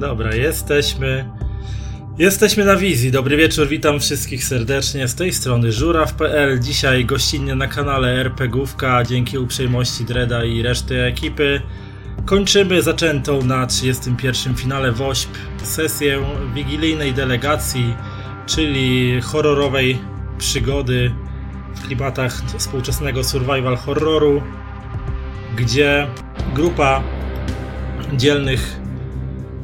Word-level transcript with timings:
Dobra, 0.00 0.34
jesteśmy. 0.34 1.30
Jesteśmy 2.18 2.64
na 2.64 2.76
wizji. 2.76 3.10
Dobry 3.10 3.36
wieczór, 3.36 3.68
witam 3.68 4.00
wszystkich 4.00 4.44
serdecznie. 4.44 5.08
Z 5.08 5.14
tej 5.14 5.32
strony 5.32 5.72
żuraw.pl. 5.72 6.60
Dzisiaj 6.60 7.04
gościnnie 7.04 7.54
na 7.54 7.66
kanale 7.66 8.08
RPGówka. 8.08 9.04
Dzięki 9.04 9.38
uprzejmości 9.38 10.04
Dreda 10.04 10.44
i 10.44 10.62
reszty 10.62 11.02
ekipy. 11.02 11.62
Kończymy 12.24 12.82
zaczętą 12.82 13.42
na 13.42 13.66
31. 13.66 14.54
finale 14.54 14.92
WOŚP 14.92 15.30
sesję 15.62 16.18
wigilijnej 16.54 17.12
delegacji, 17.12 17.94
czyli 18.46 19.20
horrorowej 19.20 19.98
przygody 20.38 21.12
w 21.74 21.86
klimatach 21.86 22.42
współczesnego 22.58 23.24
survival 23.24 23.76
horroru, 23.76 24.42
gdzie 25.56 26.06
grupa 26.54 27.02
dzielnych 28.12 28.77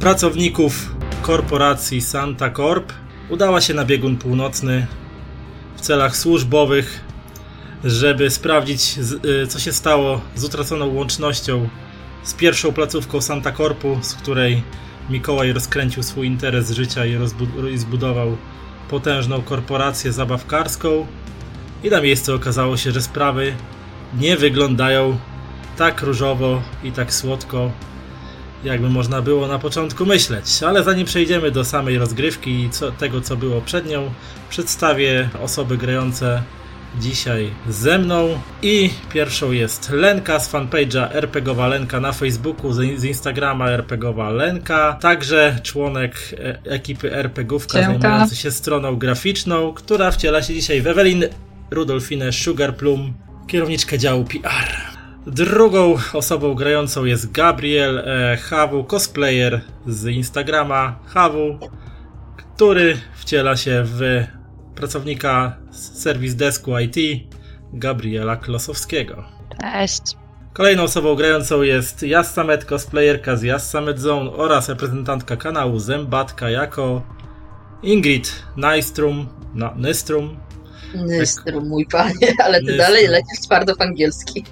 pracowników 0.00 0.96
korporacji 1.22 2.00
Santa 2.00 2.50
Corp 2.50 2.92
udała 3.28 3.60
się 3.60 3.74
na 3.74 3.84
biegun 3.84 4.16
północny 4.16 4.86
w 5.76 5.80
celach 5.80 6.16
służbowych, 6.16 7.00
żeby 7.84 8.30
sprawdzić, 8.30 8.98
y, 9.24 9.46
co 9.46 9.58
się 9.58 9.72
stało 9.72 10.20
z 10.34 10.44
utraconą 10.44 10.94
łącznością 10.94 11.68
z 12.22 12.34
pierwszą 12.34 12.72
placówką 12.72 13.20
Santa 13.20 13.52
Corpu, 13.52 13.98
z 14.02 14.14
której 14.14 14.62
Mikołaj 15.10 15.52
rozkręcił 15.52 16.02
swój 16.02 16.26
interes 16.26 16.70
życia 16.70 17.06
i, 17.06 17.16
i 17.72 17.78
zbudował 17.78 18.36
potężną 18.90 19.42
korporację 19.42 20.12
zabawkarską. 20.12 21.06
I 21.84 21.90
na 21.90 22.00
miejscu 22.00 22.34
okazało 22.34 22.76
się, 22.76 22.92
że 22.92 23.02
sprawy 23.02 23.54
nie 24.18 24.36
wyglądają 24.36 25.18
tak 25.76 26.02
różowo 26.02 26.62
i 26.84 26.92
tak 26.92 27.14
słodko, 27.14 27.70
jakby 28.64 28.90
można 28.90 29.22
było 29.22 29.48
na 29.48 29.58
początku 29.58 30.06
myśleć. 30.06 30.62
Ale 30.62 30.84
zanim 30.84 31.06
przejdziemy 31.06 31.50
do 31.50 31.64
samej 31.64 31.98
rozgrywki 31.98 32.64
i 32.64 32.70
co, 32.70 32.92
tego, 32.92 33.20
co 33.20 33.36
było 33.36 33.60
przed 33.60 33.86
nią, 33.86 34.10
przedstawię 34.50 35.28
osoby 35.42 35.76
grające 35.76 36.42
dzisiaj 37.00 37.50
ze 37.68 37.98
mną. 37.98 38.40
I 38.62 38.90
pierwszą 39.12 39.52
jest 39.52 39.90
Lenka 39.90 40.40
z 40.40 40.52
fanpage'a 40.52 41.08
RPGowa 41.12 41.68
Lenka 41.68 42.00
na 42.00 42.12
Facebooku, 42.12 42.72
z 42.72 43.04
Instagrama 43.04 43.70
RPGowa 43.70 44.30
Lenka, 44.30 44.98
także 45.00 45.58
członek 45.62 46.34
e, 46.38 46.58
ekipy 46.70 47.12
RPGówka 47.12 47.82
zajmujący 47.82 48.36
się 48.36 48.50
stroną 48.50 48.96
graficzną, 48.96 49.72
która 49.72 50.10
wciela 50.10 50.42
się 50.42 50.54
dzisiaj 50.54 50.82
w 50.82 50.86
Ewelin 50.86 51.24
Rudolfinę 51.70 52.32
Sugarplum, 52.32 53.12
kierowniczkę 53.46 53.98
działu 53.98 54.24
PR. 54.24 54.93
Drugą 55.26 55.96
osobą 56.12 56.54
grającą 56.54 57.04
jest 57.04 57.32
Gabriel 57.32 57.98
e, 57.98 58.36
Hawu, 58.36 58.84
cosplayer 58.84 59.60
z 59.86 60.06
Instagrama 60.06 60.98
Hawu, 61.06 61.58
który 62.36 62.96
wciela 63.14 63.56
się 63.56 63.82
w 63.86 64.24
pracownika 64.74 65.56
serwis 65.72 66.34
desku 66.34 66.78
IT 66.78 67.26
Gabriela 67.72 68.36
Klosowskiego. 68.36 69.24
Cześć. 69.60 70.02
Kolejną 70.52 70.82
osobą 70.82 71.14
grającą 71.14 71.62
jest 71.62 72.02
Jassamet, 72.02 72.64
cosplayerka 72.64 73.36
z 73.36 73.42
Jassamet 73.42 74.00
Zone 74.00 74.30
oraz 74.30 74.68
reprezentantka 74.68 75.36
kanału 75.36 75.78
Zębatka 75.78 76.50
jako 76.50 77.02
Ingrid 77.82 78.42
Nystrum, 78.56 79.28
no, 79.54 79.72
Nystrum, 79.76 80.36
Nystrum, 80.94 81.68
mój 81.68 81.86
panie, 81.86 82.34
ale 82.44 82.62
ty 82.62 82.76
dalej 82.76 83.08
lecisz 83.08 83.40
twardo 83.42 83.74
w 83.74 83.80
angielski. 83.80 84.44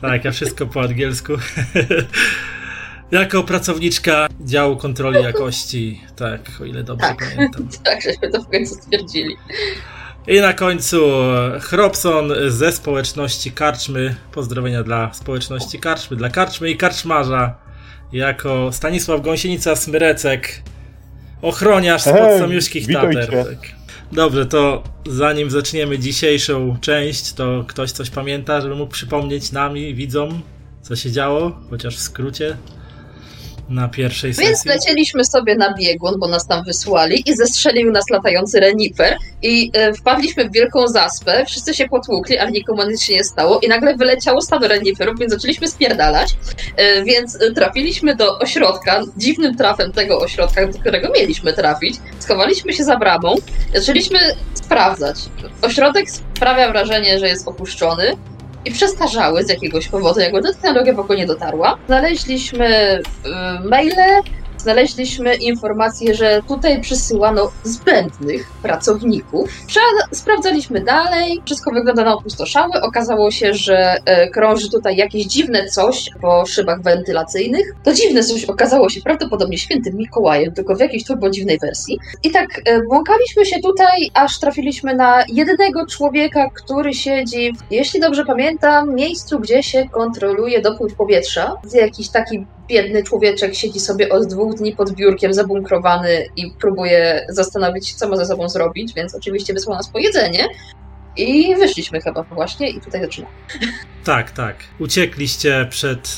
Tak, 0.00 0.24
ja 0.24 0.30
wszystko 0.30 0.66
po 0.66 0.80
angielsku. 0.80 1.32
jako 3.10 3.42
pracowniczka 3.42 4.28
działu 4.40 4.76
kontroli 4.76 5.22
jakości, 5.22 6.00
tak, 6.16 6.40
o 6.60 6.64
ile 6.64 6.84
dobrze 6.84 7.06
tak. 7.06 7.34
pamiętam. 7.34 7.68
Tak, 7.84 8.02
żeśmy 8.02 8.30
to 8.30 8.42
w 8.42 8.48
końcu 8.48 8.74
stwierdzili. 8.74 9.36
I 10.26 10.40
na 10.40 10.52
końcu 10.52 11.00
Hropson 11.60 12.32
ze 12.48 12.72
społeczności 12.72 13.52
Karczmy. 13.52 14.14
Pozdrowienia 14.32 14.82
dla 14.82 15.14
społeczności 15.14 15.78
Karczmy, 15.78 16.16
dla 16.16 16.30
Karczmy 16.30 16.70
i 16.70 16.76
Karczmarza. 16.76 17.54
Jako 18.12 18.72
Stanisław 18.72 19.20
Gąsienica-Smyrecek, 19.20 20.38
ochroniarz 21.42 22.02
spod 22.02 22.14
hey, 22.14 22.38
samiuszkich 22.38 22.92
tater. 22.92 23.30
Tak. 23.30 23.77
Dobrze, 24.12 24.46
to 24.46 24.82
zanim 25.06 25.50
zaczniemy 25.50 25.98
dzisiejszą 25.98 26.76
część, 26.80 27.32
to 27.32 27.64
ktoś 27.68 27.92
coś 27.92 28.10
pamięta, 28.10 28.60
żeby 28.60 28.74
mógł 28.74 28.92
przypomnieć 28.92 29.52
nami, 29.52 29.94
widzom, 29.94 30.42
co 30.82 30.96
się 30.96 31.12
działo, 31.12 31.60
chociaż 31.70 31.96
w 31.96 32.00
skrócie 32.00 32.56
na 33.68 33.88
pierwszej 33.88 34.34
sesji. 34.34 34.48
Więc 34.48 34.64
lecieliśmy 34.64 35.24
sobie 35.24 35.56
na 35.56 35.74
biegun, 35.74 36.14
bo 36.18 36.28
nas 36.28 36.46
tam 36.46 36.64
wysłali 36.64 37.22
i 37.26 37.36
zestrzelił 37.36 37.92
nas 37.92 38.10
latający 38.10 38.60
renifer 38.60 39.16
i 39.42 39.70
e, 39.74 39.92
wpadliśmy 39.92 40.48
w 40.48 40.52
wielką 40.52 40.88
zaspę, 40.88 41.44
wszyscy 41.46 41.74
się 41.74 41.88
potłukli, 41.88 42.38
ale 42.38 42.50
nikomu 42.50 42.82
nic 42.90 43.02
się 43.02 43.14
nie 43.14 43.24
stało 43.24 43.60
i 43.60 43.68
nagle 43.68 43.96
wyleciało 43.96 44.40
stado 44.40 44.68
reniferów, 44.68 45.18
więc 45.18 45.32
zaczęliśmy 45.32 45.68
spierdalać, 45.68 46.36
e, 46.76 47.04
więc 47.04 47.38
trafiliśmy 47.54 48.16
do 48.16 48.38
ośrodka, 48.38 49.00
dziwnym 49.16 49.56
trafem 49.56 49.92
tego 49.92 50.20
ośrodka, 50.20 50.66
do 50.66 50.78
którego 50.78 51.08
mieliśmy 51.12 51.52
trafić, 51.52 51.96
schowaliśmy 52.18 52.72
się 52.72 52.84
za 52.84 52.96
bramą, 52.96 53.34
zaczęliśmy 53.74 54.18
sprawdzać. 54.54 55.16
Ośrodek 55.62 56.10
sprawia 56.10 56.70
wrażenie, 56.70 57.18
że 57.18 57.28
jest 57.28 57.48
opuszczony, 57.48 58.16
i 58.68 58.72
przestarzały 58.72 59.44
z 59.44 59.48
jakiegoś 59.48 59.88
powodu, 59.88 60.20
jakby 60.20 60.42
ta 60.42 60.52
technologia 60.52 60.94
w 60.94 61.00
ogóle 61.00 61.18
nie 61.18 61.26
dotarła. 61.26 61.78
Znaleźliśmy 61.86 62.98
y, 62.98 63.68
maile, 63.68 64.20
znaleźliśmy 64.58 65.34
informację, 65.34 66.14
że 66.14 66.42
tutaj 66.48 66.80
przysyłano 66.80 67.50
zbędnych 67.64 68.50
pracowników. 68.62 69.50
Sprawdzaliśmy 70.12 70.80
dalej, 70.80 71.42
wszystko 71.46 71.70
wygląda 71.70 72.04
na 72.04 72.14
opustoszałe. 72.14 72.82
Okazało 72.82 73.30
się, 73.30 73.54
że 73.54 73.96
e, 74.04 74.28
krąży 74.30 74.70
tutaj 74.70 74.96
jakieś 74.96 75.26
dziwne 75.26 75.68
coś 75.68 76.10
po 76.20 76.46
szybach 76.46 76.82
wentylacyjnych. 76.82 77.74
To 77.84 77.94
dziwne 77.94 78.22
coś 78.22 78.44
okazało 78.44 78.88
się 78.88 79.00
prawdopodobnie 79.00 79.58
świętym 79.58 79.96
Mikołajem, 79.96 80.52
tylko 80.52 80.74
w 80.76 80.80
jakiejś 80.80 81.04
turbo 81.04 81.30
dziwnej 81.30 81.58
wersji. 81.58 81.98
I 82.22 82.30
tak 82.30 82.46
e, 82.64 82.82
błąkaliśmy 82.82 83.46
się 83.46 83.60
tutaj, 83.60 84.10
aż 84.14 84.38
trafiliśmy 84.38 84.94
na 84.94 85.24
jedynego 85.28 85.86
człowieka, 85.86 86.50
który 86.54 86.94
siedzi, 86.94 87.52
jeśli 87.70 88.00
dobrze 88.00 88.24
pamiętam, 88.24 88.94
miejscu, 88.94 89.38
gdzie 89.38 89.62
się 89.62 89.88
kontroluje 89.88 90.62
dopływ 90.62 90.94
powietrza. 90.94 91.54
Jakiś 91.74 92.08
taki 92.08 92.46
biedny 92.68 93.02
człowieczek 93.02 93.54
siedzi 93.54 93.80
sobie 93.80 94.08
od 94.08 94.26
dwóch 94.26 94.54
dni 94.54 94.76
pod 94.76 94.92
biurkiem 94.92 95.34
zabunkrowany 95.34 96.26
i 96.36 96.50
próbuje 96.60 97.26
zastanowić 97.28 97.94
co 97.94 98.08
ma 98.08 98.16
ze 98.16 98.26
sobą 98.26 98.48
zrobić, 98.48 98.94
więc 98.94 99.14
oczywiście 99.14 99.54
wysłał 99.54 99.76
nas 99.76 99.88
po 99.88 99.98
jedzenie. 99.98 100.48
I 101.16 101.56
wyszliśmy 101.56 102.00
chyba 102.00 102.22
właśnie 102.22 102.70
i 102.70 102.80
tutaj 102.80 103.00
zaczynamy. 103.00 103.34
Tak, 104.04 104.30
tak. 104.30 104.56
Uciekliście 104.78 105.66
przed 105.70 106.16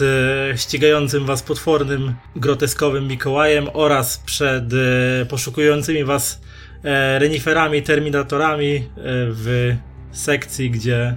e, 0.53 0.59
ścigającym 0.59 1.27
was 1.27 1.43
potwornym, 1.43 2.15
groteskowym 2.37 3.09
Mikołajem 3.09 3.69
oraz 3.73 4.19
przed 4.19 4.65
e, 4.73 5.27
poszukującymi 5.27 6.05
was 6.05 6.41
e, 6.85 7.19
reniferami, 7.19 7.83
terminatorami 7.83 8.77
e, 8.77 8.83
w 9.31 9.75
sekcji, 10.13 10.71
gdzie 10.71 11.17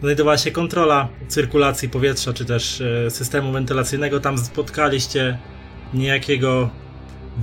znajdowała 0.00 0.38
się 0.38 0.50
kontrola 0.50 1.08
cyrkulacji 1.28 1.88
powietrza, 1.88 2.32
czy 2.32 2.44
też 2.44 2.80
e, 2.80 3.10
systemu 3.10 3.52
wentylacyjnego. 3.52 4.20
Tam 4.20 4.38
spotkaliście 4.38 5.38
niejakiego 5.94 6.70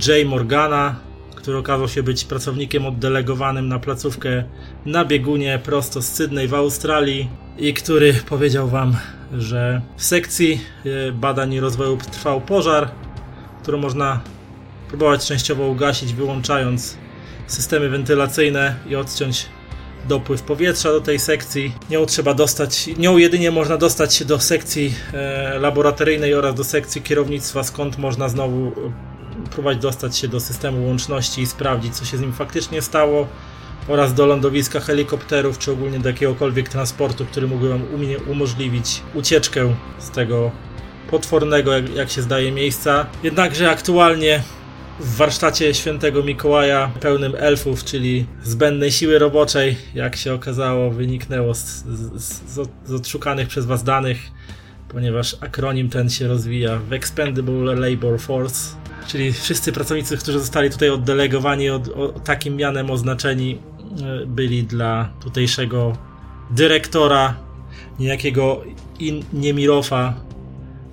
Jay 0.06 0.24
Morgana, 0.24 0.96
który 1.36 1.58
okazał 1.58 1.88
się 1.88 2.02
być 2.02 2.24
pracownikiem 2.24 2.86
oddelegowanym 2.86 3.68
na 3.68 3.78
placówkę 3.78 4.44
na 4.86 5.04
biegunie 5.04 5.60
prosto 5.64 6.02
z 6.02 6.08
Sydney 6.08 6.48
w 6.48 6.54
Australii 6.54 7.28
i 7.58 7.74
który 7.74 8.14
powiedział 8.14 8.68
wam, 8.68 8.96
że 9.38 9.82
w 9.96 10.04
sekcji 10.04 10.60
e, 11.08 11.12
badań 11.12 11.52
i 11.52 11.60
rozwoju 11.60 11.96
trwał 11.96 12.40
pożar, 12.40 12.90
który 13.62 13.78
można 13.78 14.20
próbować 14.88 15.26
częściowo 15.26 15.66
ugasić, 15.66 16.12
wyłączając 16.12 16.98
systemy 17.46 17.88
wentylacyjne 17.88 18.76
i 18.88 18.96
odciąć 18.96 19.46
dopływ 20.08 20.42
powietrza 20.42 20.92
do 20.92 21.00
tej 21.00 21.18
sekcji. 21.18 21.72
Nią 21.90 22.06
trzeba 22.06 22.34
dostać, 22.34 22.86
nią 22.98 23.16
jedynie 23.16 23.50
można 23.50 23.76
dostać 23.76 24.14
się 24.14 24.24
do 24.24 24.40
sekcji 24.40 24.94
e, 25.12 25.58
laboratoryjnej 25.58 26.34
oraz 26.34 26.54
do 26.54 26.64
sekcji 26.64 27.02
kierownictwa, 27.02 27.62
skąd 27.62 27.98
można 27.98 28.28
znowu 28.28 28.68
e, 28.68 28.72
próbować 29.50 29.78
dostać 29.78 30.16
się 30.16 30.28
do 30.28 30.40
systemu 30.40 30.86
łączności 30.86 31.42
i 31.42 31.46
sprawdzić, 31.46 31.96
co 31.96 32.04
się 32.04 32.16
z 32.16 32.20
nim 32.20 32.32
faktycznie 32.32 32.82
stało 32.82 33.26
oraz 33.88 34.14
do 34.14 34.26
lądowiska 34.26 34.80
helikopterów, 34.80 35.58
czy 35.58 35.72
ogólnie 35.72 35.98
do 35.98 36.08
jakiegokolwiek 36.08 36.68
transportu, 36.68 37.24
który 37.24 37.46
mógłby 37.46 37.68
wam 37.68 37.82
umożliwić 38.26 39.02
ucieczkę 39.14 39.74
z 39.98 40.10
tego 40.10 40.50
potwornego, 41.10 41.72
jak, 41.72 41.94
jak 41.94 42.10
się 42.10 42.22
zdaje, 42.22 42.52
miejsca. 42.52 43.06
Jednakże 43.22 43.70
aktualnie 43.70 44.42
w 45.00 45.16
warsztacie 45.16 45.74
świętego 45.74 46.22
Mikołaja 46.22 46.90
pełnym 47.00 47.34
elfów, 47.38 47.84
czyli 47.84 48.26
zbędnej 48.42 48.92
siły 48.92 49.18
roboczej, 49.18 49.76
jak 49.94 50.16
się 50.16 50.34
okazało, 50.34 50.90
wyniknęło 50.90 51.54
z, 51.54 51.84
z, 52.14 52.68
z 52.86 52.92
odszukanych 52.92 53.48
przez 53.48 53.66
Was 53.66 53.84
danych, 53.84 54.18
ponieważ 54.88 55.36
akronim 55.40 55.88
ten 55.88 56.10
się 56.10 56.28
rozwija 56.28 56.78
w 56.78 56.92
Expendable 56.92 57.74
Labor 57.74 58.20
Force. 58.20 58.76
czyli 59.08 59.32
wszyscy 59.32 59.72
pracownicy, 59.72 60.16
którzy 60.16 60.40
zostali 60.40 60.70
tutaj 60.70 60.90
oddelegowani, 60.90 61.70
od, 61.70 61.88
o, 61.88 62.08
takim 62.08 62.56
mianem 62.56 62.90
oznaczeni, 62.90 63.58
e, 64.22 64.26
byli 64.26 64.64
dla 64.64 65.08
tutejszego 65.20 65.96
dyrektora, 66.50 67.36
niejakiego 67.98 68.62
In 68.98 69.24
Niemirofa, 69.32 70.14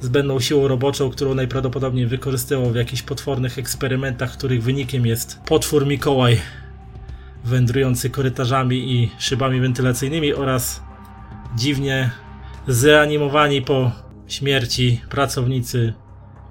zbędną 0.01 0.39
siłą 0.39 0.67
roboczą, 0.67 1.09
którą 1.09 1.33
najprawdopodobniej 1.33 2.07
wykorzystywał 2.07 2.71
w 2.71 2.75
jakichś 2.75 3.01
potwornych 3.01 3.59
eksperymentach, 3.59 4.31
których 4.31 4.63
wynikiem 4.63 5.05
jest 5.05 5.39
potwór 5.45 5.87
Mikołaj 5.87 6.39
wędrujący 7.43 8.09
korytarzami 8.09 8.93
i 8.93 9.11
szybami 9.19 9.61
wentylacyjnymi 9.61 10.33
oraz 10.33 10.81
dziwnie 11.55 12.11
zreanimowani 12.67 13.61
po 13.61 13.91
śmierci 14.27 15.01
pracownicy 15.09 15.93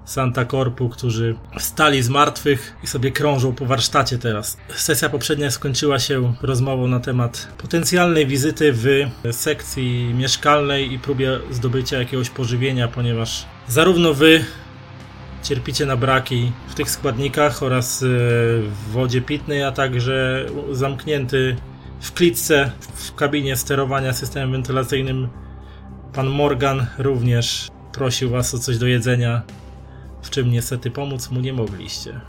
Santa 0.09 0.45
Corpu, 0.45 0.89
którzy 0.89 1.35
wstali 1.59 2.03
z 2.03 2.09
martwych 2.09 2.73
i 2.83 2.87
sobie 2.87 3.11
krążą 3.11 3.55
po 3.55 3.65
warsztacie 3.65 4.17
teraz. 4.17 4.57
Sesja 4.75 5.09
poprzednia 5.09 5.51
skończyła 5.51 5.99
się 5.99 6.33
rozmową 6.41 6.87
na 6.87 6.99
temat 6.99 7.47
potencjalnej 7.57 8.27
wizyty 8.27 8.73
w 8.73 8.85
sekcji 9.31 10.13
mieszkalnej 10.13 10.93
i 10.93 10.99
próbie 10.99 11.39
zdobycia 11.51 11.97
jakiegoś 11.97 12.29
pożywienia, 12.29 12.87
ponieważ 12.87 13.45
zarówno 13.67 14.13
wy 14.13 14.45
cierpicie 15.43 15.85
na 15.85 15.97
braki 15.97 16.51
w 16.67 16.75
tych 16.75 16.89
składnikach 16.89 17.63
oraz 17.63 18.03
e, 18.03 18.05
w 18.07 18.91
wodzie 18.91 19.21
pitnej, 19.21 19.63
a 19.63 19.71
także 19.71 20.45
zamknięty 20.71 21.55
w 22.01 22.13
klitce 22.13 22.71
w 22.95 23.15
kabinie 23.15 23.55
sterowania 23.55 24.13
systemem 24.13 24.51
wentylacyjnym 24.51 25.27
pan 26.13 26.27
Morgan 26.27 26.85
również 26.97 27.67
prosił 27.93 28.29
was 28.29 28.53
o 28.53 28.59
coś 28.59 28.77
do 28.77 28.87
jedzenia 28.87 29.41
w 30.21 30.29
czym 30.29 30.51
niestety 30.51 30.91
pomóc 30.91 31.31
mu 31.31 31.39
nie 31.39 31.53
mogliście. 31.53 32.21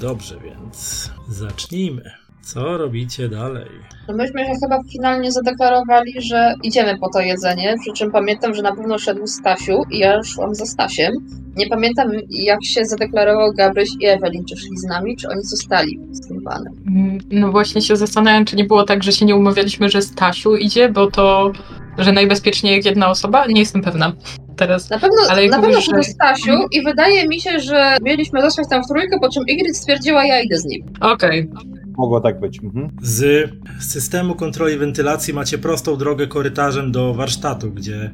Dobrze, 0.00 0.36
więc 0.44 1.10
zacznijmy. 1.28 2.10
Co 2.42 2.78
robicie 2.78 3.28
dalej? 3.28 3.68
No 4.08 4.14
myśmy 4.14 4.44
się 4.44 4.52
chyba 4.62 4.82
finalnie 4.92 5.32
zadeklarowali, 5.32 6.12
że 6.18 6.54
idziemy 6.62 6.98
po 6.98 7.08
to 7.08 7.20
jedzenie, 7.20 7.74
przy 7.80 7.92
czym 7.92 8.12
pamiętam, 8.12 8.54
że 8.54 8.62
na 8.62 8.76
pewno 8.76 8.98
szedł 8.98 9.26
Stasiu 9.26 9.82
i 9.90 9.98
ja 9.98 10.22
szłam 10.22 10.54
za 10.54 10.66
Stasiem. 10.66 11.12
Nie 11.56 11.66
pamiętam, 11.66 12.10
jak 12.30 12.64
się 12.64 12.84
zadeklarował 12.84 13.52
Gabryś 13.52 13.88
i 14.00 14.06
Ewelin, 14.06 14.44
czy 14.44 14.56
szli 14.56 14.78
z 14.78 14.84
nami, 14.84 15.16
czy 15.16 15.28
oni 15.28 15.42
zostali 15.42 16.00
z 16.10 16.28
tym 16.28 16.42
panem. 16.42 16.72
Mm, 16.86 17.18
no 17.30 17.52
właśnie 17.52 17.82
się 17.82 17.96
zastanawiam, 17.96 18.44
czy 18.44 18.56
nie 18.56 18.64
było 18.64 18.84
tak, 18.84 19.02
że 19.02 19.12
się 19.12 19.26
nie 19.26 19.36
umawialiśmy, 19.36 19.88
że 19.88 20.02
Stasiu 20.02 20.56
idzie, 20.56 20.88
bo 20.88 21.10
to, 21.10 21.52
że 21.98 22.12
najbezpieczniej 22.12 22.76
jak 22.76 22.84
jedna 22.84 23.10
osoba? 23.10 23.46
Nie 23.46 23.60
jestem 23.60 23.82
pewna 23.82 24.12
teraz. 24.56 24.90
Na 24.90 24.98
pewno, 24.98 25.16
ale 25.30 25.48
na 25.48 25.60
pewno 25.60 25.80
że... 25.80 26.02
Stasiu 26.02 26.52
i 26.72 26.82
wydaje 26.82 27.28
mi 27.28 27.40
się, 27.40 27.58
że 27.58 27.96
mieliśmy 28.02 28.42
zostać 28.42 28.68
tam 28.70 28.82
w 28.84 28.86
trójkę, 28.86 29.18
po 29.20 29.28
czym 29.28 29.42
Ingrid 29.48 29.76
stwierdziła, 29.76 30.26
ja 30.26 30.40
idę 30.40 30.56
z 30.56 30.64
nim. 30.64 30.82
Okej. 31.00 31.48
Okay. 31.52 31.72
Mogło 31.96 32.20
tak 32.20 32.40
być. 32.40 32.58
Mhm. 32.62 32.88
Z 33.02 33.50
systemu 33.80 34.34
kontroli 34.34 34.78
wentylacji 34.78 35.34
macie 35.34 35.58
prostą 35.58 35.96
drogę 35.96 36.26
korytarzem 36.26 36.92
do 36.92 37.14
warsztatu, 37.14 37.70
gdzie 37.70 38.10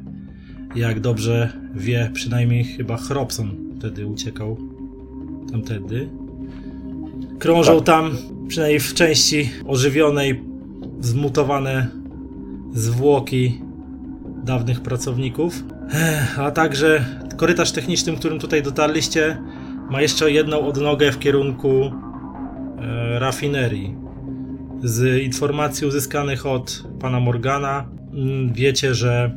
jak 0.75 0.99
dobrze 0.99 1.53
wie, 1.75 2.11
przynajmniej 2.13 2.63
chyba 2.63 2.97
Chrobson 2.97 3.55
wtedy 3.79 4.07
uciekał 4.07 4.57
tamtędy. 5.51 6.09
Krążą 7.39 7.75
tak. 7.75 7.85
tam, 7.85 8.17
przynajmniej 8.47 8.79
w 8.79 8.93
części 8.93 9.49
ożywionej, 9.67 10.43
zmutowane 10.99 11.87
zwłoki 12.73 13.61
dawnych 14.49 14.81
pracowników. 14.81 15.63
A 16.37 16.51
także 16.51 17.05
korytarz 17.37 17.71
techniczny, 17.71 18.15
którym 18.15 18.39
tutaj 18.39 18.63
dotarliście, 18.63 19.37
ma 19.89 20.01
jeszcze 20.01 20.31
jedną 20.31 20.67
odnogę 20.67 21.11
w 21.11 21.19
kierunku 21.19 21.69
e, 21.83 23.19
rafinerii. 23.19 23.95
Z 24.83 25.23
informacji 25.23 25.87
uzyskanych 25.87 26.45
od 26.45 26.83
pana 26.99 27.19
Morgana 27.19 27.89
mm, 28.13 28.53
wiecie, 28.53 28.93
że 28.93 29.35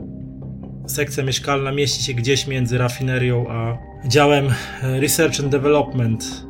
sekcja 0.87 1.25
mieszkalna 1.25 1.73
mieści 1.73 2.03
się 2.03 2.15
gdzieś 2.15 2.47
między 2.47 2.79
rafinerią 2.79 3.47
a 3.49 3.79
działem 4.09 4.49
Research 4.83 5.41
and 5.41 5.49
Development, 5.49 6.47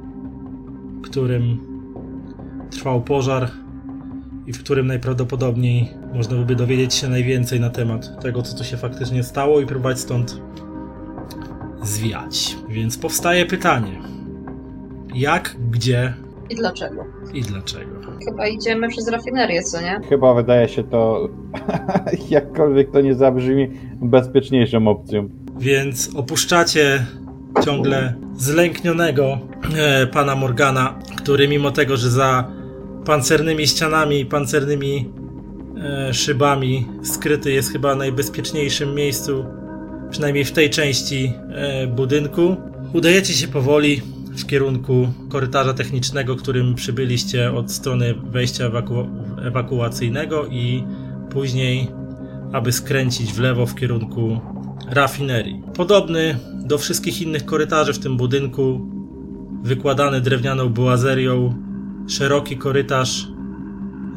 którym 1.03 1.59
trwał 2.71 3.03
pożar 3.03 3.51
i 4.47 4.53
w 4.53 4.59
którym 4.59 4.87
najprawdopodobniej 4.87 5.89
można 6.15 6.37
by 6.37 6.57
dowiedzieć 6.57 6.95
się 6.95 7.09
najwięcej 7.09 7.61
na 7.61 7.71
temat 7.71 8.23
tego, 8.23 8.43
co 8.43 8.59
tu 8.59 8.65
się 8.65 8.77
faktycznie 8.77 9.23
stało 9.23 9.61
i 9.61 9.67
próbować 9.67 10.01
stąd 10.01 10.41
zwiać. 11.83 12.57
Więc 12.69 12.99
powstaje 12.99 13.47
pytanie: 13.47 13.99
jak, 15.15 15.57
gdzie 15.71 16.15
i 16.51 16.55
dlaczego? 16.55 17.05
I 17.35 17.43
dlaczego? 17.43 17.91
Chyba 18.25 18.47
idziemy 18.47 18.89
przez 18.89 19.09
rafinerię, 19.09 19.63
co 19.63 19.81
nie? 19.81 20.01
Chyba 20.09 20.35
wydaje 20.35 20.69
się 20.69 20.85
to, 20.85 21.29
jakkolwiek 22.31 22.91
to 22.91 23.01
nie 23.01 23.15
zabrzmi, 23.15 23.71
bezpieczniejszą 24.03 24.89
opcją. 24.89 25.29
Więc 25.59 26.11
opuszczacie 26.17 27.07
ciągle 27.65 28.15
zlęknionego 28.35 29.39
e, 29.77 30.07
pana 30.07 30.35
Morgana, 30.35 30.99
który 31.17 31.49
mimo 31.49 31.71
tego, 31.71 31.97
że 31.97 32.11
za 32.11 32.62
pancernymi 33.05 33.67
ścianami 33.67 34.21
i 34.21 34.27
pancernymi 34.27 35.11
e, 35.77 36.15
szybami 36.15 36.87
skryty 37.03 37.53
jest 37.53 37.73
chyba 37.73 37.95
najbezpieczniejszym 37.95 38.95
miejscu, 38.95 39.45
przynajmniej 40.11 40.45
w 40.45 40.53
tej 40.53 40.71
części 40.71 41.33
e, 41.49 41.87
budynku. 41.87 42.57
Udajecie 42.93 43.33
się 43.33 43.49
powoli 43.49 44.03
w 44.39 44.47
kierunku 44.47 45.09
korytarza 45.29 45.75
technicznego, 45.75 46.37
którym 46.37 46.75
przybyliście 46.75 47.53
od 47.53 47.73
strony 47.73 48.15
wejścia 48.25 48.65
ewaku 48.65 49.07
ewakuacyjnego 49.45 50.47
i 50.47 50.85
później, 51.31 51.89
aby 52.53 52.73
skręcić 52.73 53.33
w 53.33 53.41
lewo 53.41 53.67
w 53.67 53.75
kierunku 53.75 54.41
rafinerii. 54.89 55.63
Podobny 55.77 56.39
do 56.65 56.79
wszystkich 56.79 57.23
innych 57.23 57.45
korytarzy 57.45 57.93
w 57.93 57.99
tym 57.99 58.17
budynku, 58.17 58.81
wykładany 59.63 60.21
drewnianą 60.21 60.69
boazerią, 60.69 61.55
szeroki 62.09 62.57
korytarz 62.57 63.29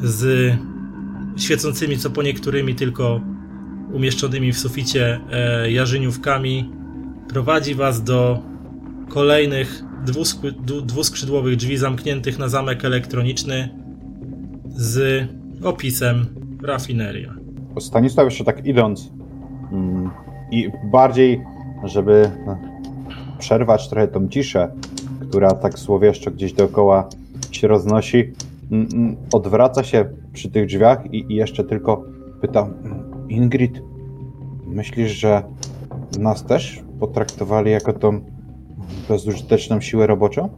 z 0.03 0.53
świecącymi 1.37 1.97
co 1.97 2.09
po 2.09 2.23
niektórymi 2.23 2.75
tylko 2.75 3.21
umieszczonymi 3.93 4.53
w 4.53 4.59
suficie 4.59 5.19
e, 5.31 5.71
jarzyniówkami 5.71 6.71
prowadzi 7.27 7.75
was 7.75 8.03
do 8.03 8.39
kolejnych 9.09 9.83
dwuskrzydłowych 10.83 11.55
drzwi 11.55 11.77
zamkniętych 11.77 12.39
na 12.39 12.49
zamek 12.49 12.85
elektroniczny 12.85 13.69
z 14.67 15.27
opisem 15.63 16.25
rafineria. 16.63 17.33
Stanisław 17.79 18.25
jeszcze 18.25 18.43
tak 18.43 18.65
idąc 18.65 19.11
mm, 19.71 20.09
i 20.51 20.69
bardziej, 20.91 21.41
żeby 21.83 22.31
przerwać 23.39 23.89
trochę 23.89 24.07
tą 24.07 24.27
ciszę, 24.27 24.71
która 25.29 25.51
tak 25.51 25.79
słowieszczo 25.79 26.31
gdzieś 26.31 26.53
dookoła 26.53 27.09
się 27.51 27.67
roznosi, 27.67 28.33
mm, 28.71 28.87
mm, 28.93 29.15
odwraca 29.33 29.83
się 29.83 30.05
przy 30.33 30.51
tych 30.51 30.65
drzwiach 30.65 31.13
i, 31.13 31.35
jeszcze 31.35 31.63
tylko 31.63 32.03
pyta 32.41 32.67
Ingrid, 33.29 33.81
myślisz, 34.67 35.11
że 35.11 35.43
nas 36.19 36.45
też 36.45 36.83
potraktowali 36.99 37.71
jako 37.71 37.93
tą 37.93 38.21
bezużyteczną 39.09 39.81
siłę 39.81 40.07
roboczą? 40.07 40.49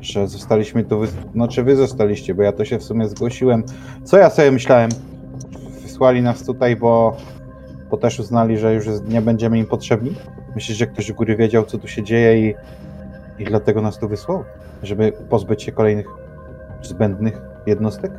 Że 0.00 0.28
zostaliśmy 0.28 0.84
tu, 0.84 0.98
wy... 0.98 1.08
znaczy 1.32 1.62
wy 1.62 1.76
zostaliście, 1.76 2.34
bo 2.34 2.42
ja 2.42 2.52
to 2.52 2.64
się 2.64 2.78
w 2.78 2.82
sumie 2.82 3.08
zgłosiłem. 3.08 3.64
Co 4.04 4.18
ja 4.18 4.30
sobie 4.30 4.52
myślałem? 4.52 4.90
Wysłali 5.82 6.22
nas 6.22 6.44
tutaj, 6.44 6.76
bo, 6.76 7.16
bo 7.90 7.96
też 7.96 8.20
uznali, 8.20 8.58
że 8.58 8.74
już 8.74 8.86
nie 9.08 9.22
będziemy 9.22 9.58
im 9.58 9.66
potrzebni? 9.66 10.14
Myślisz, 10.54 10.78
że 10.78 10.86
ktoś 10.86 11.10
u 11.10 11.14
góry 11.14 11.36
wiedział, 11.36 11.64
co 11.64 11.78
tu 11.78 11.88
się 11.88 12.02
dzieje 12.02 12.48
i, 12.48 12.54
i 13.42 13.44
dlatego 13.44 13.82
nas 13.82 13.98
tu 13.98 14.08
wysłał? 14.08 14.44
Żeby 14.86 15.12
pozbyć 15.30 15.62
się 15.62 15.72
kolejnych 15.72 16.06
zbędnych 16.82 17.40
jednostek? 17.66 18.12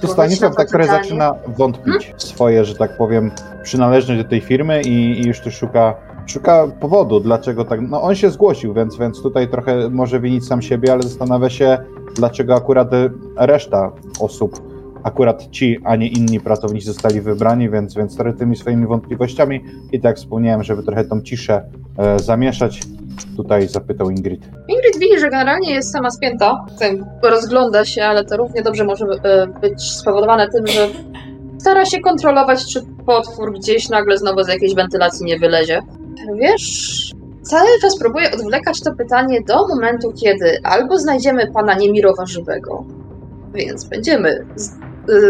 Tu 0.00 0.06
Stanisław 0.06 0.56
tak 0.56 0.68
trochę 0.68 0.86
zaczyna 0.86 1.34
wątpić 1.46 2.02
hmm? 2.02 2.20
swoje, 2.20 2.64
że 2.64 2.74
tak 2.74 2.96
powiem, 2.96 3.30
przynależność 3.62 4.22
do 4.22 4.28
tej 4.28 4.40
firmy 4.40 4.82
i, 4.82 5.20
i 5.20 5.26
już 5.26 5.40
tu 5.40 5.50
szuka 5.50 5.94
szuka 6.26 6.66
powodu, 6.80 7.20
dlaczego 7.20 7.64
tak. 7.64 7.80
No 7.80 8.02
on 8.02 8.14
się 8.14 8.30
zgłosił, 8.30 8.74
więc, 8.74 8.98
więc 8.98 9.22
tutaj 9.22 9.48
trochę 9.48 9.90
może 9.90 10.20
winić 10.20 10.46
sam 10.46 10.62
siebie, 10.62 10.92
ale 10.92 11.02
zastanawia 11.02 11.50
się, 11.50 11.78
dlaczego 12.14 12.54
akurat 12.54 12.90
reszta 13.36 13.92
osób, 14.20 14.60
akurat 15.02 15.50
ci, 15.50 15.78
a 15.84 15.96
nie 15.96 16.08
inni 16.08 16.40
pracownicy 16.40 16.86
zostali 16.86 17.20
wybrani, 17.20 17.70
więc, 17.70 17.94
więc 17.94 18.16
trochę 18.16 18.32
tymi 18.32 18.56
swoimi 18.56 18.86
wątpliwościami 18.86 19.64
i 19.92 20.00
tak 20.00 20.16
wspomniałem, 20.16 20.62
żeby 20.62 20.82
trochę 20.82 21.04
tą 21.04 21.20
ciszę 21.20 21.62
e, 21.98 22.18
zamieszać. 22.18 22.80
Tutaj 23.36 23.68
zapytał 23.68 24.10
Ingrid. 24.10 24.48
Ingrid 24.68 24.98
widzi, 24.98 25.18
że 25.18 25.30
generalnie 25.30 25.74
jest 25.74 25.92
sama 25.92 26.10
spięta. 26.10 26.66
Rozgląda 27.22 27.84
się, 27.84 28.04
ale 28.04 28.24
to 28.24 28.36
równie 28.36 28.62
dobrze 28.62 28.84
może 28.84 29.04
e, 29.04 29.46
być 29.46 29.82
spowodowane 29.82 30.48
tym, 30.48 30.66
że 30.66 30.88
stara 31.58 31.84
się 31.84 32.00
kontrolować, 32.00 32.72
czy 32.72 32.82
potwór 33.06 33.52
gdzieś 33.52 33.88
nagle 33.88 34.18
znowu 34.18 34.44
z 34.44 34.48
jakiejś 34.48 34.74
wentylacji 34.74 35.26
nie 35.26 35.38
wylezie. 35.38 35.82
Wiesz, 36.34 37.10
cały 37.42 37.68
czas 37.82 37.98
próbuję 37.98 38.32
odwlekać 38.32 38.80
to 38.80 38.94
pytanie 38.94 39.40
do 39.48 39.68
momentu, 39.68 40.12
kiedy 40.12 40.58
albo 40.64 40.98
znajdziemy 40.98 41.52
pana 41.52 41.74
Niemirowa 41.74 42.26
żywego, 42.26 42.84
więc 43.54 43.84
będziemy 43.84 44.46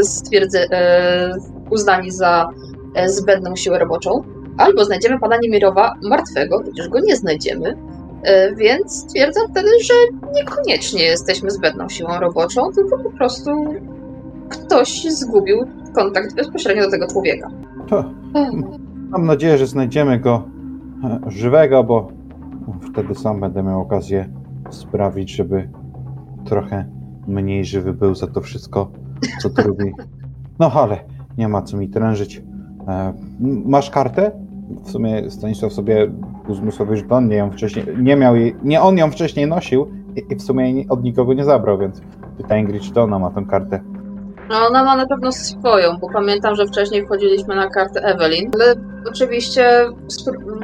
stwierdzy, 0.02 0.58
e, 0.70 1.30
uznani 1.70 2.10
za 2.10 2.48
e, 2.94 3.08
zbędną 3.08 3.56
siłę 3.56 3.78
roboczą, 3.78 4.22
albo 4.58 4.84
znajdziemy 4.84 5.18
pana 5.18 5.36
Niemirowa 5.42 5.94
martwego, 6.02 6.62
chociaż 6.64 6.88
go 6.88 7.00
nie 7.00 7.16
znajdziemy, 7.16 7.76
e, 8.22 8.54
więc 8.54 8.96
stwierdzam 8.96 9.48
wtedy, 9.50 9.68
że 9.84 9.94
niekoniecznie 10.34 11.04
jesteśmy 11.04 11.50
zbędną 11.50 11.88
siłą 11.88 12.20
roboczą, 12.20 12.72
tylko 12.72 12.98
po 12.98 13.10
prostu 13.10 13.50
ktoś 14.48 15.04
zgubił 15.04 15.66
kontakt 15.94 16.34
bezpośrednio 16.34 16.84
do 16.84 16.90
tego 16.90 17.06
człowieka. 17.06 17.50
To, 17.88 18.04
mam 19.10 19.26
nadzieję, 19.26 19.58
że 19.58 19.66
znajdziemy 19.66 20.18
go 20.18 20.48
e, 21.04 21.20
żywego, 21.30 21.84
bo 21.84 22.08
wtedy 22.92 23.14
sam 23.14 23.40
będę 23.40 23.62
miał 23.62 23.80
okazję 23.80 24.28
sprawić, 24.70 25.30
żeby 25.30 25.68
trochę 26.44 26.84
mniej 27.26 27.64
żywy 27.64 27.92
był 27.92 28.14
za 28.14 28.26
to 28.26 28.40
wszystko, 28.40 28.90
co 29.42 29.50
tu 29.50 29.62
robi. 29.62 29.92
No 30.58 30.72
ale 30.72 30.98
nie 31.38 31.48
ma 31.48 31.62
co 31.62 31.76
mi 31.76 31.88
trężyć. 31.88 32.42
E, 32.88 33.14
Masz 33.40 33.90
kartę? 33.90 34.45
W 34.84 34.90
sumie 34.90 35.30
Stanisław 35.30 35.72
sobie 35.72 36.10
uzmysłowił, 36.48 36.96
że 36.96 37.02
to 37.02 37.14
on 37.14 37.28
nie 37.28 37.36
ją 37.36 37.50
wcześniej, 37.50 37.86
nie 37.98 38.16
miał 38.16 38.36
jej, 38.36 38.56
nie 38.62 38.80
on 38.80 38.98
ją 38.98 39.10
wcześniej 39.10 39.46
nosił 39.46 39.86
i, 40.16 40.32
i 40.32 40.36
w 40.36 40.42
sumie 40.42 40.84
od 40.88 41.02
nikogo 41.02 41.34
nie 41.34 41.44
zabrał, 41.44 41.78
więc 41.78 42.00
pyta 42.36 42.56
Ingrid, 42.56 42.82
czy 42.82 42.92
to 42.92 43.02
ona 43.02 43.18
ma 43.18 43.30
tę 43.30 43.44
kartę. 43.50 43.80
No 44.50 44.56
ona 44.66 44.84
ma 44.84 44.96
na 44.96 45.06
pewno 45.06 45.32
swoją, 45.32 45.98
bo 46.00 46.08
pamiętam, 46.12 46.54
że 46.54 46.66
wcześniej 46.66 47.04
wchodziliśmy 47.04 47.56
na 47.56 47.70
kartę 47.70 48.00
Evelyn, 48.00 48.50
ale 48.54 48.74
oczywiście 49.08 49.84
spró- 50.08 50.62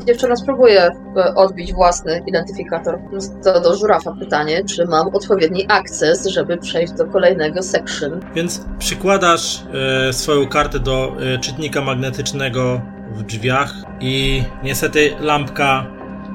y, 0.00 0.04
dziewczyna 0.04 0.36
spróbuje 0.36 0.86
y, 0.88 1.34
odbić 1.34 1.72
własny 1.72 2.22
identyfikator. 2.26 2.98
To 3.44 3.60
do 3.60 3.74
żurafa 3.76 4.12
pytanie, 4.20 4.64
czy 4.64 4.86
mam 4.86 5.08
odpowiedni 5.08 5.66
akces, 5.68 6.26
żeby 6.26 6.56
przejść 6.56 6.92
do 6.92 7.06
kolejnego 7.06 7.62
section. 7.62 8.20
Więc 8.34 8.66
przykładasz 8.78 9.64
e, 10.08 10.12
swoją 10.12 10.48
kartę 10.48 10.78
do 10.78 11.12
e, 11.34 11.38
czytnika 11.38 11.80
magnetycznego 11.80 12.80
w 13.14 13.22
drzwiach 13.22 13.74
i 14.00 14.42
niestety 14.62 15.10
lampka 15.20 15.86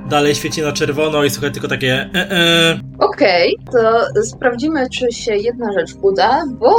dalej 0.10 0.36
świeci 0.36 0.62
na 0.62 0.72
czerwono 0.72 1.24
i 1.24 1.30
słuchaj 1.30 1.52
tylko 1.52 1.68
takie 1.68 2.10
e, 2.16 2.32
e. 2.32 2.80
Okej, 3.00 3.58
to 3.72 4.22
sprawdzimy, 4.24 4.90
czy 4.90 5.12
się 5.12 5.36
jedna 5.36 5.72
rzecz 5.72 5.96
uda, 6.02 6.44
bo 6.60 6.74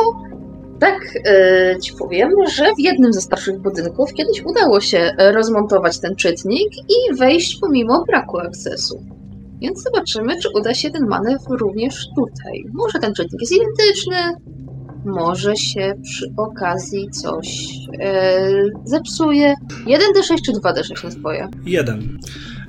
tak 0.81 1.01
e, 1.27 1.81
ci 1.81 1.93
powiem, 1.99 2.31
że 2.49 2.65
w 2.65 2.81
jednym 2.81 3.13
ze 3.13 3.21
starszych 3.21 3.59
budynków 3.61 4.15
kiedyś 4.15 4.43
udało 4.45 4.81
się 4.81 5.11
rozmontować 5.19 6.01
ten 6.01 6.17
czytnik 6.17 6.69
i 6.77 7.17
wejść 7.17 7.59
pomimo 7.61 8.05
braku 8.07 8.39
akcesu. 8.39 9.05
Więc 9.61 9.83
zobaczymy, 9.83 10.41
czy 10.41 10.49
uda 10.55 10.75
się 10.75 10.91
ten 10.91 11.07
manewr 11.07 11.59
również 11.59 12.07
tutaj. 12.17 12.65
Może 12.73 12.99
ten 12.99 13.15
czytnik 13.15 13.41
jest 13.41 13.53
identyczny, 13.53 14.17
może 15.05 15.57
się 15.57 15.95
przy 16.03 16.33
okazji 16.37 17.11
coś 17.11 17.69
e, 18.01 18.51
zepsuje. 18.85 19.55
1d6 19.87 20.37
czy 20.47 20.53
2d6 20.53 21.05
na 21.05 21.11
swoje? 21.11 21.49
jeden. 21.67 22.19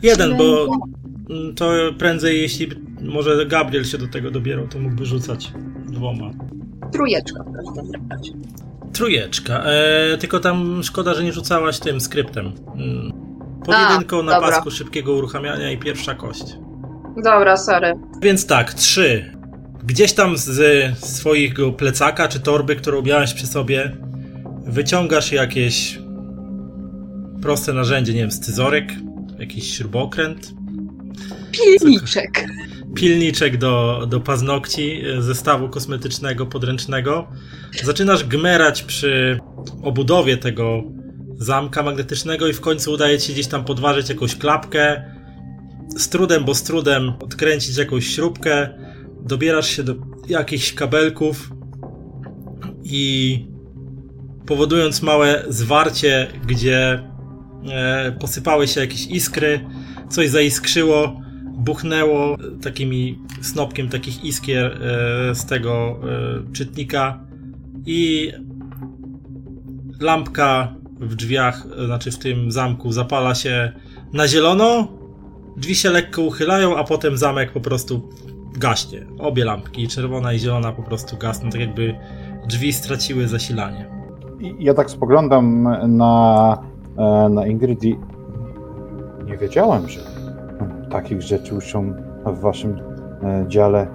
Jeden, 0.04 0.38
bo 0.38 0.68
mm, 1.30 1.56
to 1.56 1.72
prędzej 1.98 2.42
jeśli 2.42 2.70
może 3.02 3.46
Gabriel 3.46 3.86
się 3.86 3.98
do 3.98 4.08
tego 4.08 4.32
dobierał, 4.32 4.68
to 4.68 4.80
mógłby 4.80 5.06
rzucać 5.06 5.52
dwoma. 5.86 6.32
Trójeczka 6.92 7.44
w 7.44 7.54
każdym 7.54 8.10
razie. 8.10 8.32
Trójeczka. 8.94 9.64
E, 9.64 10.18
tylko 10.18 10.40
tam 10.40 10.84
szkoda, 10.84 11.14
że 11.14 11.24
nie 11.24 11.34
rzucałaś 11.34 11.80
tym 11.80 12.02
skryptem. 12.02 12.52
Mm. 12.76 13.26
Pojedynką 13.66 14.24
na 14.24 14.32
dobra. 14.32 14.50
pasku 14.50 14.72
szybkiego 14.72 15.14
uruchamiania 15.14 15.72
i 15.72 15.78
pierwsza 15.78 16.16
kość. 16.16 16.58
Dobra, 17.24 17.58
sorry. 17.58 17.94
Więc 18.22 18.48
tak, 18.48 18.74
trzy. 18.74 19.35
Gdzieś 19.86 20.14
tam 20.14 20.38
z 20.38 20.98
swojego 20.98 21.72
plecaka 21.72 22.28
czy 22.28 22.40
torby, 22.40 22.76
którą 22.76 23.02
miałeś 23.02 23.34
przy 23.34 23.48
sobie, 23.48 23.98
wyciągasz 24.66 25.32
jakieś 25.32 26.00
proste 27.42 27.74
narzędzie, 27.74 28.14
nie 28.14 28.20
wiem, 28.20 28.32
scyzoryk, 28.32 28.94
jakiś 29.40 29.78
śrubokręt, 29.78 30.54
Pilniczek. 31.52 32.46
pilniczek 32.96 33.58
do, 33.58 34.06
do 34.10 34.20
paznokci 34.20 35.02
e, 35.06 35.22
zestawu 35.22 35.70
kosmetycznego, 35.70 36.46
podręcznego. 36.46 37.28
Zaczynasz 37.84 38.24
gmerać 38.24 38.84
przy 38.84 39.40
obudowie 39.84 40.38
tego 40.38 40.84
zamka 41.38 41.84
magnetycznego 41.84 42.48
i 42.48 42.54
w 42.54 42.62
końcu 42.62 42.92
udaje 42.92 43.20
ci 43.20 43.28
się 43.28 43.34
gdzieś 43.34 43.48
tam 43.48 43.66
podważyć 43.66 44.10
jakąś 44.10 44.36
klapkę. 44.36 45.04
Z 45.98 46.10
trudem, 46.10 46.46
bo 46.46 46.56
z 46.56 46.64
trudem 46.64 47.14
odkręcić 47.20 47.78
jakąś 47.78 48.08
śrubkę. 48.08 48.70
Dobierasz 49.26 49.70
się 49.70 49.84
do 49.84 49.96
jakichś 50.28 50.74
kabelków 50.74 51.52
i 52.84 53.46
powodując 54.46 55.02
małe 55.02 55.44
zwarcie, 55.48 56.28
gdzie 56.48 57.04
e, 57.70 58.12
posypały 58.20 58.68
się 58.68 58.82
jakieś 58.82 59.08
iskry, 59.08 59.66
coś 60.10 60.30
zaiskrzyło, 60.30 61.22
buchnęło 61.58 62.38
takimi 62.62 63.20
snopkiem 63.42 63.90
takich 63.90 64.24
iskier 64.24 64.66
e, 64.66 65.36
z 65.36 65.46
tego 65.46 66.00
e, 66.04 66.54
czytnika 66.54 67.20
i 67.86 68.32
lampka 70.00 70.76
w 71.00 71.16
drzwiach, 71.16 71.68
znaczy 71.86 72.12
w 72.12 72.18
tym 72.18 72.52
zamku 72.52 72.92
zapala 72.92 73.36
się 73.36 73.72
na 74.14 74.28
zielono, 74.28 74.88
drzwi 75.58 75.76
się 75.76 75.90
lekko 75.90 76.22
uchylają, 76.22 76.78
a 76.78 76.84
potem 76.84 77.18
zamek 77.18 77.52
po 77.52 77.62
prostu 77.62 78.10
gaśnie. 78.60 79.06
Obie 79.20 79.46
lampki, 79.46 79.88
czerwona 79.88 80.34
i 80.34 80.40
zielona 80.40 80.72
po 80.72 80.84
prostu 80.84 81.18
gasną, 81.18 81.50
tak 81.50 81.62
jakby 81.62 81.96
drzwi 82.48 82.74
straciły 82.74 83.28
zasilanie. 83.28 83.86
Ja 84.60 84.74
tak 84.74 84.90
spoglądam 84.90 85.64
na, 85.88 86.58
e, 86.98 87.30
na 87.30 87.48
Ingrid 87.48 87.84
i 87.84 87.98
nie 89.26 89.38
wiedziałem, 89.38 89.90
że 89.90 90.00
takich 90.92 91.22
rzeczy 91.22 91.56
uczą 91.56 91.94
w 92.26 92.40
waszym 92.40 92.80
e, 93.24 93.46
dziale. 93.48 93.88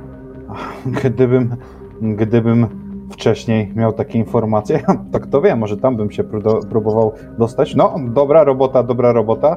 Gdybym, 0.87 1.57
gdybym 2.03 2.67
wcześniej 3.11 3.73
miał 3.77 3.93
takie 3.93 4.19
informacje, 4.19 4.81
tak 5.13 5.27
to 5.27 5.41
wiem, 5.43 5.59
może 5.59 5.77
tam 5.77 5.97
bym 5.97 6.11
się 6.11 6.25
pró- 6.25 6.67
próbował 6.67 7.13
dostać. 7.39 7.75
No, 7.75 7.95
dobra 8.09 8.45
robota, 8.45 8.83
dobra 8.83 9.13
robota. 9.13 9.57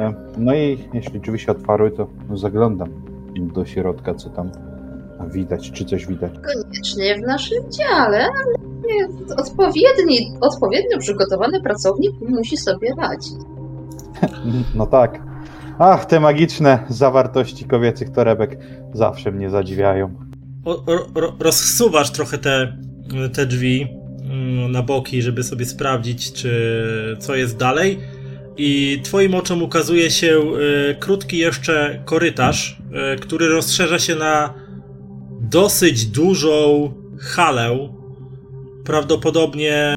E, 0.00 0.14
No 0.38 0.54
i 0.54 0.78
jeśli 0.94 1.20
drzwi 1.20 1.38
się 1.38 1.52
otwarły, 1.52 1.90
to 1.90 2.06
zaglądam 2.34 2.88
do 3.40 3.64
środka, 3.64 4.14
co 4.14 4.30
tam 4.30 4.50
widać, 5.30 5.70
czy 5.70 5.84
coś 5.84 6.06
widać. 6.06 6.32
Koniecznie 6.54 7.14
w 7.14 7.26
naszym 7.26 7.72
dziale, 7.72 8.18
ale 8.18 8.56
odpowiedni, 9.36 10.36
odpowiednio 10.40 10.98
przygotowany 10.98 11.62
pracownik 11.62 12.12
musi 12.28 12.56
sobie 12.56 12.94
radzić. 12.98 13.32
No 14.74 14.86
tak. 14.86 15.22
Ach, 15.78 16.06
te 16.06 16.20
magiczne 16.20 16.78
zawartości 16.88 17.64
kobiecych 17.64 18.10
torebek 18.10 18.58
zawsze 18.94 19.32
mnie 19.32 19.50
zadziwiają. 19.50 20.14
O, 20.64 20.84
ro, 21.14 21.36
rozsuwasz 21.40 22.12
trochę 22.12 22.38
te, 22.38 22.76
te 23.34 23.46
drzwi 23.46 23.88
mm, 24.22 24.72
na 24.72 24.82
boki, 24.82 25.22
żeby 25.22 25.42
sobie 25.42 25.64
sprawdzić, 25.64 26.32
czy 26.32 27.16
co 27.20 27.34
jest 27.34 27.56
dalej. 27.56 27.98
I 28.56 29.00
twoim 29.02 29.34
oczom 29.34 29.62
ukazuje 29.62 30.10
się 30.10 30.40
y, 30.90 30.96
krótki 31.00 31.38
jeszcze 31.38 32.02
korytarz, 32.04 32.78
y, 33.16 33.20
który 33.20 33.48
rozszerza 33.48 33.98
się 33.98 34.14
na 34.14 34.54
dosyć 35.40 36.06
dużą 36.06 36.92
halę. 37.20 37.88
Prawdopodobnie 38.84 39.94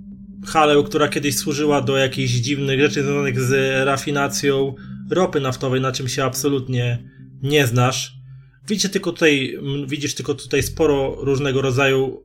halę, 0.48 0.84
która 0.86 1.08
kiedyś 1.08 1.38
służyła 1.38 1.82
do 1.82 1.98
jakichś 1.98 2.32
dziwnych 2.32 2.80
rzeczy 2.80 3.04
związanych 3.04 3.42
z 3.42 3.86
rafinacją 3.86 4.76
ropy 5.10 5.40
naftowej, 5.40 5.82
na 5.82 5.92
czym 5.92 6.08
się 6.08 6.24
absolutnie 6.24 7.04
nie 7.42 7.68
znasz. 7.68 8.20
Widzicie 8.68 8.90
tylko 8.90 9.12
tutaj, 9.12 9.58
widzisz 9.88 10.16
tylko 10.16 10.34
tutaj 10.34 10.64
sporo 10.64 11.16
różnego 11.16 11.62
rodzaju 11.62 12.24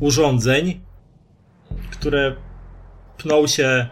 urządzeń, 0.00 0.80
które 1.90 2.36
pną 3.18 3.46
się 3.46 3.86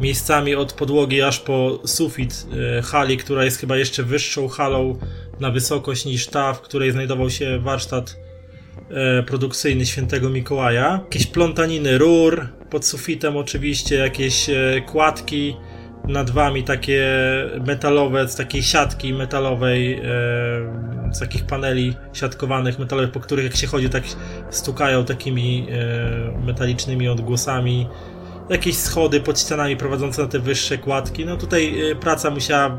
miejscami 0.00 0.54
od 0.54 0.72
podłogi 0.72 1.22
aż 1.22 1.40
po 1.40 1.80
sufit 1.84 2.46
e, 2.78 2.82
hali, 2.82 3.16
która 3.16 3.44
jest 3.44 3.58
chyba 3.58 3.76
jeszcze 3.76 4.02
wyższą 4.02 4.48
halą 4.48 4.98
na 5.40 5.50
wysokość 5.50 6.04
niż 6.04 6.26
ta, 6.26 6.52
w 6.52 6.60
której 6.60 6.92
znajdował 6.92 7.30
się 7.30 7.58
warsztat 7.58 8.16
e, 8.90 9.22
produkcyjny 9.22 9.86
świętego 9.86 10.30
Mikołaja. 10.30 11.00
Jakieś 11.04 11.26
plątaniny 11.26 11.98
rur 11.98 12.48
pod 12.70 12.86
sufitem 12.86 13.36
oczywiście, 13.36 13.96
jakieś 13.96 14.50
e, 14.50 14.82
kładki 14.86 15.56
nad 16.08 16.30
wami 16.30 16.64
takie 16.64 17.06
metalowe, 17.66 18.28
z 18.28 18.36
takiej 18.36 18.62
siatki 18.62 19.12
metalowej, 19.12 20.00
z 21.12 21.18
takich 21.20 21.46
paneli 21.46 21.96
siatkowanych 22.12 22.78
metalowych, 22.78 23.10
po 23.10 23.20
których 23.20 23.44
jak 23.44 23.56
się 23.56 23.66
chodzi, 23.66 23.88
tak 23.90 24.04
stukają 24.50 25.04
takimi 25.04 25.66
metalicznymi 26.46 27.08
odgłosami. 27.08 27.86
Jakieś 28.48 28.76
schody 28.76 29.20
pod 29.20 29.40
ścianami 29.40 29.76
prowadzące 29.76 30.22
na 30.22 30.28
te 30.28 30.38
wyższe 30.38 30.78
kładki. 30.78 31.26
No 31.26 31.36
tutaj 31.36 31.90
e, 31.90 31.96
praca 31.96 32.30
musiała 32.30 32.78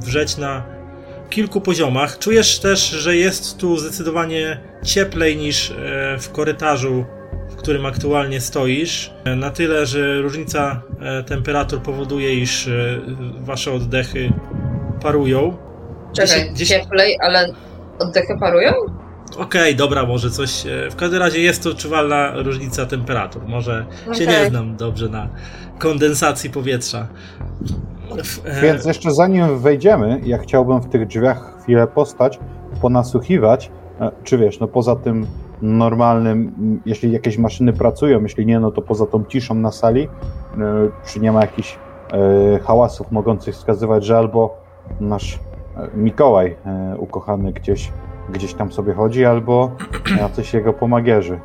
wrzeć 0.00 0.36
na 0.36 0.62
kilku 1.30 1.60
poziomach. 1.60 2.18
Czujesz 2.18 2.58
też, 2.58 2.90
że 2.90 3.16
jest 3.16 3.58
tu 3.58 3.76
zdecydowanie 3.76 4.60
cieplej 4.84 5.36
niż 5.36 5.70
e, 5.70 5.74
w 6.18 6.32
korytarzu, 6.32 7.04
w 7.50 7.56
którym 7.56 7.86
aktualnie 7.86 8.40
stoisz. 8.40 9.12
E, 9.24 9.36
na 9.36 9.50
tyle, 9.50 9.86
że 9.86 10.22
różnica 10.22 10.82
e, 11.00 11.22
temperatur 11.22 11.82
powoduje, 11.82 12.34
iż 12.34 12.70
wasze 13.40 13.72
oddechy 13.72 14.32
parują. 15.02 15.56
Czekaj, 16.12 16.50
gdzieś... 16.50 16.68
cieplej, 16.68 17.16
ale 17.20 17.52
oddechy 17.98 18.36
parują? 18.40 18.72
Okej, 19.30 19.42
okay, 19.42 19.74
dobra, 19.74 20.06
może 20.06 20.30
coś. 20.30 20.64
W 20.90 20.96
każdym 20.96 21.18
razie 21.18 21.40
jest 21.40 21.62
to 21.62 21.70
odczuwalna 21.70 22.32
różnica 22.42 22.86
temperatur. 22.86 23.42
Może 23.46 23.86
okay. 24.04 24.14
się 24.14 24.26
nie 24.26 24.46
znam 24.48 24.76
dobrze 24.76 25.08
na 25.08 25.28
kondensacji 25.78 26.50
powietrza. 26.50 27.08
Więc 28.62 28.84
jeszcze 28.84 29.10
zanim 29.10 29.58
wejdziemy, 29.58 30.20
ja 30.24 30.38
chciałbym 30.38 30.80
w 30.80 30.88
tych 30.88 31.06
drzwiach 31.06 31.58
chwilę 31.62 31.86
postać, 31.86 32.38
ponasłuchiwać, 32.80 33.70
e, 34.00 34.10
czy 34.24 34.38
wiesz, 34.38 34.60
no 34.60 34.68
poza 34.68 34.96
tym 34.96 35.26
normalnym, 35.62 36.52
jeśli 36.86 37.12
jakieś 37.12 37.38
maszyny 37.38 37.72
pracują, 37.72 38.22
jeśli 38.22 38.46
nie, 38.46 38.60
no 38.60 38.70
to 38.70 38.82
poza 38.82 39.06
tą 39.06 39.24
ciszą 39.24 39.54
na 39.54 39.72
sali, 39.72 40.02
e, 40.02 40.08
czy 41.06 41.20
nie 41.20 41.32
ma 41.32 41.40
jakichś 41.40 41.78
e, 42.12 42.58
hałasów 42.58 43.12
mogących 43.12 43.54
wskazywać, 43.54 44.04
że 44.04 44.18
albo 44.18 44.56
nasz 45.00 45.38
Mikołaj 45.94 46.56
ukochany 46.98 47.52
gdzieś, 47.52 47.92
gdzieś 48.32 48.54
tam 48.54 48.72
sobie 48.72 48.94
chodzi, 48.94 49.24
albo 49.24 49.76
jacyś 50.18 50.54
jego 50.54 50.72
pomagierzy 50.72 51.40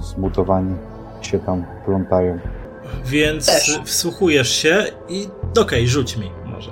zmutowani 0.00 0.76
się 1.22 1.38
tam 1.38 1.64
plątają. 1.84 2.38
Więc 3.04 3.46
Też. 3.46 3.80
wsłuchujesz 3.84 4.50
się 4.50 4.84
i 5.08 5.28
okej, 5.52 5.62
okay, 5.62 5.86
rzuć 5.86 6.16
mi 6.16 6.30
może. 6.46 6.70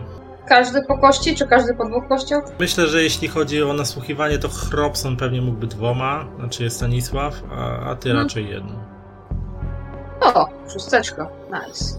Każdy 0.49 0.83
po 0.83 0.99
kości, 0.99 1.37
czy 1.37 1.47
każdy 1.47 1.75
po 1.75 1.85
dwóch 1.85 2.09
kościach? 2.09 2.45
Myślę, 2.59 2.87
że 2.87 3.03
jeśli 3.03 3.29
chodzi 3.29 3.63
o 3.63 3.73
nasłuchiwanie, 3.73 4.39
to 4.39 4.49
Chrobson 4.49 5.17
pewnie 5.17 5.43
mógłby 5.43 5.67
dwoma, 5.67 6.25
znaczy 6.39 6.65
jest 6.65 6.77
Stanisław, 6.77 7.43
a, 7.51 7.91
a 7.91 7.97
ty 7.97 8.09
hmm. 8.09 8.23
raczej 8.25 8.49
jedną. 8.49 8.73
O, 10.21 10.49
szósteczka, 10.73 11.29
nice. 11.47 11.99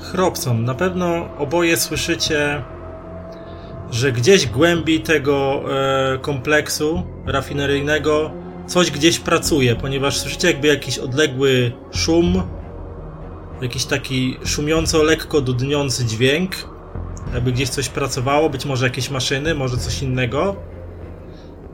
Chrobson, 0.00 0.64
na 0.64 0.74
pewno 0.74 1.28
oboje 1.38 1.76
słyszycie, 1.76 2.62
że 3.90 4.12
gdzieś 4.12 4.46
głębi 4.46 5.00
tego 5.00 5.64
e, 6.14 6.18
kompleksu 6.18 7.02
rafineryjnego 7.26 8.30
coś 8.66 8.90
gdzieś 8.90 9.18
pracuje, 9.18 9.76
ponieważ 9.76 10.18
słyszycie 10.18 10.48
jakby 10.48 10.68
jakiś 10.68 10.98
odległy 10.98 11.72
szum, 11.94 12.42
jakiś 13.62 13.84
taki 13.84 14.36
szumiąco, 14.44 15.02
lekko 15.02 15.40
dudniący 15.40 16.04
dźwięk, 16.04 16.50
jakby 17.34 17.52
gdzieś 17.52 17.68
coś 17.68 17.88
pracowało, 17.88 18.50
być 18.50 18.64
może 18.64 18.86
jakieś 18.86 19.10
maszyny, 19.10 19.54
może 19.54 19.76
coś 19.76 20.02
innego. 20.02 20.56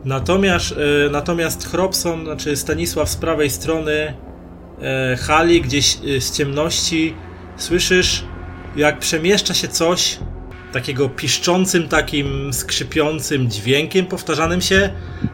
Natomiast, 0.04 0.72
e, 0.72 1.10
natomiast 1.10 1.68
Chrobson, 1.68 2.24
znaczy 2.24 2.56
Stanisław 2.56 3.08
z 3.08 3.16
prawej 3.16 3.50
strony 3.50 4.14
e, 4.82 5.16
hali, 5.16 5.60
gdzieś 5.60 5.96
e, 5.96 6.20
z 6.20 6.32
ciemności, 6.36 7.14
słyszysz 7.56 8.24
jak 8.76 8.98
przemieszcza 8.98 9.54
się 9.54 9.68
coś 9.68 10.18
takiego 10.74 11.08
piszczącym, 11.08 11.88
takim 11.88 12.52
skrzypiącym 12.52 13.50
dźwiękiem 13.50 14.06
powtarzanym 14.06 14.60
się, 14.60 14.90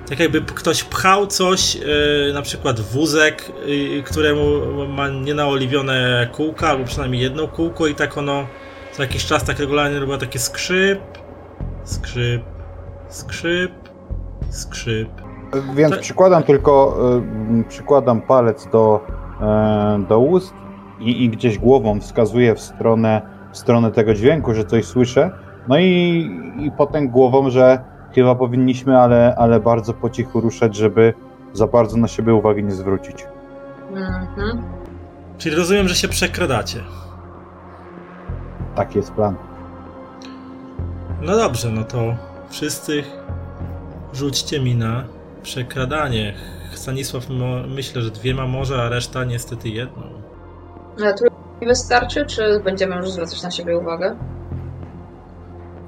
tak 0.08 0.20
jakby 0.20 0.40
ktoś 0.40 0.84
pchał 0.84 1.26
coś, 1.26 1.74
yy, 1.74 1.82
na 2.34 2.42
przykład 2.42 2.80
wózek, 2.80 3.52
yy, 3.66 4.02
któremu 4.02 4.42
ma 4.88 5.08
nienaoliwione 5.08 6.28
kółka, 6.32 6.68
albo 6.68 6.84
przynajmniej 6.84 7.22
jedno 7.22 7.48
kółko 7.48 7.86
i 7.86 7.94
tak 7.94 8.18
ono 8.18 8.46
co 8.92 9.02
jakiś 9.02 9.26
czas 9.26 9.44
tak 9.44 9.58
regularnie 9.58 9.98
robiło 9.98 10.18
takie 10.18 10.38
skrzyp, 10.38 11.00
skrzyp, 11.84 12.42
skrzyp, 13.08 13.72
skrzyp. 14.50 15.08
Więc 15.74 15.90
tak. 15.90 16.00
przykładam 16.00 16.42
tylko, 16.42 16.98
yy, 17.56 17.64
przykładam 17.64 18.20
palec 18.20 18.68
do, 18.72 19.00
do 20.08 20.18
ust 20.18 20.54
i, 21.00 21.24
i 21.24 21.30
gdzieś 21.30 21.58
głową 21.58 22.00
wskazuję 22.00 22.54
w 22.54 22.60
stronę 22.60 23.39
w 23.52 23.58
stronę 23.58 23.90
tego 23.90 24.14
dźwięku, 24.14 24.54
że 24.54 24.64
coś 24.64 24.84
słyszę. 24.84 25.30
No 25.68 25.78
i, 25.78 25.86
i 26.58 26.70
potem 26.70 27.08
głową, 27.08 27.50
że 27.50 27.84
chyba 28.14 28.34
powinniśmy, 28.34 28.98
ale, 28.98 29.34
ale 29.38 29.60
bardzo 29.60 29.94
po 29.94 30.10
cichu 30.10 30.40
ruszać, 30.40 30.76
żeby 30.76 31.14
za 31.52 31.66
bardzo 31.66 31.96
na 31.96 32.08
siebie 32.08 32.34
uwagi 32.34 32.64
nie 32.64 32.72
zwrócić. 32.72 33.26
Mhm. 33.90 34.62
Czyli 35.38 35.56
rozumiem, 35.56 35.88
że 35.88 35.94
się 35.94 36.08
przekradacie. 36.08 36.80
Taki 38.74 38.98
jest 38.98 39.12
plan. 39.12 39.36
No 41.22 41.36
dobrze, 41.36 41.70
no 41.70 41.84
to 41.84 42.14
wszyscy 42.48 43.04
rzućcie 44.12 44.60
mi 44.60 44.74
na 44.74 45.04
przekradanie. 45.42 46.34
Stanisław 46.72 47.26
myślę, 47.68 48.02
że 48.02 48.10
dwiema 48.10 48.46
może, 48.46 48.82
a 48.82 48.88
reszta 48.88 49.24
niestety 49.24 49.68
jedną. 49.68 50.02
Ja 50.98 51.12
tu 51.12 51.24
wystarczy, 51.66 52.26
czy 52.26 52.60
będziemy 52.64 52.96
już 52.96 53.10
zwracać 53.10 53.42
na 53.42 53.50
siebie 53.50 53.78
uwagę? 53.78 54.16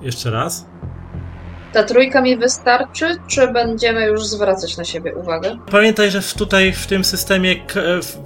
Jeszcze 0.02 0.30
raz? 0.30 0.66
Ta 1.72 1.82
trójka 1.82 2.20
mi 2.20 2.36
wystarczy, 2.36 3.16
czy 3.26 3.48
będziemy 3.48 4.06
już 4.06 4.26
zwracać 4.26 4.76
na 4.76 4.84
siebie 4.84 5.14
uwagę? 5.14 5.56
Pamiętaj, 5.70 6.10
że 6.10 6.22
tutaj 6.22 6.72
w 6.72 6.86
tym 6.86 7.04
systemie 7.04 7.54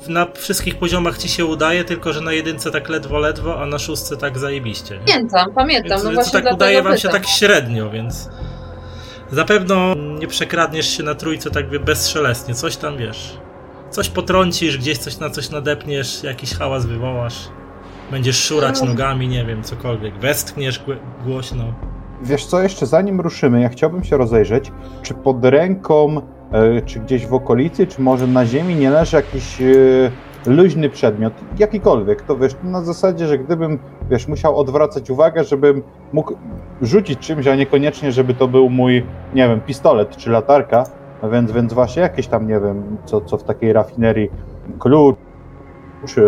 na 0.08 0.26
wszystkich 0.34 0.78
poziomach 0.78 1.18
ci 1.18 1.28
się 1.28 1.44
udaje, 1.44 1.84
tylko 1.84 2.12
że 2.12 2.20
na 2.20 2.32
jedynce 2.32 2.70
tak 2.70 2.88
ledwo, 2.88 3.18
ledwo, 3.18 3.62
a 3.62 3.66
na 3.66 3.78
szóstce 3.78 4.16
tak 4.16 4.38
zajebiście. 4.38 4.94
Nie? 4.94 5.12
Pamiętam, 5.12 5.52
pamiętam. 5.54 5.90
Więc, 5.90 6.04
no 6.04 6.10
więc 6.10 6.32
tak 6.32 6.54
udaje 6.54 6.82
wam 6.82 6.98
się 6.98 7.08
tak 7.08 7.26
średnio, 7.26 7.90
więc 7.90 8.28
zapewne 9.32 9.94
nie 9.96 10.26
przekradniesz 10.26 10.96
się 10.96 11.02
na 11.02 11.14
trójce 11.14 11.50
tak 11.50 11.84
bezszelestnie. 11.84 12.54
Coś 12.54 12.76
tam 12.76 12.96
wiesz 12.96 13.38
coś 13.90 14.08
potrącisz, 14.08 14.78
gdzieś 14.78 14.98
coś 14.98 15.18
na 15.18 15.30
coś 15.30 15.50
nadepniesz, 15.50 16.22
jakiś 16.22 16.54
hałas 16.54 16.86
wywołasz. 16.86 17.48
Będziesz 18.10 18.44
szurać 18.44 18.80
no. 18.80 18.86
nogami, 18.86 19.28
nie 19.28 19.44
wiem, 19.44 19.62
cokolwiek. 19.62 20.18
Westchniesz 20.18 20.84
głośno. 21.24 21.64
Wiesz 22.22 22.46
co, 22.46 22.62
jeszcze 22.62 22.86
zanim 22.86 23.20
ruszymy, 23.20 23.60
ja 23.60 23.68
chciałbym 23.68 24.04
się 24.04 24.16
rozejrzeć, 24.16 24.72
czy 25.02 25.14
pod 25.14 25.44
ręką, 25.44 26.20
e, 26.52 26.82
czy 26.82 27.00
gdzieś 27.00 27.26
w 27.26 27.34
okolicy, 27.34 27.86
czy 27.86 28.00
może 28.00 28.26
na 28.26 28.46
ziemi 28.46 28.74
nie 28.74 28.90
leży 28.90 29.16
jakiś 29.16 29.60
e, 29.60 29.64
luźny 30.46 30.90
przedmiot, 30.90 31.32
jakikolwiek, 31.58 32.22
to 32.22 32.36
wiesz, 32.36 32.52
na 32.62 32.82
zasadzie, 32.82 33.26
że 33.26 33.38
gdybym, 33.38 33.78
wiesz, 34.10 34.28
musiał 34.28 34.56
odwracać 34.56 35.10
uwagę, 35.10 35.44
żebym 35.44 35.82
mógł 36.12 36.34
rzucić 36.82 37.18
czymś, 37.18 37.46
a 37.46 37.54
niekoniecznie, 37.54 38.12
żeby 38.12 38.34
to 38.34 38.48
był 38.48 38.70
mój, 38.70 39.06
nie 39.34 39.48
wiem, 39.48 39.60
pistolet 39.60 40.16
czy 40.16 40.30
latarka, 40.30 40.84
no 41.22 41.30
więc, 41.30 41.52
więc 41.52 41.72
właśnie 41.72 42.02
jakieś 42.02 42.26
tam, 42.26 42.48
nie 42.48 42.60
wiem, 42.60 42.96
co, 43.04 43.20
co 43.20 43.36
w 43.36 43.44
takiej 43.44 43.72
rafinerii, 43.72 44.30
klucz, 44.78 45.16
czy 46.06 46.22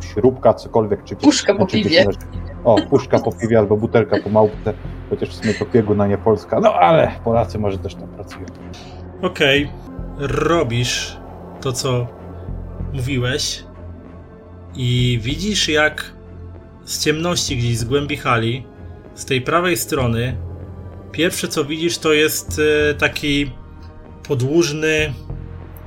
śrubka, 0.00 0.54
cokolwiek. 0.54 1.04
Czy, 1.04 1.16
puszka 1.16 1.54
po 1.54 1.66
piwie. 1.66 2.06
O, 2.64 2.76
puszka 2.90 3.18
po 3.18 3.32
piwie 3.32 3.58
albo 3.58 3.76
butelka 3.76 4.16
po 4.24 4.30
małpce, 4.30 4.74
chociaż 5.10 5.28
w 5.28 5.34
sumie 5.34 5.54
to 5.54 5.64
pieguna 5.64 6.06
nie 6.06 6.18
Polska, 6.18 6.60
no 6.60 6.74
ale 6.74 7.10
Polacy 7.24 7.58
może 7.58 7.78
też 7.78 7.94
tam 7.94 8.08
pracują. 8.08 8.46
Okej, 9.22 9.70
okay. 10.16 10.28
robisz 10.28 11.16
to, 11.60 11.72
co 11.72 12.06
mówiłeś 12.92 13.64
i 14.76 15.18
widzisz, 15.22 15.68
jak 15.68 16.04
z 16.84 17.04
ciemności 17.04 17.56
gdzieś 17.56 17.78
z 17.78 17.84
głębi 17.84 18.16
hali, 18.16 18.66
z 19.14 19.24
tej 19.24 19.40
prawej 19.40 19.76
strony, 19.76 20.36
pierwsze 21.12 21.48
co 21.48 21.64
widzisz 21.64 21.98
to 21.98 22.12
jest 22.12 22.60
e, 22.90 22.94
taki 22.94 23.52
podłużny 24.28 25.12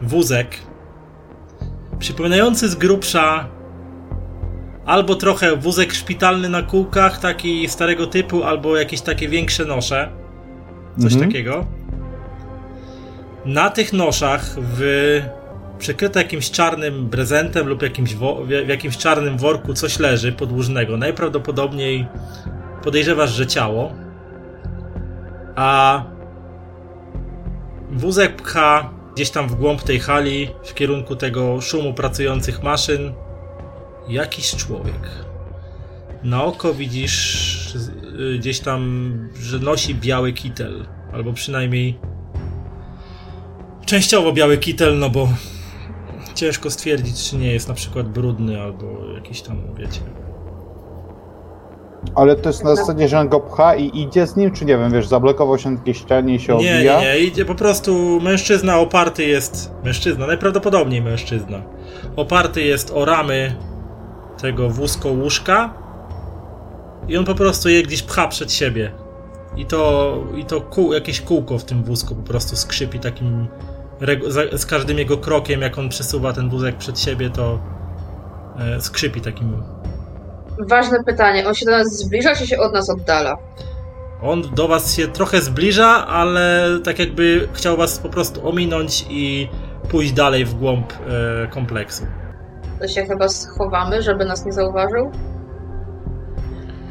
wózek, 0.02 0.58
przypominający 2.00 2.70
z 2.70 2.76
grubsza 2.76 3.50
albo 4.86 5.16
trochę 5.16 5.56
wózek 5.56 5.94
szpitalny 5.94 6.50
na 6.50 6.62
kółkach, 6.62 7.20
taki 7.20 7.70
starego 7.70 8.08
typu, 8.08 8.44
albo 8.44 8.78
jakieś 8.78 9.02
takie 9.02 9.30
większe 9.30 9.66
nosze. 9.66 10.10
Coś 11.00 11.14
mhm. 11.14 11.32
takiego. 11.32 11.66
Na 13.46 13.70
tych 13.70 13.94
noszach 13.94 14.56
w 14.58 15.22
przykryte 15.80 16.22
jakimś 16.22 16.52
czarnym 16.52 17.10
prezentem 17.10 17.68
lub 17.68 17.82
jakimś 17.82 18.16
w 18.16 18.68
jakimś 18.68 18.98
czarnym 18.98 19.38
worku 19.38 19.74
coś 19.74 20.00
leży 20.00 20.32
podłużnego. 20.32 20.98
Najprawdopodobniej 20.98 22.08
podejrzewasz, 22.84 23.32
że 23.32 23.48
ciało. 23.48 23.94
A 25.56 26.04
Wózek 27.92 28.42
pcha 28.42 28.90
gdzieś 29.16 29.30
tam 29.30 29.48
w 29.48 29.56
głąb 29.56 29.84
tej 29.84 30.00
hali, 30.00 30.50
w 30.64 30.74
kierunku 30.74 31.16
tego 31.16 31.62
szumu 31.62 31.94
pracujących 31.94 32.64
maszyn, 32.64 33.14
jakiś 34.08 34.56
człowiek. 34.56 35.10
Na 36.24 36.44
oko 36.44 36.74
widzisz 36.74 37.76
y, 38.36 38.38
gdzieś 38.40 38.60
tam, 38.60 39.12
że 39.42 39.60
nosi 39.60 39.96
biały 39.96 40.34
kitel, 40.34 40.86
albo 41.14 41.34
przynajmniej 41.34 42.00
częściowo 43.86 44.34
biały 44.34 44.58
kitel, 44.58 45.00
no 45.00 45.10
bo 45.10 45.30
ciężko 46.36 46.72
stwierdzić, 46.72 47.30
czy 47.30 47.36
nie 47.36 47.54
jest 47.54 47.68
na 47.68 47.74
przykład 47.74 48.10
brudny, 48.10 48.62
albo 48.62 49.14
jakiś 49.16 49.42
tam, 49.42 49.76
wiecie. 49.76 50.02
Ale 52.16 52.36
to 52.36 52.50
jest 52.50 52.64
na 52.64 52.76
zasadzie, 52.76 53.08
że 53.08 53.20
on 53.20 53.30
go 53.30 53.40
pcha 53.40 53.76
i 53.76 54.02
idzie 54.02 54.28
z 54.28 54.36
nim, 54.36 54.52
czy 54.52 54.66
nie 54.66 54.78
wiem, 54.78 54.92
wiesz, 54.92 55.08
zablokował 55.08 55.58
się 55.58 55.70
na 55.72 55.78
jakiejś 55.78 55.98
ścianie 55.98 56.36
i 56.36 56.40
się 56.40 56.58
Nie, 56.58 56.76
obija? 56.76 57.02
nie, 57.02 57.06
nie, 57.06 57.20
idzie 57.20 57.46
po 57.46 57.56
prostu 57.56 58.20
mężczyzna 58.22 58.78
oparty 58.78 59.24
jest, 59.24 59.72
mężczyzna, 59.84 60.28
najprawdopodobniej 60.28 61.02
mężczyzna, 61.02 61.62
oparty 62.16 62.62
jest 62.62 62.92
o 62.96 63.06
ramy 63.06 63.56
tego 64.42 64.70
wózko 64.70 65.10
łóżka 65.10 65.74
i 67.08 67.18
on 67.18 67.26
po 67.26 67.36
prostu 67.36 67.70
je 67.70 67.84
gdzieś 67.84 68.04
pcha 68.04 68.28
przed 68.28 68.54
siebie. 68.54 68.92
I 69.58 69.66
to, 69.66 70.18
i 70.36 70.46
to 70.46 70.62
kół, 70.62 70.94
jakieś 70.94 71.22
kółko 71.22 71.58
w 71.58 71.66
tym 71.66 71.84
wózku 71.84 72.16
po 72.16 72.24
prostu 72.24 72.56
skrzypi 72.56 73.00
takim, 73.00 73.48
z 74.54 74.66
każdym 74.66 74.98
jego 74.98 75.18
krokiem, 75.18 75.62
jak 75.62 75.78
on 75.78 75.90
przesuwa 75.90 76.34
ten 76.34 76.50
wózek 76.50 76.78
przed 76.78 77.00
siebie, 77.00 77.30
to 77.30 77.60
e, 78.60 78.82
skrzypi 78.82 79.22
takim 79.22 79.64
Ważne 80.68 81.04
pytanie, 81.04 81.48
on 81.48 81.54
się 81.54 81.66
do 81.66 81.72
nas 81.72 81.88
zbliża, 81.88 82.36
czy 82.36 82.48
się 82.48 82.60
od 82.60 82.74
nas 82.74 82.90
oddala? 82.90 83.38
On 84.22 84.42
do 84.56 84.68
was 84.68 84.96
się 84.96 85.08
trochę 85.08 85.42
zbliża, 85.42 86.08
ale 86.08 86.68
tak 86.84 87.00
jakby 87.00 87.48
chciał 87.54 87.78
was 87.78 88.00
po 88.00 88.10
prostu 88.10 88.50
ominąć 88.50 89.06
i 89.10 89.50
pójść 89.90 90.12
dalej 90.12 90.46
w 90.46 90.54
głąb 90.54 90.94
e, 90.94 91.48
kompleksu. 91.48 92.06
To 92.80 92.88
się 92.88 93.06
chyba 93.06 93.30
schowamy, 93.30 94.02
żeby 94.02 94.26
nas 94.26 94.46
nie 94.46 94.52
zauważył? 94.52 95.12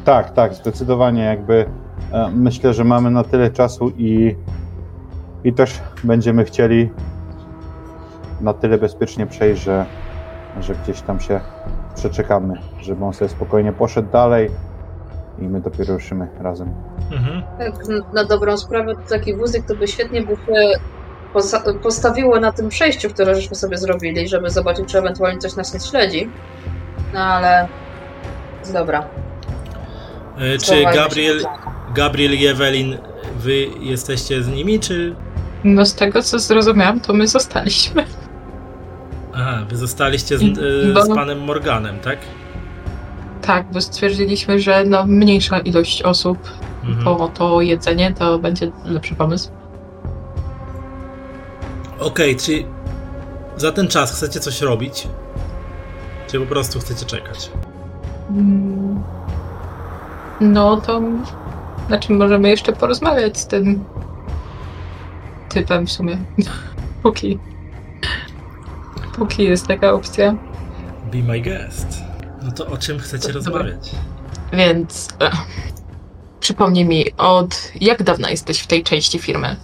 Tak, 0.05 0.33
tak, 0.33 0.53
zdecydowanie 0.53 1.23
jakby 1.23 1.65
e, 2.11 2.29
myślę, 2.33 2.73
że 2.73 2.83
mamy 2.83 3.11
na 3.11 3.23
tyle 3.23 3.49
czasu 3.49 3.91
i, 3.97 4.35
i 5.43 5.53
też 5.53 5.79
będziemy 6.03 6.45
chcieli 6.45 6.89
na 8.41 8.53
tyle 8.53 8.77
bezpiecznie 8.77 9.27
przejść, 9.27 9.63
że, 9.63 9.85
że 10.61 10.75
gdzieś 10.75 11.01
tam 11.01 11.19
się 11.19 11.39
przeczekamy, 11.95 12.53
żeby 12.81 13.05
on 13.05 13.13
sobie 13.13 13.29
spokojnie 13.29 13.73
poszedł 13.73 14.11
dalej 14.11 14.49
i 15.39 15.43
my 15.43 15.61
dopiero 15.61 15.93
ruszymy 15.93 16.27
razem. 16.39 16.73
Mhm. 17.11 17.43
Tak, 17.57 17.73
na 18.13 18.23
dobrą 18.23 18.57
sprawę 18.57 18.95
to 18.95 19.01
taki 19.09 19.35
wózek 19.35 19.65
to 19.67 19.75
by 19.75 19.87
świetnie 19.87 20.21
by 20.21 20.35
się 20.35 20.79
postawiło 21.83 22.39
na 22.39 22.51
tym 22.51 22.69
przejściu, 22.69 23.09
które 23.09 23.35
żeśmy 23.35 23.55
sobie 23.55 23.77
zrobili, 23.77 24.27
żeby 24.27 24.49
zobaczyć, 24.49 24.85
czy 24.85 24.97
ewentualnie 24.97 25.39
coś 25.39 25.55
nas 25.55 25.73
nie 25.73 25.79
śledzi. 25.79 26.29
No 27.13 27.19
ale... 27.19 27.67
Dobra. 28.73 29.07
E, 30.37 30.57
czy 30.57 30.83
Gabriel. 30.83 31.45
Gabriel 31.95 32.33
i 32.33 32.47
Ewelin, 32.47 32.97
wy 33.37 33.53
jesteście 33.79 34.43
z 34.43 34.47
nimi, 34.47 34.79
czy... 34.79 35.15
No 35.63 35.85
z 35.85 35.95
tego 35.95 36.23
co 36.23 36.39
zrozumiałam, 36.39 36.99
to 36.99 37.13
my 37.13 37.27
zostaliśmy. 37.27 38.05
Aha, 39.35 39.57
wy 39.69 39.77
zostaliście 39.77 40.37
z, 40.37 40.41
e, 40.41 40.93
Bo- 40.93 41.01
z 41.05 41.15
panem 41.15 41.39
Morganem, 41.39 41.99
tak? 41.99 42.19
Tak, 43.41 43.65
bo 43.73 43.81
stwierdziliśmy, 43.81 44.59
że 44.59 44.83
no 44.85 45.05
mniejsza 45.05 45.59
ilość 45.59 46.01
osób 46.03 46.37
Mhm. 46.83 47.03
po 47.17 47.27
to 47.27 47.61
jedzenie 47.61 48.13
to 48.13 48.39
będzie 48.39 48.71
lepszy 48.85 49.15
pomysł. 49.15 49.49
Okej, 51.99 52.35
czy 52.35 52.63
za 53.57 53.71
ten 53.71 53.87
czas 53.87 54.15
chcecie 54.15 54.39
coś 54.39 54.61
robić? 54.61 55.07
Czy 56.27 56.39
po 56.39 56.45
prostu 56.45 56.79
chcecie 56.79 57.05
czekać? 57.05 57.51
Mm. 58.29 59.03
No 60.41 60.77
to. 60.81 61.01
Znaczy, 61.87 62.13
możemy 62.13 62.49
jeszcze 62.49 62.73
porozmawiać 62.73 63.37
z 63.37 63.47
tym 63.47 63.83
typem 65.49 65.87
w 65.87 65.91
sumie. 65.91 66.17
Póki. 67.03 67.39
Póki 69.15 69.43
jest 69.43 69.67
taka 69.67 69.93
opcja. 69.93 70.35
Be 71.11 71.17
my 71.17 71.41
guest. 71.41 71.87
No 72.41 72.51
to 72.51 72.67
o 72.67 72.77
czym 72.77 72.99
chcecie 72.99 73.33
Dobra. 73.33 73.51
rozmawiać? 73.51 73.91
Więc. 74.53 75.07
E, 75.21 75.31
przypomnij 76.39 76.85
mi, 76.85 77.05
od 77.17 77.71
jak 77.81 78.03
dawna 78.03 78.29
jesteś 78.29 78.59
w 78.59 78.67
tej 78.67 78.83
części 78.83 79.19
firmy? 79.19 79.55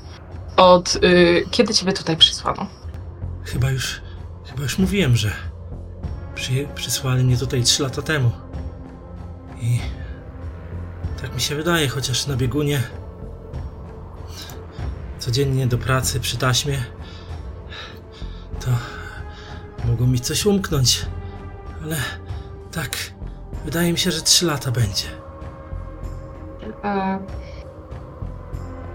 Od 0.58 0.96
y, 0.96 1.44
kiedy 1.52 1.74
ciebie 1.74 1.94
tutaj 1.94 2.18
przysłano? 2.18 2.68
Chyba 3.44 3.72
już, 3.72 4.02
chyba 4.46 4.64
już 4.64 4.78
mówiłem, 4.78 5.16
że 5.16 5.32
przyje, 6.36 6.68
przysłali 6.68 7.24
mnie 7.24 7.38
tutaj 7.38 7.64
3 7.64 7.84
lata 7.84 8.02
temu. 8.02 8.32
I 9.62 9.80
tak 11.22 11.36
mi 11.36 11.42
się 11.42 11.56
wydaje, 11.56 11.88
chociaż 11.88 12.28
na 12.28 12.36
biegunie 12.36 12.82
codziennie 15.20 15.68
do 15.68 15.78
pracy 15.78 16.20
przy 16.20 16.38
taśmie 16.38 16.84
to 18.60 18.72
mogło 19.88 20.08
mi 20.08 20.20
coś 20.20 20.46
umknąć. 20.46 21.06
Ale 21.84 21.96
tak, 22.72 22.90
wydaje 23.66 23.92
mi 23.92 23.98
się, 23.98 24.12
że 24.12 24.22
3 24.22 24.46
lata 24.46 24.72
będzie. 24.72 25.08
A 26.84 27.20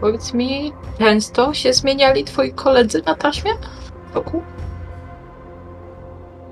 powiedz 0.01 0.35
mi, 0.35 0.73
często 0.99 1.55
się 1.55 1.73
zmieniali 1.73 2.25
twoi 2.25 2.53
koledzy 2.55 3.03
na 3.07 3.15
taśmie? 3.15 3.51
Wokół? 4.15 4.43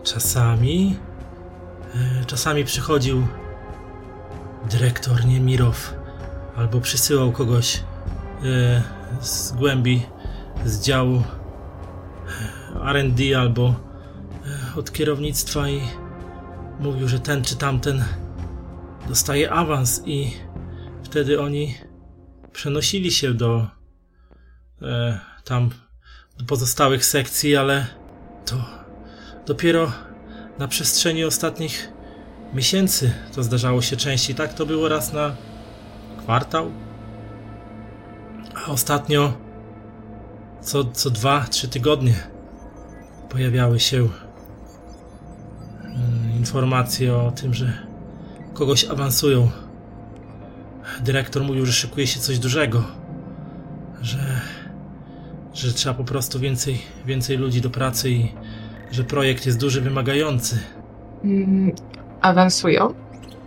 Czasami. 0.03 0.99
e, 2.21 2.25
Czasami 2.25 2.65
przychodził 2.65 3.27
dyrektor 4.71 5.25
Niemirow 5.25 5.95
albo 6.57 6.81
przysyłał 6.81 7.33
kogoś 7.33 7.77
e, 7.77 8.83
z 9.21 9.53
głębi 9.53 10.07
z 10.65 10.81
działu 10.81 11.23
e, 12.85 12.93
RD 12.93 13.21
albo 13.39 13.75
od 14.77 14.93
kierownictwa 14.93 15.69
i 15.69 15.81
mówił, 16.81 17.09
że 17.09 17.21
ten 17.21 17.45
czy 17.45 17.57
tamten 17.57 18.05
dostaje 19.09 19.51
awans 19.51 20.03
i 20.07 20.33
wtedy 21.03 21.41
oni 21.41 21.75
przenosili 22.53 23.11
się 23.11 23.35
do 23.35 23.67
e, 24.83 25.21
tam 25.45 25.71
do 26.39 26.45
pozostałych 26.45 27.05
sekcji, 27.05 27.57
ale 27.57 27.87
to 28.47 28.81
Dopiero 29.47 29.93
na 30.59 30.69
przestrzeni 30.69 31.25
ostatnich 31.25 31.93
miesięcy 32.55 33.13
to 33.35 33.43
zdarzało 33.43 33.83
się 33.83 33.97
częściej. 33.97 34.37
Tak 34.37 34.55
to 34.55 34.67
było 34.67 34.89
raz 34.89 35.13
na 35.13 35.37
kwartał. 36.19 36.71
A 38.55 38.71
ostatnio 38.71 39.33
co, 40.61 40.85
co 40.85 41.11
dwa, 41.11 41.47
trzy 41.51 41.69
tygodnie 41.69 42.15
pojawiały 43.29 43.81
się 43.81 44.09
mm, 46.41 46.47
informacje 46.47 47.17
o 47.17 47.31
tym, 47.31 47.55
że 47.55 47.73
kogoś 48.55 48.85
awansują. 48.85 49.51
Dyrektor 51.01 51.45
mówił, 51.45 51.67
że 51.67 51.73
szykuje 51.73 52.07
się 52.07 52.21
coś 52.21 52.39
dużego, 52.39 52.85
że, 54.03 54.41
że 55.55 55.73
trzeba 55.73 55.95
po 55.95 56.05
prostu 56.05 56.39
więcej, 56.39 56.79
więcej 57.07 57.37
ludzi 57.37 57.61
do 57.61 57.71
pracy 57.71 58.11
i 58.11 58.33
że 58.91 59.05
projekt 59.05 59.47
jest 59.47 59.59
duży, 59.59 59.81
wymagający. 59.81 60.59
Mm, 61.25 61.73
awansują? 62.21 62.95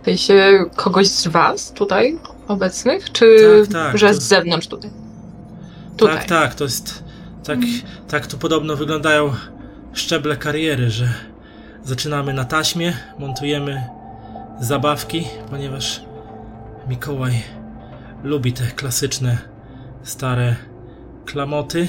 W 0.02 0.04
sensie 0.04 0.64
kogoś 0.76 1.06
z 1.06 1.26
was 1.26 1.72
tutaj 1.72 2.18
obecnych? 2.48 3.12
Czy 3.12 3.36
Tak, 3.72 3.72
tak, 3.72 3.98
że 3.98 4.08
to- 4.08 4.14
z 4.14 4.22
zewnątrz 4.22 4.66
tutaj? 4.66 4.90
Tutaj. 5.96 6.16
Tak, 6.16 6.24
tak, 6.24 6.54
to 6.54 6.64
jest. 6.64 7.04
Tak, 7.44 7.58
tak 8.08 8.26
tu 8.26 8.38
podobno 8.38 8.76
wyglądają 8.76 9.32
szczeble 9.92 10.36
kariery, 10.36 10.90
że 10.90 11.08
zaczynamy 11.84 12.34
na 12.34 12.44
taśmie, 12.44 12.92
montujemy 13.18 13.88
zabawki, 14.60 15.24
ponieważ 15.50 16.02
Mikołaj 16.88 17.42
lubi 18.22 18.52
te 18.52 18.66
klasyczne, 18.66 19.38
stare 20.02 20.56
klamoty. 21.24 21.88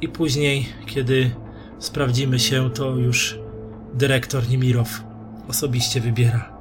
I 0.00 0.08
później, 0.08 0.68
kiedy 0.86 1.30
sprawdzimy 1.78 2.38
się, 2.38 2.70
to 2.70 2.90
już 2.90 3.38
dyrektor 3.94 4.48
Nimirow 4.48 5.02
osobiście 5.48 6.00
wybiera 6.00 6.52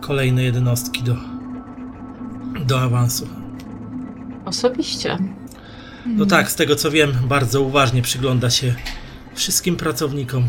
kolejne 0.00 0.42
jednostki 0.42 1.02
do, 1.02 1.16
do 2.66 2.80
awansu. 2.80 3.28
Osobiście. 4.44 5.18
No 6.06 6.26
tak, 6.26 6.50
z 6.50 6.54
tego 6.54 6.76
co 6.76 6.90
wiem, 6.90 7.12
bardzo 7.28 7.62
uważnie 7.62 8.02
przygląda 8.02 8.50
się 8.50 8.74
wszystkim 9.34 9.76
pracownikom. 9.76 10.48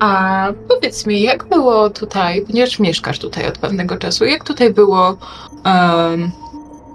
A 0.00 0.52
powiedz 0.68 1.06
mi, 1.06 1.22
jak 1.22 1.48
było 1.48 1.90
tutaj, 1.90 2.42
ponieważ 2.46 2.78
mieszkasz 2.78 3.18
tutaj 3.18 3.46
od 3.48 3.58
pewnego 3.58 3.96
czasu, 3.96 4.24
jak 4.24 4.44
tutaj 4.44 4.72
było 4.72 5.16
em, 5.64 6.30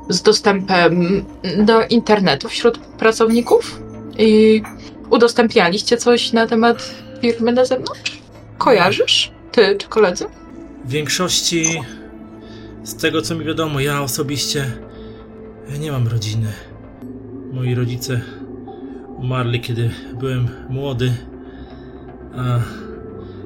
z 0.10 0.22
dostępem 0.22 1.26
do 1.58 1.86
internetu 1.86 2.50
wśród 2.50 2.78
pracowników? 2.78 3.82
I 4.18 4.62
udostępnialiście 5.10 5.98
coś 5.98 6.34
na 6.34 6.48
temat 6.48 6.96
firmy 7.22 7.52
na 7.52 7.66
zewnątrz? 7.66 8.20
Kojarzysz? 8.58 9.32
Ty 9.52 9.76
czy 9.78 9.88
koledzy? 9.88 10.26
W 10.86 10.90
większości, 10.90 11.82
z 12.84 12.96
tego 12.96 13.22
co 13.22 13.36
mi 13.36 13.46
wiadomo, 13.46 13.80
ja 13.80 14.02
osobiście 14.02 14.72
nie 15.80 15.92
mam 15.92 16.08
rodziny. 16.08 16.48
Moi 17.54 17.76
rodzice 17.76 18.22
umarli, 19.18 19.62
kiedy 19.62 19.90
byłem 20.20 20.48
młody, 20.70 21.14
a 22.38 22.60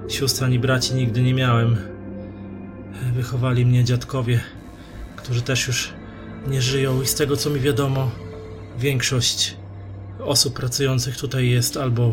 sióstr 0.08 0.44
ani 0.44 0.60
braci 0.60 0.96
nigdy 0.96 1.22
nie 1.22 1.34
miałem. 1.34 1.78
Wychowali 3.14 3.66
mnie 3.66 3.84
dziadkowie 3.84 4.40
którzy 5.28 5.42
też 5.42 5.68
już 5.68 5.94
nie 6.48 6.62
żyją. 6.62 7.02
I 7.02 7.08
z 7.08 7.16
tego 7.16 7.38
co 7.38 7.50
mi 7.50 7.60
wiadomo, 7.60 8.12
większość 8.80 9.58
osób 10.20 10.54
pracujących 10.54 11.18
tutaj 11.18 11.50
jest 11.50 11.78
albo 11.78 12.04
e, 12.06 12.12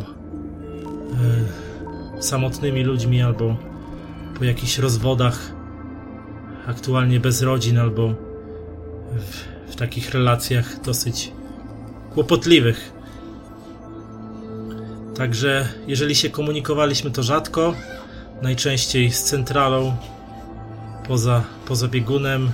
samotnymi 2.22 2.84
ludźmi, 2.84 3.22
albo 3.22 3.56
po 4.38 4.44
jakichś 4.44 4.78
rozwodach, 4.78 5.52
aktualnie 6.66 7.20
bez 7.20 7.42
rodzin, 7.42 7.78
albo 7.78 8.14
w, 9.12 9.44
w 9.72 9.76
takich 9.76 10.10
relacjach 10.10 10.80
dosyć 10.80 11.32
kłopotliwych. 12.14 12.92
Także 15.16 15.68
jeżeli 15.86 16.14
się 16.14 16.30
komunikowaliśmy, 16.30 17.10
to 17.10 17.22
rzadko, 17.22 17.74
najczęściej 18.42 19.10
z 19.10 19.22
centralą, 19.22 19.96
poza, 21.08 21.44
poza 21.66 21.88
biegunem, 21.88 22.50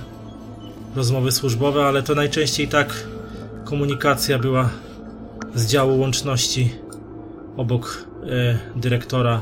rozmowy 0.95 1.31
służbowe, 1.31 1.85
ale 1.85 2.03
to 2.03 2.15
najczęściej 2.15 2.67
tak 2.67 3.07
komunikacja 3.63 4.39
była 4.39 4.69
z 5.55 5.65
działu 5.65 5.99
łączności 5.99 6.75
obok 7.57 8.07
e, 8.23 8.79
dyrektora 8.79 9.41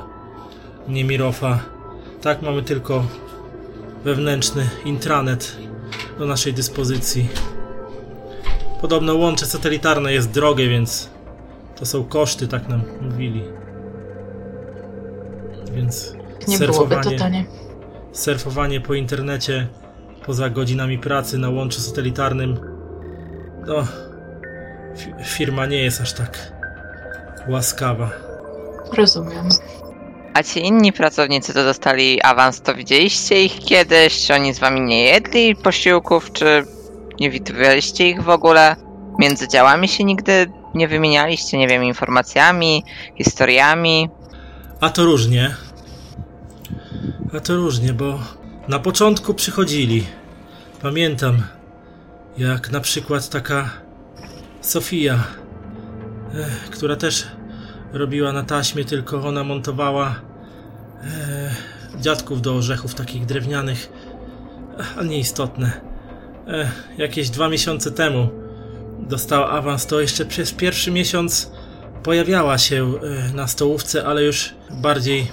Niemirofa. 0.88 1.60
Tak, 2.22 2.42
mamy 2.42 2.64
tylko 2.64 3.06
wewnętrzny 4.04 4.70
intranet 4.86 5.58
do 6.20 6.26
naszej 6.26 6.54
dyspozycji. 6.54 7.28
Podobno 8.82 9.16
łącze 9.16 9.46
satelitarne 9.46 10.14
jest 10.14 10.32
drogie, 10.32 10.70
więc 10.70 11.10
to 11.80 11.86
są 11.86 12.04
koszty, 12.04 12.48
tak 12.48 12.68
nam 12.70 12.82
mówili. 13.02 13.44
Więc 15.72 16.14
Nie 16.48 16.58
byłoby 16.60 16.96
to 16.96 17.04
surfowanie, 17.04 17.20
tanie. 17.20 17.46
surfowanie 18.12 18.82
po 18.82 18.94
internecie 18.94 19.68
poza 20.26 20.50
godzinami 20.50 20.98
pracy 21.00 21.38
na 21.38 21.50
łączu 21.50 21.82
satelitarnym, 21.82 22.58
no, 23.68 23.76
fi- 24.98 25.24
firma 25.26 25.66
nie 25.66 25.78
jest 25.84 26.02
aż 26.02 26.14
tak 26.14 26.52
łaskawa. 27.50 28.10
Rozumiem. 28.98 29.50
A 30.34 30.44
ci 30.44 30.66
inni 30.66 30.94
pracownicy, 30.94 31.54
co 31.54 31.64
dostali 31.64 32.22
awans, 32.22 32.62
to 32.62 32.76
widzieliście 32.76 33.44
ich 33.44 33.60
kiedyś? 33.60 34.26
Czy 34.28 34.34
oni 34.34 34.54
z 34.54 34.60
wami 34.60 34.82
nie 34.82 35.04
jedli 35.04 35.56
posiłków? 35.56 36.32
Czy 36.32 36.64
nie 37.20 37.30
widywaliście 37.30 38.10
ich 38.10 38.24
w 38.24 38.30
ogóle? 38.30 38.76
Między 39.20 39.48
działami 39.48 39.88
się 39.88 40.04
nigdy 40.04 40.52
nie 40.74 40.88
wymienialiście, 40.88 41.58
nie 41.58 41.68
wiem, 41.68 41.84
informacjami, 41.84 42.84
historiami? 43.18 44.10
A 44.80 44.90
to 44.90 45.06
różnie. 45.06 45.56
A 47.38 47.40
to 47.40 47.56
różnie, 47.56 47.94
bo 47.94 48.20
na 48.68 48.80
początku 48.80 49.34
przychodzili. 49.34 50.06
Pamiętam, 50.82 51.44
jak 52.38 52.72
na 52.72 52.80
przykład 52.80 53.30
taka 53.30 53.70
Sofia, 54.62 55.14
eh, 55.14 56.70
która 56.72 56.96
też 56.96 57.28
robiła 57.94 58.34
na 58.34 58.44
taśmie, 58.44 58.86
tylko 58.86 59.28
ona 59.28 59.44
montowała 59.44 60.16
eh, 61.04 62.02
dziadków 62.02 62.42
do 62.42 62.56
orzechów 62.56 62.96
takich 62.96 63.26
drewnianych, 63.26 63.90
ale 64.98 65.08
nieistotne. 65.08 65.82
Eh, 66.48 66.72
jakieś 66.98 67.30
dwa 67.30 67.50
miesiące 67.50 67.92
temu 67.92 68.39
dostała 69.10 69.50
awans, 69.50 69.86
to 69.86 70.02
jeszcze 70.02 70.26
przez 70.26 70.52
pierwszy 70.52 70.92
miesiąc 70.92 71.52
pojawiała 72.04 72.58
się 72.58 72.94
e, 73.30 73.34
na 73.34 73.48
stołówce, 73.48 74.06
ale 74.06 74.24
już 74.24 74.54
bardziej 74.70 75.28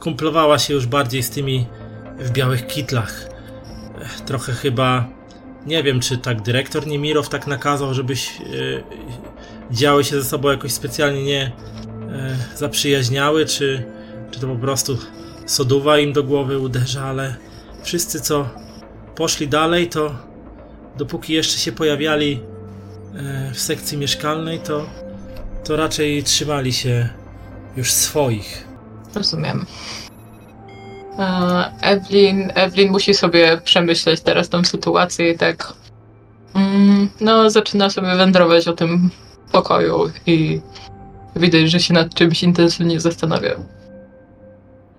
kumplowała 0.00 0.58
się 0.58 0.74
już 0.74 0.86
bardziej 0.86 1.22
z 1.22 1.30
tymi 1.30 1.66
w 2.18 2.30
białych 2.30 2.66
kitlach. 2.66 3.28
E, 3.98 4.24
Trochę 4.26 4.52
chyba 4.52 5.08
nie 5.66 5.82
wiem, 5.82 6.00
czy 6.00 6.18
tak 6.18 6.42
dyrektor 6.42 6.86
Niemirow 6.86 7.28
tak 7.28 7.46
nakazał, 7.46 7.94
żebyś 7.94 8.30
e, 8.30 8.34
działy 9.70 10.04
się 10.04 10.22
ze 10.22 10.28
sobą 10.28 10.50
jakoś 10.50 10.72
specjalnie 10.72 11.24
nie 11.24 11.52
zaprzyjaźniały, 12.54 13.46
czy, 13.46 13.84
czy 14.30 14.40
to 14.40 14.46
po 14.46 14.56
prostu 14.56 14.98
soduwa 15.46 15.98
im 15.98 16.12
do 16.12 16.22
głowy 16.22 16.58
uderza, 16.58 17.04
ale 17.04 17.36
wszyscy 17.82 18.20
co 18.20 18.48
poszli 19.14 19.48
dalej, 19.48 19.88
to 19.88 20.14
dopóki 20.96 21.32
jeszcze 21.32 21.58
się 21.58 21.72
pojawiali 21.72 22.40
w 23.52 23.60
sekcji 23.60 23.98
mieszkalnej, 23.98 24.58
to 24.58 24.86
to 25.64 25.76
raczej 25.76 26.22
trzymali 26.22 26.72
się 26.72 27.08
już 27.76 27.92
swoich. 27.92 28.68
Rozumiem. 29.14 29.66
E, 31.18 31.72
Evelyn, 31.80 32.52
Evelyn 32.54 32.92
musi 32.92 33.14
sobie 33.14 33.60
przemyśleć 33.64 34.20
teraz 34.20 34.48
tą 34.48 34.64
sytuację 34.64 35.30
i 35.30 35.38
tak. 35.38 35.72
Mm, 36.54 37.08
no, 37.20 37.50
zaczyna 37.50 37.90
sobie 37.90 38.16
wędrować 38.16 38.68
o 38.68 38.72
tym 38.72 39.10
pokoju 39.52 40.10
i 40.26 40.60
widać, 41.36 41.70
że 41.70 41.80
się 41.80 41.94
nad 41.94 42.14
czymś 42.14 42.42
intensywnie 42.42 43.00
zastanawia. 43.00 43.54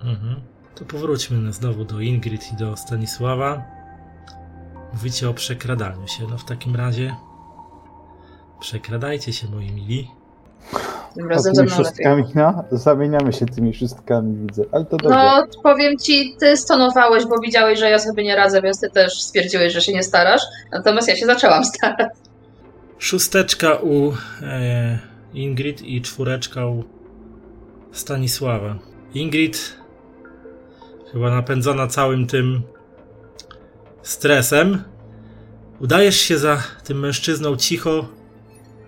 Mhm. 0.01 0.35
To 0.75 0.85
powróćmy 0.85 1.37
na 1.37 1.51
znowu 1.51 1.85
do 1.85 1.99
Ingrid 1.99 2.53
i 2.53 2.55
do 2.55 2.77
Stanisława. 2.77 3.63
Mówicie 4.93 5.29
o 5.29 5.33
przekradaniu 5.33 6.07
się. 6.07 6.23
No 6.29 6.37
w 6.37 6.45
takim 6.45 6.75
razie 6.75 7.15
przekradajcie 8.59 9.33
się, 9.33 9.47
moi 9.47 9.71
mili. 9.71 10.07
Tym 11.15 11.29
razem 11.29 11.55
ze 11.55 11.63
lepiej. 11.63 11.77
szóstkami, 11.77 12.23
no, 12.35 12.63
zamieniamy 12.71 13.33
się 13.33 13.45
tymi 13.45 13.73
szóstkami, 13.73 14.35
widzę, 14.47 14.63
ale 14.71 14.85
to 14.85 14.97
dobrze. 14.97 15.15
No, 15.15 15.43
powiem 15.63 15.97
ci, 15.97 16.35
ty 16.39 16.57
stonowałeś, 16.57 17.25
bo 17.25 17.39
widziałeś, 17.39 17.79
że 17.79 17.89
ja 17.89 17.99
sobie 17.99 18.23
nie 18.23 18.35
radzę, 18.35 18.61
więc 18.61 18.79
ty 18.79 18.89
też 18.89 19.21
stwierdziłeś, 19.21 19.73
że 19.73 19.81
się 19.81 19.93
nie 19.93 20.03
starasz. 20.03 20.41
Natomiast 20.71 21.07
ja 21.07 21.15
się 21.15 21.25
zaczęłam 21.25 21.65
starać. 21.75 22.09
Szósteczka 22.99 23.75
u 23.75 24.13
e, 24.41 24.99
Ingrid 25.33 25.81
i 25.81 26.01
czwóreczka 26.01 26.65
u 26.65 26.83
Stanisława. 27.91 28.75
Ingrid, 29.13 29.75
chyba 31.11 31.29
napędzona 31.29 31.87
całym 31.87 32.27
tym 32.27 32.61
stresem, 34.01 34.83
udajesz 35.79 36.17
się 36.17 36.37
za 36.37 36.63
tym 36.83 36.99
mężczyzną 36.99 37.55
cicho, 37.55 38.05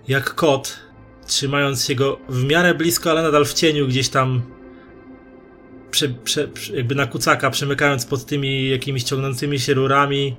jak 0.07 0.35
kot, 0.35 0.79
trzymając 1.25 1.85
się 1.85 1.95
go 1.95 2.19
w 2.29 2.43
miarę 2.43 2.75
blisko, 2.75 3.11
ale 3.11 3.23
nadal 3.23 3.45
w 3.45 3.53
cieniu, 3.53 3.87
gdzieś 3.87 4.09
tam 4.09 4.41
prze, 5.91 6.09
prze, 6.09 6.49
jakby 6.73 6.95
na 6.95 7.05
kucaka, 7.05 7.49
przemykając 7.49 8.05
pod 8.05 8.25
tymi 8.25 8.69
jakimiś 8.69 9.03
ciągnącymi 9.03 9.59
się 9.59 9.73
rurami, 9.73 10.35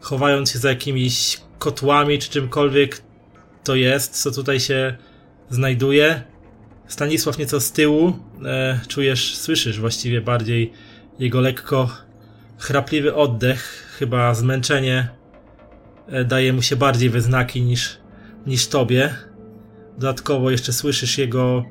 chowając 0.00 0.50
się 0.50 0.58
za 0.58 0.68
jakimiś 0.68 1.40
kotłami 1.58 2.18
czy 2.18 2.30
czymkolwiek 2.30 3.02
to 3.64 3.74
jest, 3.74 4.22
co 4.22 4.30
tutaj 4.30 4.60
się 4.60 4.96
znajduje. 5.50 6.22
Stanisław 6.86 7.38
nieco 7.38 7.60
z 7.60 7.72
tyłu, 7.72 8.12
e, 8.44 8.80
czujesz, 8.88 9.36
słyszysz 9.36 9.80
właściwie 9.80 10.20
bardziej 10.20 10.72
jego 11.18 11.40
lekko 11.40 11.90
chrapliwy 12.58 13.14
oddech, 13.14 13.92
chyba 13.98 14.34
zmęczenie 14.34 15.08
e, 16.08 16.24
daje 16.24 16.52
mu 16.52 16.62
się 16.62 16.76
bardziej 16.76 17.10
we 17.10 17.20
znaki 17.20 17.62
niż, 17.62 17.98
niż 18.46 18.66
tobie. 18.68 19.14
Dodatkowo 19.98 20.50
jeszcze 20.50 20.72
słyszysz 20.72 21.18
jego 21.18 21.64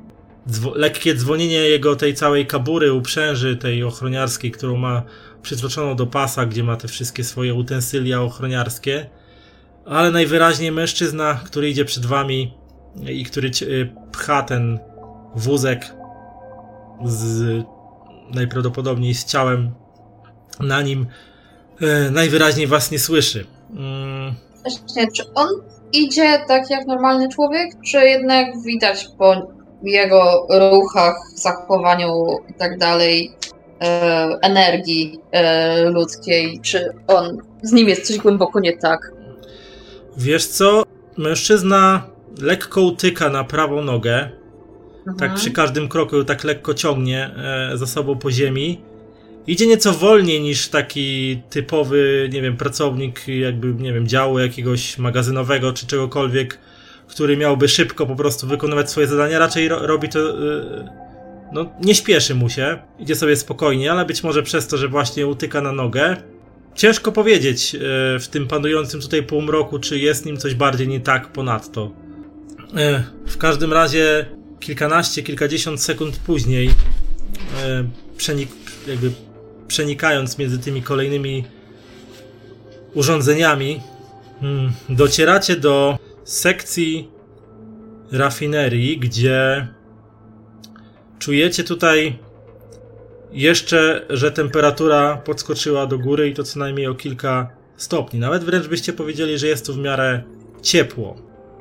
dzwo- 0.50 0.76
lekkie 0.76 1.14
dzwonienie 1.14 1.58
jego 1.58 1.96
tej 1.96 2.14
całej 2.14 2.46
kabury, 2.46 2.92
uprzęży 2.92 3.56
tej 3.56 3.84
ochroniarskiej, 3.84 4.50
którą 4.50 4.76
ma 4.76 5.02
przytoczoną 5.42 5.96
do 5.96 6.06
pasa, 6.06 6.46
gdzie 6.46 6.64
ma 6.64 6.76
te 6.76 6.88
wszystkie 6.88 7.24
swoje 7.24 7.54
utensylia 7.54 8.22
ochroniarskie. 8.22 9.10
Ale 9.84 10.10
najwyraźniej 10.10 10.72
mężczyzna, 10.72 11.40
który 11.44 11.70
idzie 11.70 11.84
przed 11.84 12.06
wami 12.06 12.54
i 13.08 13.24
który 13.24 13.50
y, 13.62 13.92
pcha 14.12 14.42
ten 14.42 14.78
wózek 15.34 15.94
z 17.04 17.62
najprawdopodobniej 18.34 19.14
z 19.14 19.24
ciałem 19.24 19.70
na 20.60 20.82
nim, 20.82 21.06
e, 21.80 22.10
najwyraźniej 22.10 22.66
was 22.66 22.90
nie 22.90 22.98
słyszy. 22.98 23.46
Mm, 23.70 24.34
czy 25.14 25.34
on 25.34 25.48
idzie 25.92 26.38
tak 26.48 26.70
jak 26.70 26.86
normalny 26.86 27.28
człowiek, 27.28 27.70
czy 27.84 27.98
jednak 27.98 28.46
widać 28.64 29.06
po 29.18 29.34
jego 29.82 30.46
ruchach, 30.50 31.16
zachowaniu 31.34 32.08
i 32.50 32.54
tak 32.54 32.78
dalej 32.78 33.32
e, 33.80 34.28
energii 34.42 35.20
e, 35.32 35.84
ludzkiej, 35.90 36.60
czy 36.62 36.92
on 37.06 37.38
z 37.62 37.72
nim 37.72 37.88
jest 37.88 38.06
coś 38.06 38.18
głęboko 38.18 38.60
nie 38.60 38.76
tak? 38.76 39.12
Wiesz 40.16 40.46
co? 40.46 40.82
Mężczyzna 41.18 42.02
lekko 42.42 42.80
utyka 42.80 43.28
na 43.30 43.44
prawą 43.44 43.82
nogę, 43.82 44.30
tak 45.04 45.12
Mhm. 45.22 45.34
przy 45.34 45.50
każdym 45.50 45.88
kroku 45.88 46.24
tak 46.24 46.44
lekko 46.44 46.74
ciągnie 46.74 47.30
e, 47.72 47.76
za 47.76 47.86
sobą 47.86 48.18
po 48.18 48.30
ziemi. 48.30 48.80
Idzie 49.46 49.66
nieco 49.66 49.92
wolniej 49.92 50.40
niż 50.40 50.68
taki 50.68 51.42
typowy, 51.50 52.28
nie 52.32 52.42
wiem, 52.42 52.56
pracownik 52.56 53.28
jakby, 53.28 53.74
nie 53.74 53.92
wiem, 53.92 54.08
działu 54.08 54.38
jakiegoś 54.38 54.98
magazynowego 54.98 55.72
czy 55.72 55.86
czegokolwiek, 55.86 56.58
który 57.08 57.36
miałby 57.36 57.68
szybko 57.68 58.06
po 58.06 58.16
prostu 58.16 58.46
wykonywać 58.46 58.90
swoje 58.90 59.06
zadania. 59.06 59.38
Raczej 59.38 59.68
ro 59.68 59.86
robi 59.86 60.08
to, 60.08 60.30
e, 60.30 61.06
no 61.52 61.72
nie 61.80 61.94
śpieszy 61.94 62.34
mu 62.34 62.48
się, 62.48 62.78
idzie 62.98 63.16
sobie 63.16 63.36
spokojnie, 63.36 63.92
ale 63.92 64.04
być 64.04 64.22
może 64.22 64.42
przez 64.42 64.66
to, 64.68 64.76
że 64.76 64.88
właśnie 64.88 65.26
utyka 65.26 65.60
na 65.60 65.72
nogę, 65.72 66.16
ciężko 66.74 67.12
powiedzieć 67.12 67.74
e, 67.74 67.78
w 68.20 68.28
tym 68.28 68.48
panującym 68.48 69.00
tutaj 69.00 69.22
półmroku, 69.22 69.78
czy 69.78 69.98
jest 69.98 70.26
nim 70.26 70.36
coś 70.36 70.54
bardziej 70.54 70.88
nie 70.88 71.00
tak 71.00 71.32
ponadto. 71.32 71.92
E, 72.76 73.04
w 73.26 73.38
każdym 73.38 73.72
razie 73.72 74.26
kilkanaście, 74.60 75.22
kilkadziesiąt 75.22 75.82
sekund 75.82 76.16
później, 76.16 76.70
e, 77.64 77.84
przenik 78.16 78.48
jakby 78.88 79.10
przenikając 79.68 80.38
między 80.38 80.58
tymi 80.58 80.82
kolejnymi 80.82 81.44
urządzeniami, 82.94 83.80
mm, 84.42 84.72
docieracie 84.88 85.56
do 85.56 85.98
sekcji 86.24 87.10
rafinerii, 88.12 88.98
gdzie 88.98 89.68
czujecie 91.18 91.64
tutaj 91.64 92.18
jeszcze, 93.32 94.06
że 94.10 94.32
temperatura 94.32 95.16
podskoczyła 95.16 95.86
do 95.86 95.98
góry 95.98 96.28
i 96.28 96.34
to 96.34 96.42
co 96.42 96.58
najmniej 96.58 96.86
o 96.86 96.94
kilka 96.94 97.50
stopni. 97.76 98.20
Nawet 98.20 98.44
wręcz 98.44 98.66
byście 98.66 98.92
powiedzieli, 98.92 99.38
że 99.38 99.46
jest 99.46 99.66
tu 99.66 99.74
w 99.74 99.78
miarę 99.78 100.22
ciepło. 100.62 101.16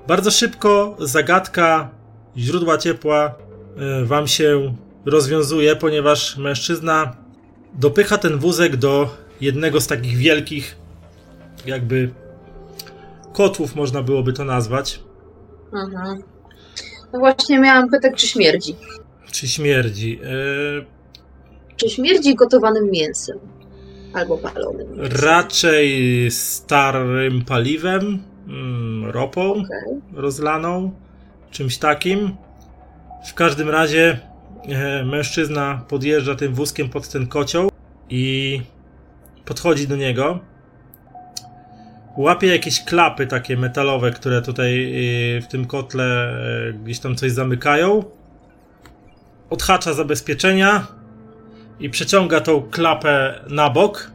Bardzo 0.08 0.32
szybko 0.32 0.96
zagadka 1.00 1.90
źródła 2.38 2.78
ciepła 2.78 3.36
e, 3.78 4.06
wam 4.06 4.28
się 4.28 4.76
rozwiązuje, 5.06 5.76
ponieważ 5.76 6.38
mężczyzna 6.38 7.25
dopycha 7.80 8.18
ten 8.18 8.38
wózek 8.40 8.76
do 8.76 9.10
jednego 9.42 9.82
z 9.82 9.88
takich 9.88 10.18
wielkich, 10.18 10.76
jakby 11.66 12.10
kotłów, 13.34 13.76
można 13.76 14.02
byłoby 14.04 14.34
to 14.34 14.46
nazwać. 14.46 15.00
Mhm. 15.74 16.24
No 17.14 17.20
właśnie 17.20 17.60
miałam 17.60 17.90
pytać, 17.90 18.14
czy 18.16 18.28
śmierdzi. 18.28 18.76
Czy 19.32 19.48
śmierdzi? 19.48 20.20
E, 20.24 21.76
Czy 21.76 21.90
śmierdzi 21.90 22.36
gotowanym 22.36 22.92
mięsem? 22.92 23.40
Albo 24.14 24.38
palonym 24.38 24.88
mięsem. 24.98 25.20
raczej 25.22 26.32
starym 26.32 27.46
paliwem, 27.46 28.24
mm, 28.48 29.12
ropą 29.12 29.52
Okej. 29.52 30.02
rozlaną, 30.14 30.92
czymś 31.52 31.78
takim. 31.78 32.36
W 33.30 33.34
każdym 33.34 33.70
razie 33.70 34.20
mężczyzna 35.06 35.86
podjeżdża 35.88 36.36
tym 36.36 36.54
wózkiem 36.54 36.90
pod 36.90 37.10
ten 37.10 37.28
kocioł 37.28 37.72
i 38.10 38.62
podchodzi 39.46 39.88
do 39.88 39.96
niego. 39.96 40.40
Łapie 42.18 42.48
jakieś 42.48 42.84
klapy 42.84 43.28
takie 43.28 43.58
metalowe, 43.58 44.12
które 44.12 44.42
tutaj 44.42 44.84
e, 45.38 45.42
w 45.42 45.48
tym 45.48 45.66
kotle 45.66 46.06
e, 46.06 46.74
gdzieś 46.74 47.00
tam 47.00 47.16
coś 47.16 47.32
zamykają. 47.32 48.04
Odhacza 49.50 49.94
zabezpieczenia 49.94 50.88
i 51.80 51.90
przeciąga 51.90 52.42
tą 52.42 52.62
klapę 52.62 53.42
na 53.50 53.70
bok. 53.70 54.12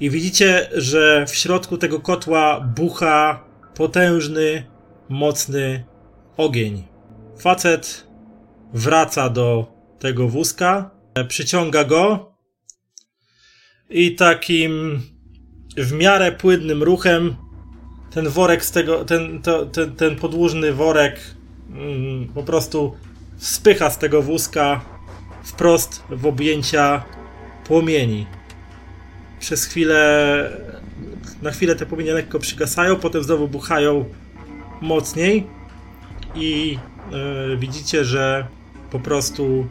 I 0.00 0.10
widzicie, 0.10 0.68
że 0.74 1.26
w 1.28 1.34
środku 1.34 1.78
tego 1.78 2.00
kotła 2.00 2.60
bucha 2.60 3.44
potężny, 3.74 4.64
mocny 5.08 5.84
ogień. 6.36 6.82
Facet 7.38 8.06
wraca 8.74 9.28
do 9.28 9.66
tego 9.98 10.28
wózka, 10.28 10.90
przyciąga 11.28 11.84
go 11.84 12.32
i 13.90 14.14
takim 14.14 15.02
w 15.76 15.92
miarę 15.92 16.32
płynnym 16.32 16.82
ruchem 16.82 17.36
ten 18.10 18.28
worek 18.28 18.64
z 18.64 18.70
tego, 18.70 19.04
ten, 19.04 19.42
to, 19.42 19.66
ten, 19.66 19.96
ten 19.96 20.16
podłużny 20.16 20.72
worek 20.72 21.20
mm, 21.70 22.28
po 22.28 22.42
prostu 22.42 22.96
spycha 23.36 23.90
z 23.90 23.98
tego 23.98 24.22
wózka 24.22 24.80
wprost 25.44 26.02
w 26.10 26.26
objęcia 26.26 27.04
płomieni. 27.64 28.26
Przez 29.40 29.64
chwilę, 29.64 30.50
na 31.42 31.50
chwilę 31.50 31.76
te 31.76 31.86
płomienie 31.86 32.12
lekko 32.12 32.38
przygasają, 32.38 32.96
potem 32.96 33.22
znowu 33.22 33.48
buchają 33.48 34.04
mocniej 34.80 35.46
i 36.34 36.78
e, 37.12 37.56
widzicie, 37.56 38.04
że 38.04 38.46
po 38.94 39.00
prostu 39.00 39.66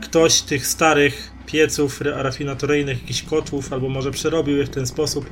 ktoś 0.00 0.40
tych 0.40 0.66
starych 0.66 1.30
pieców 1.46 2.00
ra- 2.00 2.22
rafinatoryjnych, 2.22 3.00
jakichś 3.00 3.22
kotłów, 3.22 3.72
albo 3.72 3.88
może 3.88 4.10
przerobił 4.10 4.56
je 4.56 4.64
w 4.64 4.70
ten 4.70 4.86
sposób, 4.86 5.30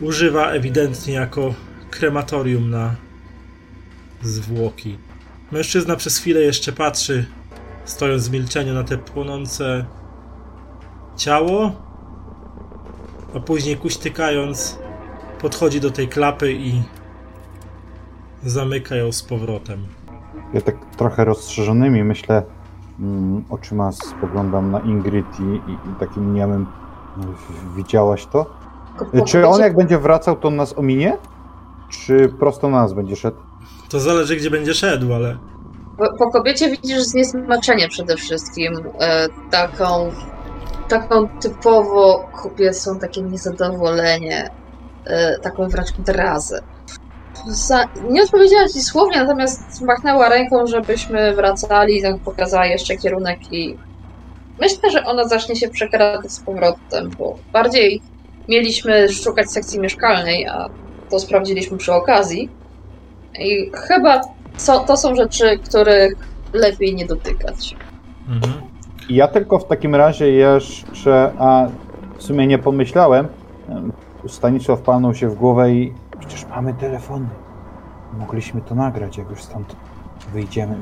używa 0.00 0.50
ewidentnie 0.50 1.14
jako 1.14 1.54
krematorium 1.90 2.70
na 2.70 2.96
zwłoki. 4.22 4.98
Mężczyzna 5.52 5.96
przez 5.96 6.18
chwilę 6.18 6.40
jeszcze 6.40 6.72
patrzy, 6.72 7.26
stojąc 7.84 8.28
w 8.28 8.32
milczeniu 8.32 8.74
na 8.74 8.84
te 8.84 8.98
płonące 8.98 9.84
ciało, 11.16 11.82
a 13.34 13.40
później 13.40 13.76
kuśtykając 13.76 14.78
podchodzi 15.40 15.80
do 15.80 15.90
tej 15.90 16.08
klapy 16.08 16.52
i 16.52 16.82
zamyka 18.44 18.96
ją 18.96 19.12
z 19.12 19.22
powrotem. 19.22 19.86
Ja 20.52 20.60
tak 20.60 20.74
trochę 20.96 21.24
rozszerzonymi 21.24 22.04
myślę, 22.04 22.42
mm, 23.00 23.44
oczyma 23.50 23.92
spoglądam 23.92 24.70
na 24.70 24.80
Ingrid 24.80 25.26
i, 25.40 25.42
i, 25.42 25.72
i 25.72 25.94
takim 26.00 26.34
niemym 26.34 26.66
widziałaś 27.76 28.26
to? 28.26 28.46
Tylko 28.98 29.26
Czy 29.26 29.46
on 29.46 29.60
jak 29.60 29.76
będzie 29.76 29.98
wracał, 29.98 30.36
to 30.36 30.50
nas 30.50 30.78
ominie? 30.78 31.16
Czy 31.88 32.28
prosto 32.38 32.68
na 32.68 32.82
nas 32.82 32.92
będzie 32.92 33.16
szedł? 33.16 33.36
To 33.88 34.00
zależy, 34.00 34.36
gdzie 34.36 34.50
będzie 34.50 34.74
szedł, 34.74 35.14
ale 35.14 35.38
Po, 35.98 36.16
po 36.18 36.30
kobiecie 36.30 36.70
widzisz 36.70 37.02
zniesmaczenie 37.02 37.88
przede 37.88 38.16
wszystkim. 38.16 38.72
E, 39.00 39.28
taką, 39.50 40.10
taką 40.88 41.28
typowo 41.28 42.28
kobiecą, 42.42 42.98
takie 42.98 43.22
niezadowolenie, 43.22 44.50
e, 45.04 45.38
taką 45.38 45.68
wręcz 45.68 45.92
drazę. 45.92 46.62
Za, 47.46 47.84
nie 48.10 48.22
odpowiedziała 48.22 48.68
ci 48.68 48.80
słownie, 48.80 49.18
natomiast 49.18 49.80
machnęła 49.82 50.28
ręką, 50.28 50.66
żebyśmy 50.66 51.34
wracali, 51.34 52.02
tak 52.02 52.18
pokazała 52.18 52.66
jeszcze 52.66 52.96
kierunek 52.96 53.52
i 53.52 53.76
myślę, 54.60 54.90
że 54.90 55.04
ona 55.04 55.28
zacznie 55.28 55.56
się 55.56 55.68
przekradać 55.68 56.32
z 56.32 56.40
powrotem, 56.40 57.10
bo 57.18 57.38
bardziej 57.52 58.02
mieliśmy 58.48 59.08
szukać 59.08 59.50
sekcji 59.50 59.80
mieszkalnej, 59.80 60.46
a 60.46 60.68
to 61.10 61.20
sprawdziliśmy 61.20 61.78
przy 61.78 61.92
okazji. 61.92 62.48
I 63.38 63.70
chyba 63.74 64.20
co, 64.56 64.80
to 64.80 64.96
są 64.96 65.14
rzeczy, 65.14 65.58
których 65.58 66.14
lepiej 66.52 66.94
nie 66.94 67.06
dotykać. 67.06 67.76
mhm. 68.28 68.52
Ja 69.08 69.28
tylko 69.28 69.58
w 69.58 69.66
takim 69.66 69.94
razie 69.94 70.30
jeszcze, 70.30 71.32
a 71.38 71.68
w 72.18 72.22
sumie 72.22 72.46
nie 72.46 72.58
pomyślałem, 72.58 73.28
em, 73.68 73.92
Stanisław 74.28 74.80
palnął 74.80 75.14
się 75.14 75.28
w 75.28 75.34
głowę 75.34 75.72
i 75.72 75.92
przecież 76.26 76.46
mamy 76.48 76.74
telefony. 76.74 77.28
Mogliśmy 78.18 78.60
to 78.60 78.74
nagrać, 78.74 79.18
jak 79.18 79.30
już 79.30 79.42
stąd 79.42 79.76
wyjdziemy. 80.32 80.76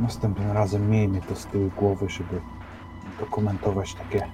Następnym 0.00 0.52
razem 0.52 0.90
miejmy 0.90 1.20
to 1.20 1.34
z 1.34 1.46
tyłu 1.46 1.70
głowy, 1.76 2.08
żeby 2.08 2.40
dokumentować 3.20 3.94
takie 3.94 4.26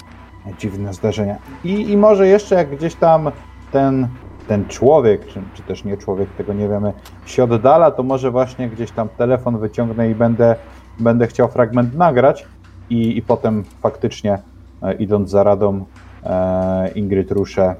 dziwne 0.58 0.94
zdarzenia. 0.94 1.36
I, 1.64 1.90
i 1.90 1.96
może 1.96 2.26
jeszcze 2.28 2.54
jak 2.54 2.76
gdzieś 2.76 2.94
tam 2.94 3.30
ten, 3.72 4.08
ten 4.48 4.68
człowiek, 4.68 5.26
czy, 5.54 5.62
też 5.62 5.84
nie 5.84 5.96
człowiek, 5.96 6.30
tego 6.30 6.52
nie 6.52 6.68
wiemy, 6.68 6.92
się 7.26 7.44
oddala, 7.44 7.90
to 7.90 8.02
może 8.02 8.30
właśnie 8.30 8.68
gdzieś 8.68 8.90
tam 8.90 9.08
telefon 9.08 9.58
wyciągnę 9.58 10.10
i 10.10 10.14
będę, 10.14 10.56
będę 10.98 11.26
chciał 11.26 11.48
fragment 11.48 11.94
nagrać 11.94 12.46
i, 12.90 13.16
i 13.16 13.22
potem 13.22 13.64
faktycznie 13.80 14.38
e, 14.82 14.94
idąc 14.94 15.30
za 15.30 15.42
radą 15.42 15.84
e, 16.24 16.90
Ingrid 16.94 17.32
ruszę, 17.32 17.74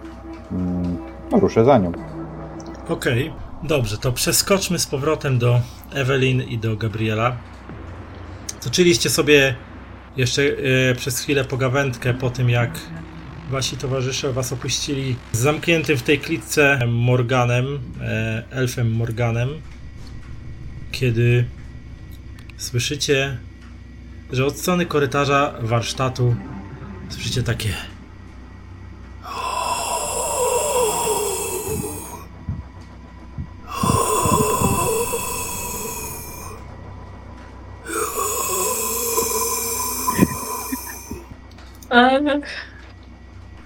mm, 0.53 0.97
no, 1.33 1.41
ruszę 1.41 1.65
za 1.65 1.79
nią. 1.79 1.93
Okej, 2.91 3.33
dobrze, 3.63 3.99
to 3.99 4.13
przeskoczmy 4.13 4.79
z 4.79 4.87
powrotem 4.87 5.39
do 5.39 5.61
Ewelin 5.93 6.43
i 6.43 6.59
do 6.59 6.77
Gabriela. 6.77 7.37
Toczyliście 8.63 9.11
sobie 9.11 9.55
jeszcze 10.17 10.43
e, 10.43 10.95
przez 10.95 11.21
chwilę 11.21 11.45
pogawędkę 11.45 12.15
po 12.15 12.31
tym, 12.31 12.51
jak 12.51 12.81
wasi 13.51 13.77
towarzysze 13.77 14.33
was 14.33 14.53
opuścili 14.53 15.17
z 15.33 15.39
zamkniętym 15.39 15.97
w 15.97 16.03
tej 16.03 16.19
klitce 16.19 16.79
Morganem, 16.87 17.79
e, 18.01 18.43
elfem 18.51 18.93
Morganem, 18.93 19.49
kiedy 20.93 21.45
słyszycie, 22.57 23.39
że 24.33 24.47
od 24.47 24.59
strony 24.59 24.87
korytarza 24.87 25.55
warsztatu 25.61 26.37
słyszycie 27.09 27.43
takie 27.43 27.75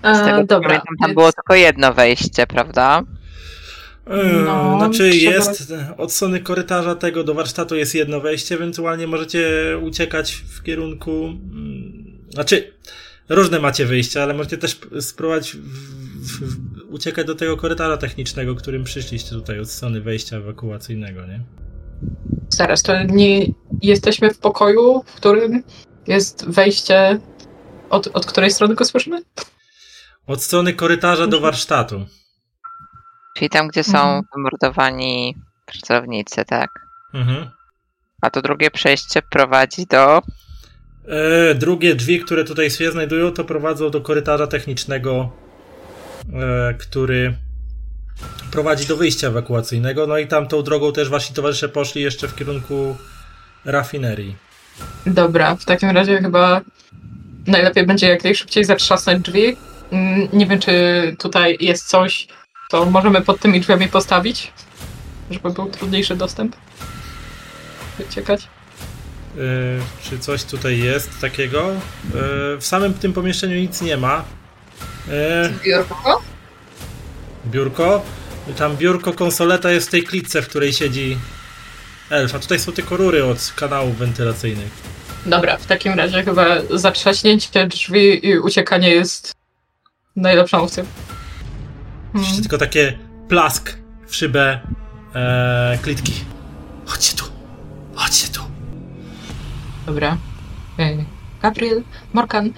Z 0.03 0.19
tego 0.25 0.37
e, 0.39 0.41
co 0.41 0.45
dobra. 0.47 0.69
pamiętam, 0.69 0.97
tam 1.01 1.09
więc- 1.09 1.15
było 1.15 1.33
tylko 1.33 1.55
jedno 1.55 1.93
wejście, 1.95 2.47
prawda? 2.47 3.03
Eee, 4.11 4.45
No, 4.45 4.79
znaczy 4.79 5.11
trzeba- 5.11 5.33
jest 5.35 5.73
od 5.97 6.13
strony 6.13 6.41
korytarza 6.41 6.95
tego 6.95 7.25
do 7.25 7.35
warsztatu 7.35 7.77
jest 7.77 7.95
jedno 7.95 8.21
wejście, 8.21 8.55
ewentualnie 8.55 9.07
możecie 9.07 9.49
uciekać 9.83 10.33
w 10.33 10.63
kierunku. 10.63 11.11
mm, 11.27 12.05
Znaczy, 12.31 12.73
różne 13.29 13.59
macie 13.61 13.87
wyjścia, 13.87 14.23
ale 14.23 14.35
możecie 14.35 14.59
też 14.59 14.81
spróbować 15.01 15.53
w, 15.53 15.59
w, 15.59 16.55
w, 16.55 16.95
uciekać 16.95 17.27
do 17.27 17.35
tego 17.35 17.57
korytarza 17.57 17.97
technicznego, 17.97 18.55
którym 18.55 18.85
przyszliście 18.85 19.31
tutaj 19.31 19.61
od 19.61 19.71
strony 19.71 20.01
wejścia 20.01 20.37
ewakuacyjnego, 20.37 21.27
nie? 21.27 21.41
Zaraz, 22.49 22.83
to 22.83 22.93
nie 23.05 23.47
jesteśmy 23.83 24.31
w 24.31 24.39
pokoju, 24.39 25.03
w 25.07 25.15
którym 25.15 25.63
jest 26.07 26.45
wejście. 26.51 27.19
Od, 27.95 28.07
od 28.13 28.27
której 28.27 28.51
strony 28.51 28.75
go 28.75 28.85
słyszymy? 28.85 29.23
Od 30.27 30.43
strony 30.43 30.73
korytarza 30.75 31.27
do 31.27 31.41
warsztatu. 31.41 32.07
Czyli 33.37 33.51
tam, 33.51 33.69
gdzie 33.69 33.85
są 33.85 33.99
Mhm. 33.99 34.23
wymordowani 34.35 35.37
pracownicy, 35.67 36.45
tak? 36.45 36.71
Mhm. 37.15 37.51
A 38.23 38.31
to 38.31 38.43
drugie 38.43 38.71
przejście 38.71 39.23
prowadzi 39.23 39.87
do. 39.87 40.23
E, 41.09 41.55
drugie 41.55 41.95
drzwi, 41.95 42.21
które 42.21 42.45
tutaj 42.45 42.71
się 42.71 42.91
znajdują, 42.93 43.33
to 43.33 43.45
prowadzą 43.45 43.91
do 43.91 44.01
korytarza 44.01 44.47
technicznego, 44.47 45.31
e, 46.33 46.75
który 46.75 47.35
prowadzi 48.53 48.87
do 48.87 48.97
wyjścia 48.97 49.29
ewakuacyjnego. 49.29 50.07
No 50.07 50.19
i 50.19 50.27
tam 50.27 50.49
tą 50.49 50.63
drogą 50.63 50.93
też 50.93 51.09
wasi 51.09 51.35
towarzysze 51.35 51.69
poszli 51.69 52.03
jeszcze 52.03 52.29
w 52.29 52.35
kierunku 52.37 52.97
rafinerii. 53.65 54.37
Dobra, 55.07 55.57
w 55.57 55.65
takim 55.65 55.91
razie 55.91 56.19
chyba 56.19 56.61
najlepiej 57.47 57.87
będzie 57.87 58.09
jak 58.09 58.25
najszybciej 58.25 58.65
zatrzasnąć 58.65 59.23
drzwi. 59.25 59.57
Mm, 59.91 60.29
Nie 60.33 60.47
wiem, 60.47 60.59
czy 60.59 60.73
tutaj 61.19 61.57
jest 61.61 61.89
coś, 61.89 62.29
co 62.71 62.85
możemy 62.85 63.21
pod 63.21 63.41
tymi 63.41 63.61
drzwiami 63.61 63.89
postawić, 63.89 64.53
żeby 65.31 65.51
był 65.51 65.71
trudniejszy 65.71 66.17
dostęp. 66.17 66.57
Wyciekać. 67.99 68.43
E, 68.43 69.39
czy 70.11 70.19
coś 70.19 70.45
tutaj 70.45 70.79
jest 70.79 71.21
takiego? 71.21 71.71
E, 71.71 71.77
w 72.57 72.61
samym 72.61 72.95
tym 72.95 73.13
pomieszczeniu 73.13 73.57
nic 73.57 73.81
nie 73.81 73.97
ma. 73.97 74.25
E, 75.11 75.51
Biurko? 75.65 76.23
biurko. 77.47 78.03
Tam 78.57 78.77
biurko, 78.77 79.13
konsoleta 79.13 79.71
jest 79.71 79.89
w 79.89 79.91
tej 79.91 80.03
klitce, 80.03 80.43
w 80.43 80.49
której 80.49 80.73
siedzi 80.73 81.19
elf. 82.11 82.35
A 82.35 82.39
tutaj 82.39 82.59
są 82.59 82.73
tylko 82.73 82.97
rury 82.97 83.25
od 83.25 83.53
kanałów 83.57 83.97
wentylacyjnych. 83.99 84.71
Dobra, 85.27 85.57
w 85.57 85.67
takim 85.67 85.95
razie 85.95 86.23
chyba 86.23 86.45
zatrzaśnięcie 86.71 87.67
drzwi 87.67 88.27
i 88.27 88.39
uciekanie 88.39 88.89
jest 88.89 89.33
najlepszą 90.17 90.63
opcją. 90.63 90.85
Hmm. 92.13 92.43
tylko 92.43 92.59
takie 92.59 92.99
plask 93.29 93.77
w 94.07 94.15
szybę 94.15 94.61
e, 95.15 95.79
klitki. 95.83 96.13
Chodźcie 96.87 97.17
tu, 97.17 97.25
chodźcie 97.95 98.29
tu. 98.33 98.41
Dobra. 99.87 100.17
Ej, 100.79 101.05
Gabriel, 101.43 101.83
Morgan. 102.13 102.53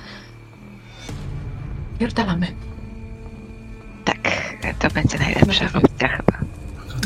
Pierdalamy. 1.98 2.46
Tak, 4.04 4.18
to 4.78 4.88
będzie 4.88 5.18
najlepsza 5.18 5.64
opcja 5.74 6.08
chyba. 6.08 6.38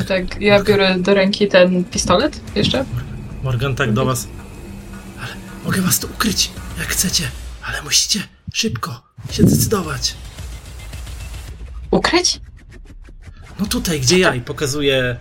Tak, 0.08 0.40
ja 0.40 0.62
biorę 0.62 0.98
do 0.98 1.14
ręki 1.14 1.48
ten 1.48 1.84
pistolet 1.84 2.40
jeszcze. 2.54 2.84
Morgan 3.42 3.74
tak 3.74 3.92
do 3.92 4.04
was. 4.04 4.28
Mogę 5.70 5.82
was 5.82 5.98
tu 5.98 6.06
ukryć, 6.06 6.50
jak 6.78 6.88
chcecie, 6.88 7.24
ale 7.68 7.82
musicie 7.82 8.20
szybko 8.54 9.00
się 9.30 9.42
decydować. 9.42 10.14
Ukryć? 11.90 12.40
No 13.60 13.66
tutaj, 13.66 14.00
gdzie 14.00 14.18
ja 14.18 14.34
i 14.34 14.40
pokazuję. 14.40 15.16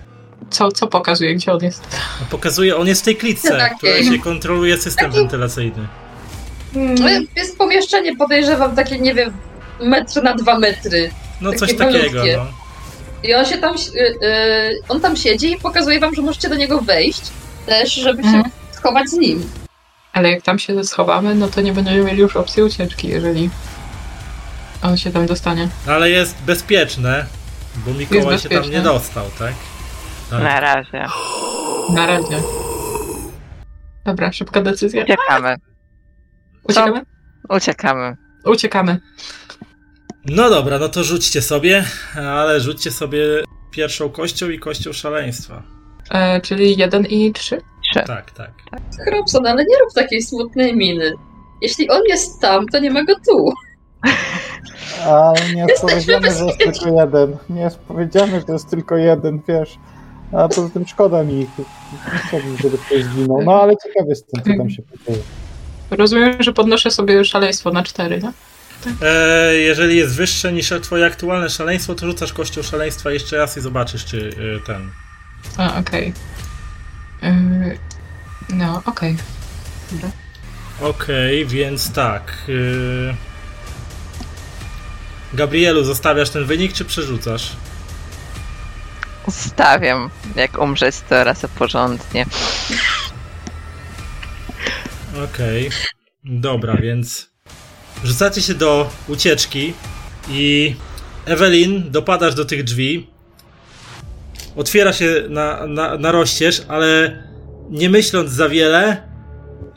Co, 0.49 0.71
co 0.71 0.87
pokazuje, 0.87 1.35
gdzie 1.35 1.53
on 1.53 1.63
jest? 1.63 1.81
No 2.19 2.25
pokazuję, 2.29 2.77
on 2.77 2.87
jest 2.87 3.01
w 3.01 3.05
tej 3.05 3.15
klitce, 3.15 3.57
Takiej. 3.57 3.77
która 3.77 4.15
się 4.15 4.19
kontroluje 4.23 4.77
system 4.77 5.05
Taki- 5.05 5.17
wentylacyjny. 5.17 5.87
No, 6.73 7.09
Jest 7.35 7.57
pomieszczenie, 7.57 8.15
podejrzewam, 8.15 8.75
takie, 8.75 8.99
nie 8.99 9.13
wiem, 9.15 9.33
metr 9.79 10.23
na 10.23 10.35
dwa 10.35 10.59
metry. 10.59 11.11
No 11.41 11.53
coś 11.53 11.59
Takie 11.59 11.77
takiego, 11.77 11.99
malutkie. 12.19 12.37
no. 12.37 12.45
I 13.23 13.33
on 13.33 13.45
się 13.45 13.57
tam, 13.57 13.75
y, 13.75 14.25
y, 14.25 14.79
on 14.87 15.01
tam 15.01 15.15
siedzi 15.15 15.51
i 15.51 15.57
pokazuje 15.59 15.99
wam, 15.99 16.15
że 16.15 16.21
możecie 16.21 16.49
do 16.49 16.55
niego 16.55 16.81
wejść 16.81 17.21
też, 17.65 17.93
żeby 17.93 18.21
się 18.23 18.27
Mhm. 18.29 18.51
schować 18.71 19.09
z 19.09 19.13
nim. 19.13 19.49
Ale 20.13 20.31
jak 20.31 20.41
tam 20.43 20.59
się 20.59 20.83
schowamy, 20.83 21.35
no 21.35 21.47
to 21.47 21.61
nie 21.61 21.73
będziemy 21.73 22.03
mieli 22.03 22.19
już 22.19 22.35
opcji 22.35 22.63
ucieczki, 22.63 23.07
jeżeli 23.07 23.49
on 24.81 24.97
się 24.97 25.11
tam 25.11 25.25
dostanie. 25.25 25.69
No 25.87 25.93
ale 25.93 26.09
jest 26.09 26.35
bezpieczne, 26.45 27.25
bo 27.85 27.93
Mikołaj 27.93 28.25
bezpieczne. 28.25 28.57
się 28.57 28.61
tam 28.63 28.71
nie 28.71 28.81
dostał, 28.81 29.25
tak? 29.39 29.53
tak? 30.29 30.43
Na 30.43 30.59
razie. 30.59 31.05
Na 31.93 32.05
razie. 32.07 32.41
Dobra, 34.05 34.31
szybka 34.31 34.61
decyzja. 34.61 35.03
Uciekamy. 35.03 35.55
Uciekamy? 36.63 37.01
Co? 37.47 37.55
Uciekamy. 37.55 38.17
Uciekamy. 38.45 38.99
No 40.25 40.49
dobra, 40.49 40.79
no 40.79 40.89
to 40.89 41.03
rzućcie 41.03 41.41
sobie, 41.41 41.83
ale 42.15 42.61
rzućcie 42.61 42.91
sobie 42.91 43.19
pierwszą 43.71 44.09
kością 44.09 44.49
i 44.49 44.59
kością 44.59 44.93
szaleństwa. 44.93 45.63
E, 46.11 46.41
czyli 46.41 46.77
1 46.77 47.05
i 47.05 47.33
3? 47.33 47.61
Tak, 47.93 48.31
tak. 48.31 48.51
tak. 48.71 49.11
Robson, 49.11 49.47
ale 49.47 49.65
nie 49.65 49.77
rób 49.77 49.93
takiej 49.95 50.21
smutnej 50.21 50.75
miny. 50.75 51.13
Jeśli 51.61 51.89
on 51.89 52.01
jest 52.09 52.41
tam, 52.41 52.65
to 52.67 52.79
nie 52.79 52.91
ma 52.91 53.03
go 53.03 53.13
tu. 53.27 53.51
Ale 55.05 55.53
nie 55.55 55.65
jest 55.67 55.81
powiedziane, 55.81 56.31
że 56.31 56.45
jest 56.45 56.57
tylko 56.57 57.01
jeden. 57.01 57.37
Nie 57.49 57.61
jest 57.61 57.79
powiedziane, 57.79 58.41
że 58.47 58.53
jest 58.53 58.69
tylko 58.69 58.97
jeden, 58.97 59.41
wiesz. 59.47 59.77
A 60.31 60.47
poza 60.47 60.69
tym 60.69 60.87
szkoda 60.87 61.23
mi 61.23 61.41
ich. 61.41 61.49
Chciałbym, 62.27 62.57
żeby 62.57 62.77
ktoś 62.77 63.03
zginął. 63.03 63.41
No 63.41 63.61
ale 63.61 63.73
ciekawy 63.85 64.09
jestem, 64.09 64.43
co 64.43 64.57
tam 64.57 64.69
się 64.69 64.83
dzieje. 65.07 65.19
Rozumiem, 65.91 66.43
że 66.43 66.53
podnoszę 66.53 66.91
sobie 66.91 67.25
szaleństwo 67.25 67.71
na 67.71 67.83
cztery, 67.83 68.15
nie? 68.15 68.31
Tak. 68.83 68.93
Jeżeli 69.53 69.97
jest 69.97 70.15
wyższe 70.15 70.53
niż 70.53 70.73
twoje 70.81 71.05
aktualne 71.05 71.49
szaleństwo, 71.49 71.95
to 71.95 72.05
rzucasz 72.05 72.33
kością 72.33 72.61
szaleństwa 72.61 73.11
jeszcze 73.11 73.37
raz 73.37 73.57
i 73.57 73.61
zobaczysz, 73.61 74.05
czy 74.05 74.29
e, 74.55 74.65
ten. 74.65 74.89
A, 75.57 75.79
okej. 75.79 76.09
Okay. 76.09 76.13
Yy, 77.21 77.77
no, 78.49 78.81
okej. 78.85 79.17
Dobra. 79.91 80.09
Okej, 80.81 81.45
więc 81.45 81.91
tak. 81.93 82.33
e, 82.49 83.15
Gabrielu, 85.33 85.83
zostawiasz 85.83 86.29
ten 86.29 86.45
wynik, 86.45 86.73
czy 86.73 86.85
przerzucasz? 86.85 87.51
Stawiam. 89.29 90.09
Jak 90.35 90.57
umrzeć, 90.61 90.95
to 91.09 91.23
raz 91.23 91.45
porządnie. 91.59 92.25
Okej. 95.23 95.69
Dobra, 96.23 96.77
więc 96.77 97.29
rzucacie 98.03 98.41
się 98.41 98.53
do 98.53 98.89
ucieczki 99.07 99.73
i 100.29 100.75
Ewelin, 101.25 101.91
dopadasz 101.91 102.35
do 102.35 102.45
tych 102.45 102.63
drzwi. 102.63 103.07
Otwiera 104.59 104.93
się 104.93 105.23
na, 105.29 105.67
na, 105.67 105.97
na 105.97 106.11
rozścież, 106.11 106.61
ale 106.67 107.23
nie 107.69 107.89
myśląc 107.89 108.31
za 108.31 108.49
wiele, 108.49 108.97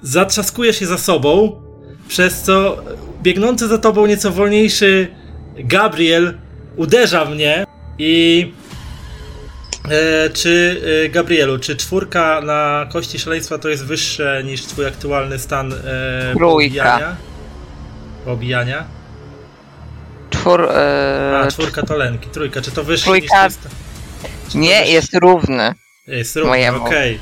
zatrzaskujesz 0.02 0.78
się 0.78 0.86
za 0.86 0.98
sobą, 0.98 1.62
przez 2.08 2.42
co 2.42 2.76
biegnący 3.22 3.68
za 3.68 3.78
tobą 3.78 4.06
nieco 4.06 4.30
wolniejszy 4.30 5.08
Gabriel 5.56 6.38
uderza 6.76 7.24
mnie 7.24 7.64
i 7.98 8.52
E, 9.90 10.30
czy 10.30 10.80
e, 11.06 11.08
Gabrielu, 11.08 11.58
czy 11.58 11.76
czwórka 11.76 12.40
na 12.40 12.86
kości 12.92 13.18
szaleństwa 13.18 13.58
to 13.58 13.68
jest 13.68 13.84
wyższe 13.84 14.42
niż 14.44 14.62
twój 14.62 14.86
aktualny 14.86 15.38
stan 15.38 15.72
e, 15.72 16.34
pobijania? 16.40 17.16
Pobijania? 18.24 18.84
Czwór... 20.30 20.68
e, 20.70 21.40
A, 21.44 21.50
czwórka 21.50 21.82
to 21.82 21.96
lęki. 21.96 22.28
Trójka, 22.28 22.60
czy 22.60 22.70
to 22.70 22.84
wyższe 22.84 23.10
Trójka- 23.10 23.20
niż 23.22 23.30
twój 23.30 23.50
stan? 23.50 23.81
Nie, 24.54 24.86
jest 24.86 25.14
równy. 25.14 25.74
Jest 26.06 26.36
mojemu. 26.36 26.84
okej. 26.84 27.18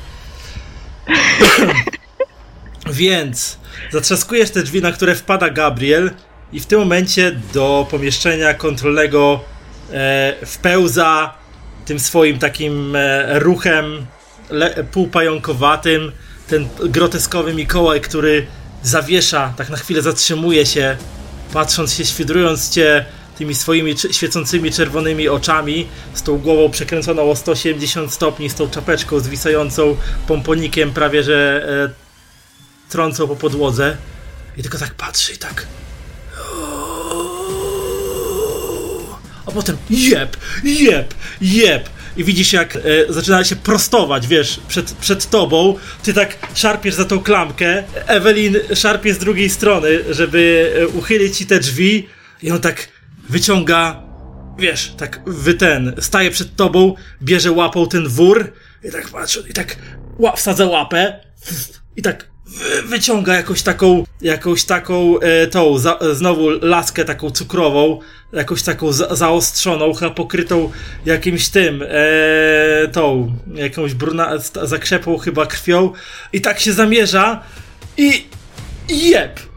Więc 2.91 3.57
zatrzaskujesz 3.91 4.51
te 4.51 4.63
drzwi, 4.63 4.81
na 4.81 4.91
które 4.91 5.15
wpada 5.15 5.49
Gabriel 5.49 6.11
i 6.53 6.59
w 6.59 6.65
tym 6.65 6.79
momencie 6.79 7.31
do 7.53 7.87
pomieszczenia 7.91 8.53
kontrolnego 8.53 9.39
e, 9.91 10.33
wpełza 10.45 11.33
tym 11.85 11.99
swoim 11.99 12.39
takim 12.39 12.95
e, 12.95 13.39
ruchem 13.39 14.05
le, 14.49 14.83
półpająkowatym 14.91 16.11
ten 16.47 16.67
groteskowy 16.79 17.53
Mikołaj, 17.53 18.01
który 18.01 18.47
zawiesza, 18.83 19.53
tak 19.57 19.69
na 19.69 19.77
chwilę 19.77 20.01
zatrzymuje 20.01 20.65
się, 20.65 20.97
patrząc 21.53 21.93
się, 21.93 22.05
świdrując 22.05 22.69
cię 22.69 23.05
tymi 23.37 23.55
swoimi 23.55 23.95
świecącymi 24.11 24.71
czerwonymi 24.71 25.29
oczami, 25.29 25.87
z 26.13 26.23
tą 26.23 26.37
głową 26.37 26.71
przekręconą 26.71 27.31
o 27.31 27.35
180 27.35 28.13
stopni, 28.13 28.49
z 28.49 28.55
tą 28.55 28.69
czapeczką 28.69 29.19
zwisającą 29.19 29.97
pomponikiem 30.27 30.91
prawie 30.91 31.23
że 31.23 31.67
e, 31.89 32.89
trącą 32.89 33.27
po 33.27 33.35
podłodze. 33.35 33.97
I 34.57 34.61
tylko 34.61 34.77
tak 34.77 34.93
patrzy 34.93 35.33
i 35.33 35.37
tak. 35.37 35.67
A 39.45 39.51
potem 39.51 39.77
jeb, 39.89 40.37
jeb, 40.63 41.13
jeb, 41.41 41.89
i 42.17 42.23
widzisz 42.23 42.53
jak 42.53 42.75
e, 42.75 42.79
zaczyna 43.09 43.43
się 43.43 43.55
prostować, 43.55 44.27
wiesz, 44.27 44.59
przed, 44.67 44.91
przed 44.91 45.29
tobą. 45.29 45.75
Ty 46.03 46.13
tak 46.13 46.37
szarpiesz 46.53 46.95
za 46.95 47.05
tą 47.05 47.19
klamkę, 47.19 47.83
Ewelin 48.07 48.57
szarpie 48.75 49.13
z 49.13 49.17
drugiej 49.17 49.49
strony, 49.49 49.89
żeby 50.09 50.71
e, 50.81 50.87
uchylić 50.87 51.37
ci 51.37 51.45
te 51.45 51.59
drzwi 51.59 52.07
i 52.43 52.51
on 52.51 52.61
tak 52.61 52.87
wyciąga, 53.31 54.03
wiesz, 54.59 54.93
tak 54.97 55.21
wy 55.25 55.53
ten, 55.53 55.95
staje 55.99 56.31
przed 56.31 56.55
tobą, 56.55 56.95
bierze 57.21 57.51
łapą 57.51 57.87
ten 57.87 58.07
wór 58.07 58.51
i 58.83 58.91
tak 58.91 59.09
patrzy, 59.09 59.43
i 59.49 59.53
tak 59.53 59.75
ła, 60.19 60.31
wsadza 60.35 60.65
łapę 60.65 61.19
i 61.95 62.01
tak 62.01 62.27
wy- 62.45 62.81
wyciąga 62.81 63.35
jakąś 63.35 63.61
taką, 63.61 64.03
jakąś 64.21 64.63
taką 64.65 65.19
e, 65.19 65.47
tą, 65.47 65.77
za, 65.77 65.99
znowu 66.13 66.49
laskę 66.49 67.05
taką 67.05 67.31
cukrową, 67.31 67.99
jakąś 68.33 68.63
taką 68.63 68.91
za, 68.93 69.15
zaostrzoną, 69.15 69.93
chyba 69.93 70.11
pokrytą 70.11 70.71
jakimś 71.05 71.49
tym, 71.49 71.83
e, 71.87 72.87
tą, 72.87 73.35
jakąś 73.53 73.93
bruna, 73.93 74.31
zakrzepą 74.63 75.17
chyba 75.17 75.45
krwią 75.45 75.93
i 76.33 76.41
tak 76.41 76.59
się 76.59 76.73
zamierza 76.73 77.43
i 77.97 78.25
jeb! 78.89 79.50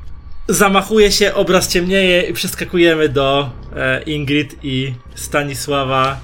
Zamachuje 0.49 1.12
się, 1.12 1.34
obraz 1.34 1.68
ciemnieje 1.68 2.22
i 2.22 2.32
przeskakujemy 2.32 3.09
do 3.09 3.51
e, 3.76 4.03
Ingrid 4.03 4.57
i 4.62 4.95
Stanisława 5.14 6.20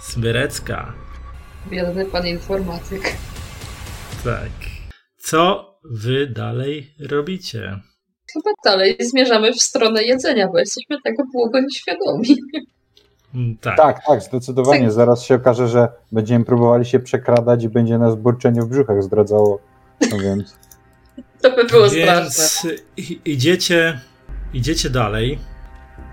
Smyrecka. 0.00 0.92
Biedny 1.70 2.04
pan 2.04 2.26
informatyk. 2.26 3.02
Tak. 4.24 4.50
Co 5.18 5.74
wy 5.84 6.26
dalej 6.26 6.94
robicie? 7.10 7.80
Chyba 8.32 8.50
dalej 8.64 8.96
zmierzamy 9.00 9.52
w 9.52 9.62
stronę 9.62 10.02
jedzenia, 10.02 10.48
bo 10.48 10.58
jesteśmy 10.58 10.96
tego 11.04 11.22
długo 11.32 11.60
nieświadomi. 11.60 12.36
Mm, 13.34 13.56
Tak. 13.60 13.76
Tak, 13.76 14.06
tak, 14.06 14.22
zdecydowanie. 14.22 14.90
Zaraz 14.90 15.22
się 15.24 15.34
okaże, 15.34 15.68
że 15.68 15.88
będziemy 16.12 16.44
próbowali 16.44 16.84
się 16.84 17.00
przekradać 17.00 17.64
i 17.64 17.68
będzie 17.68 17.98
nas 17.98 18.14
burczenie 18.16 18.62
w 18.62 18.66
brzuchach 18.68 19.02
zdradzało. 19.02 19.60
No 20.10 20.18
więc. 20.18 20.56
To 21.42 21.50
by 21.56 21.64
było 21.64 21.88
straszne. 21.88 22.14
Więc 22.20 22.66
i- 22.96 23.20
idziecie, 23.24 24.00
idziecie 24.54 24.90
dalej 24.90 25.38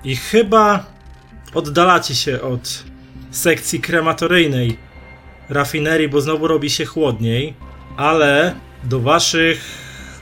i 0.03 0.15
chyba 0.15 0.85
oddalacie 1.53 2.15
się 2.15 2.41
od 2.41 2.83
sekcji 3.31 3.79
krematoryjnej 3.81 4.77
rafinerii, 5.49 6.09
bo 6.09 6.21
znowu 6.21 6.47
robi 6.47 6.69
się 6.69 6.85
chłodniej, 6.85 7.53
ale 7.97 8.55
do 8.83 8.99
waszych 8.99 9.61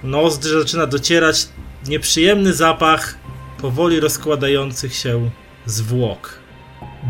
nozdrzy 0.03 0.59
zaczyna 0.59 0.86
docierać 0.88 1.47
nieprzyjemny 1.88 2.53
zapach 2.53 3.17
powoli 3.61 3.99
rozkładających 3.99 4.95
się 4.95 5.29
zwłok. 5.65 6.39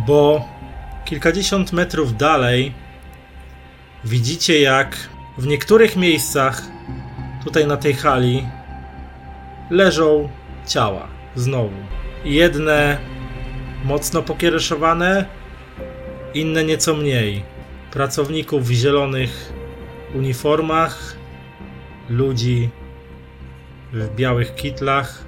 Bo 0.07 0.45
kilkadziesiąt 1.05 1.73
metrów 1.73 2.17
dalej 2.17 2.73
widzicie 4.03 4.61
jak 4.61 4.97
w 5.38 5.47
niektórych 5.47 5.95
miejscach 5.95 6.61
tutaj 7.46 7.68
na 7.68 7.78
tej 7.78 7.93
hali 7.93 8.48
leżą 9.70 10.30
ciała. 10.66 11.08
Znowu. 11.36 11.78
Jedne 12.24 12.98
mocno 13.84 14.22
pokiereszowane, 14.22 15.26
inne 16.34 16.64
nieco 16.64 16.93
mniej. 16.93 17.43
Pracowników 17.91 18.68
w 18.68 18.72
zielonych 18.72 19.54
uniformach, 20.16 21.16
ludzi 22.10 22.70
w 23.93 24.16
białych 24.16 24.56
kitlach, 24.56 25.24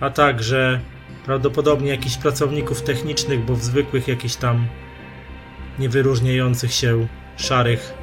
a 0.00 0.10
także 0.10 0.80
prawdopodobnie 1.24 1.90
jakichś 1.90 2.16
pracowników 2.16 2.82
technicznych, 2.82 3.44
bo 3.44 3.54
w 3.54 3.64
zwykłych 3.64 4.08
jakichś 4.08 4.36
tam 4.36 4.66
niewyróżniających 5.78 6.72
się 6.72 7.06
szarych 7.36 7.94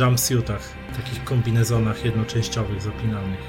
jumpsuitach, 0.00 0.79
takich 0.96 1.24
kombinezonach 1.24 2.04
jednoczęściowych 2.04 2.82
zapinanych. 2.82 3.40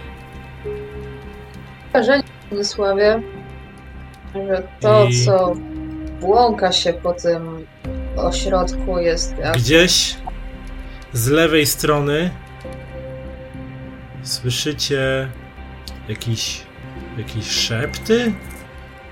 wrażenie, 1.91 2.23
Władysławie, 2.49 3.21
że 4.33 4.63
to, 4.79 5.05
I- 5.09 5.25
co 5.25 5.53
błąka 6.21 6.71
się 6.71 6.93
po 6.93 7.13
tym 7.13 7.67
ośrodku 8.17 8.99
jest 8.99 9.37
jak 9.37 9.57
Gdzieś 9.57 10.15
z 11.13 11.27
lewej 11.27 11.65
strony 11.65 12.29
słyszycie 14.23 15.29
jakiś, 16.09 16.61
jakieś 17.17 17.45
szepty? 17.47 18.33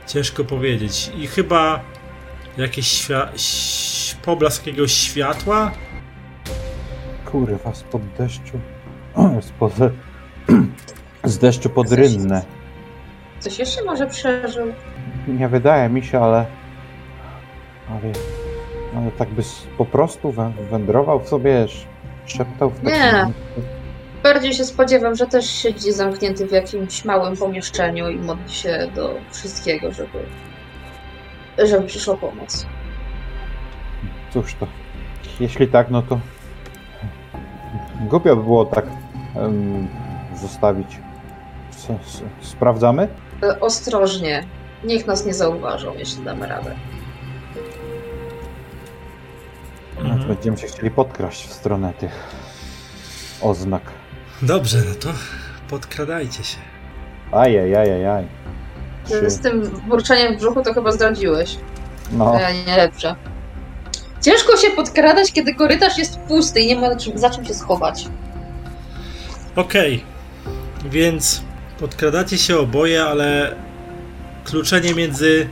Ciężko 0.07 0.43
powiedzieć. 0.43 1.11
I 1.17 1.27
chyba 1.27 1.79
jakiś 2.57 2.87
świa- 2.87 4.15
poblask 4.25 4.67
jakiegoś 4.67 4.91
światła? 4.93 5.71
Kurwa, 7.31 7.73
spod 7.73 8.01
deszczu. 8.17 8.59
Spod... 9.41 9.73
Z 11.23 11.37
deszczu 11.37 11.69
pod 11.69 11.91
rynnę. 11.91 12.41
coś 13.39 13.59
jeszcze 13.59 13.83
może 13.83 14.07
przeżył. 14.07 14.73
Nie 15.27 15.47
wydaje 15.47 15.89
mi 15.89 16.03
się, 16.03 16.19
ale. 16.19 16.45
Ale, 17.89 18.01
ale 18.97 19.11
tak 19.11 19.29
by 19.29 19.41
po 19.77 19.85
prostu 19.85 20.31
wę- 20.31 20.51
wędrował 20.71 21.19
w 21.19 21.27
sobie, 21.27 21.51
sz- 21.63 21.87
szeptał 22.25 22.69
w 22.69 22.75
takim. 22.75 22.89
Nie. 22.91 23.27
Bardziej 24.23 24.53
się 24.53 24.65
spodziewam, 24.65 25.15
że 25.15 25.27
też 25.27 25.49
siedzi 25.49 25.91
zamknięty 25.91 26.47
w 26.47 26.51
jakimś 26.51 27.05
małym 27.05 27.37
pomieszczeniu 27.37 28.09
i 28.09 28.15
modli 28.15 28.53
się 28.53 28.87
do 28.95 29.15
wszystkiego, 29.31 29.91
żeby, 29.93 30.19
żeby 31.67 31.87
przyszła 31.87 32.17
pomoc. 32.17 32.65
Cóż 34.33 34.55
to. 34.59 34.67
Jeśli 35.39 35.67
tak, 35.67 35.89
no 35.89 36.01
to. 36.01 36.19
Głupio 37.99 38.35
by 38.35 38.43
było 38.43 38.65
tak 38.65 38.85
em, 39.35 39.87
zostawić. 40.41 40.99
S- 41.73 41.89
s- 41.89 42.23
sprawdzamy? 42.41 43.07
E, 43.43 43.59
Ostrożnie. 43.59 44.43
Niech 44.83 45.07
nas 45.07 45.25
nie 45.25 45.33
zauważą, 45.33 45.93
jeśli 45.93 46.23
damy 46.23 46.47
radę. 46.47 46.75
No, 49.95 50.01
Mhm. 50.09 50.27
Będziemy 50.27 50.57
się 50.57 50.67
chcieli 50.67 50.91
podkraść 50.91 51.47
w 51.47 51.53
stronę 51.53 51.93
tych 51.93 52.11
oznak. 53.41 53.81
Dobrze, 54.41 54.77
no 54.89 54.95
to 54.95 55.09
podkradajcie 55.69 56.43
się. 56.43 56.57
Ajajajajaj. 57.31 58.25
Trzy. 59.05 59.29
Z 59.29 59.39
tym 59.39 59.61
burczeniem 59.87 60.33
w 60.35 60.37
brzuchu 60.37 60.61
to 60.61 60.73
chyba 60.73 60.91
zdradziłeś. 60.91 61.57
No, 62.11 62.39
ja 62.39 62.51
nie 62.67 62.77
lepsze. 62.77 63.15
Ciężko 64.21 64.57
się 64.57 64.69
podkradać, 64.69 65.31
kiedy 65.31 65.55
korytarz 65.55 65.97
jest 65.97 66.19
pusty 66.19 66.59
i 66.59 66.67
nie 66.67 66.75
ma 66.75 66.87
za 67.15 67.29
czym 67.29 67.45
się 67.45 67.53
schować. 67.53 68.05
Okej, 69.55 70.03
więc 70.85 71.41
podkradacie 71.79 72.37
się 72.37 72.57
oboje, 72.57 73.03
ale 73.03 73.55
kluczenie 74.43 74.93
między 74.93 75.49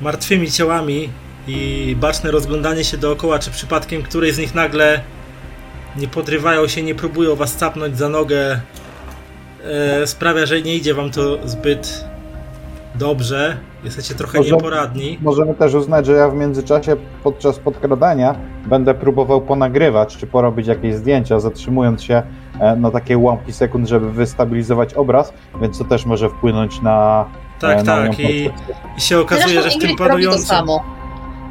martwymi 0.00 0.50
ciałami 0.50 1.10
i 1.48 1.96
baczne 2.00 2.30
rozglądanie 2.30 2.84
się 2.84 2.96
dookoła, 2.96 3.38
czy 3.38 3.50
przypadkiem 3.50 4.02
której 4.02 4.32
z 4.32 4.38
nich 4.38 4.54
nagle 4.54 5.00
nie 5.96 6.08
podrywają 6.08 6.68
się, 6.68 6.82
nie 6.82 6.94
próbują 6.94 7.36
was 7.36 7.56
capnąć 7.56 7.98
za 7.98 8.08
nogę, 8.08 8.60
e, 9.64 10.06
sprawia, 10.06 10.46
że 10.46 10.62
nie 10.62 10.74
idzie 10.74 10.94
wam 10.94 11.10
to 11.10 11.48
zbyt 11.48 12.04
dobrze. 12.94 13.56
Jesteście 13.84 14.14
trochę 14.14 14.38
Może- 14.38 14.54
nieporadni. 14.54 15.18
możemy 15.22 15.54
też 15.54 15.74
uznać, 15.74 16.06
że 16.06 16.12
ja 16.12 16.28
w 16.28 16.34
międzyczasie 16.34 16.96
podczas 17.24 17.58
podkradania 17.58 18.34
będę 18.66 18.94
próbował 18.94 19.40
ponagrywać, 19.40 20.16
czy 20.16 20.26
porobić 20.26 20.66
jakieś 20.66 20.94
zdjęcia, 20.94 21.40
zatrzymując 21.40 22.02
się 22.02 22.22
e, 22.60 22.76
na 22.76 22.90
takie 22.90 23.18
łamki 23.18 23.52
sekund, 23.52 23.88
żeby 23.88 24.12
wystabilizować 24.12 24.94
obraz, 24.94 25.32
więc 25.60 25.78
to 25.78 25.84
też 25.84 26.06
może 26.06 26.28
wpłynąć 26.28 26.82
na. 26.82 27.24
Tak, 27.60 27.78
e, 27.78 27.82
na 27.82 27.96
moją 27.96 28.10
tak. 28.10 28.20
I. 28.20 28.50
I 28.98 29.00
się 29.00 29.18
okazuje, 29.20 29.62
Zresztą 29.62 29.70
że 29.80 29.86
w 29.86 29.88
tym 29.88 29.96
panującym. 29.96 30.56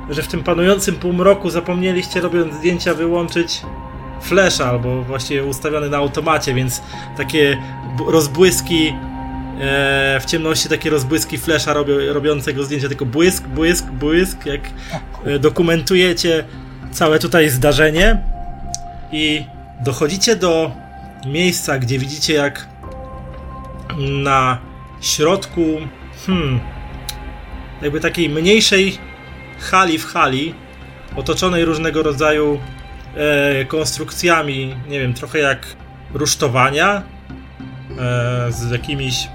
że 0.10 0.22
w 0.22 0.28
tym 0.28 0.44
panującym 0.44 0.96
półmroku 0.96 1.50
zapomnieliście 1.50 2.22
robiąc 2.22 2.54
zdjęcia 2.54 2.94
wyłączyć 2.94 3.62
flasha, 4.22 4.66
albo 4.66 5.02
właściwie 5.02 5.44
ustawiony 5.46 5.90
na 5.90 5.98
automacie, 5.98 6.54
więc 6.54 6.82
takie 7.18 7.58
rozbłyski 8.08 8.94
e, 9.60 10.20
w 10.22 10.26
ciemności, 10.26 10.70
takie 10.70 10.90
rozbłyski 10.90 11.38
robią, 11.68 11.94
robiącego 12.14 12.64
zdjęcia, 12.64 12.88
tylko 12.88 13.06
błysk, 13.06 13.48
błysk, 13.48 13.86
błysk, 13.86 14.46
jak 14.46 14.62
e, 15.26 15.40
dokumentujecie 15.40 16.44
całe 16.92 17.20
tutaj 17.20 17.50
zdarzenie. 17.50 18.18
I 19.12 19.46
dochodzicie 19.86 20.36
do 20.36 20.72
miejsca, 21.26 21.80
gdzie 21.80 22.00
widzicie 22.00 22.34
jak 22.34 22.68
na 23.98 24.58
środku 25.02 25.62
hmm, 26.26 26.60
jakby 27.82 28.00
takiej 28.00 28.30
mniejszej 28.30 28.98
hali 29.60 29.98
w 29.98 30.06
hali, 30.06 30.56
otoczonej 31.16 31.66
różnego 31.66 32.04
rodzaju 32.04 32.60
e, 33.16 33.66
konstrukcjami, 33.66 34.76
nie 34.88 35.00
wiem, 35.00 35.14
trochę 35.14 35.40
jak 35.40 35.68
rusztowania, 36.14 37.02
e, 38.00 38.52
z 38.52 38.72
jakimiś 38.72 39.28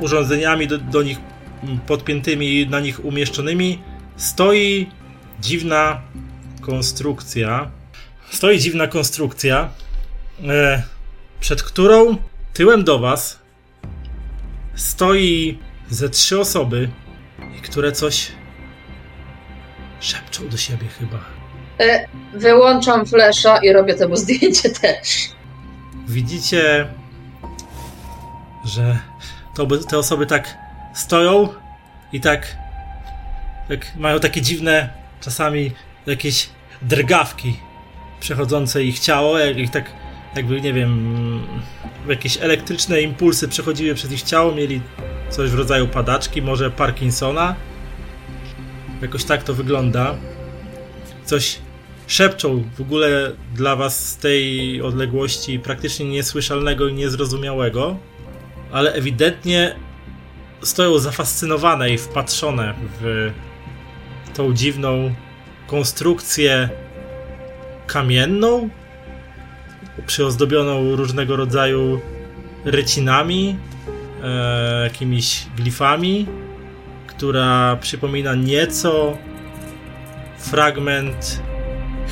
urządzeniami 0.00 0.66
do, 0.66 0.78
do 0.78 1.02
nich 1.02 1.18
m, 1.62 1.80
podpiętymi, 1.86 2.66
na 2.66 2.80
nich 2.80 3.04
umieszczonymi, 3.04 3.78
stoi 4.16 4.88
dziwna 5.40 6.00
konstrukcja. 6.60 7.70
Stoi 8.30 8.58
dziwna 8.58 8.86
konstrukcja, 8.86 9.68
e, 10.48 10.82
przed 11.40 11.62
którą 11.62 12.16
tyłem 12.52 12.84
do 12.84 12.98
was 12.98 13.38
stoi 14.74 15.58
ze 15.90 16.08
trzy 16.08 16.40
osoby, 16.40 16.88
które 17.62 17.92
coś 17.92 18.32
szepczą 20.00 20.48
do 20.48 20.56
siebie 20.56 20.86
chyba. 20.98 21.18
E, 21.80 22.06
wyłączam 22.34 23.06
flesza 23.06 23.58
i 23.58 23.72
robię 23.72 23.94
temu 23.94 24.16
zdjęcie 24.16 24.70
też. 24.70 25.28
Widzicie, 26.08 26.88
że 28.64 28.98
to, 29.54 29.66
te 29.66 29.98
osoby 29.98 30.26
tak 30.26 30.58
stoją 30.94 31.48
i 32.12 32.20
tak, 32.20 32.56
tak 33.68 33.96
mają 33.96 34.20
takie 34.20 34.42
dziwne 34.42 34.88
czasami 35.20 35.72
jakieś 36.06 36.48
drgawki 36.82 37.56
przechodzące 38.20 38.84
ich 38.84 38.98
ciało, 38.98 39.38
jak 39.38 39.58
ich 39.58 39.70
tak 39.70 39.90
jakby, 40.36 40.60
nie 40.60 40.72
wiem, 40.72 41.42
jakieś 42.08 42.38
elektryczne 42.38 43.02
impulsy 43.02 43.48
przechodziły 43.48 43.94
przez 43.94 44.12
ich 44.12 44.22
ciało, 44.22 44.52
mieli 44.52 44.80
coś 45.30 45.50
w 45.50 45.54
rodzaju 45.54 45.88
padaczki, 45.88 46.42
może 46.42 46.70
Parkinsona. 46.70 47.54
Jakoś 49.02 49.24
tak 49.24 49.42
to 49.42 49.54
wygląda. 49.54 50.14
Coś 51.24 51.58
szepczą 52.06 52.64
w 52.76 52.80
ogóle 52.80 53.32
dla 53.54 53.76
was 53.76 54.08
z 54.08 54.16
tej 54.16 54.82
odległości 54.82 55.58
praktycznie 55.58 56.06
niesłyszalnego 56.06 56.88
i 56.88 56.94
niezrozumiałego, 56.94 57.96
ale 58.72 58.92
ewidentnie 58.92 59.76
stoją 60.62 60.98
zafascynowane 60.98 61.90
i 61.90 61.98
wpatrzone 61.98 62.74
w 63.00 63.30
tą 64.34 64.54
dziwną 64.54 65.14
konstrukcję 65.66 66.68
kamienną, 67.86 68.68
przyozdobioną 70.06 70.96
różnego 70.96 71.36
rodzaju 71.36 72.00
rycinami, 72.64 73.56
e, 74.24 74.84
jakimiś 74.84 75.46
glifami, 75.56 76.26
która 77.06 77.76
przypomina 77.80 78.34
nieco 78.34 79.16
fragment 80.38 81.42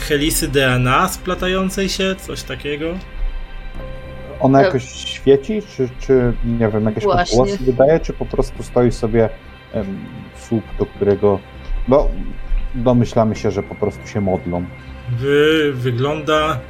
helisy 0.08 0.48
DNA 0.48 1.08
splatającej 1.08 1.88
się, 1.88 2.16
coś 2.26 2.42
takiego. 2.42 2.94
Ona 4.40 4.62
jakoś 4.62 4.84
świeci, 4.84 5.62
czy, 5.76 5.88
czy 6.00 6.32
nie 6.44 6.68
wiem, 6.68 6.84
jakieś 6.84 7.04
odgłosy 7.04 7.58
wydaje, 7.60 8.00
czy 8.00 8.12
po 8.12 8.26
prostu 8.26 8.62
stoi 8.62 8.92
sobie 8.92 9.28
em, 9.72 10.04
słup, 10.40 10.64
do 10.78 10.86
którego 10.86 11.38
no, 11.88 12.08
domyślamy 12.74 13.36
się, 13.36 13.50
że 13.50 13.62
po 13.62 13.74
prostu 13.74 14.06
się 14.06 14.20
modlą. 14.20 14.64
Wy, 15.18 15.72
wygląda. 15.74 16.60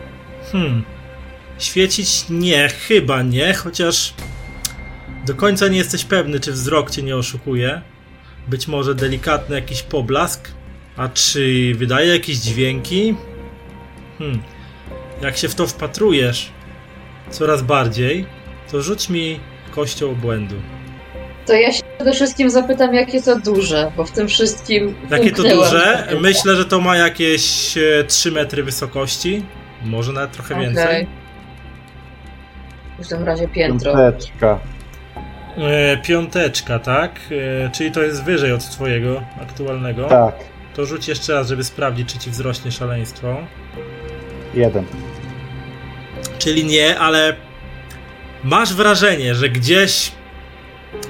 Hmm. 0.52 0.84
Świecić 1.58 2.24
nie, 2.30 2.68
chyba 2.68 3.22
nie, 3.22 3.54
chociaż 3.54 4.14
do 5.26 5.34
końca 5.34 5.68
nie 5.68 5.78
jesteś 5.78 6.04
pewny, 6.04 6.40
czy 6.40 6.52
wzrok 6.52 6.90
cię 6.90 7.02
nie 7.02 7.16
oszukuje. 7.16 7.82
Być 8.48 8.68
może 8.68 8.94
delikatny 8.94 9.56
jakiś 9.56 9.82
poblask. 9.82 10.50
A 10.96 11.08
czy 11.08 11.72
wydaje 11.74 12.12
jakieś 12.12 12.36
dźwięki? 12.36 13.14
Hmm. 14.18 14.42
Jak 15.22 15.36
się 15.36 15.48
w 15.48 15.54
to 15.54 15.66
wpatrujesz 15.66 16.52
coraz 17.30 17.62
bardziej, 17.62 18.26
to 18.70 18.82
rzuć 18.82 19.08
mi 19.08 19.40
kością 19.74 20.10
obłędu. 20.10 20.54
To 21.46 21.52
ja 21.54 21.72
się 21.72 21.82
przede 21.96 22.12
wszystkim 22.12 22.50
zapytam, 22.50 22.94
jakie 22.94 23.22
to 23.22 23.38
duże, 23.40 23.92
bo 23.96 24.04
w 24.04 24.10
tym 24.10 24.28
wszystkim. 24.28 24.94
Jakie 25.10 25.30
to 25.32 25.42
duże? 25.42 26.08
Myślę, 26.20 26.56
że 26.56 26.64
to 26.64 26.80
ma 26.80 26.96
jakieś 26.96 27.76
e, 27.78 28.04
3 28.04 28.32
metry 28.32 28.62
wysokości. 28.62 29.42
Może 29.84 30.12
nawet 30.12 30.32
trochę 30.32 30.54
Okej. 30.54 30.66
więcej. 30.66 31.06
W 32.94 32.98
każdym 32.98 33.24
razie 33.24 33.48
piętro. 33.48 33.92
Piąteczka. 33.92 34.58
E, 35.58 35.96
piąteczka, 35.96 36.78
tak? 36.78 37.20
E, 37.66 37.70
czyli 37.70 37.92
to 37.92 38.02
jest 38.02 38.24
wyżej 38.24 38.52
od 38.52 38.70
twojego 38.70 39.22
aktualnego. 39.42 40.04
Tak, 40.08 40.34
To 40.76 40.86
rzuć 40.86 41.08
jeszcze 41.08 41.32
raz, 41.34 41.48
żeby 41.48 41.64
sprawdzić, 41.64 42.12
czy 42.12 42.18
ci 42.18 42.30
wzrośnie 42.30 42.72
szaleństwo. 42.72 43.36
jeden. 44.54 44.84
Czyli 46.38 46.64
nie, 46.64 46.98
ale 46.98 47.36
masz 48.44 48.74
wrażenie, 48.74 49.34
że 49.34 49.48
gdzieś 49.48 50.12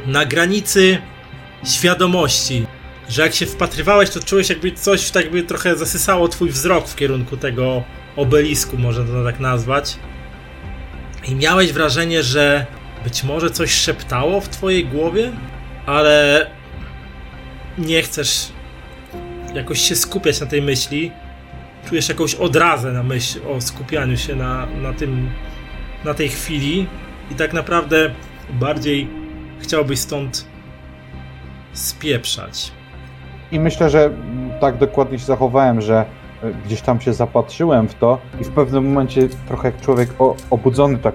na 0.07 0.25
granicy 0.25 0.99
świadomości, 1.65 2.67
że 3.09 3.23
jak 3.23 3.35
się 3.35 3.47
wpatrywałeś, 3.47 4.11
to 4.11 4.21
czułeś 4.21 4.49
jakby 4.49 4.73
coś 4.73 5.11
tak 5.11 5.31
by 5.31 5.43
trochę 5.43 5.77
zasysało 5.77 6.29
twój 6.29 6.51
wzrok 6.51 6.89
w 6.89 6.97
kierunku 6.97 7.37
tego 7.37 7.83
obelisku, 8.17 8.79
można 8.79 9.05
to 9.05 9.25
tak 9.25 9.41
nazwać. 9.41 9.97
I 11.29 11.35
miałeś 11.35 11.73
wrażenie, 11.73 12.23
że 12.23 12.67
być 13.05 13.25
może 13.25 13.51
coś 13.51 13.71
szeptało 13.71 14.41
w 14.41 14.49
twojej 14.49 14.87
głowie, 14.87 15.33
ale 15.87 16.47
nie 17.79 18.03
chcesz 18.03 18.49
jakoś 19.55 19.81
się 19.81 19.97
skupiać 19.97 20.41
na 20.41 20.47
tej 20.47 20.63
myśli. 20.63 21.13
Czujesz 21.89 22.09
jakąś 22.09 22.35
odrazę 22.35 22.93
na 22.93 23.03
myśl 23.03 23.41
o 23.49 23.61
skupianiu 23.61 24.17
się 24.17 24.37
na, 24.37 24.67
na 24.83 24.93
tym, 24.93 25.31
na 26.05 26.15
tej 26.15 26.29
chwili 26.29 26.87
i 27.31 27.35
tak 27.35 27.53
naprawdę 27.53 28.11
bardziej 28.51 29.09
chciałbyś 29.59 29.99
stąd 29.99 30.47
spieprzać. 31.73 32.73
I 33.53 33.61
myślę, 33.61 33.91
że 33.91 34.11
tak 34.61 34.79
dokładnie 34.79 35.19
się 35.19 35.25
zachowałem, 35.25 35.81
że 35.81 36.05
e, 36.43 36.53
gdzieś 36.67 36.81
tam 36.81 37.01
się 37.01 37.13
zapatrzyłem 37.13 37.89
w 37.89 37.95
to 37.95 38.19
i 38.41 38.45
w 38.45 38.51
pewnym 38.51 38.89
momencie 38.89 39.29
trochę 39.49 39.69
jak 39.69 39.81
człowiek 39.81 40.11
obudzony 40.51 40.99
tak 40.99 41.15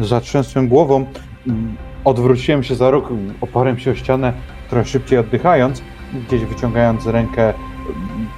zatrzęsłem 0.00 0.68
głową, 0.68 1.06
mm, 1.46 1.76
odwróciłem 2.04 2.62
się 2.62 2.74
za 2.74 2.90
róg, 2.90 3.08
oparłem 3.40 3.78
się 3.78 3.90
o 3.90 3.94
ścianę, 3.94 4.32
trochę 4.70 4.88
szybciej 4.88 5.18
oddychając, 5.18 5.82
gdzieś 6.28 6.44
wyciągając 6.44 7.06
rękę, 7.06 7.54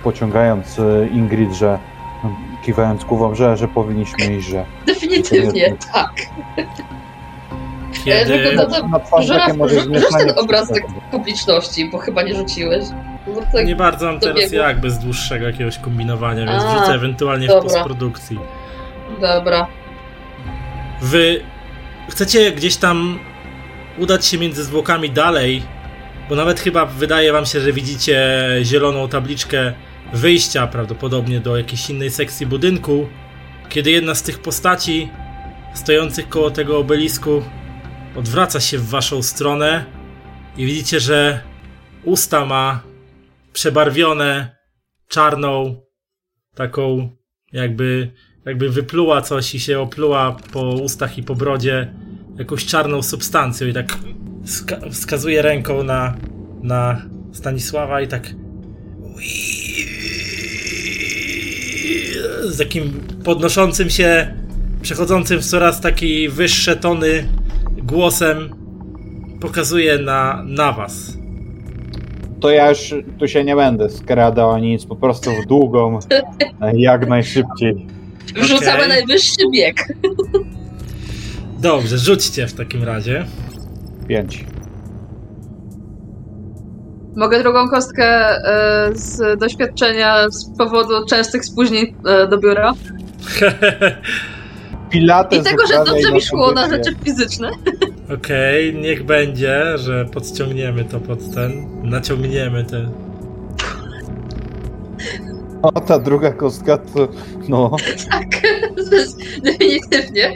pociągając 0.02 0.78
e, 0.78 1.08
Ingrid, 1.08 1.52
że 1.52 1.78
mm, 2.24 2.36
kiwając 2.64 3.04
głową, 3.04 3.34
że, 3.34 3.56
że 3.56 3.68
powinniśmy 3.68 4.36
iść, 4.36 4.48
że 4.48 4.64
Definitywnie, 4.86 5.74
tak. 5.92 6.12
Kiedy... 8.04 8.38
tylko 8.38 8.66
to- 8.66 8.88
na 8.88 9.00
twarz 9.00 9.26
Żuraw, 9.26 9.46
takie 9.46 9.58
może 9.58 9.80
rzuć- 9.80 10.16
ten 10.18 10.38
obrazek 10.38 10.84
przyczepne. 10.86 11.10
publiczności, 11.10 11.90
bo 11.90 11.98
chyba 11.98 12.22
nie 12.22 12.34
rzuciłeś. 12.34 12.84
No 13.26 13.42
tak, 13.52 13.66
Nie 13.66 13.76
bardzo 13.76 14.06
mam 14.06 14.20
teraz 14.20 14.36
dobiegło. 14.36 14.58
jak 14.68 14.80
bez 14.80 14.98
dłuższego 14.98 15.46
jakiegoś 15.46 15.78
kombinowania, 15.78 16.46
więc 16.46 16.64
A, 16.64 16.74
wrzucę 16.76 16.92
ewentualnie 16.94 17.46
w 17.46 17.48
dobra. 17.48 17.62
postprodukcji. 17.62 18.38
dobra. 19.20 19.66
Wy 21.02 21.40
chcecie 22.10 22.52
gdzieś 22.52 22.76
tam 22.76 23.18
udać 23.98 24.26
się 24.26 24.38
między 24.38 24.64
zwłokami 24.64 25.10
dalej, 25.10 25.62
bo 26.28 26.34
nawet 26.34 26.60
chyba 26.60 26.86
wydaje 26.86 27.32
wam 27.32 27.46
się, 27.46 27.60
że 27.60 27.72
widzicie 27.72 28.46
zieloną 28.62 29.08
tabliczkę 29.08 29.72
wyjścia 30.12 30.66
prawdopodobnie 30.66 31.40
do 31.40 31.56
jakiejś 31.56 31.90
innej 31.90 32.10
sekcji 32.10 32.46
budynku, 32.46 33.08
kiedy 33.68 33.90
jedna 33.90 34.14
z 34.14 34.22
tych 34.22 34.38
postaci 34.38 35.08
stojących 35.74 36.28
koło 36.28 36.50
tego 36.50 36.78
obelisku 36.78 37.42
odwraca 38.16 38.60
się 38.60 38.78
w 38.78 38.88
waszą 38.88 39.22
stronę 39.22 39.84
i 40.56 40.66
widzicie, 40.66 41.00
że 41.00 41.40
usta 42.04 42.44
ma 42.44 42.82
przebarwione 43.52 44.56
czarną 45.08 45.82
taką 46.54 47.10
jakby 47.52 48.10
jakby 48.46 48.70
wypluła 48.70 49.22
coś 49.22 49.54
i 49.54 49.60
się 49.60 49.80
opluła 49.80 50.36
po 50.52 50.62
ustach 50.62 51.18
i 51.18 51.22
po 51.22 51.34
brodzie 51.34 51.94
jakąś 52.38 52.66
czarną 52.66 53.02
substancją 53.02 53.68
i 53.68 53.72
tak 53.72 53.98
wska- 54.46 54.90
wskazuje 54.90 55.42
ręką 55.42 55.82
na, 55.82 56.16
na 56.62 57.02
Stanisława 57.32 58.00
i 58.00 58.08
tak 58.08 58.34
z 62.44 62.58
takim 62.58 63.00
podnoszącym 63.24 63.90
się, 63.90 64.34
przechodzącym 64.82 65.40
w 65.40 65.46
coraz 65.46 65.80
taki 65.80 66.28
wyższe 66.28 66.76
tony 66.76 67.28
głosem 67.82 68.50
pokazuje 69.40 69.98
na, 69.98 70.42
na 70.46 70.72
was. 70.72 71.16
To 72.40 72.50
ja 72.50 72.68
już 72.68 72.94
tu 73.18 73.28
się 73.28 73.44
nie 73.44 73.56
będę 73.56 73.90
skradał 73.90 74.50
ani 74.50 74.68
nic, 74.70 74.84
po 74.84 74.96
prostu 74.96 75.30
w 75.42 75.46
długą, 75.46 75.98
jak 76.74 77.08
najszybciej. 77.08 77.86
Wrzucamy 78.36 78.76
Okej. 78.76 78.88
najwyższy 78.88 79.50
bieg. 79.52 79.76
Dobrze, 81.60 81.98
rzućcie 81.98 82.46
w 82.46 82.52
takim 82.52 82.82
razie. 82.84 83.24
Pięć. 84.08 84.44
Mogę 87.16 87.42
drugą 87.42 87.68
kostkę 87.68 88.04
e, 88.04 88.90
z 88.94 89.40
doświadczenia 89.40 90.30
z 90.30 90.56
powodu 90.58 91.06
częstych 91.06 91.44
spóźnień 91.44 91.94
e, 92.06 92.28
do 92.28 92.38
biura. 92.38 92.74
Pilates 94.90 95.40
I 95.40 95.42
tego, 95.42 95.66
że 95.66 95.84
dobrze 95.84 96.12
mi 96.12 96.20
szło 96.20 96.52
na 96.52 96.68
rzeczy 96.68 96.94
fizyczne. 97.04 97.50
Okej, 98.14 98.74
niech 98.74 99.04
będzie, 99.04 99.78
że 99.78 100.04
podciągniemy 100.04 100.84
to 100.84 101.00
pod 101.00 101.34
ten. 101.34 101.66
Naciągniemy 101.82 102.64
te. 102.64 103.05
A 105.62 105.80
ta 105.80 105.98
druga 105.98 106.32
kostka 106.32 106.78
to. 106.78 107.08
No. 107.48 107.76
Tak, 108.10 108.26
to 108.90 108.94
jest 108.94 109.40
definitywnie 109.42 110.34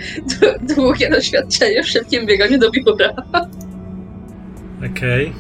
długie 0.75 1.11
doświadczenie 1.11 1.83
w 1.83 1.89
szybkim 1.89 2.27
bieganiu 2.27 2.59
do 2.59 2.71
biura. 2.71 3.13
Okej. 4.91 5.33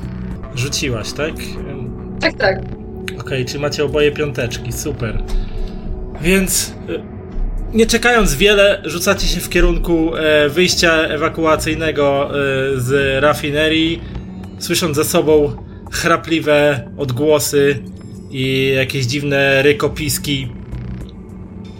Rzuciłaś, 0.54 1.12
tak? 1.12 1.34
Tak, 2.20 2.34
tak. 2.34 2.58
Okej, 3.20 3.44
czy 3.44 3.58
macie 3.58 3.84
oboje 3.84 4.12
piąteczki, 4.12 4.72
super. 4.72 5.22
Więc 6.20 6.74
y, 6.88 7.20
nie 7.74 7.86
czekając 7.86 8.34
wiele, 8.34 8.82
rzucacie 8.84 9.26
się 9.26 9.40
w 9.40 9.48
kierunku 9.48 10.16
e, 10.16 10.48
wyjścia 10.48 10.92
ewakuacyjnego 10.92 12.30
e, 12.30 12.30
z 12.80 13.22
rafinerii, 13.22 14.02
słysząc 14.58 14.96
za 14.96 15.04
sobą 15.04 15.52
chrapliwe 15.92 16.88
odgłosy 16.98 17.82
i 18.30 18.72
jakieś 18.76 19.06
dziwne 19.06 19.62
rykopiski. 19.62 20.48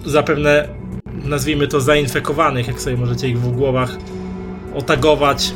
Zapewne 0.07 0.69
nazwijmy 1.25 1.69
to 1.69 1.81
zainfekowanych, 1.81 2.67
jak 2.67 2.81
sobie 2.81 2.97
możecie 2.97 3.29
ich 3.29 3.41
w 3.41 3.53
głowach 3.53 3.97
otagować 4.75 5.55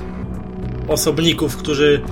osobników, 0.89 1.57
którzy 1.57 2.03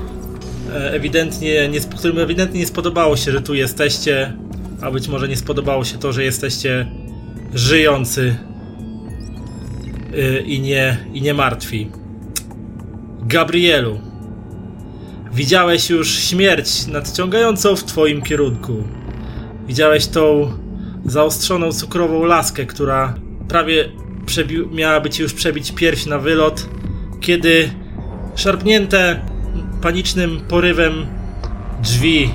e, 0.72 0.93
ewidentnie, 0.93 1.68
nie, 1.68 1.80
którym 1.80 2.18
ewidentnie 2.18 2.61
nie 2.61 2.66
spodobało 2.66 3.16
się, 3.16 3.33
że 3.33 3.41
tu 3.41 3.55
jesteście, 3.55 4.37
a 4.80 4.91
być 4.91 5.09
może 5.09 5.28
nie 5.28 5.37
spodobało 5.37 5.85
się 5.85 5.99
to, 5.99 6.12
że 6.12 6.24
jesteście 6.24 6.87
żyjący 7.55 8.37
y, 10.14 10.43
i 10.47 10.61
nie, 10.61 10.97
i 11.12 11.22
nie 11.22 11.35
martwi. 11.35 11.91
Gabrielu, 13.22 14.01
widziałeś 15.35 15.91
już 15.91 16.14
śmierć 16.18 16.87
nadciągającą 16.87 17.76
w 17.76 17.85
twoim 17.85 18.22
kierunku. 18.22 18.85
Widziałeś 19.66 20.07
tą 20.07 20.53
zaostrzoną 21.07 21.72
cukrową 21.72 22.24
laskę, 22.24 22.66
która 22.66 23.14
prawie 23.49 23.89
przebi- 24.26 24.74
miałaby 24.74 25.11
ci 25.11 25.22
już 25.22 25.33
przebić 25.35 25.72
pierś 25.72 26.07
na 26.07 26.18
wylot, 26.18 26.68
kiedy 27.20 27.70
szarpnięte 28.37 29.20
panicznym 29.83 30.41
porywem 30.49 31.07
drzwi 31.83 32.30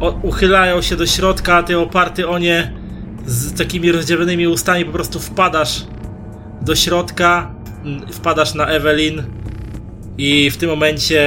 o, 0.00 0.10
uchylają 0.22 0.82
się 0.82 0.96
do 0.96 1.06
środka, 1.06 1.56
a 1.56 1.62
ty 1.62 1.78
oparty 1.78 2.28
o 2.28 2.38
nie 2.38 2.72
z 3.26 3.58
takimi 3.58 3.92
rozdziawionymi 3.92 4.46
ustami 4.46 4.84
po 4.84 4.92
prostu 4.92 5.20
wpadasz 5.20 5.86
do 6.62 6.74
środka, 6.74 7.54
wpadasz 8.12 8.54
na 8.54 8.66
Evelyn 8.66 9.22
i 10.24 10.50
w 10.50 10.56
tym 10.56 10.70
momencie 10.70 11.22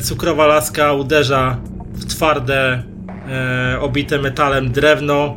cukrowa 0.00 0.46
laska 0.46 0.92
uderza 0.92 1.56
w 1.94 2.04
twarde, 2.04 2.82
e, 3.28 3.80
obite 3.80 4.18
metalem 4.18 4.72
drewno 4.72 5.36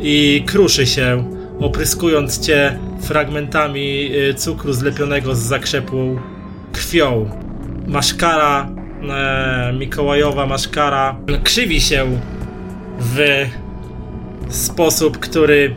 i 0.00 0.42
kruszy 0.46 0.86
się, 0.86 1.30
opryskując 1.60 2.46
cię 2.46 2.78
fragmentami 3.02 4.10
e, 4.30 4.34
cukru 4.34 4.72
zlepionego 4.72 5.34
z 5.34 5.38
zakrzepłą 5.38 6.18
krwią. 6.72 7.30
Maszkara, 7.86 8.68
e, 9.08 9.72
Mikołajowa 9.78 10.46
maszkara 10.46 11.16
krzywi 11.44 11.80
się 11.80 12.20
w 13.00 13.46
sposób, 14.48 15.18
który 15.18 15.74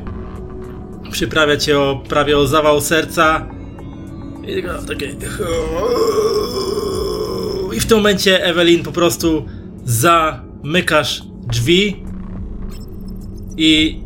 przyprawia 1.11 1.57
cię 1.57 1.79
o, 1.79 2.01
prawie 2.09 2.37
o 2.37 2.47
zawał 2.47 2.81
serca. 2.81 3.58
I 4.49 4.53
tylko 4.53 4.81
takie... 4.87 5.15
I 7.73 7.79
w 7.79 7.85
tym 7.85 7.97
momencie, 7.97 8.43
Evelyn, 8.43 8.83
po 8.83 8.91
prostu 8.91 9.45
zamykasz 9.85 11.23
drzwi 11.47 12.03
i 13.57 14.01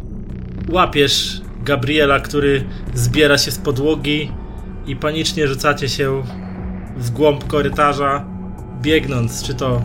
łapiesz 0.70 1.42
Gabriela, 1.64 2.20
który 2.20 2.66
zbiera 2.94 3.38
się 3.38 3.52
z 3.52 3.58
podłogi 3.58 4.32
i 4.88 4.96
panicznie 4.96 5.48
rzucacie 5.48 5.90
się 5.90 6.24
w 6.98 7.10
głąb 7.10 7.48
korytarza, 7.48 8.26
biegnąc, 8.82 9.44
czy 9.44 9.54
to 9.54 9.82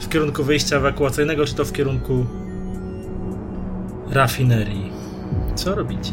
w 0.00 0.08
kierunku 0.08 0.44
wyjścia 0.44 0.76
ewakuacyjnego, 0.76 1.46
czy 1.46 1.54
to 1.54 1.64
w 1.64 1.72
kierunku 1.72 2.26
rafinerii. 4.10 4.92
Co 5.54 5.74
robicie? 5.74 6.12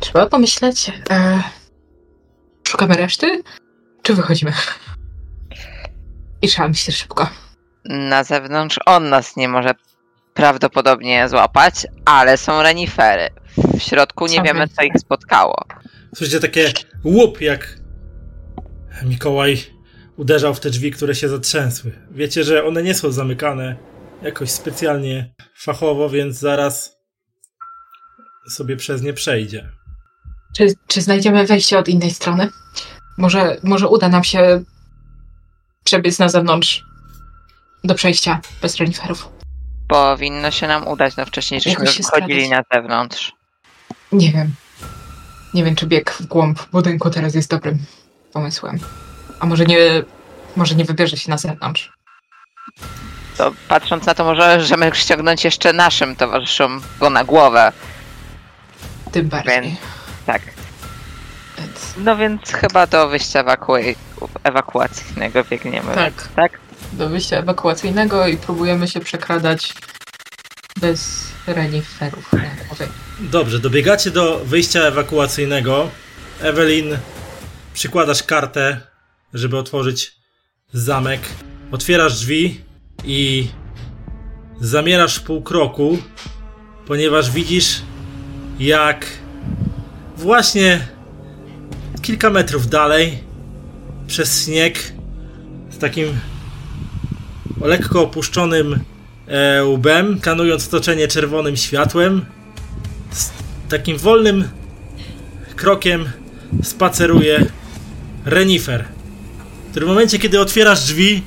Trzeba 0.00 0.26
pomyśleć. 0.26 0.92
E, 1.10 1.42
szukamy 2.72 2.94
reszty? 2.94 3.42
Czy 4.02 4.14
wychodzimy? 4.14 4.52
I 6.42 6.48
trzeba 6.48 6.68
myśleć 6.68 6.96
szybko. 6.96 7.28
Na 7.84 8.24
zewnątrz 8.24 8.78
on 8.86 9.08
nas 9.08 9.36
nie 9.36 9.48
może 9.48 9.74
prawdopodobnie 10.34 11.28
złapać, 11.28 11.86
ale 12.04 12.36
są 12.36 12.62
renifery. 12.62 13.28
W 13.56 13.82
środku 13.82 14.26
nie 14.26 14.42
wiemy, 14.42 14.68
co 14.68 14.82
ich 14.82 14.92
spotkało. 14.98 15.64
Słyszycie 16.14 16.40
takie 16.40 16.72
łup, 17.04 17.40
jak 17.40 17.76
Mikołaj 19.04 19.58
uderzał 20.16 20.54
w 20.54 20.60
te 20.60 20.70
drzwi, 20.70 20.90
które 20.90 21.14
się 21.14 21.28
zatrzęsły. 21.28 21.92
Wiecie, 22.10 22.44
że 22.44 22.64
one 22.64 22.82
nie 22.82 22.94
są 22.94 23.10
zamykane 23.10 23.76
jakoś 24.22 24.50
specjalnie 24.50 25.34
fachowo, 25.56 26.10
więc 26.10 26.36
zaraz 26.36 26.96
sobie 28.48 28.76
przez 28.76 29.02
nie 29.02 29.12
przejdzie. 29.12 29.68
Czy, 30.56 30.74
czy 30.86 31.02
znajdziemy 31.02 31.46
wejście 31.46 31.78
od 31.78 31.88
innej 31.88 32.10
strony? 32.10 32.48
Może, 33.18 33.56
może 33.62 33.88
uda 33.88 34.08
nam 34.08 34.24
się 34.24 34.62
przebiec 35.84 36.18
na 36.18 36.28
zewnątrz 36.28 36.84
do 37.84 37.94
przejścia 37.94 38.40
bez 38.62 38.76
reniferów. 38.76 39.28
Powinno 39.88 40.50
się 40.50 40.68
nam 40.68 40.88
udać, 40.88 41.16
no 41.16 41.26
wcześniej 41.26 41.60
żeśmy 41.60 41.86
wchodzili 41.86 42.48
na 42.48 42.62
zewnątrz. 42.72 43.32
Nie 44.12 44.32
wiem. 44.32 44.54
Nie 45.54 45.64
wiem, 45.64 45.74
czy 45.74 45.86
bieg 45.86 46.10
w 46.10 46.26
głąb 46.26 46.62
budynku 46.72 47.10
teraz 47.10 47.34
jest 47.34 47.50
dobrym 47.50 47.78
pomysłem. 48.32 48.78
A 49.40 49.46
może 49.46 49.64
nie, 49.64 50.02
może 50.56 50.74
nie 50.74 50.84
wybierze 50.84 51.16
się 51.16 51.30
na 51.30 51.38
zewnątrz. 51.38 51.92
To 53.36 53.52
patrząc 53.68 54.06
na 54.06 54.14
to, 54.14 54.24
możemy 54.24 54.90
ściągnąć 54.94 55.44
jeszcze 55.44 55.72
naszym 55.72 56.16
towarzyszom 56.16 56.82
go 57.00 57.10
na 57.10 57.24
głowę. 57.24 57.72
Tym 59.12 59.28
bardziej. 59.28 59.62
Więc- 59.62 59.91
Tak. 60.26 60.42
No 61.96 62.16
więc 62.16 62.42
chyba 62.52 62.86
do 62.86 63.08
wyjścia 63.08 63.44
ewaku- 63.44 63.94
ewakuacyjnego 64.44 65.44
biegniemy. 65.44 65.94
tak, 65.94 66.28
Tak? 66.36 66.58
do 66.92 67.08
wyjścia 67.08 67.36
ewakuacyjnego 67.36 68.26
i 68.26 68.36
próbujemy 68.36 68.88
się 68.88 69.00
przekradać 69.00 69.74
bez 70.80 71.28
reniferów. 71.46 72.30
głowie. 72.68 72.86
Dobrze, 73.20 73.58
dobiegacie 73.58 74.10
do 74.10 74.38
wyjścia 74.44 74.80
ewakuacyjnego. 74.80 75.88
Evelyn, 76.40 76.98
przykładasz 77.74 78.22
kartę, 78.22 78.80
żeby 79.34 79.58
otworzyć 79.58 80.12
zamek. 80.72 81.20
Otwierasz 81.72 82.14
drzwi 82.14 82.60
i 83.04 83.48
zamierasz 84.60 85.16
w 85.18 85.22
pół 85.22 85.42
kroku, 85.42 85.98
ponieważ 86.86 87.30
widzisz, 87.30 87.82
jak 88.58 89.06
właśnie 90.22 90.88
kilka 92.02 92.30
metrów 92.30 92.68
dalej 92.68 93.18
przez 94.06 94.44
śnieg 94.44 94.92
z 95.70 95.78
takim 95.78 96.20
lekko 97.60 98.02
opuszczonym 98.02 98.80
e, 99.26 99.64
łbem, 99.64 100.20
kanując 100.20 100.68
otoczenie 100.68 101.08
czerwonym 101.08 101.56
światłem, 101.56 102.24
z 103.10 103.30
takim 103.68 103.98
wolnym 103.98 104.48
krokiem 105.56 106.10
spaceruje 106.62 107.46
renifer, 108.24 108.84
który 109.70 109.86
w 109.86 109.88
momencie, 109.88 110.18
kiedy 110.18 110.40
otwierasz 110.40 110.80
drzwi, 110.80 111.22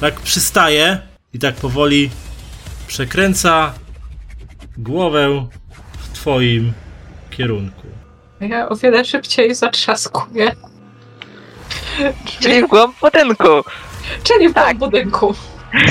tak 0.00 0.20
przystaje 0.20 0.98
i 1.32 1.38
tak 1.38 1.54
powoli 1.54 2.10
przekręca 2.86 3.74
głowę 4.78 5.46
w 5.98 6.14
twoim 6.14 6.72
kierunku. 7.30 7.85
Ja 8.40 8.68
o 8.68 8.76
wiele 8.76 9.04
szybciej 9.04 9.54
zatrzaskuję. 9.54 10.52
Czyli 12.40 12.62
w 12.62 12.66
głąb 12.66 12.96
budynku. 13.00 13.48
Czyli 14.22 14.48
w 14.48 14.54
Tak. 14.54 14.64
tak. 14.66 14.76
budynku. 14.76 15.34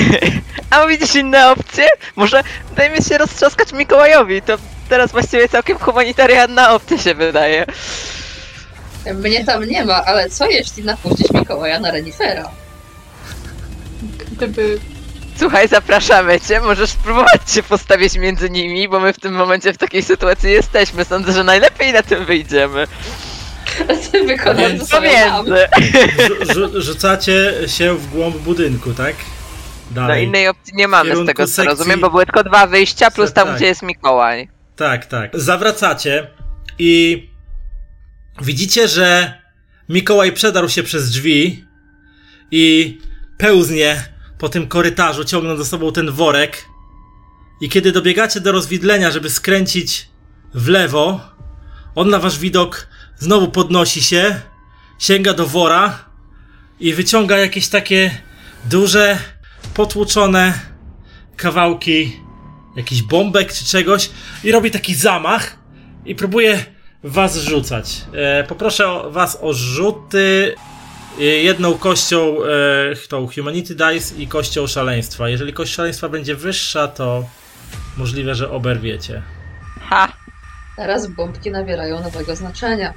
A 0.70 0.86
widzisz 0.86 1.14
inne 1.14 1.50
opcje? 1.50 1.86
Może 2.16 2.42
dajmy 2.76 2.96
się 3.02 3.18
roztrzaskać 3.18 3.72
Mikołajowi, 3.72 4.42
to 4.42 4.56
teraz 4.88 5.12
właściwie 5.12 5.48
całkiem 5.48 5.78
humanitarianna 5.78 6.74
opcja 6.74 6.98
się 6.98 7.14
wydaje. 7.14 7.66
Mnie 9.14 9.44
tam 9.44 9.64
nie 9.64 9.84
ma, 9.84 10.04
ale 10.04 10.30
co 10.30 10.46
jeśli 10.46 10.84
napuścić 10.84 11.30
Mikołaja 11.32 11.80
na 11.80 11.90
renifera? 11.90 12.50
Gdyby 14.32 14.80
Słuchaj, 15.38 15.68
zapraszamy 15.68 16.40
cię, 16.40 16.60
możesz 16.60 16.90
spróbować 16.90 17.50
się 17.50 17.62
postawić 17.62 18.14
między 18.18 18.50
nimi, 18.50 18.88
bo 18.88 19.00
my 19.00 19.12
w 19.12 19.20
tym 19.20 19.34
momencie 19.34 19.72
w 19.72 19.78
takiej 19.78 20.02
sytuacji 20.02 20.50
jesteśmy. 20.50 21.04
Sądzę, 21.04 21.32
że 21.32 21.44
najlepiej 21.44 21.92
na 21.92 22.02
tym 22.02 22.24
wyjdziemy. 22.24 22.86
Ty 24.12 24.24
wykonasz 24.24 24.78
to 24.78 24.86
sobie. 24.86 25.10
Pomiędzy. 25.10 25.66
Rzu- 26.18 26.44
rzu- 26.54 26.80
rzucacie 26.80 27.52
się 27.66 27.94
w 27.94 28.06
głąb 28.10 28.36
budynku, 28.36 28.94
tak? 28.94 29.14
No 29.90 29.94
dalej. 30.02 30.24
innej 30.24 30.48
opcji 30.48 30.74
nie 30.76 30.88
mamy 30.88 31.08
z 31.10 31.12
kierunku 31.12 31.26
tego 31.26 31.46
co 31.46 31.52
sekcji- 31.52 31.68
rozumiem, 31.78 32.00
bo 32.00 32.10
były 32.10 32.26
tylko 32.26 32.44
dwa 32.44 32.66
wyjścia, 32.66 33.10
plus 33.10 33.32
tam 33.32 33.46
Tak. 33.48 33.56
gdzie 33.56 33.66
jest 33.66 33.82
Mikołaj. 33.82 34.48
Tak, 34.76 35.06
tak. 35.06 35.30
Zawracacie 35.40 36.26
i 36.78 37.22
widzicie, 38.42 38.88
że 38.88 39.34
Mikołaj 39.88 40.32
przedarł 40.32 40.68
się 40.68 40.82
przez 40.82 41.10
drzwi 41.10 41.64
i 42.50 42.98
pełznie 43.38 44.04
po 44.38 44.48
tym 44.48 44.68
korytarzu, 44.68 45.24
ciągnąc 45.24 45.58
za 45.58 45.64
sobą 45.64 45.92
ten 45.92 46.10
worek. 46.10 46.64
I 47.60 47.68
kiedy 47.68 47.92
dobiegacie 47.92 48.40
do 48.40 48.52
rozwidlenia, 48.52 49.10
żeby 49.10 49.30
skręcić 49.30 50.08
w 50.54 50.68
lewo, 50.68 51.20
on 51.94 52.10
na 52.10 52.18
wasz 52.18 52.38
widok 52.38 52.88
znowu 53.18 53.48
podnosi 53.48 54.02
się, 54.02 54.40
sięga 54.98 55.34
do 55.34 55.46
wora 55.46 56.04
i 56.80 56.94
wyciąga 56.94 57.36
jakieś 57.36 57.68
takie 57.68 58.10
duże, 58.64 59.18
potłuczone 59.74 60.60
kawałki 61.36 62.20
jakiś 62.76 63.02
bombek 63.02 63.52
czy 63.52 63.64
czegoś 63.64 64.10
i 64.44 64.52
robi 64.52 64.70
taki 64.70 64.94
zamach 64.94 65.58
i 66.04 66.14
próbuje 66.14 66.64
was 67.04 67.36
rzucać. 67.36 68.04
E, 68.12 68.44
poproszę 68.44 69.02
was 69.10 69.38
o 69.40 69.52
rzuty 69.52 70.54
jedną 71.18 71.78
kością 71.78 72.36
e, 72.44 73.08
tą 73.08 73.28
Humanity 73.34 73.74
Dice 73.74 74.14
i 74.18 74.26
kością 74.26 74.66
szaleństwa. 74.66 75.28
Jeżeli 75.28 75.52
kość 75.52 75.74
szaleństwa 75.74 76.08
będzie 76.08 76.34
wyższa, 76.34 76.88
to 76.88 77.24
możliwe, 77.96 78.34
że 78.34 78.50
oberwiecie. 78.50 79.22
Ha! 79.80 80.12
Teraz 80.76 81.06
bombki 81.06 81.50
nabierają 81.50 82.00
nowego 82.00 82.36
znaczenia. 82.36 82.94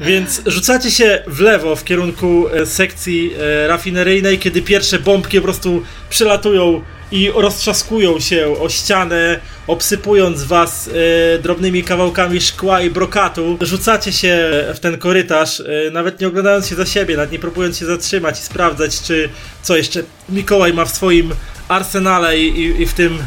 Więc 0.00 0.42
rzucacie 0.46 0.90
się 0.90 1.22
w 1.26 1.40
lewo 1.40 1.76
w 1.76 1.84
kierunku 1.84 2.48
e, 2.48 2.66
sekcji 2.66 3.32
e, 3.34 3.66
rafineryjnej, 3.66 4.38
kiedy 4.38 4.62
pierwsze 4.62 4.98
bombki 4.98 5.38
po 5.38 5.44
prostu 5.44 5.82
przylatują 6.10 6.82
i 7.12 7.30
roztrzaskują 7.34 8.20
się 8.20 8.54
o 8.60 8.68
ścianę, 8.68 9.40
obsypując 9.66 10.44
was 10.44 10.90
e, 11.34 11.38
drobnymi 11.38 11.84
kawałkami 11.84 12.40
szkła 12.40 12.80
i 12.80 12.90
brokatu. 12.90 13.58
Rzucacie 13.60 14.12
się 14.12 14.50
w 14.74 14.80
ten 14.80 14.98
korytarz, 14.98 15.60
e, 15.60 15.90
nawet 15.92 16.20
nie 16.20 16.28
oglądając 16.28 16.66
się 16.68 16.74
za 16.74 16.86
siebie, 16.86 17.16
nawet 17.16 17.32
nie 17.32 17.38
próbując 17.38 17.78
się 17.78 17.86
zatrzymać 17.86 18.38
i 18.40 18.42
sprawdzać, 18.42 19.00
czy 19.02 19.28
co 19.62 19.76
jeszcze 19.76 20.02
Mikołaj 20.28 20.72
ma 20.74 20.84
w 20.84 20.90
swoim 20.90 21.32
arsenale 21.68 22.38
i, 22.38 22.60
i, 22.60 22.82
i 22.82 22.86
w 22.86 22.92
tym 22.94 23.18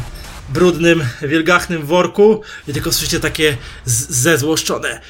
brudnym, 0.48 1.04
wielgachnym 1.22 1.86
worku. 1.86 2.42
I 2.68 2.72
tylko 2.72 2.92
słyszycie 2.92 3.20
takie 3.20 3.56
z- 3.84 4.10
zezłoszczone 4.10 5.00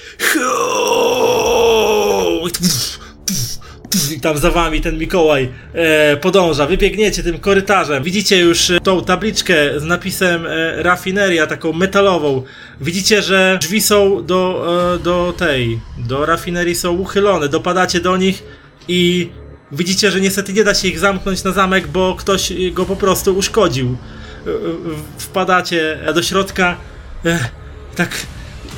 I 4.16 4.20
tam 4.20 4.38
za 4.38 4.51
wami 4.51 4.80
ten 4.80 4.99
Mikołaj 4.99 5.49
e, 5.72 6.16
podąża. 6.16 6.66
Wybiegniecie 6.66 7.22
tym 7.22 7.38
korytarzem. 7.38 8.03
Widzicie 8.03 8.38
już 8.38 8.70
e, 8.70 8.80
tą 8.80 9.05
tabliczkę 9.05 9.80
z 9.80 9.84
napisem 9.84 10.47
e, 10.47 10.82
rafineria, 10.82 11.47
taką 11.47 11.72
metalową. 11.72 12.42
Widzicie, 12.80 13.22
że 13.22 13.59
drzwi 13.61 13.80
są 13.80 14.26
do, 14.26 14.66
e, 14.95 14.99
do 14.99 15.34
tej, 15.36 15.80
do 15.99 16.26
rafinerii 16.26 16.74
są 16.74 16.92
uchylone. 16.92 17.49
Dopadacie 17.49 18.01
do 18.01 18.16
nich 18.16 18.42
i 18.88 19.30
widzicie, 19.72 20.11
że 20.11 20.20
niestety 20.20 20.53
nie 20.53 20.64
da 20.64 20.74
się 20.74 20.88
ich 20.88 20.99
zamknąć 20.99 21.45
na 21.45 21.53
zamek, 21.53 21.86
bo 21.86 22.14
ktoś 22.18 22.53
go 22.72 22.84
po 22.84 22.97
prostu 22.97 23.36
uszkodził. 23.36 23.97
E, 24.47 24.51
e, 24.51 24.55
Wpadacie 25.18 25.99
do 26.14 26.22
środka, 26.22 26.76
e, 27.24 27.38
tak 27.97 28.26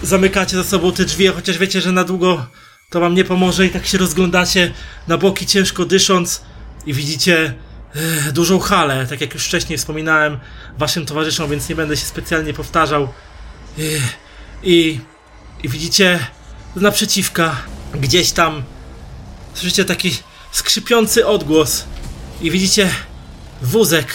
zamykacie 0.02 0.56
za 0.56 0.64
sobą 0.64 0.92
te 0.92 1.04
drzwi, 1.04 1.26
chociaż 1.26 1.58
wiecie, 1.58 1.80
że 1.80 1.92
na 1.92 2.04
długo 2.04 2.46
to 2.90 3.00
wam 3.00 3.14
nie 3.14 3.24
pomoże 3.24 3.66
i 3.66 3.70
tak 3.70 3.86
się 3.86 3.98
rozglądacie 3.98 4.72
na 5.08 5.18
boki 5.18 5.46
ciężko 5.46 5.84
dysząc 5.84 6.42
i 6.86 6.94
widzicie 6.94 7.54
e, 7.94 8.32
dużą 8.32 8.58
halę, 8.58 9.06
tak 9.10 9.20
jak 9.20 9.34
już 9.34 9.46
wcześniej 9.46 9.78
wspominałem 9.78 10.38
waszym 10.78 11.06
towarzyszom, 11.06 11.50
więc 11.50 11.68
nie 11.68 11.74
będę 11.74 11.96
się 11.96 12.06
specjalnie 12.06 12.54
powtarzał. 12.54 13.02
E, 13.78 13.82
I, 14.62 15.00
i 15.62 15.68
widzicie 15.68 16.26
naprzeciwka, 16.76 17.56
gdzieś 17.94 18.32
tam 18.32 18.62
słyszycie 19.54 19.84
taki 19.84 20.18
skrzypiący 20.52 21.26
odgłos 21.26 21.84
i 22.40 22.50
widzicie 22.50 22.90
wózek, 23.62 24.14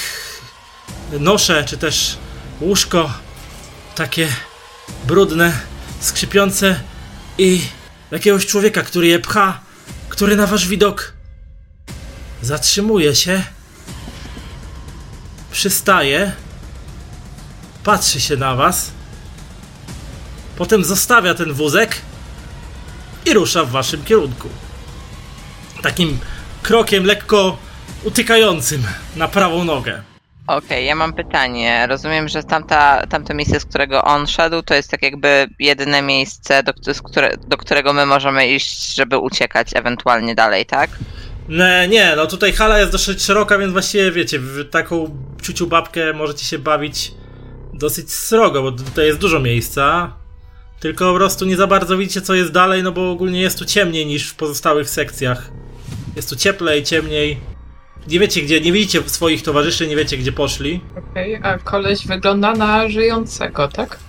nosze, 1.20 1.64
czy 1.66 1.78
też 1.78 2.18
łóżko, 2.62 3.14
takie 3.96 4.28
brudne, 5.08 5.60
skrzypiące 6.00 6.80
i 7.38 7.62
jakiegoś 8.12 8.46
człowieka, 8.46 8.84
który 8.84 9.08
je 9.08 9.20
pcha, 9.20 9.60
który 10.10 10.36
na 10.36 10.48
wasz 10.48 10.68
widok 10.68 11.14
zatrzymuje 12.42 13.16
się, 13.16 13.44
przystaje, 15.52 16.32
patrzy 17.84 18.22
się 18.22 18.38
na 18.38 18.56
was, 18.56 18.92
potem 20.58 20.84
zostawia 20.84 21.34
ten 21.34 21.54
wózek 21.54 22.02
i 23.26 23.34
rusza 23.34 23.64
w 23.64 23.72
waszym 23.72 24.04
kierunku. 24.04 24.50
Takim 25.82 26.20
krokiem 26.64 27.06
lekko 27.06 27.58
utykającym 28.04 28.84
na 29.16 29.28
prawą 29.28 29.64
nogę. 29.64 30.11
Okej, 30.58 30.86
ja 30.86 30.96
mam 30.96 31.14
pytanie. 31.14 31.88
Rozumiem, 31.88 32.30
że 32.30 32.44
tamta, 32.44 33.08
tamte 33.08 33.34
miejsce, 33.34 33.60
z 33.60 33.66
którego 33.66 34.04
on 34.04 34.28
szedł, 34.28 34.62
to 34.62 34.74
jest 34.74 34.92
tak 34.92 35.04
jakby 35.04 35.48
jedyne 35.60 36.02
miejsce, 36.02 36.64
do, 36.64 36.74
które, 37.04 37.38
do 37.48 37.58
którego 37.58 37.94
my 37.94 38.06
możemy 38.06 38.48
iść, 38.48 38.96
żeby 38.96 39.18
uciekać 39.18 39.76
ewentualnie 39.76 40.36
dalej, 40.36 40.66
tak? 40.66 40.90
Nie, 41.50 41.88
nie, 41.88 42.14
no 42.16 42.28
tutaj 42.28 42.54
hala 42.54 42.80
jest 42.80 42.92
dosyć 42.92 43.24
szeroka, 43.24 43.58
więc 43.58 43.72
właściwie 43.72 44.12
wiecie, 44.12 44.40
w 44.40 44.70
taką 44.70 45.18
ciuciu 45.42 45.68
babkę 45.68 46.14
możecie 46.14 46.46
się 46.46 46.60
bawić 46.60 47.12
dosyć 47.74 48.14
srogo, 48.14 48.62
bo 48.62 48.72
tutaj 48.72 49.06
jest 49.06 49.20
dużo 49.20 49.40
miejsca. 49.40 50.14
Tylko 50.80 51.12
po 51.12 51.18
prostu 51.18 51.46
nie 51.46 51.58
za 51.58 51.68
bardzo 51.68 51.98
widzicie, 51.98 52.22
co 52.22 52.34
jest 52.34 52.52
dalej, 52.52 52.84
no 52.84 52.92
bo 52.92 53.12
ogólnie 53.12 53.42
jest 53.42 53.60
tu 53.60 53.66
ciemniej 53.66 54.06
niż 54.06 54.30
w 54.30 54.36
pozostałych 54.36 54.90
sekcjach. 54.90 55.52
Jest 56.16 56.30
tu 56.30 56.36
cieplej, 56.36 56.84
ciemniej. 56.84 57.51
Nie 58.08 58.20
wiecie 58.20 58.42
gdzie, 58.42 58.62
nie 58.62 58.72
widzicie 58.72 59.02
swoich 59.06 59.44
towarzyszy, 59.44 59.88
nie 59.88 59.96
wiecie 59.96 60.18
gdzie 60.18 60.32
poszli. 60.32 60.82
Okej, 61.12 61.40
a 61.44 61.58
koleś 61.58 62.08
wygląda 62.08 62.54
na 62.54 62.90
żyjącego, 62.90 63.68
tak? 63.68 64.00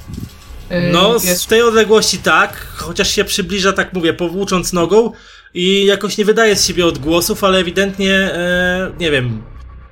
Yy, 0.71 0.91
No, 0.93 1.19
z 1.19 1.47
tej 1.47 1.63
odległości 1.63 2.19
tak, 2.19 2.67
chociaż 2.77 3.11
się 3.11 3.25
przybliża, 3.25 3.73
tak 3.73 3.93
mówię, 3.93 4.13
powłócząc 4.15 4.73
nogą 4.73 5.13
i 5.55 5.85
jakoś 5.85 6.19
nie 6.19 6.25
wydaje 6.25 6.57
z 6.57 6.67
siebie 6.67 6.87
odgłosów, 6.87 7.45
ale 7.45 7.59
ewidentnie, 7.59 8.15
e, 8.15 8.93
nie 9.01 9.11
wiem, 9.11 9.43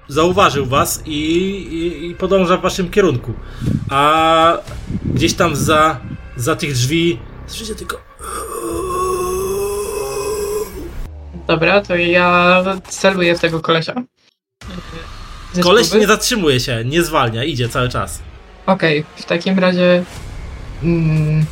zauważył 0.09 0.67
was 0.67 1.03
i, 1.07 1.11
i, 1.13 2.11
i 2.11 2.15
podąża 2.15 2.57
w 2.57 2.63
waszym 2.63 2.91
kierunku. 2.91 3.33
A 3.91 4.59
gdzieś 5.05 5.35
tam 5.35 5.57
za, 5.57 6.01
za 6.37 6.57
tych 6.57 6.73
drzwi 6.73 7.19
słyszycie 7.47 7.75
tylko... 7.75 8.01
Dobra, 11.51 11.81
to 11.81 11.97
ja 11.97 12.65
celuję 12.89 13.37
w 13.37 13.41
tego 13.41 13.61
kolesia. 13.61 13.95
Ze 15.53 15.63
Koleś 15.63 15.87
spróby. 15.87 16.01
nie 16.01 16.07
zatrzymuje 16.07 16.61
się, 16.61 16.85
nie 16.85 17.03
zwalnia, 17.03 17.45
idzie 17.45 17.69
cały 17.69 17.89
czas. 17.89 18.23
Okej, 18.67 19.05
w 19.17 19.25
takim 19.25 19.59
razie. 19.59 20.05
Mm, 20.83 21.45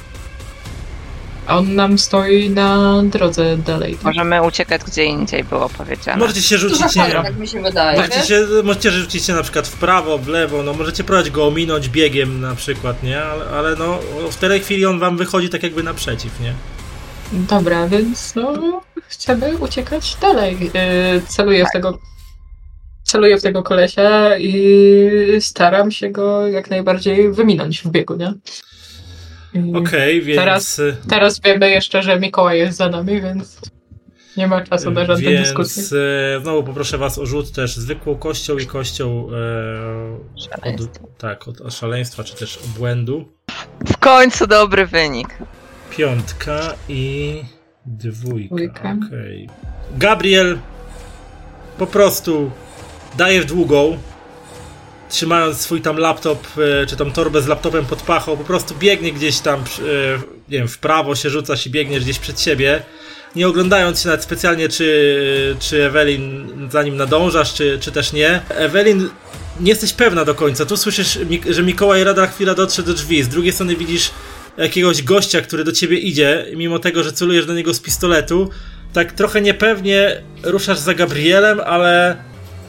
on 1.49 1.75
nam 1.75 1.99
stoi 1.99 2.51
na 2.51 3.03
drodze 3.05 3.57
dalej. 3.57 3.95
Tak? 3.95 4.05
Możemy 4.05 4.43
uciekać 4.43 4.83
gdzie 4.85 5.05
indziej, 5.05 5.45
było 5.45 5.69
powiedziane. 5.69 6.19
Możecie 6.19 6.43
się 6.43 6.59
rzucić, 6.59 6.97
nie 6.97 7.11
tak 7.11 7.39
mi 7.39 7.49
się 7.49 7.63
wydaje. 7.63 7.99
Możecie, 7.99 8.23
się, 8.23 8.47
możecie 8.65 8.91
rzucić 8.91 9.25
się 9.25 9.33
na 9.33 9.43
przykład 9.43 9.69
w 9.69 9.77
prawo, 9.77 10.19
w 10.19 10.29
lewo, 10.29 10.63
no 10.63 10.73
możecie 10.73 11.05
próbować 11.05 11.31
go 11.31 11.47
ominąć 11.47 11.89
biegiem 11.89 12.41
na 12.41 12.55
przykład, 12.55 13.03
nie? 13.03 13.23
Ale, 13.23 13.45
ale 13.47 13.77
no 13.77 13.99
w 14.31 14.37
tej 14.37 14.61
chwili 14.61 14.87
on 14.87 14.99
wam 14.99 15.17
wychodzi 15.17 15.49
tak 15.49 15.63
jakby 15.63 15.83
naprzeciw, 15.83 16.41
nie? 16.41 16.55
Dobra, 17.33 17.89
więc 17.89 18.35
no, 18.35 18.81
chcemy 19.09 19.57
uciekać 19.57 20.17
dalej. 20.21 20.59
Yy, 20.61 21.23
celuję 21.29 21.65
w 21.67 21.73
tego. 21.73 21.99
Celuję 23.05 23.39
w 23.39 23.43
tego 23.43 23.63
kolesia 23.63 24.39
i 24.39 25.41
staram 25.41 25.91
się 25.91 26.11
go 26.11 26.49
jak 26.49 26.71
najbardziej 26.71 27.33
wyminąć 27.33 27.83
w 27.83 27.89
biegu, 27.91 28.17
nie? 28.17 28.35
Okej, 29.79 30.23
więc... 30.23 30.39
Teraz- 30.41 30.81
Teraz 31.09 31.41
wiemy 31.41 31.71
jeszcze, 31.71 32.03
że 32.03 32.21
Mikołaj 32.21 32.59
jest 32.59 32.79
za 32.79 32.89
nami, 32.89 33.21
więc 33.23 33.61
nie 34.37 34.47
ma 34.47 34.61
czasu 34.61 34.91
na 34.91 35.05
żadne 35.05 35.31
Więc 35.31 35.47
dyskusje. 35.47 35.99
e, 36.37 36.41
znowu 36.43 36.63
poproszę 36.65 36.99
was 36.99 37.19
o 37.19 37.27
rzut 37.27 37.53
też 37.53 37.77
zwykłą 37.77 38.17
kością 38.17 38.59
i 38.59 38.67
kością 38.67 39.27
e, 40.37 40.41
Szaleństwo. 40.41 41.05
od, 41.05 41.19
tak, 41.19 41.49
od 41.49 41.75
szaleństwa, 41.75 42.25
czy 42.25 42.35
też 42.37 42.59
obłędu. 42.65 43.29
W 43.87 43.97
końcu 43.97 44.47
dobry 44.47 44.87
wynik. 44.87 45.29
Piątka 45.99 46.75
i 46.89 47.43
dwójka. 47.87 48.55
Dwójka. 48.55 48.97
Okej. 49.07 49.49
Gabriel 49.97 50.59
po 51.79 51.87
prostu 51.87 52.51
daje 53.17 53.43
w 53.43 53.45
długą, 53.45 53.99
trzymając 55.09 55.61
swój 55.61 55.81
tam 55.81 55.97
laptop, 55.97 56.47
e, 56.83 56.87
czy 56.87 56.97
tam 56.97 57.13
torbę 57.13 57.43
z 57.43 57.47
laptopem 57.47 57.87
pod 57.87 58.03
pachą, 58.03 58.37
po 58.37 58.45
prostu 58.45 58.75
biegnie 58.79 59.13
gdzieś 59.13 59.39
tam, 59.39 59.61
e, 59.61 59.63
nie 60.49 60.59
wiem, 60.59 60.69
w 60.69 60.79
prawo 60.79 61.15
się 61.15 61.31
rzuca 61.31 61.57
się, 61.57 61.71
biegniesz 61.71 62.05
gdzieś 62.05 62.19
przed 62.19 62.41
siebie, 62.41 62.83
nie 63.37 63.49
oglądając 63.49 64.03
się 64.03 64.09
nawet 64.09 64.23
specjalnie, 64.23 64.69
czy, 64.69 65.57
czy 65.61 65.87
Ewelin 65.87 66.49
za 66.73 66.83
nim 66.83 66.97
nadążasz, 66.97 67.55
czy, 67.55 67.79
czy 67.81 67.93
też 67.93 68.13
nie. 68.13 68.41
Ewelin, 68.49 69.09
nie 69.61 69.69
jesteś 69.69 69.93
pewna 69.93 70.25
do 70.25 70.35
końca. 70.35 70.67
Tu 70.67 70.77
słyszysz, 70.77 71.19
że 71.51 71.63
Mikołaj 71.63 72.05
Rada 72.05 72.27
chwila 72.27 72.55
dotrze 72.55 72.83
do 72.83 72.95
drzwi. 72.95 73.23
Z 73.23 73.29
drugiej 73.29 73.53
strony 73.53 73.77
widzisz 73.77 74.11
jakiegoś 74.59 75.03
gościa, 75.03 75.41
który 75.41 75.65
do 75.65 75.73
ciebie 75.73 75.99
idzie, 75.99 76.47
mimo 76.57 76.79
tego, 76.79 77.03
że 77.03 77.13
celujesz 77.13 77.47
do 77.47 77.55
niego 77.55 77.75
z 77.75 77.81
pistoletu. 77.81 78.51
Tak 78.93 79.13
trochę 79.13 79.41
niepewnie 79.41 80.23
ruszasz 80.43 80.79
za 80.79 80.95
Gabrielem, 80.95 81.61
ale, 81.61 82.17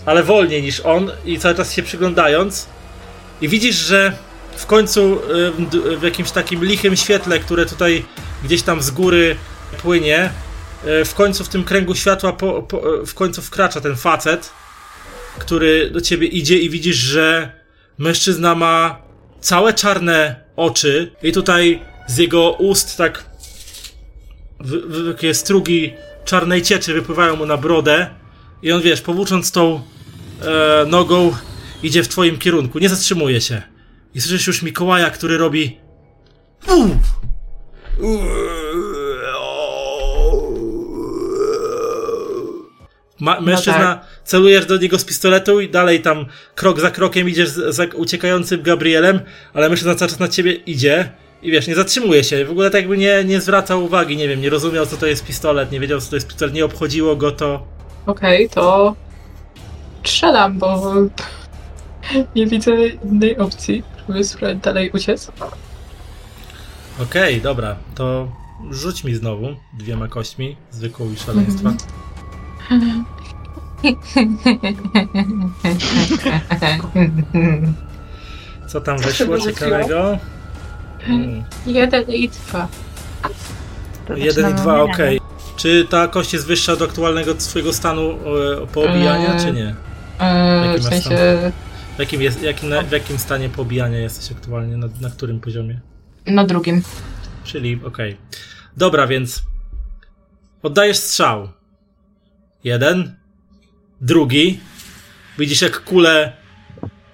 ale 0.06 0.24
wolniej 0.24 0.64
niż 0.64 0.80
on 0.80 1.12
i 1.26 1.40
cały 1.40 1.56
czas 1.56 1.74
się 1.74 1.84
przyglądając. 1.84 2.68
I 3.42 3.48
widzisz, 3.48 3.76
że 3.76 4.14
w 4.58 4.66
końcu 4.66 5.20
y, 5.94 5.98
w 5.98 6.04
jakimś 6.04 6.32
takim 6.32 6.66
lichym 6.66 6.96
świetle, 6.96 7.40
które 7.40 7.66
tutaj 7.66 8.06
gdzieś 8.44 8.62
tam 8.62 8.82
z 8.82 8.92
góry 8.92 9.36
płynie, 9.82 10.30
y, 11.02 11.06
w 11.06 11.14
końcu 11.14 11.44
w 11.44 11.50
tym 11.50 11.64
kręgu 11.64 11.96
światła 11.96 12.34
po, 12.34 12.64
po, 12.64 12.82
w 13.06 13.14
końcu 13.14 13.42
wkracza 13.42 13.82
ten 13.82 13.96
facet, 13.96 14.50
który 15.40 15.90
do 15.90 16.02
ciebie 16.02 16.28
idzie 16.28 16.58
i 16.58 16.70
widzisz, 16.70 16.96
że 16.96 17.52
mężczyzna 17.98 18.56
ma 18.56 19.02
całe 19.42 19.74
czarne 19.74 20.36
oczy 20.60 21.12
i 21.24 21.32
tutaj 21.32 21.82
z 22.08 22.18
jego 22.18 22.52
ust 22.52 22.98
tak 22.98 23.26
takie 25.12 25.34
strugi 25.34 25.94
czarnej 26.26 26.62
cieczy 26.62 26.94
wypływają 26.94 27.36
mu 27.36 27.46
na 27.46 27.58
brodę 27.58 28.10
i 28.62 28.72
on, 28.72 28.82
wiesz, 28.82 29.02
powłócząc 29.02 29.52
tą 29.52 29.82
e, 30.42 30.86
nogą 30.86 31.34
idzie 31.84 32.04
w 32.04 32.08
twoim 32.08 32.38
kierunku, 32.38 32.80
nie 32.80 32.90
zatrzymuje 32.90 33.42
się. 33.42 33.62
I 34.14 34.22
słyszysz 34.22 34.48
już 34.48 34.62
Mikołaja, 34.62 35.10
który 35.10 35.38
robi 35.38 35.78
Ma, 43.20 43.42
mężczyzna, 43.42 44.02
celujesz 44.30 44.66
do 44.66 44.78
niego 44.78 45.00
z 45.00 45.06
pistoletu 45.06 45.62
i 45.62 45.70
dalej 45.70 46.02
tam 46.02 46.26
krok 46.56 46.80
za 46.80 46.92
krokiem 46.92 47.30
idziesz 47.30 47.50
za 47.50 47.86
uciekającym 47.96 48.62
Gabrielem, 48.62 49.20
ale 49.54 49.70
mężczyzna 49.70 49.96
cały 49.96 50.10
czas 50.10 50.20
na 50.20 50.28
ciebie 50.28 50.54
idzie 50.54 51.12
i 51.42 51.52
wiesz, 51.52 51.68
nie 51.68 51.76
zatrzymuje 51.76 52.24
się. 52.24 52.46
W 52.46 52.52
ogóle 52.52 52.70
tak 52.70 52.82
jakby 52.82 52.98
nie, 52.98 53.24
nie 53.24 53.42
zwracał 53.42 53.84
uwagi, 53.84 54.18
nie 54.18 54.28
wiem, 54.28 54.42
nie 54.42 54.50
rozumiał 54.50 54.86
co 54.86 54.98
to 54.98 55.06
jest 55.06 55.26
pistolet, 55.26 55.72
nie 55.72 55.80
wiedział 55.80 56.02
co 56.02 56.10
to 56.10 56.16
jest 56.16 56.28
pistolet, 56.28 56.54
nie 56.54 56.66
obchodziło 56.66 57.16
go 57.16 57.32
to. 57.32 57.68
Okej, 58.06 58.50
to 58.50 58.96
strzelam, 60.04 60.60
bo 60.60 60.94
nie 62.36 62.48
widzę 62.48 62.88
innej 62.88 63.38
opcji, 63.38 63.84
żeby 64.08 64.24
spróbować 64.24 64.58
dalej 64.58 64.92
uciec. 64.92 65.32
Okej, 67.04 67.42
dobra, 67.42 67.76
to 67.96 68.32
rzuć 68.72 69.04
mi 69.04 69.16
znowu 69.16 69.48
dwiema 69.80 70.08
kośćmi, 70.08 70.56
zwykłą 70.72 71.12
i 71.12 71.16
szaleństwa. 71.18 71.74
Co 78.68 78.82
tam 78.82 78.98
wyszło 78.98 79.40
ciekawego? 79.40 80.18
Mm. 81.08 81.44
Jeden 81.66 82.10
i 82.10 82.30
dwa. 82.30 82.68
Jeden 84.16 84.52
i 84.52 84.54
dwa, 84.54 84.82
okej. 84.82 85.20
Czy 85.56 85.86
ta 85.90 86.08
kość 86.08 86.34
jest 86.34 86.48
wyższa 86.48 86.74
od 86.74 86.82
aktualnego 86.82 87.36
twojego 87.36 87.74
stanu 87.74 88.12
e, 88.12 88.18
poobijania, 88.68 89.34
Eee. 89.34 89.46
czy 89.46 89.52
nie? 89.54 89.76
Eee, 90.20 90.68
Jaki 90.68 90.80
w 90.80 90.84
masz 90.84 90.94
sensie 90.94 91.52
W 91.96 92.00
jakim, 92.00 92.22
jest, 92.22 92.42
jakim, 92.44 92.70
na, 92.70 92.82
w 92.82 92.92
jakim 92.92 93.20
stanie 93.20 93.50
poobijania 93.50 93.98
jesteś 93.98 94.32
aktualnie? 94.32 94.78
Na, 94.78 94.88
na 95.02 95.10
którym 95.10 95.40
poziomie? 95.40 95.80
na 96.26 96.44
drugim. 96.44 96.82
Czyli, 97.44 97.80
okej. 97.86 98.18
Dobra, 98.78 99.08
więc 99.08 99.44
oddajesz 100.64 100.98
strzał. 100.98 101.50
Jeden. 102.64 103.19
Drugi. 104.02 104.60
Widzisz, 105.38 105.62
jak 105.62 105.84
kule 105.84 106.34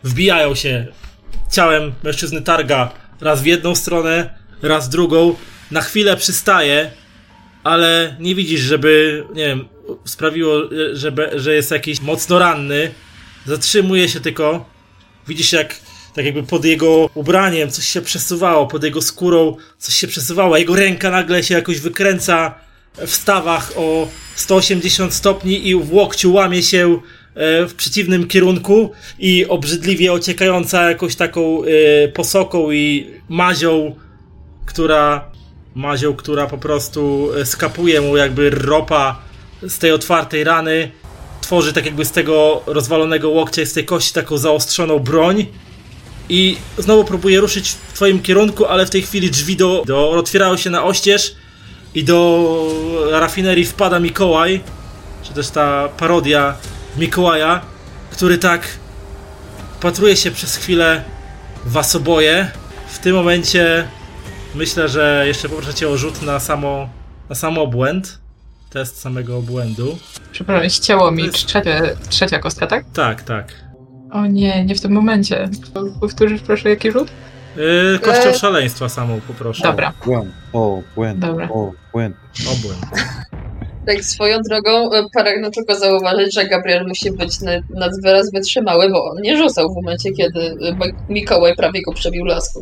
wbijają 0.03 0.55
się 0.55 0.87
ciałem 1.51 1.93
mężczyzny 2.03 2.41
targa 2.41 2.91
raz 3.21 3.41
w 3.41 3.45
jedną 3.45 3.75
stronę, 3.75 4.39
raz 4.61 4.87
w 4.87 4.91
drugą. 4.91 5.35
Na 5.71 5.81
chwilę 5.81 6.17
przystaje, 6.17 6.91
ale 7.63 8.15
nie 8.19 8.35
widzisz, 8.35 8.61
żeby, 8.61 9.23
nie 9.33 9.45
wiem, 9.45 9.67
sprawiło, 10.05 10.61
żeby, 10.93 11.31
że 11.35 11.53
jest 11.53 11.71
jakiś 11.71 12.01
mocno 12.01 12.39
ranny. 12.39 12.91
Zatrzymuje 13.45 14.09
się 14.09 14.19
tylko. 14.19 14.69
Widzisz, 15.27 15.53
jak 15.53 15.75
tak 16.15 16.25
jakby 16.25 16.43
pod 16.43 16.65
jego 16.65 17.09
ubraniem 17.13 17.71
coś 17.71 17.85
się 17.85 18.01
przesuwało, 18.01 18.67
pod 18.67 18.83
jego 18.83 19.01
skórą 19.01 19.57
coś 19.77 19.95
się 19.95 20.07
przesuwało, 20.07 20.57
jego 20.57 20.75
ręka 20.75 21.11
nagle 21.11 21.43
się 21.43 21.53
jakoś 21.53 21.79
wykręca 21.79 22.55
w 22.97 23.11
stawach 23.11 23.71
o 23.75 24.07
180 24.35 25.13
stopni 25.13 25.67
i 25.67 25.75
w 25.75 25.93
łokciu 25.93 26.33
łamie 26.33 26.63
się 26.63 26.99
e, 27.35 27.65
w 27.67 27.73
przeciwnym 27.73 28.27
kierunku 28.27 28.91
i 29.19 29.45
obrzydliwie 29.45 30.13
ociekająca 30.13 30.89
jakąś 30.89 31.15
taką 31.15 31.63
e, 31.63 32.07
posoką 32.07 32.71
i 32.71 33.07
mazią, 33.29 33.95
która 34.65 35.31
mazią, 35.75 36.13
która 36.13 36.47
po 36.47 36.57
prostu 36.57 37.29
skapuje 37.43 38.01
mu 38.01 38.17
jakby 38.17 38.49
ropa 38.49 39.21
z 39.61 39.79
tej 39.79 39.91
otwartej 39.91 40.43
rany 40.43 40.91
tworzy 41.41 41.73
tak 41.73 41.85
jakby 41.85 42.05
z 42.05 42.11
tego 42.11 42.63
rozwalonego 42.65 43.29
łokcia 43.29 43.61
i 43.61 43.65
z 43.65 43.73
tej 43.73 43.85
kości 43.85 44.13
taką 44.13 44.37
zaostrzoną 44.37 44.99
broń 44.99 45.45
i 46.29 46.57
znowu 46.77 47.03
próbuje 47.03 47.39
ruszyć 47.39 47.69
w 47.69 47.93
twoim 47.93 48.21
kierunku, 48.21 48.65
ale 48.65 48.85
w 48.85 48.89
tej 48.89 49.01
chwili 49.01 49.31
drzwi 49.31 49.55
do, 49.55 49.83
do 49.85 50.09
otwierają 50.09 50.57
się 50.57 50.69
na 50.69 50.83
oścież 50.83 51.35
i 51.95 52.03
do 52.03 52.49
rafinerii 53.11 53.65
wpada 53.65 53.99
Mikołaj, 53.99 54.61
czy 55.23 55.33
też 55.33 55.49
ta 55.49 55.89
parodia 55.97 56.53
Mikołaja, 56.97 57.61
który 58.11 58.37
tak 58.37 58.61
patruje 59.81 60.15
się 60.15 60.31
przez 60.31 60.55
chwilę 60.55 61.03
w 61.65 61.71
was 61.71 61.95
oboje. 61.95 62.51
W 62.87 62.99
tym 62.99 63.15
momencie 63.15 63.87
myślę, 64.55 64.89
że 64.89 65.23
jeszcze 65.27 65.49
poproszę 65.49 65.73
cię 65.73 65.89
o 65.89 65.97
rzut 65.97 66.21
na 66.21 66.39
samo, 66.39 66.89
na 67.29 67.35
samo 67.35 67.61
obłęd. 67.61 68.19
Test 68.69 68.99
samego 69.01 69.37
obłędu. 69.37 69.97
Przepraszam, 70.31 70.69
ścięło 70.69 71.05
To 71.05 71.11
mi 71.11 71.23
jest- 71.23 71.35
trzecia, 71.35 71.81
trzecia 72.09 72.39
kostka, 72.39 72.67
tak? 72.67 72.85
Tak, 72.93 73.23
tak. 73.23 73.53
O 74.11 74.25
nie, 74.25 74.65
nie 74.65 74.75
w 74.75 74.81
tym 74.81 74.91
momencie. 74.91 75.49
Powtórzysz 76.01 76.41
proszę 76.41 76.69
jaki 76.69 76.91
rzut? 76.91 77.07
Yy, 77.57 77.99
kością 77.99 78.29
E- 78.29 78.37
szaleństwa 78.37 78.89
samą 78.89 79.21
poproszę. 79.27 79.63
Dobra. 79.63 79.93
Błęd, 80.05 80.31
o, 80.53 80.81
błęd, 80.95 81.19
Dobra. 81.19 81.49
o, 81.49 81.71
błęd. 81.95 82.15
Obłęd. 82.51 82.85
Tak 83.87 84.03
swoją 84.03 84.37
drogą 84.49 84.91
e, 84.93 85.03
pragnę 85.13 85.51
tylko 85.51 85.75
zauważyć, 85.75 86.33
że 86.33 86.45
Gabriel 86.45 86.85
musi 86.87 87.11
być 87.11 87.41
na, 87.41 87.51
nad 87.69 87.91
wyraz 88.03 88.31
wytrzymały, 88.31 88.89
bo 88.89 89.03
on 89.11 89.21
nie 89.21 89.37
rzucał 89.37 89.73
w 89.73 89.75
momencie, 89.75 90.11
kiedy 90.11 90.39
e, 90.39 90.73
Mik- 90.73 90.95
Mikołaj 91.09 91.55
prawie 91.55 91.81
go 91.81 91.93
przebił 91.93 92.25
laską. 92.25 92.59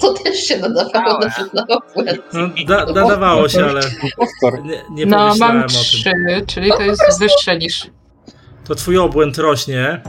To 0.00 0.12
też 0.12 0.36
się 0.38 0.56
nadawało 0.58 1.18
na 1.18 1.26
na 1.54 1.76
obłęd. 1.76 2.20
No, 2.32 2.48
da, 2.66 2.86
nadawało 2.86 3.48
się, 3.48 3.64
ale 3.64 3.80
nie, 4.64 4.82
nie 4.90 5.06
No, 5.06 5.16
pomyślałem 5.18 5.56
mam 5.56 5.64
o 5.64 5.68
tym. 5.68 5.78
trzy, 5.78 6.12
czyli 6.46 6.70
to 6.70 6.82
jest 6.82 7.18
wyższe 7.20 7.58
niż... 7.58 7.86
To 8.64 8.74
twój 8.74 8.98
obłęd 8.98 9.38
rośnie, 9.38 10.00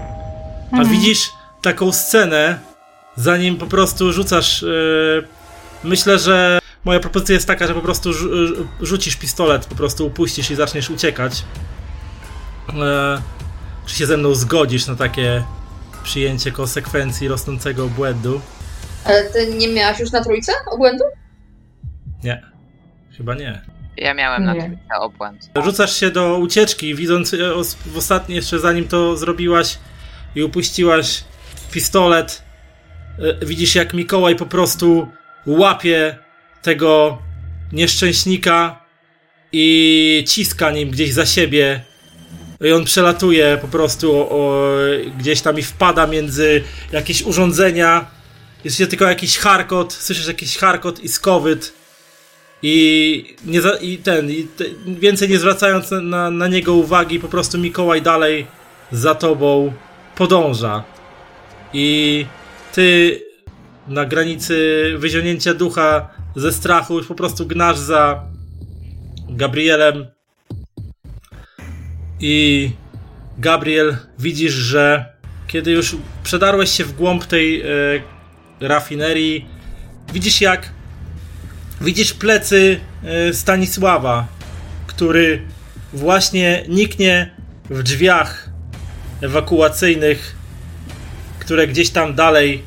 a 0.71 0.75
Mhm. 0.77 0.89
widzisz 0.89 1.29
taką 1.61 1.91
scenę, 1.91 2.59
zanim 3.15 3.57
po 3.57 3.65
prostu 3.65 4.13
rzucasz. 4.13 4.61
Yy, 4.61 5.27
myślę, 5.83 6.19
że 6.19 6.59
moja 6.85 6.99
propozycja 6.99 7.33
jest 7.35 7.47
taka, 7.47 7.67
że 7.67 7.73
po 7.73 7.81
prostu 7.81 8.09
rzu- 8.13 8.29
rzu- 8.47 8.67
rzucisz 8.81 9.15
pistolet, 9.15 9.65
po 9.65 9.75
prostu 9.75 10.07
upuścisz 10.07 10.51
i 10.51 10.55
zaczniesz 10.55 10.89
uciekać. 10.89 11.43
E, 12.69 13.21
czy 13.85 13.95
się 13.95 14.05
ze 14.05 14.17
mną 14.17 14.35
zgodzisz 14.35 14.87
na 14.87 14.95
takie 14.95 15.43
przyjęcie 16.03 16.51
konsekwencji 16.51 17.27
rosnącego 17.27 17.87
błędu? 17.87 18.41
Ale 19.03 19.23
ty 19.23 19.53
nie 19.53 19.67
miałaś 19.67 19.99
już 19.99 20.11
na 20.11 20.23
trójce 20.23 20.51
obłędu? 20.71 21.03
Nie. 22.23 22.41
Chyba 23.17 23.35
nie. 23.35 23.61
Ja 23.97 24.13
miałem 24.13 24.43
na 24.43 24.53
trójce 24.53 24.77
obłęd. 24.99 25.49
Rzucasz 25.63 25.95
się 25.95 26.11
do 26.11 26.37
ucieczki, 26.37 26.95
widząc 26.95 27.33
e, 27.33 27.37
w 27.85 27.97
ostatniej 27.97 28.35
jeszcze 28.35 28.59
zanim 28.59 28.87
to 28.87 29.17
zrobiłaś 29.17 29.77
i 30.35 30.43
upuściłaś 30.43 31.23
pistolet. 31.71 32.43
e, 33.41 33.45
Widzisz 33.45 33.75
jak 33.75 33.93
Mikołaj 33.93 34.35
po 34.35 34.45
prostu 34.45 35.07
łapie 35.45 36.17
tego 36.65 37.17
nieszczęśnika 37.71 38.85
i 39.51 40.23
ciska 40.27 40.71
nim 40.71 40.89
gdzieś 40.89 41.13
za 41.13 41.25
siebie. 41.25 41.81
I 42.61 42.71
on 42.71 42.85
przelatuje 42.85 43.57
po 43.61 43.67
prostu 43.67 44.15
o, 44.15 44.29
o, 44.29 44.61
gdzieś 45.19 45.41
tam 45.41 45.59
i 45.59 45.63
wpada 45.63 46.07
między 46.07 46.63
jakieś 46.91 47.21
urządzenia. 47.21 48.05
Jest 48.63 48.77
się 48.77 48.87
tylko 48.87 49.05
jakiś 49.05 49.37
charkot, 49.37 49.93
słyszysz 49.93 50.27
jakiś 50.27 50.57
charkot 50.57 50.99
i 50.99 51.09
skowyt. 51.09 51.73
I, 52.61 53.35
nie 53.45 53.61
i 53.81 53.97
ten, 53.97 54.31
i 54.31 54.43
te, 54.43 54.63
więcej 54.87 55.29
nie 55.29 55.39
zwracając 55.39 55.91
na, 56.01 56.31
na 56.31 56.47
niego 56.47 56.73
uwagi, 56.73 57.19
po 57.19 57.27
prostu 57.27 57.57
Mikołaj 57.57 58.01
dalej 58.01 58.47
za 58.91 59.15
tobą 59.15 59.73
podąża. 60.15 60.83
I 61.73 62.25
ty 62.73 63.19
na 63.87 64.05
granicy 64.05 64.93
wyzionięcia 64.97 65.53
ducha 65.53 66.14
ze 66.35 66.51
strachu 66.51 66.97
już 66.97 67.07
po 67.07 67.15
prostu 67.15 67.45
gnasz 67.45 67.77
za 67.77 68.23
Gabrielem. 69.29 70.07
I 72.19 72.71
Gabriel 73.37 73.97
widzisz, 74.19 74.53
że 74.53 75.05
kiedy 75.47 75.71
już 75.71 75.95
przedarłeś 76.23 76.69
się 76.69 76.85
w 76.85 76.93
głąb 76.93 77.25
tej 77.25 77.61
e, 77.61 77.65
rafinerii, 78.59 79.45
widzisz 80.13 80.41
jak 80.41 80.69
widzisz 81.81 82.13
plecy 82.13 82.79
e, 83.03 83.33
Stanisława, 83.33 84.27
który 84.87 85.41
właśnie 85.93 86.63
niknie 86.67 87.35
w 87.69 87.83
drzwiach 87.83 88.49
ewakuacyjnych, 89.21 90.35
które 91.39 91.67
gdzieś 91.67 91.89
tam 91.89 92.15
dalej 92.15 92.63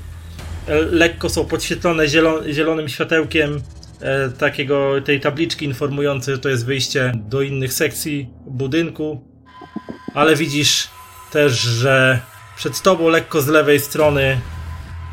lekko 0.90 1.28
są 1.28 1.44
podświetlone 1.44 2.08
zielon 2.08 2.52
zielonym 2.52 2.88
światełkiem 2.88 3.62
e, 4.00 4.28
takiego, 4.30 4.92
tej 5.04 5.20
tabliczki 5.20 5.64
informującej, 5.64 6.34
że 6.34 6.40
to 6.40 6.48
jest 6.48 6.66
wyjście 6.66 7.12
do 7.16 7.42
innych 7.42 7.72
sekcji 7.72 8.30
budynku. 8.46 9.24
Ale 10.14 10.36
widzisz 10.36 10.88
też, 11.30 11.52
że 11.52 12.20
przed 12.56 12.82
tobą 12.82 13.08
lekko 13.08 13.42
z 13.42 13.46
lewej 13.46 13.80
strony 13.80 14.40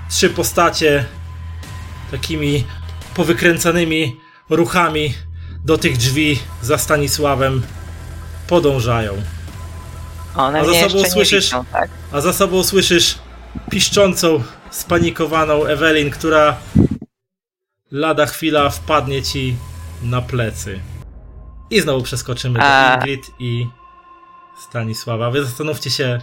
trzy 0.09 0.29
postacie 0.29 1.05
takimi 2.11 2.63
powykręcanymi 3.15 4.15
ruchami 4.49 5.13
do 5.65 5.77
tych 5.77 5.97
drzwi 5.97 6.39
za 6.61 6.77
Stanisławem 6.77 7.61
podążają. 8.47 9.13
One 10.35 10.59
A 10.59 10.65
za 10.65 10.73
sobą 10.89 11.03
słyszysz- 11.03 11.45
widzą, 11.45 11.65
tak? 11.71 11.89
A 12.11 12.21
za 12.21 12.33
sobą 12.33 12.63
słyszysz 12.63 13.17
piszczącą, 13.71 14.43
spanikowaną 14.76 15.65
Ewelin, 15.65 16.09
która 16.11 16.57
lada 17.91 18.26
chwila 18.26 18.69
wpadnie 18.69 19.21
ci 19.23 19.55
na 20.03 20.21
plecy. 20.21 20.80
I 21.69 21.82
znowu 21.82 22.03
przeskoczymy 22.03 22.59
do 22.59 22.65
A. 22.65 22.95
Ingrid 22.95 23.32
i 23.39 23.67
Stanisława. 24.69 25.32
Wy 25.32 25.43
zastanówcie 25.45 25.89
się 25.89 26.19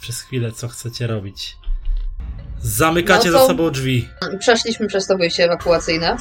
przez 0.00 0.20
chwilę, 0.20 0.52
co 0.52 0.68
chcecie 0.68 1.06
robić. 1.06 1.56
Zamykacie 2.58 3.26
No 3.26 3.32
za 3.32 3.38
to- 3.38 3.46
sobą 3.46 3.70
drzwi. 3.70 4.08
Przeszliśmy 4.38 4.86
przez 4.86 5.06
to 5.06 5.16
wyjście 5.16 5.44
ewakuacyjne. 5.44 6.16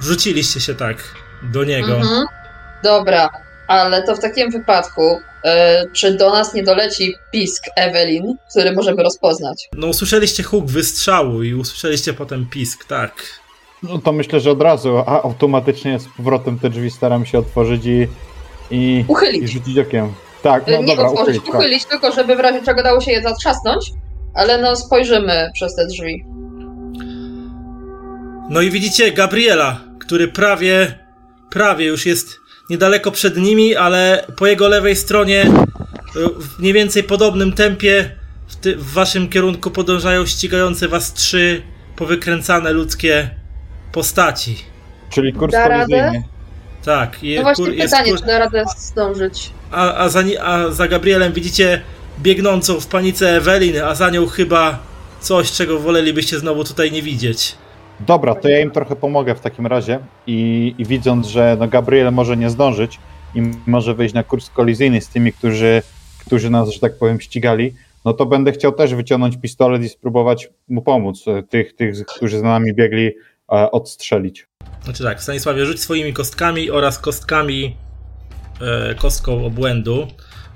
Wrzuciliście 0.00 0.60
się 0.60 0.74
tak 0.74 0.96
do 1.42 1.64
niego. 1.64 1.96
Mhm. 1.96 2.26
Dobra, 2.84 3.28
ale 3.68 4.02
to 4.02 4.16
w 4.16 4.20
takim 4.20 4.50
wypadku, 4.50 5.20
czy 5.92 6.14
do 6.16 6.30
nas 6.30 6.54
nie 6.54 6.62
doleci 6.62 7.14
pisk 7.32 7.64
Evelyn, 7.76 8.36
który 8.50 8.72
możemy 8.72 9.02
rozpoznać? 9.02 9.68
No, 9.76 9.86
usłyszeliście 9.86 10.42
huk 10.42 10.66
wystrzału 10.66 11.42
i 11.42 11.54
usłyszeliście 11.54 12.12
potem 12.12 12.46
pisk, 12.50 12.84
tak. 12.84 13.12
No 13.82 13.98
to 13.98 14.12
myślę, 14.12 14.40
że 14.40 14.50
od 14.50 14.62
razu, 14.62 14.98
a 14.98 15.22
automatycznie 15.22 15.98
z 15.98 16.08
powrotem 16.16 16.58
te 16.58 16.70
drzwi 16.70 16.90
staram 16.90 17.26
się 17.26 17.38
otworzyć 17.38 17.86
i, 17.86 18.08
i, 18.70 18.76
i 18.98 19.04
Uchylić. 19.08 19.50
rzucić 19.50 19.78
okiem. 19.78 20.12
Tak, 20.42 20.66
no 20.66 20.72
E, 20.74 20.78
nie 20.78 20.86
dobra, 20.86 21.04
otworzyć, 21.06 21.22
uchylić, 21.36 21.46
tak. 21.46 21.54
uchylić, 21.54 21.84
tylko 21.84 22.12
żeby 22.12 22.36
w 22.36 22.40
razie 22.40 22.62
czego 22.62 22.82
dało 22.82 23.00
się 23.00 23.12
je 23.12 23.22
zatrzasnąć, 23.22 23.90
ale 24.34 24.58
no 24.62 24.76
spojrzymy 24.76 25.50
przez 25.54 25.74
te 25.74 25.86
drzwi. 25.86 26.24
No 28.50 28.60
i 28.60 28.70
widzicie 28.70 29.12
Gabriela, 29.12 29.80
który 30.00 30.28
prawie, 30.28 30.98
prawie 31.50 31.86
już 31.86 32.06
jest 32.06 32.28
niedaleko 32.70 33.10
przed 33.10 33.36
nimi, 33.36 33.76
ale 33.76 34.26
po 34.36 34.46
jego 34.46 34.68
lewej 34.68 34.96
stronie 34.96 35.42
e, 35.42 35.50
w 36.40 36.58
mniej 36.58 36.72
więcej 36.72 37.02
podobnym 37.04 37.52
tempie 37.52 38.10
w, 38.48 38.56
ty, 38.56 38.76
w 38.76 38.92
waszym 38.92 39.28
kierunku 39.28 39.70
podążają 39.70 40.26
ścigające 40.26 40.88
was 40.88 41.12
trzy 41.14 41.62
powykręcane 41.96 42.72
ludzkie 42.72 43.30
postaci. 43.92 44.56
Czyli 45.10 45.32
kurs 45.32 45.52
Da 45.52 45.68
radę? 45.68 46.22
Tak, 46.84 47.22
je, 47.22 47.36
No 47.36 47.42
właśnie 47.42 47.64
kur- 47.64 47.74
jest 47.74 47.94
pytanie, 47.94 48.10
kur- 48.10 48.20
czy 48.20 48.26
da 48.26 48.38
radę 48.38 48.64
zdążyć. 48.78 49.50
a, 49.70 49.94
a, 49.94 50.08
za, 50.08 50.22
a 50.42 50.70
za 50.70 50.88
Gabrielem 50.88 51.32
widzicie 51.32 51.82
biegnącą 52.20 52.80
w 52.80 52.86
panice 52.86 53.36
Ewelin, 53.36 53.78
a 53.82 53.94
za 53.94 54.10
nią 54.10 54.26
chyba 54.26 54.78
coś, 55.20 55.52
czego 55.52 55.78
wolelibyście 55.78 56.38
znowu 56.38 56.64
tutaj 56.64 56.92
nie 56.92 57.02
widzieć. 57.02 57.54
Dobra, 58.06 58.34
to 58.34 58.48
ja 58.48 58.60
im 58.60 58.70
trochę 58.70 58.96
pomogę 58.96 59.34
w 59.34 59.40
takim 59.40 59.66
razie 59.66 59.98
i, 60.26 60.74
i 60.78 60.84
widząc, 60.84 61.26
że 61.26 61.56
no 61.60 61.68
Gabriel 61.68 62.12
może 62.12 62.36
nie 62.36 62.50
zdążyć 62.50 62.98
i 63.34 63.42
może 63.66 63.94
wyjść 63.94 64.14
na 64.14 64.22
kurs 64.22 64.50
kolizyjny 64.50 65.00
z 65.00 65.08
tymi, 65.08 65.32
którzy, 65.32 65.82
którzy 66.26 66.50
nas, 66.50 66.70
że 66.70 66.80
tak 66.80 66.98
powiem, 66.98 67.20
ścigali, 67.20 67.74
no 68.04 68.12
to 68.12 68.26
będę 68.26 68.52
chciał 68.52 68.72
też 68.72 68.94
wyciągnąć 68.94 69.36
pistolet 69.36 69.82
i 69.82 69.88
spróbować 69.88 70.48
mu 70.68 70.82
pomóc, 70.82 71.24
e, 71.28 71.42
tych, 71.42 71.76
tych 71.76 72.06
którzy 72.06 72.38
za 72.38 72.44
nami 72.44 72.74
biegli, 72.74 73.06
e, 73.06 73.70
odstrzelić. 73.70 74.46
Znaczy 74.84 75.04
tak, 75.04 75.22
Stanisławie, 75.22 75.66
rzuć 75.66 75.80
swoimi 75.80 76.12
kostkami 76.12 76.70
oraz 76.70 76.98
kostkami, 76.98 77.76
e, 78.60 78.94
kostką 78.94 79.46
obłędu. 79.46 80.06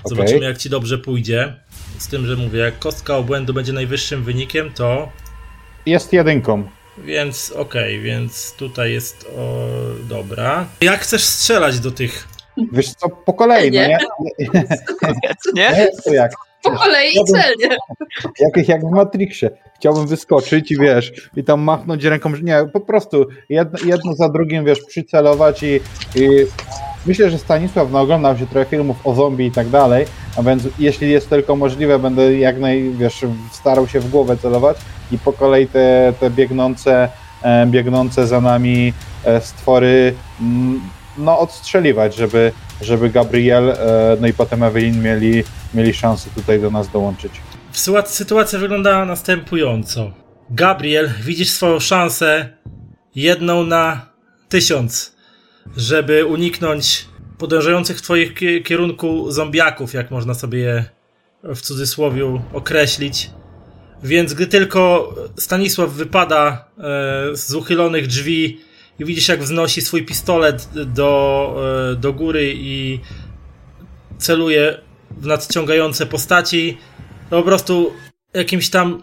Zobaczymy, 0.04 0.44
jak 0.44 0.58
ci 0.58 0.70
dobrze 0.70 0.98
pójdzie. 0.98 1.54
Z 1.98 2.08
tym, 2.08 2.26
że 2.26 2.36
mówię, 2.36 2.58
jak 2.58 2.78
kostka 2.78 3.16
obłędu 3.16 3.54
będzie 3.54 3.72
najwyższym 3.72 4.24
wynikiem, 4.24 4.72
to. 4.72 5.08
Jest 5.86 6.12
jedynką. 6.12 6.68
Więc 6.98 7.52
okej, 7.52 8.00
więc 8.00 8.52
tutaj 8.52 8.92
jest. 8.92 9.26
O, 9.38 9.66
dobra. 10.08 10.66
Jak 10.80 11.00
chcesz 11.00 11.24
strzelać 11.24 11.80
do 11.80 11.90
tych. 11.90 12.28
Wiesz 12.72 12.94
co, 12.94 13.08
po 13.08 13.32
kolei, 13.34 13.70
no 13.70 13.80
Nie. 13.80 13.88
nie? 13.88 13.98
Nie? 15.54 15.70
Nie, 15.70 15.88
to 16.04 16.14
jak? 16.14 16.32
Po 16.62 16.70
kolei 16.70 17.20
i 17.20 17.24
celnie. 17.24 17.76
Jak, 18.40 18.68
jak 18.68 18.80
w 18.80 18.90
Matrixie. 18.90 19.50
Chciałbym 19.76 20.06
wyskoczyć 20.06 20.70
i 20.70 20.76
wiesz, 20.78 21.30
i 21.36 21.44
tam 21.44 21.60
machnąć 21.60 22.04
ręką, 22.04 22.34
że 22.34 22.42
nie, 22.42 22.64
po 22.72 22.80
prostu 22.80 23.26
jedno, 23.48 23.78
jedno 23.84 24.14
za 24.14 24.28
drugim, 24.28 24.64
wiesz, 24.64 24.80
przycelować 24.88 25.62
i, 25.62 25.80
i 26.14 26.28
myślę, 27.06 27.30
że 27.30 27.38
Stanisław 27.38 27.90
no, 27.90 28.00
oglądał 28.00 28.38
się 28.38 28.46
trochę 28.46 28.70
filmów 28.70 28.96
o 29.04 29.14
zombie 29.14 29.46
i 29.46 29.50
tak 29.50 29.68
dalej, 29.68 30.06
a 30.36 30.42
więc 30.42 30.62
jeśli 30.78 31.10
jest 31.10 31.30
tylko 31.30 31.56
możliwe, 31.56 31.98
będę 31.98 32.38
jak 32.38 32.58
naj, 32.58 32.90
wiesz, 32.90 33.24
starał 33.52 33.88
się 33.88 34.00
w 34.00 34.10
głowę 34.10 34.36
celować 34.36 34.76
i 35.12 35.18
po 35.18 35.32
kolei 35.32 35.66
te, 35.66 36.12
te 36.20 36.30
biegnące, 36.30 37.08
e, 37.42 37.66
biegnące 37.66 38.26
za 38.26 38.40
nami 38.40 38.92
e, 39.24 39.40
stwory 39.40 40.14
mm, 40.40 40.80
no 41.18 41.38
odstrzeliwać, 41.38 42.16
żeby, 42.16 42.52
żeby 42.80 43.10
Gabriel, 43.10 43.70
e, 43.70 43.76
no 44.20 44.26
i 44.26 44.32
potem 44.32 44.62
Ewelin 44.62 45.02
mieli, 45.02 45.44
mieli 45.74 45.94
szansę 45.94 46.30
tutaj 46.34 46.60
do 46.60 46.70
nas 46.70 46.88
dołączyć. 46.88 47.32
Sytuacja 48.06 48.58
wygląda 48.58 49.04
następująco. 49.04 50.12
Gabriel, 50.50 51.10
widzisz 51.22 51.50
swoją 51.50 51.80
szansę 51.80 52.48
jedną 53.14 53.64
na 53.64 54.06
tysiąc, 54.48 55.15
żeby 55.76 56.24
uniknąć 56.24 57.06
podążających 57.38 57.98
w 57.98 58.02
twoich 58.02 58.34
ki- 58.34 58.62
kierunku 58.62 59.30
zombiaków, 59.30 59.94
jak 59.94 60.10
można 60.10 60.34
sobie 60.34 60.58
je 60.58 60.84
w 61.42 61.60
cudzysłowie 61.60 62.40
określić. 62.52 63.30
Więc 64.02 64.34
gdy 64.34 64.46
tylko 64.46 65.14
Stanisław 65.36 65.90
wypada 65.90 66.68
e, 66.78 66.82
z 67.36 67.54
uchylonych 67.54 68.06
drzwi 68.06 68.60
i 68.98 69.04
widzisz, 69.04 69.28
jak 69.28 69.42
wznosi 69.42 69.82
swój 69.82 70.04
pistolet 70.04 70.68
do, 70.86 71.56
e, 71.92 71.96
do 71.96 72.12
góry 72.12 72.52
i 72.56 73.00
celuje 74.18 74.80
w 75.10 75.26
nadciągające 75.26 76.06
postaci, 76.06 76.78
to 77.30 77.36
po 77.36 77.42
prostu 77.42 77.92
jakimś 78.34 78.70
tam 78.70 79.02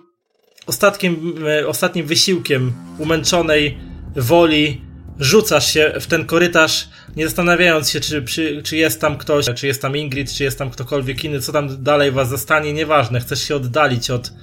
ostatkiem, 0.66 1.36
e, 1.48 1.68
ostatnim 1.68 2.06
wysiłkiem 2.06 2.74
umęczonej 2.98 3.78
woli 4.16 4.82
rzucasz 5.19 5.73
się 5.73 5.94
w 5.99 6.07
ten 6.07 6.26
korytarz, 6.26 6.90
nie 7.15 7.26
zastanawiając 7.26 7.90
się, 7.90 7.99
czy, 7.99 8.23
czy, 8.23 8.64
czy 8.64 8.77
jest 8.77 9.02
tam 9.02 9.18
ktoś, 9.18 9.45
czy 9.56 9.68
jest 9.68 9.81
tam 9.81 9.98
Ingrid, 9.98 10.34
czy 10.34 10.44
jest 10.44 10.60
tam 10.60 10.69
ktokolwiek 10.69 11.23
inny, 11.23 11.40
co 11.40 11.52
tam 11.52 11.84
dalej 11.84 12.11
was 12.11 12.30
zastanie, 12.30 12.73
nieważne. 12.73 13.19
Chcesz 13.19 13.44
się 13.48 13.56
oddalić 13.56 14.11
od 14.11 14.34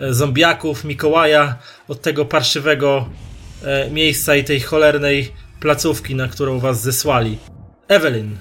e, 0.00 0.14
zombiaków, 0.14 0.84
Mikołaja, 0.84 1.58
od 1.88 2.02
tego 2.02 2.24
parszywego 2.24 3.08
e, 3.64 3.90
miejsca 3.90 4.36
i 4.36 4.44
tej 4.44 4.60
cholernej 4.60 5.32
placówki, 5.60 6.14
na 6.14 6.28
którą 6.28 6.58
was 6.58 6.82
zesłali. 6.82 7.38
Evelyn, 7.88 8.36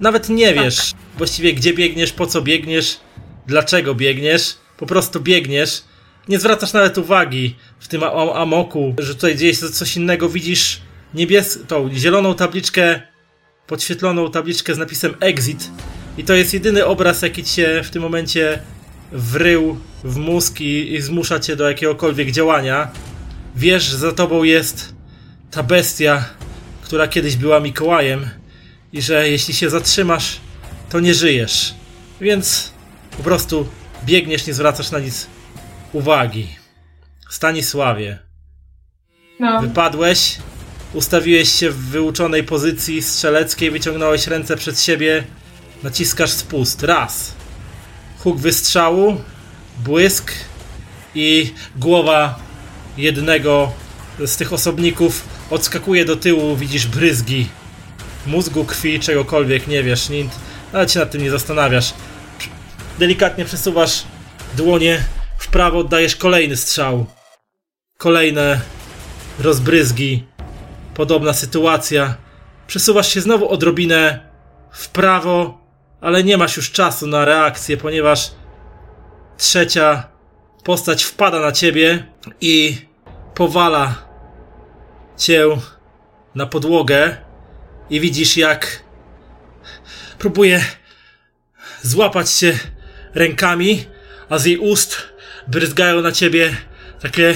nawet 0.00 0.28
nie 0.28 0.54
wiesz 0.54 0.94
właściwie 1.18 1.54
gdzie 1.54 1.74
biegniesz, 1.74 2.12
po 2.12 2.26
co 2.26 2.42
biegniesz, 2.42 2.96
dlaczego 3.46 3.94
biegniesz, 3.94 4.56
po 4.76 4.86
prostu 4.86 5.20
biegniesz. 5.20 5.82
Nie 6.28 6.38
zwracasz 6.38 6.72
nawet 6.72 6.98
uwagi 6.98 7.56
w 7.80 7.88
tym 7.88 8.02
am- 8.02 8.28
amoku, 8.28 8.94
że 8.98 9.14
tutaj 9.14 9.36
dzieje 9.36 9.54
się 9.54 9.70
coś 9.70 9.96
innego. 9.96 10.28
Widzisz 10.28 10.80
niebies 11.14 11.58
tą 11.68 11.90
zieloną 11.94 12.34
tabliczkę, 12.34 13.00
podświetloną 13.66 14.30
tabliczkę 14.30 14.74
z 14.74 14.78
napisem 14.78 15.14
Exit. 15.20 15.70
I 16.18 16.24
to 16.24 16.34
jest 16.34 16.54
jedyny 16.54 16.86
obraz, 16.86 17.22
jaki 17.22 17.44
ci 17.44 17.52
się 17.54 17.80
w 17.84 17.90
tym 17.90 18.02
momencie 18.02 18.58
wrył 19.12 19.78
w 20.04 20.16
mózg 20.16 20.60
i, 20.60 20.94
i 20.94 21.02
zmusza 21.02 21.40
cię 21.40 21.56
do 21.56 21.68
jakiegokolwiek 21.68 22.30
działania. 22.30 22.88
Wiesz, 23.56 23.90
za 23.92 24.12
tobą 24.12 24.42
jest 24.42 24.94
ta 25.50 25.62
bestia, 25.62 26.24
która 26.82 27.08
kiedyś 27.08 27.36
była 27.36 27.60
Mikołajem 27.60 28.28
i 28.92 29.02
że 29.02 29.28
jeśli 29.28 29.54
się 29.54 29.70
zatrzymasz, 29.70 30.40
to 30.90 31.00
nie 31.00 31.14
żyjesz. 31.14 31.74
Więc 32.20 32.72
po 33.16 33.22
prostu 33.22 33.68
biegniesz, 34.04 34.46
nie 34.46 34.54
zwracasz 34.54 34.90
na 34.90 34.98
nic 34.98 35.26
uwagi. 35.94 36.48
Stanisławie, 37.30 38.18
No. 39.40 39.60
wypadłeś 39.60 40.36
ustawiłeś 40.92 41.48
się 41.48 41.70
w 41.70 41.76
wyuczonej 41.76 42.44
pozycji 42.44 43.02
strzeleckiej, 43.02 43.70
wyciągnąłeś 43.70 44.26
ręce 44.26 44.56
przed 44.56 44.80
siebie, 44.80 45.24
naciskasz 45.82 46.30
spust. 46.30 46.82
Raz. 46.82 47.34
Huk 48.18 48.38
wystrzału, 48.38 49.20
błysk 49.78 50.32
i 51.14 51.54
głowa 51.76 52.38
jednego 52.96 53.72
z 54.26 54.36
tych 54.36 54.52
osobników 54.52 55.22
odskakuje 55.50 56.04
do 56.04 56.16
tyłu, 56.16 56.56
widzisz 56.56 56.86
bryzgi 56.86 57.48
mózgu, 58.26 58.64
krwi, 58.64 59.00
czegokolwiek, 59.00 59.66
nie 59.66 59.82
wiesz, 59.82 60.08
nic, 60.08 60.32
nawet 60.72 60.92
się 60.92 61.00
nad 61.00 61.10
tym 61.10 61.22
nie 61.22 61.30
zastanawiasz. 61.30 61.94
Delikatnie 62.98 63.44
przesuwasz 63.44 64.04
dłonie 64.56 65.04
prawo, 65.54 65.78
oddajesz 65.78 66.16
kolejny 66.16 66.56
strzał. 66.56 67.06
Kolejne 67.98 68.60
rozbryzgi. 69.38 70.26
Podobna 70.94 71.32
sytuacja. 71.32 72.14
Przesuwasz 72.66 73.14
się 73.14 73.20
znowu 73.20 73.48
odrobinę 73.48 74.30
w 74.72 74.88
prawo, 74.88 75.58
ale 76.00 76.24
nie 76.24 76.36
masz 76.36 76.56
już 76.56 76.72
czasu 76.72 77.06
na 77.06 77.24
reakcję, 77.24 77.76
ponieważ 77.76 78.30
trzecia 79.36 80.08
postać 80.64 81.04
wpada 81.04 81.40
na 81.40 81.52
ciebie 81.52 82.06
i 82.40 82.78
powala 83.34 83.94
cię 85.18 85.44
na 86.34 86.46
podłogę 86.46 87.16
i 87.90 88.00
widzisz 88.00 88.36
jak 88.36 88.84
próbuje 90.18 90.64
złapać 91.82 92.30
cię 92.30 92.58
rękami, 93.14 93.86
a 94.28 94.38
z 94.38 94.44
jej 94.44 94.58
ust 94.58 95.13
bryzgają 95.46 96.00
na 96.00 96.12
ciebie 96.12 96.56
takie 97.00 97.30
e, 97.30 97.34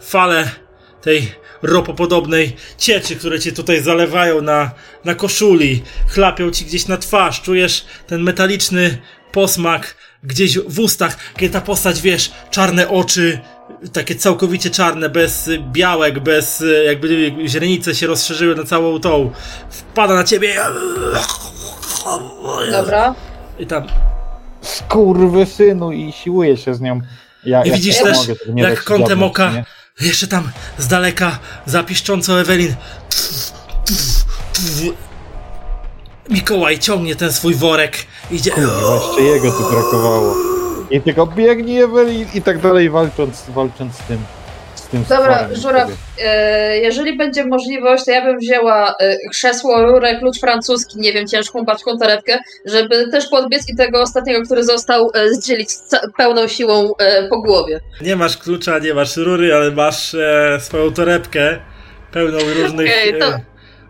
fale 0.00 0.50
tej 1.02 1.32
ropopodobnej 1.62 2.56
cieczy, 2.78 3.16
które 3.16 3.40
cię 3.40 3.52
tutaj 3.52 3.82
zalewają 3.82 4.42
na, 4.42 4.70
na 5.04 5.14
koszuli, 5.14 5.82
chlapią 6.08 6.50
ci 6.50 6.64
gdzieś 6.64 6.86
na 6.86 6.96
twarz, 6.96 7.42
czujesz 7.42 7.84
ten 8.06 8.22
metaliczny 8.22 8.98
posmak 9.32 9.94
gdzieś 10.22 10.58
w 10.58 10.80
ustach, 10.80 11.16
kiedy 11.36 11.52
ta 11.52 11.60
postać, 11.60 12.00
wiesz, 12.00 12.32
czarne 12.50 12.88
oczy, 12.88 13.40
takie 13.92 14.14
całkowicie 14.14 14.70
czarne, 14.70 15.08
bez 15.08 15.50
białek, 15.72 16.20
bez 16.20 16.64
jakby 16.86 17.32
źrenice 17.46 17.94
się 17.94 18.06
rozszerzyły 18.06 18.54
na 18.54 18.64
całą 18.64 19.00
tą, 19.00 19.32
wpada 19.70 20.14
na 20.14 20.24
ciebie 20.24 20.54
Dobra. 22.70 23.14
i 23.58 23.66
tam 23.66 23.86
Skurwysynu 24.68 25.92
i 25.92 26.12
siłuje 26.12 26.56
się 26.56 26.74
z 26.74 26.80
nią. 26.80 27.00
Ja, 27.44 27.64
I 27.64 27.72
widzisz 27.72 27.98
też, 27.98 28.16
mogę, 28.18 28.34
jak 28.56 28.84
kątem 28.84 29.22
oka 29.22 29.52
nie? 29.52 29.64
jeszcze 30.00 30.26
tam 30.26 30.50
z 30.78 30.88
daleka 30.88 31.38
zapiszcząco 31.66 32.40
Ewelin 32.40 32.74
Mikołaj 36.30 36.78
ciągnie 36.78 37.16
ten 37.16 37.32
swój 37.32 37.54
worek 37.54 37.96
idzie 38.30 38.50
Kurwa, 38.50 38.94
jeszcze 38.94 39.22
jego 39.22 39.52
tu 39.52 39.70
brakowało. 39.70 40.34
I 40.90 41.00
tylko 41.00 41.26
biegnij 41.26 41.80
Ewelin 41.80 42.26
i 42.34 42.42
tak 42.42 42.60
dalej 42.60 42.90
walcząc, 42.90 43.44
walcząc 43.48 43.94
z 43.94 43.98
tym. 43.98 44.18
Tym 44.90 45.04
Dobra, 45.08 45.48
Żuraw, 45.52 45.90
e, 46.18 46.78
jeżeli 46.78 47.16
będzie 47.16 47.44
możliwość, 47.46 48.04
to 48.04 48.10
ja 48.10 48.24
bym 48.24 48.38
wzięła 48.38 48.94
e, 49.00 49.16
krzesło, 49.30 49.82
rurę, 49.86 50.18
klucz 50.18 50.40
francuski, 50.40 50.98
nie 50.98 51.12
wiem, 51.12 51.26
ciężką 51.26 51.64
paczką 51.66 51.98
torebkę, 51.98 52.38
żeby 52.64 53.10
też 53.10 53.28
podbiec 53.28 53.68
i 53.68 53.76
tego 53.76 54.02
ostatniego, 54.02 54.42
który 54.42 54.64
został, 54.64 55.10
e, 55.14 55.34
zdzielić 55.34 55.68
pełną 56.16 56.48
siłą 56.48 56.92
e, 56.98 57.28
po 57.28 57.42
głowie. 57.42 57.80
Nie 58.00 58.16
masz 58.16 58.36
klucza, 58.36 58.78
nie 58.78 58.94
masz 58.94 59.16
rury, 59.16 59.54
ale 59.54 59.70
masz 59.70 60.14
e, 60.14 60.58
swoją 60.60 60.92
torebkę 60.92 61.58
pełną 62.12 62.38
różnych 62.38 62.90
Okej, 62.90 63.18
to- 63.20 63.26
e, 63.34 63.40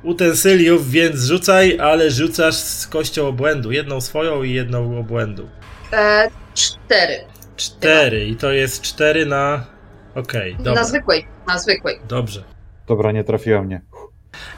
utensyliów, 0.02 0.90
więc 0.90 1.20
rzucaj, 1.24 1.78
ale 1.80 2.10
rzucasz 2.10 2.54
z 2.54 2.86
kością 2.86 3.28
obłędu. 3.28 3.72
Jedną 3.72 4.00
swoją 4.00 4.42
i 4.42 4.52
jedną 4.52 4.98
obłędu. 4.98 5.48
E, 5.92 6.28
cztery. 6.54 7.24
Cztery 7.56 8.26
i 8.26 8.36
to 8.36 8.52
jest 8.52 8.82
cztery 8.82 9.26
na... 9.26 9.77
Okej, 10.14 10.56
dobra, 10.56 10.74
Na 10.74 10.84
zwykłej, 10.84 11.26
na 11.46 11.58
zwykłej. 11.58 11.98
dobrze. 12.08 12.44
Dobra, 12.86 13.12
nie 13.12 13.24
trafiła 13.24 13.62
mnie. 13.62 13.80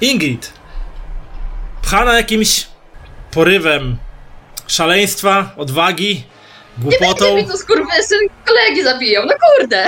Ingrid, 0.00 0.52
pchana 1.82 2.16
jakimś 2.16 2.66
porywem 3.30 3.96
szaleństwa, 4.66 5.52
odwagi, 5.56 6.24
głupotą, 6.78 7.24
Nie 7.36 7.42
mi 7.42 7.48
tu 7.48 7.56
skurwysyn 7.56 8.18
kolegi 8.46 8.84
zabiją, 8.84 9.20
no 9.26 9.32
kurde! 9.58 9.86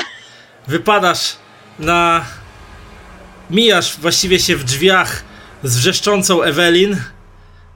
wypadasz 0.66 1.36
na... 1.78 2.24
Mijasz 3.51 3.97
właściwie 4.01 4.39
się 4.39 4.56
w 4.56 4.64
drzwiach 4.64 5.22
z 5.62 5.76
wrzeszczącą 5.76 6.43
Ewelin, 6.43 6.97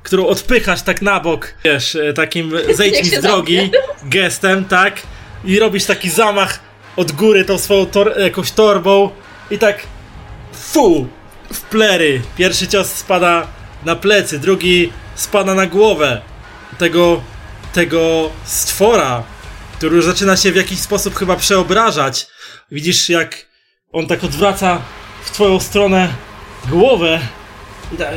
którą 0.02 0.26
odpychasz 0.26 0.82
tak 0.82 1.02
na 1.02 1.20
bok, 1.20 1.54
wiesz, 1.64 1.96
e, 1.96 2.12
takim 2.12 2.52
zejdź 2.76 2.98
mi 2.98 3.04
z 3.18 3.22
drogi 3.22 3.70
gestem, 4.04 4.64
tak? 4.64 5.02
I 5.44 5.58
robisz 5.58 5.84
taki 5.84 6.10
zamach 6.10 6.58
od 6.97 7.12
góry 7.12 7.44
tą 7.44 7.59
swoją 7.59 7.86
tor 7.86 8.14
jakąś 8.18 8.51
torbą 8.51 9.10
i 9.51 9.59
tak 9.59 9.82
fu, 10.52 11.09
w 11.52 11.60
plery. 11.60 12.23
Pierwszy 12.36 12.68
cios 12.68 12.93
spada 12.93 13.47
na 13.85 13.97
plecy, 13.97 14.39
drugi 14.39 14.93
spada 15.14 15.55
na 15.55 15.66
głowę 15.66 16.20
tego, 16.78 17.23
tego 17.73 18.31
stwora, 18.44 19.23
który 19.78 19.97
już 19.97 20.05
zaczyna 20.05 20.36
się 20.36 20.52
w 20.52 20.56
jakiś 20.56 20.81
sposób 20.81 21.14
chyba 21.14 21.36
przeobrażać. 21.36 22.27
Widzisz, 22.70 23.09
jak 23.09 23.47
on 23.93 24.06
tak 24.06 24.24
odwraca 24.24 24.82
w 25.24 25.31
twoją 25.31 25.60
stronę 25.60 26.09
głowę. 26.68 27.20
I, 27.93 27.97
tak, 27.97 28.14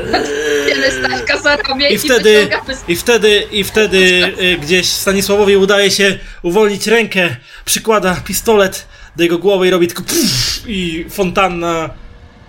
Staśka 0.76 1.38
I 1.90 1.98
wtedy, 1.98 2.50
i 2.88 2.96
wtedy, 2.96 3.48
i 3.52 3.64
wtedy 3.64 4.34
gdzieś 4.62 4.90
Stanisławowi 4.90 5.58
udaje 5.58 5.92
się 5.92 6.20
uwolnić 6.42 6.88
rękę, 6.88 7.36
przykłada 7.66 8.16
pistolet 8.26 8.88
do 9.16 9.24
jego 9.24 9.38
głowy 9.38 9.68
i 9.68 9.70
robi 9.70 9.88
tylko 9.88 10.04
puf, 10.04 10.64
i 10.68 11.06
fontanna 11.10 11.90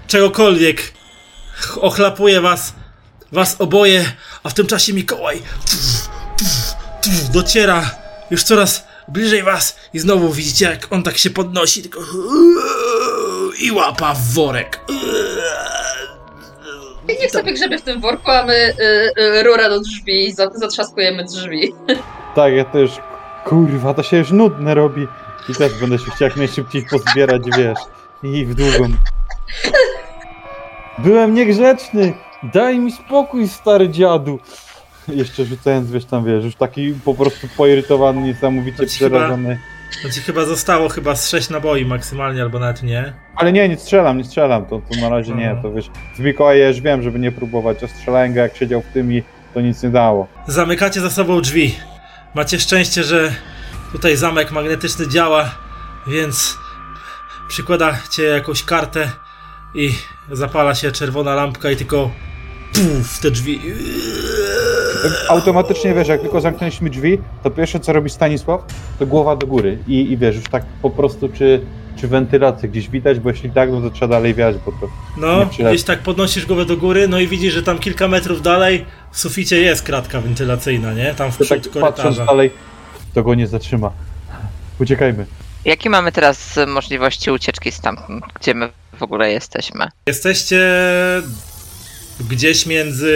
czegokolwiek 0.07 0.93
ch- 1.55 1.79
ochlapuje 1.81 2.41
was, 2.41 2.73
was 3.33 3.57
oboje, 3.59 4.13
a 4.43 4.49
w 4.49 4.55
tym 4.55 4.67
czasie 4.67 4.93
Mikołaj 4.93 5.39
puf, 5.39 6.09
puf, 7.03 7.31
dociera 7.31 7.91
już 8.31 8.43
coraz 8.43 8.85
bliżej 9.09 9.43
was 9.43 9.77
i 9.95 9.99
znowu 9.99 10.33
widzicie 10.33 10.65
jak 10.65 10.93
on 10.93 11.03
tak 11.03 11.19
się 11.19 11.31
podnosi, 11.31 11.83
tylko 11.83 12.01
i 13.61 13.71
łapa 13.73 14.15
w 14.15 14.33
worek. 14.33 14.81
I 17.17 17.21
niech 17.21 17.31
sobie 17.31 17.53
grzebie 17.53 17.79
w 17.79 17.83
tym 17.83 18.01
worku, 18.01 18.31
a 18.31 18.47
my 18.47 18.55
y, 18.55 19.21
y, 19.23 19.43
rurę 19.43 19.69
do 19.71 19.81
drzwi 19.81 20.29
i 20.29 20.33
za- 20.33 20.51
zatrzaskujemy 20.55 21.25
drzwi. 21.25 21.73
Tak, 22.35 22.53
ja 22.55 22.65
też. 22.65 22.91
Kurwa, 23.45 23.95
to 23.95 24.03
się 24.03 24.17
już 24.17 24.31
nudne 24.31 24.75
robi. 24.75 25.07
I 25.49 25.55
też 25.55 25.75
będę 25.81 25.99
się 25.99 26.11
chciał 26.11 26.29
jak 26.29 26.37
najszybciej 26.37 26.87
pozbierać, 26.91 27.43
wiesz. 27.57 27.79
I 28.23 28.45
w 28.47 28.55
długą. 28.55 28.93
Byłem 30.99 31.35
niegrzeczny! 31.35 32.13
Daj 32.43 32.79
mi 32.79 32.93
spokój, 32.93 33.49
stary 33.49 33.89
dziadu! 33.89 34.39
Jeszcze 35.09 35.45
rzucając, 35.45 35.91
wiesz 35.91 36.05
tam, 36.05 36.25
wiesz, 36.25 36.45
już 36.45 36.55
taki 36.57 36.95
po 37.05 37.15
prostu 37.15 37.49
poirytowany, 37.57 38.21
niesamowicie 38.21 38.87
ci 38.87 38.99
chyba- 38.99 39.37
przerażony. 39.91 40.09
No 40.09 40.11
ci 40.15 40.21
chyba 40.21 40.45
zostało 40.45 40.89
chyba 40.89 41.17
z 41.17 41.29
6 41.29 41.51
naboi 41.51 41.85
maksymalnie, 41.85 42.43
albo 42.43 42.59
nawet 42.59 42.83
nie. 42.83 43.13
Ale 43.37 43.53
nie, 43.53 43.69
nie 43.69 43.77
strzelam, 43.77 44.19
nie 44.19 44.25
strzelam, 44.25 44.67
to, 44.67 44.81
to 44.91 45.01
na 45.01 45.09
razie 45.09 45.35
nie, 45.35 45.57
to 45.63 45.73
wiesz, 45.73 45.91
w 46.17 46.21
Mikołaja 46.21 46.69
już 46.69 46.81
wiem, 46.81 47.03
żeby 47.03 47.19
nie 47.19 47.33
próbować, 47.33 47.85
ostrzelałem 47.85 48.35
go 48.35 48.41
jak 48.41 48.57
siedział 48.57 48.83
w 48.83 48.93
tym 48.93 49.13
i 49.13 49.23
to 49.55 49.61
nic 49.61 49.83
nie 49.83 49.91
dało. 49.91 50.27
Zamykacie 50.47 51.01
za 51.01 51.11
sobą 51.11 51.41
drzwi. 51.41 51.75
Macie 52.35 52.59
szczęście, 52.61 53.05
że 53.05 53.33
tutaj 53.93 54.17
zamek 54.17 54.53
magnetyczny 54.53 55.09
działa, 55.09 55.51
więc 56.07 56.59
przykładacie 57.49 58.23
jakąś 58.23 58.65
kartę 58.65 59.11
i 59.75 59.95
zapala 60.33 60.75
się 60.75 60.93
czerwona 60.93 61.35
lampka 61.35 61.71
i 61.71 61.77
tylko 61.77 62.11
puf, 62.73 63.21
te 63.21 63.31
drzwi. 63.31 63.61
Automatycznie, 65.29 65.95
wiesz, 65.95 66.09
jak 66.09 66.21
tylko 66.21 66.41
zamknęliśmy 66.41 66.91
drzwi, 66.91 67.19
to 67.43 67.51
pierwsze 67.51 67.81
co 67.81 67.93
robi 67.93 68.11
Stanisław, 68.11 68.61
to 68.99 69.07
głowa 69.07 69.37
do 69.37 69.47
góry 69.47 69.79
i, 69.89 70.13
i 70.13 70.17
wiesz, 70.17 70.37
już 70.37 70.45
tak 70.45 70.65
po 70.83 70.91
prostu 70.91 71.29
czy, 71.29 71.61
czy 71.97 72.09
wentylację 72.09 72.69
gdzieś 72.69 72.89
widać, 72.89 73.21
bo 73.21 73.31
jeśli 73.31 73.51
tak, 73.51 73.71
no 73.71 73.81
to 73.81 73.91
trzeba 73.91 74.15
dalej 74.15 74.35
wiać, 74.35 74.57
bo 74.67 74.73
to... 74.73 74.89
No, 75.17 75.47
gdzieś 75.47 75.83
tak 75.83 75.99
podnosisz 75.99 76.47
głowę 76.47 76.65
do 76.65 76.77
góry, 76.77 77.09
no 77.09 77.21
i 77.21 77.29
widzisz, 77.29 77.55
że 77.55 77.63
tam 77.63 77.79
kilka 77.79 78.09
metrów 78.09 78.43
dalej 78.43 78.87
w 79.13 79.19
suficie 79.19 79.61
jest 79.61 79.83
kratka 79.83 80.21
wentylacyjna, 80.21 80.93
nie? 80.93 81.15
Tam 81.15 81.33
w 81.33 81.37
tak 81.37 81.47
przód 81.47 81.73
patrząc 81.73 81.97
korytarza. 81.97 82.25
dalej, 82.25 82.51
to 83.15 83.23
go 83.23 83.35
nie 83.35 83.47
zatrzyma. 83.47 83.91
Uciekajmy. 84.81 85.27
Jakie 85.65 85.91
mamy 85.91 86.13
teraz 86.13 86.59
możliwości 86.69 87.31
ucieczki 87.31 87.73
stamtąd, 87.73 88.25
gdzie 88.41 88.55
my 88.55 88.69
w 88.99 89.03
ogóle 89.03 89.33
jesteśmy? 89.33 89.89
Jesteście 90.07 90.67
gdzieś 92.31 92.67
między 92.67 93.15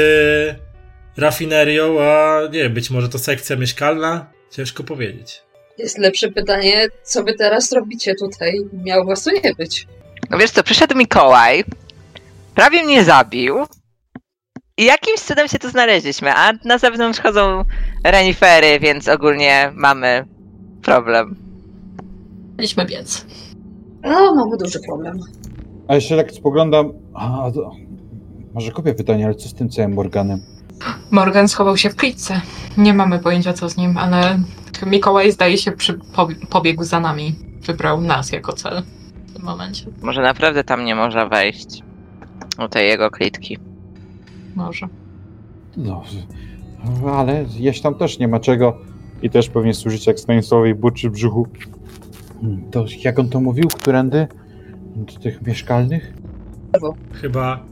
rafinerią, 1.16 2.01
a 2.01 2.40
nie 2.52 2.62
wiem, 2.62 2.74
być 2.74 2.90
może 2.90 3.09
to 3.09 3.18
sekcja 3.18 3.56
mieszkalna? 3.56 4.26
Ciężko 4.51 4.85
powiedzieć. 4.85 5.43
Jest 5.78 5.98
lepsze 5.98 6.28
pytanie, 6.28 6.89
co 7.02 7.24
wy 7.24 7.35
teraz 7.35 7.72
robicie 7.72 8.14
tutaj? 8.14 8.60
Miało 8.85 9.05
was 9.05 9.24
tu 9.24 9.31
nie 9.44 9.55
być. 9.59 9.86
No 10.31 10.39
wiesz 10.39 10.51
co, 10.51 10.62
przyszedł 10.62 10.97
Mikołaj 10.97 11.64
prawie 12.55 12.85
mnie 12.85 13.05
zabił. 13.05 13.56
I 14.78 14.85
jakimś 14.85 15.20
cudem 15.20 15.48
się 15.48 15.59
tu 15.59 15.70
znaleźliśmy, 15.70 16.35
a 16.35 16.52
na 16.64 16.78
zewnątrz 16.78 17.20
chodzą 17.20 17.64
renifery, 18.05 18.81
więc 18.81 19.09
ogólnie 19.09 19.72
mamy 19.74 20.24
problem. 20.82 21.36
Mieliśmy 22.59 22.85
biec. 22.85 23.26
No, 24.02 24.35
mamy 24.35 24.56
duży 24.56 24.78
problem. 24.86 25.18
A 25.89 25.94
jeszcze 25.94 26.16
tak 26.16 26.32
spoglądam. 26.32 26.93
A, 27.14 27.51
to... 27.55 27.70
Może 28.55 28.72
kupię 28.72 28.94
pytanie, 28.94 29.24
ale 29.26 29.35
co 29.35 29.48
z 29.48 29.55
tym 29.55 29.68
całym 29.68 29.93
Morganem? 29.94 30.40
Morgan 31.10 31.48
schował 31.48 31.76
się 31.76 31.90
w 31.90 31.97
klitce. 31.97 32.40
Nie 32.78 32.94
mamy 32.94 33.18
pojęcia 33.18 33.52
co 33.52 33.68
z 33.68 33.76
nim, 33.76 33.98
ale 33.98 34.39
Mikołaj 34.86 35.32
zdaje 35.32 35.59
się 35.59 35.72
przy, 35.72 35.94
po, 36.14 36.28
pobiegł 36.51 36.85
za 36.85 37.01
nami. 37.01 37.35
Wybrał 37.66 38.01
nas 38.01 38.32
jako 38.32 38.52
cel 38.52 38.82
w 39.26 39.32
tym 39.32 39.44
momencie. 39.44 39.86
Może 40.02 40.22
naprawdę 40.22 40.64
tam 40.64 40.85
nie 40.85 40.94
można 40.94 41.26
wejść. 41.28 41.82
U 42.64 42.68
tej 42.68 42.89
jego 42.89 43.10
klitki. 43.10 43.59
Może. 44.55 44.86
No, 45.76 46.02
ale 47.16 47.44
jeść 47.56 47.82
tam 47.82 47.94
też 47.94 48.18
nie 48.18 48.28
ma 48.28 48.40
czego. 48.40 48.78
I 49.22 49.31
też 49.31 49.48
pewnie 49.48 49.74
służyć 49.74 50.06
jak 50.06 50.20
Stanisławowi 50.20 50.74
buczy 50.74 51.10
w 51.10 51.12
brzuchu. 51.12 51.47
Hmm, 52.40 52.70
To 52.70 52.85
jak 53.05 53.18
on 53.18 53.28
to 53.28 53.40
mówił? 53.40 53.68
Którędy? 53.68 54.26
Do 54.97 55.12
tych 55.20 55.47
mieszkalnych? 55.47 56.12
Chyba, 57.12 57.62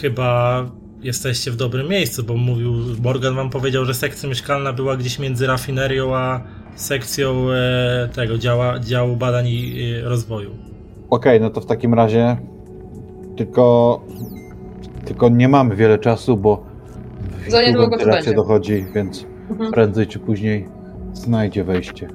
chyba 0.00 0.64
jesteście 1.02 1.50
w 1.50 1.56
dobrym 1.56 1.88
miejscu, 1.88 2.24
bo 2.24 2.36
mówił, 2.36 2.72
Morgan 3.02 3.34
wam 3.34 3.50
powiedział, 3.50 3.84
że 3.84 3.94
sekcja 3.94 4.28
mieszkalna 4.28 4.72
była 4.72 4.96
gdzieś 4.96 5.18
między 5.18 5.46
rafinerią 5.46 6.16
a 6.16 6.40
sekcją 6.76 7.50
e, 7.50 8.08
tego 8.14 8.38
działa, 8.38 8.78
działu 8.78 9.16
badań 9.16 9.46
i 9.48 9.92
e, 10.04 10.08
rozwoju. 10.08 10.50
Okej, 11.10 11.40
no 11.40 11.50
to 11.50 11.60
w 11.60 11.66
takim 11.66 11.94
razie 11.94 12.36
tylko 13.36 14.00
tylko 15.04 15.28
nie 15.28 15.48
mamy 15.48 15.76
wiele 15.76 15.98
czasu, 15.98 16.36
bo 16.36 16.66
Za 17.48 17.62
niedługo 17.62 17.98
to 17.98 18.04
będzie. 18.06 18.34
dochodzi, 18.34 18.84
więc 18.94 19.26
Mhm. 19.50 19.72
prędzej 19.72 20.06
czy 20.06 20.18
później 20.18 20.68
znajdzie 21.12 21.64
wejście. 21.64 22.08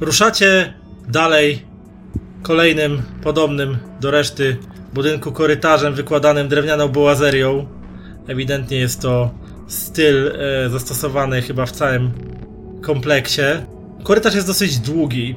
Ruszacie 0.00 0.74
dalej 1.08 1.62
kolejnym, 2.42 3.02
podobnym 3.22 3.76
do 4.00 4.10
reszty 4.10 4.56
budynku 4.94 5.32
korytarzem 5.32 5.94
wykładanym 5.94 6.48
drewnianą 6.48 6.88
bołazerią. 6.88 7.66
Ewidentnie 8.28 8.76
jest 8.76 9.02
to 9.02 9.30
styl 9.66 10.28
e, 10.28 10.70
zastosowany 10.70 11.42
chyba 11.42 11.66
w 11.66 11.72
całym 11.72 12.10
kompleksie. 12.82 13.42
Korytarz 14.02 14.34
jest 14.34 14.46
dosyć 14.46 14.78
długi. 14.78 15.36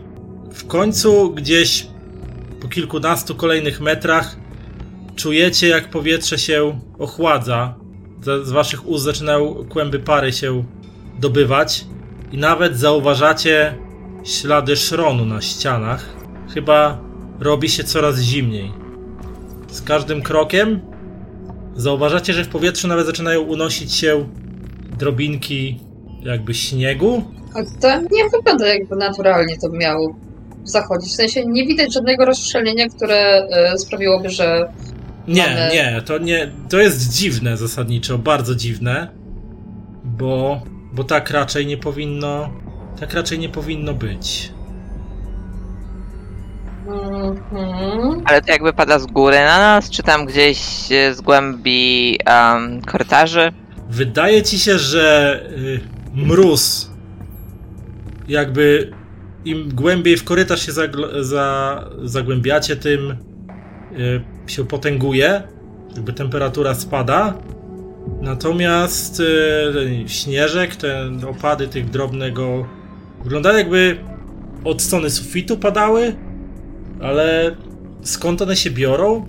W 0.54 0.68
końcu 0.68 1.34
gdzieś 1.34 1.88
po 2.62 2.68
kilkunastu 2.68 3.36
kolejnych 3.36 3.82
metrach 3.82 4.36
czujecie 5.16 5.68
jak 5.68 5.90
powietrze 5.90 6.38
się 6.38 6.80
ochładza. 7.00 7.76
Z 8.22 8.48
z 8.48 8.52
waszych 8.52 8.88
ust 8.88 9.04
zaczynają 9.04 9.66
kłęby 9.70 10.00
pary 10.00 10.34
się 10.34 10.64
dobywać 11.20 11.86
i 12.32 12.38
nawet 12.38 12.78
zauważacie 12.78 13.76
ślady 14.24 14.76
szronu 14.76 15.26
na 15.26 15.42
ścianach. 15.42 16.06
Chyba 16.54 17.00
robi 17.40 17.70
się 17.70 17.84
coraz 17.84 18.20
zimniej. 18.20 18.81
Z 19.72 19.82
każdym 19.82 20.22
krokiem 20.22 20.80
zauważacie, 21.76 22.34
że 22.34 22.44
w 22.44 22.48
powietrzu 22.50 22.88
nawet 22.88 23.06
zaczynają 23.06 23.42
unosić 23.42 23.94
się 23.94 24.30
drobinki 25.00 25.80
jakby 26.24 26.54
śniegu. 26.54 27.24
A 27.54 27.82
to 27.82 28.02
nie 28.02 28.30
wygląda 28.32 28.68
jakby 28.68 28.96
naturalnie 28.96 29.58
to 29.58 29.70
miało 29.70 30.16
zachodzić. 30.64 31.12
W 31.12 31.16
sensie 31.16 31.46
nie 31.46 31.68
widać 31.68 31.94
żadnego 31.94 32.26
rozstrzelenia, 32.26 32.88
które 32.90 33.48
e, 33.52 33.78
sprawiłoby, 33.78 34.30
że 34.30 34.74
Nie, 35.28 35.42
Mamy- 35.44 35.70
nie, 35.74 36.02
to 36.06 36.18
nie, 36.18 36.52
to 36.70 36.80
jest 36.80 37.14
dziwne 37.14 37.58
zasadniczo, 37.58 38.18
bardzo 38.18 38.56
dziwne, 38.56 39.08
bo, 40.04 40.62
bo 40.94 41.04
tak 41.04 41.30
raczej 41.30 41.66
nie 41.68 41.78
powinno, 41.78 42.50
tak 43.00 43.14
raczej 43.14 43.40
nie 43.40 43.50
powinno 43.50 43.94
być. 43.94 44.52
Mhm. 46.92 48.22
Ale 48.26 48.42
to 48.42 48.52
jakby 48.52 48.74
pada 48.74 49.00
z 49.00 49.06
góry 49.06 49.38
na 49.38 49.58
nas, 49.58 49.90
czy 49.90 50.04
tam 50.04 50.26
gdzieś 50.26 50.60
e, 50.92 51.14
z 51.14 51.22
głębi 51.22 52.20
em, 52.26 52.82
korytarzy? 52.82 53.52
Wydaje 53.90 54.44
ci 54.44 54.60
się, 54.60 54.80
że 54.80 55.40
y, 55.58 55.80
mróz, 56.14 56.92
jakby 58.28 58.92
im 59.46 59.70
głębiej 59.76 60.18
w 60.18 60.24
korytarz 60.24 60.66
się 60.66 60.72
zagl- 60.72 61.24
za, 61.24 61.86
zagłębiacie, 62.04 62.76
tym 62.76 63.12
y, 63.12 64.22
się 64.48 64.66
potęguje, 64.66 65.44
jakby 65.96 66.14
temperatura 66.14 66.74
spada. 66.74 67.34
Natomiast 68.22 69.20
y, 69.20 69.24
ten 69.74 70.08
śnieżek, 70.08 70.76
te 70.76 71.10
opady 71.30 71.68
tych 71.68 71.90
drobnego 71.90 72.66
wyglądają 73.24 73.58
jakby 73.58 73.98
od 74.64 74.82
strony 74.82 75.10
sufitu 75.10 75.58
padały, 75.58 76.16
ale 77.02 77.56
skąd 78.04 78.42
one 78.42 78.56
się 78.56 78.72
biorą? 78.72 79.26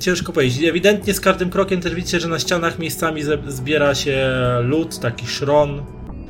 Ciężko 0.00 0.32
powiedzieć. 0.32 0.68
Ewidentnie 0.68 1.14
z 1.14 1.20
każdym 1.20 1.50
krokiem 1.50 1.80
też 1.80 1.94
widzicie, 1.94 2.20
że 2.20 2.28
na 2.28 2.38
ścianach 2.38 2.78
miejscami 2.78 3.22
zbiera 3.48 3.94
się 3.94 4.30
lód, 4.62 4.98
taki 4.98 5.26
szron. 5.26 5.82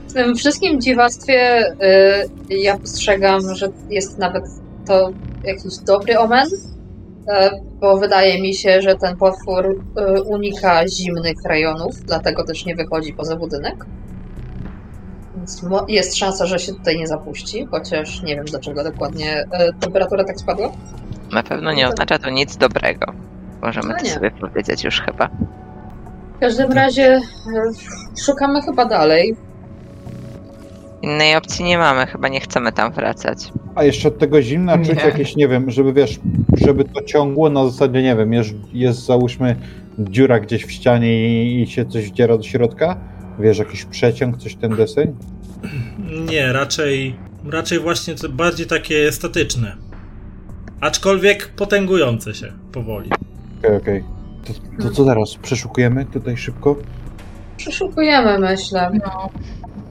W 0.08 0.12
tym 0.12 0.36
wszystkim 0.36 0.80
dziwactwie 0.80 1.68
y, 2.50 2.54
ja 2.54 2.78
postrzegam, 2.78 3.54
że 3.54 3.68
jest 3.90 4.18
nawet 4.18 4.44
to 4.86 5.12
jakiś 5.44 5.78
dobry 5.86 6.18
omen, 6.18 6.46
y, 6.46 7.32
bo 7.80 7.98
wydaje 7.98 8.42
mi 8.42 8.54
się, 8.54 8.82
że 8.82 8.94
ten 8.94 9.16
potwór 9.16 9.66
y, 9.66 10.22
unika 10.22 10.88
zimnych 10.88 11.36
rejonów, 11.48 11.94
dlatego 12.06 12.44
też 12.44 12.64
nie 12.64 12.76
wychodzi 12.76 13.12
poza 13.12 13.36
budynek. 13.36 13.84
Więc 15.48 15.62
jest 15.88 16.16
szansa, 16.16 16.46
że 16.46 16.58
się 16.58 16.72
tutaj 16.72 16.98
nie 16.98 17.06
zapuści, 17.06 17.66
chociaż 17.70 18.22
nie 18.22 18.36
wiem 18.36 18.44
dlaczego 18.44 18.84
dokładnie 18.84 19.42
y, 19.42 19.46
temperatura 19.80 20.24
tak 20.24 20.40
spadła. 20.40 20.72
Na 21.32 21.42
pewno 21.42 21.72
nie 21.72 21.88
oznacza 21.88 22.18
to 22.18 22.30
nic 22.30 22.56
dobrego. 22.56 23.12
Możemy 23.62 23.88
No 23.88 23.94
to 24.00 24.06
sobie 24.06 24.30
powiedzieć 24.30 24.84
już 24.84 25.00
chyba. 25.00 25.28
W 26.36 26.40
każdym 26.40 26.72
razie 26.72 27.16
y, 27.16 28.20
szukamy 28.24 28.62
chyba 28.62 28.84
dalej. 28.84 29.36
Innej 31.02 31.36
opcji 31.36 31.64
nie 31.64 31.78
mamy, 31.78 32.06
chyba 32.06 32.28
nie 32.28 32.40
chcemy 32.40 32.72
tam 32.72 32.92
wracać. 32.92 33.52
A 33.74 33.84
jeszcze 33.84 34.08
od 34.08 34.18
tego 34.18 34.42
zimna 34.42 34.78
czuć 34.78 35.04
jakieś, 35.04 35.36
nie 35.36 35.48
wiem, 35.48 35.70
żeby 35.70 35.92
wiesz, 35.92 36.20
żeby 36.66 36.84
to 36.84 37.02
ciągło 37.02 37.50
na 37.50 37.64
zasadzie, 37.64 38.02
nie 38.02 38.16
wiem, 38.16 38.32
jest, 38.32 38.50
jest 38.72 39.06
załóżmy 39.06 39.56
dziura 39.98 40.40
gdzieś 40.40 40.64
w 40.64 40.72
ścianie 40.72 41.42
i, 41.42 41.62
i 41.62 41.66
się 41.66 41.86
coś 41.86 42.10
wdziera 42.10 42.36
do 42.36 42.42
środka? 42.42 42.96
Wiesz, 43.38 43.58
jakiś 43.58 43.84
przeciąg, 43.84 44.36
coś 44.36 44.54
ten 44.54 44.76
deseń? 44.76 45.16
Nie, 46.30 46.52
raczej, 46.52 47.16
raczej 47.50 47.78
właśnie 47.78 48.14
to 48.14 48.28
bardziej 48.28 48.66
takie 48.66 49.12
statyczne. 49.12 49.76
Aczkolwiek 50.80 51.48
potęgujące 51.48 52.34
się 52.34 52.52
powoli. 52.72 53.10
Okej, 53.58 53.76
okej. 53.76 54.04
To, 54.46 54.82
to 54.82 54.90
co 54.94 55.04
teraz? 55.04 55.34
Przeszukujemy 55.34 56.04
tutaj 56.04 56.36
szybko? 56.36 56.76
Przeszukujemy, 57.56 58.38
myślę. 58.38 58.90
No, 59.04 59.28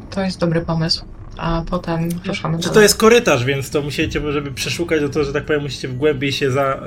to 0.10 0.22
jest 0.22 0.40
dobry 0.40 0.62
pomysł. 0.62 1.06
A 1.38 1.64
potem 1.70 2.10
ruszamy 2.26 2.60
Czy 2.60 2.70
to 2.70 2.82
jest 2.82 2.98
korytarz, 2.98 3.46
więc 3.46 3.70
to 3.70 3.82
musicie, 3.82 4.32
żeby 4.32 4.52
przeszukać, 4.52 5.02
no 5.02 5.10
to, 5.10 5.24
że 5.24 5.34
tak 5.34 5.46
powiem, 5.46 5.62
musicie 5.62 5.88
w 5.88 5.98
głębiej 5.98 6.32
się 6.32 6.52
za, 6.52 6.64
e, 6.64 6.80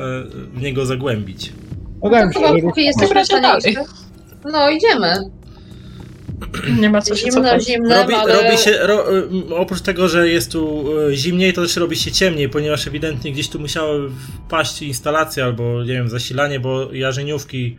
w 0.53 0.62
niego 0.62 0.87
zagłębić. 0.87 1.53
Wydaje 2.03 2.27
mi 2.27 2.35
się, 2.35 2.41
Chyba 2.41 2.61
póki 2.61 2.85
jesteśmy 2.85 3.23
w 3.23 3.27
stanie. 3.27 3.74
No, 4.53 4.70
idziemy. 4.70 5.15
Nie 6.81 6.91
ma 6.91 7.03
co 7.03 7.15
się 7.17 7.21
Zimno, 7.31 7.43
cofać. 7.43 7.67
zimno, 7.67 7.97
Robi, 8.03 8.15
ale... 8.15 8.43
robi 8.43 8.59
się, 8.59 8.79
ro, 8.83 9.17
y, 9.17 9.55
oprócz 9.57 9.81
tego, 9.81 10.09
że 10.09 10.29
jest 10.29 10.53
tu 10.53 10.85
y, 10.99 11.17
zimniej, 11.17 11.53
to 11.53 11.62
też 11.62 11.77
robi 11.77 11.97
się 11.97 12.12
ciemniej, 12.12 12.49
ponieważ 12.49 12.87
ewidentnie 12.87 13.33
gdzieś 13.33 13.49
tu 13.49 13.61
musiały 13.61 14.11
wpaść 14.47 14.83
instalacje 14.83 15.45
albo, 15.45 15.81
nie 15.85 15.93
wiem, 15.93 16.09
zasilanie, 16.09 16.61
bo 16.61 16.93
jarzeniówki 16.93 17.77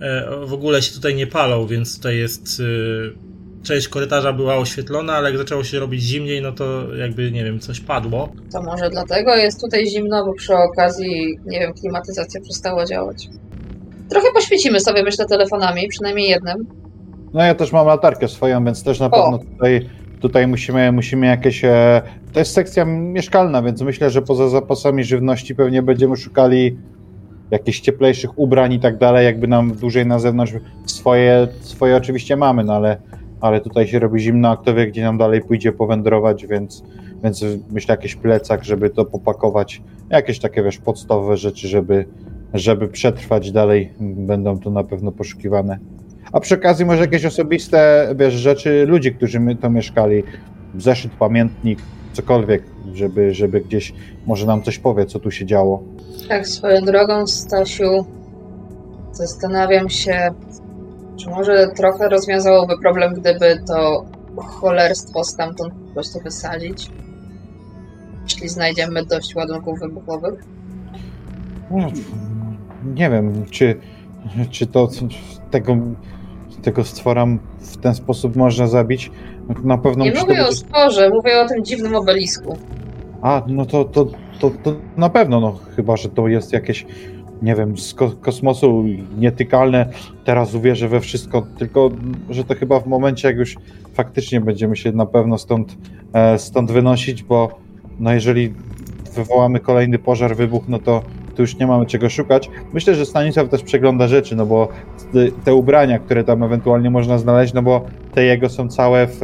e, 0.00 0.36
w 0.46 0.52
ogóle 0.52 0.82
się 0.82 0.92
tutaj 0.94 1.14
nie 1.14 1.26
palą, 1.26 1.66
więc 1.66 1.96
tutaj 1.96 2.16
jest... 2.16 2.60
y, 2.60 3.30
Część 3.62 3.88
korytarza 3.88 4.32
była 4.32 4.56
oświetlona, 4.56 5.12
ale 5.12 5.28
jak 5.28 5.38
zaczęło 5.38 5.64
się 5.64 5.78
robić 5.80 6.02
zimniej, 6.02 6.42
no 6.42 6.52
to 6.52 6.94
jakby, 6.94 7.30
nie 7.30 7.44
wiem, 7.44 7.60
coś 7.60 7.80
padło. 7.80 8.32
To 8.52 8.62
może 8.62 8.90
dlatego 8.90 9.36
jest 9.36 9.60
tutaj 9.60 9.86
zimno, 9.86 10.24
bo 10.26 10.32
przy 10.34 10.54
okazji, 10.54 11.38
nie 11.46 11.60
wiem, 11.60 11.72
klimatyzacja 11.74 12.40
przestała 12.40 12.86
działać. 12.86 13.28
Trochę 14.10 14.26
poświecimy 14.34 14.80
sobie, 14.80 15.02
myślę, 15.02 15.26
telefonami, 15.26 15.88
przynajmniej 15.88 16.28
jednym. 16.28 16.66
No 17.34 17.42
ja 17.42 17.54
też 17.54 17.72
mam 17.72 17.86
latarkę 17.86 18.28
swoją, 18.28 18.64
więc 18.64 18.84
też 18.84 19.00
na 19.00 19.06
O. 19.06 19.10
pewno 19.10 19.38
tutaj, 19.38 19.88
tutaj 20.20 20.46
musimy, 20.46 20.92
musimy 20.92 21.26
jakieś... 21.26 21.64
E, 21.64 22.02
to 22.32 22.38
jest 22.38 22.52
sekcja 22.52 22.84
mieszkalna, 22.84 23.62
więc 23.62 23.82
myślę, 23.82 24.10
że 24.10 24.22
poza 24.22 24.48
zapasami 24.48 25.04
żywności 25.04 25.54
pewnie 25.54 25.82
będziemy 25.82 26.16
szukali 26.16 26.76
jakichś 27.50 27.80
cieplejszych 27.80 28.38
ubrań 28.38 28.72
i 28.72 28.80
tak 28.80 28.98
dalej, 28.98 29.24
jakby 29.24 29.48
nam 29.48 29.72
dłużej 29.72 30.06
na 30.06 30.18
zewnątrz 30.18 30.52
swoje, 30.86 31.48
swoje 31.60 31.96
oczywiście 31.96 32.36
mamy, 32.36 32.64
no 32.64 32.74
ale, 32.74 32.96
ale 33.40 33.60
tutaj 33.60 33.86
się 33.88 33.98
robi 33.98 34.20
zimno, 34.20 34.50
a 34.50 34.56
kto 34.56 34.74
wie, 34.74 34.86
gdzie 34.86 35.02
nam 35.02 35.18
dalej 35.18 35.40
pójdzie 35.40 35.72
powędrować, 35.72 36.46
więc, 36.46 36.82
więc 37.24 37.44
myślę 37.70 37.94
jakiś 37.94 38.16
plecak, 38.16 38.64
żeby 38.64 38.90
to 38.90 39.04
popakować, 39.04 39.82
jakieś 40.10 40.38
takie, 40.38 40.62
wiesz, 40.62 40.78
podstawowe 40.78 41.36
rzeczy, 41.36 41.68
żeby, 41.68 42.04
żeby 42.54 42.88
przetrwać 42.88 43.52
dalej, 43.52 43.92
będą 44.00 44.58
to 44.58 44.70
na 44.70 44.84
pewno 44.84 45.12
poszukiwane. 45.12 45.78
A 46.32 46.40
przy 46.40 46.54
okazji 46.54 46.84
może 46.84 47.00
jakieś 47.00 47.24
osobiste, 47.24 48.08
wiesz, 48.16 48.34
rzeczy 48.34 48.86
ludzi, 48.86 49.14
którzy 49.14 49.40
my 49.40 49.56
to 49.56 49.70
mieszkali, 49.70 50.22
zeszyt, 50.78 51.12
pamiętnik, 51.18 51.78
cokolwiek, 52.12 52.62
żeby, 52.94 53.34
żeby 53.34 53.60
gdzieś 53.60 53.94
może 54.26 54.46
nam 54.46 54.62
coś 54.62 54.78
powie, 54.78 55.06
co 55.06 55.18
tu 55.18 55.30
się 55.30 55.46
działo. 55.46 55.82
Tak, 56.28 56.48
swoją 56.48 56.80
drogą, 56.80 57.26
Stasiu, 57.26 58.06
zastanawiam 59.12 59.88
się, 59.88 60.30
czy 61.16 61.30
może 61.30 61.68
trochę 61.76 62.08
rozwiązałoby 62.08 62.78
problem, 62.78 63.14
gdyby 63.14 63.62
to 63.66 64.04
cholerstwo 64.36 65.24
stamtąd 65.24 65.74
po 65.74 65.94
prostu 65.94 66.20
wysadzić? 66.20 66.90
Jeśli 68.22 68.48
znajdziemy 68.48 69.04
dość 69.04 69.34
ładunków 69.36 69.80
wybuchowych? 69.80 70.44
No, 71.70 71.88
nie 72.94 73.10
wiem, 73.10 73.44
czy, 73.50 73.80
czy 74.50 74.66
to 74.66 74.88
tego, 75.50 75.76
tego 76.62 76.84
stwora 76.84 77.26
w 77.60 77.76
ten 77.76 77.94
sposób 77.94 78.36
można 78.36 78.66
zabić. 78.66 79.10
Na 79.64 79.78
pewno 79.78 80.04
Nie 80.04 80.12
mówię 80.14 80.46
o 80.46 80.52
stworze, 80.52 81.10
mówię 81.10 81.40
o 81.40 81.48
tym 81.48 81.64
dziwnym 81.64 81.94
obelisku. 81.94 82.58
A, 83.22 83.42
no 83.46 83.66
to, 83.66 83.84
to, 83.84 84.06
to, 84.40 84.50
to 84.62 84.74
na 84.96 85.10
pewno, 85.10 85.40
no 85.40 85.58
chyba, 85.76 85.96
że 85.96 86.08
to 86.08 86.28
jest 86.28 86.52
jakieś, 86.52 86.86
nie 87.42 87.54
wiem, 87.54 87.78
z 87.78 87.94
ko- 87.94 88.12
kosmosu 88.20 88.84
nietykalne. 89.18 89.88
Teraz 90.24 90.54
uwierzę 90.54 90.88
we 90.88 91.00
wszystko, 91.00 91.46
tylko 91.58 91.90
że 92.30 92.44
to 92.44 92.54
chyba 92.54 92.80
w 92.80 92.86
momencie, 92.86 93.28
jak 93.28 93.36
już 93.36 93.56
faktycznie 93.94 94.40
będziemy 94.40 94.76
się 94.76 94.92
na 94.92 95.06
pewno 95.06 95.38
stąd, 95.38 95.76
e, 96.12 96.38
stąd 96.38 96.72
wynosić, 96.72 97.22
bo 97.22 97.58
no 97.98 98.12
jeżeli 98.12 98.54
wywołamy 99.14 99.60
kolejny 99.60 99.98
pożar, 99.98 100.36
wybuch, 100.36 100.68
no 100.68 100.78
to 100.78 101.02
tu 101.36 101.42
już 101.42 101.58
nie 101.58 101.66
mamy 101.66 101.86
czego 101.86 102.08
szukać. 102.08 102.50
Myślę, 102.72 102.94
że 102.94 103.06
Stanisław 103.06 103.48
też 103.48 103.62
przegląda 103.62 104.08
rzeczy, 104.08 104.36
no 104.36 104.46
bo 104.46 104.68
te- 105.44 105.54
ubrania, 105.54 105.98
które 105.98 106.24
tam 106.24 106.42
ewentualnie 106.42 106.90
można 106.90 107.18
znaleźć, 107.18 107.52
no 107.54 107.62
bo 107.62 107.84
te 108.14 108.24
jego 108.24 108.48
są 108.48 108.68
całe 108.68 109.06
w, 109.06 109.20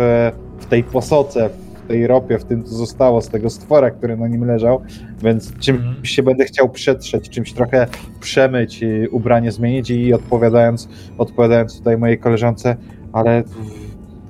w 0.59 0.67
tej 0.67 0.85
posoce, 0.85 1.51
w 1.85 1.89
tej 1.89 2.07
ropie, 2.07 2.39
w 2.39 2.45
tym, 2.45 2.65
co 2.65 2.75
zostało 2.75 3.23
z 3.23 3.29
tego 3.29 3.51
stwora, 3.51 3.91
który 3.91 4.17
na 4.17 4.29
nim 4.29 4.45
leżał, 4.45 4.83
więc 5.23 5.59
czymś 5.59 5.79
Mhm. 5.81 6.05
się 6.05 6.23
będę 6.23 6.45
chciał 6.45 6.69
przetrzeć, 6.69 7.29
czymś 7.31 7.53
trochę 7.53 7.87
przemyć, 8.21 8.81
ubranie 9.11 9.53
zmienić 9.53 9.91
i 9.91 10.15
odpowiadając, 10.15 10.89
odpowiadając 11.19 11.79
tutaj 11.79 11.99
mojej 11.99 12.19
koleżance, 12.19 12.77
ale 13.13 13.43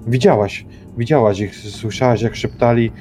widziałaś, 0.07 0.67
widziałaś 0.99 1.41
ich, 1.41 1.57
słyszałaś 1.57 2.23
jak 2.23 2.37
szeptali, 2.37 2.93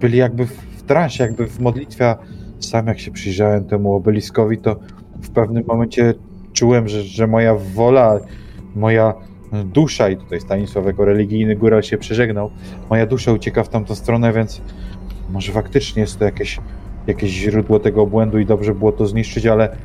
byli 0.00 0.18
jakby 0.18 0.46
w 0.46 0.82
transie, 0.86 1.24
jakby 1.24 1.46
w 1.46 1.60
modlitwie, 1.60 2.14
sam 2.64 2.86
jak 2.86 3.00
się 3.00 3.10
przyjrzałem 3.10 3.64
temu 3.64 3.94
obeliskowi, 3.94 4.58
to 4.58 4.76
w 5.22 5.30
pewnym 5.30 5.64
momencie 5.66 6.14
czułem, 6.52 6.88
że, 6.88 7.02
że 7.02 7.26
moja 7.26 7.54
wola, 7.54 8.20
moja 8.74 9.14
dusza, 9.64 10.08
i 10.08 10.16
tutaj 10.16 10.40
Stanisław 10.40 10.86
jako 10.86 11.04
religijny 11.04 11.56
góral 11.56 11.82
się 11.82 11.98
przeżegnał, 11.98 12.50
moja 12.90 13.06
dusza 13.06 13.32
ucieka 13.32 13.64
w 13.64 13.68
tamtą 13.68 13.94
stronę, 13.94 14.32
więc 14.32 14.62
może 15.30 15.52
faktycznie 15.52 16.00
jest 16.02 16.18
to 16.18 16.24
jakieś, 16.24 16.60
jakieś 17.06 17.30
źródło 17.30 17.80
tego 17.80 18.06
błędu 18.06 18.38
i 18.38 18.46
dobrze 18.46 18.74
było 18.74 18.92
to 18.92 19.06
zniszczyć, 19.06 19.46
ale, 19.46 19.76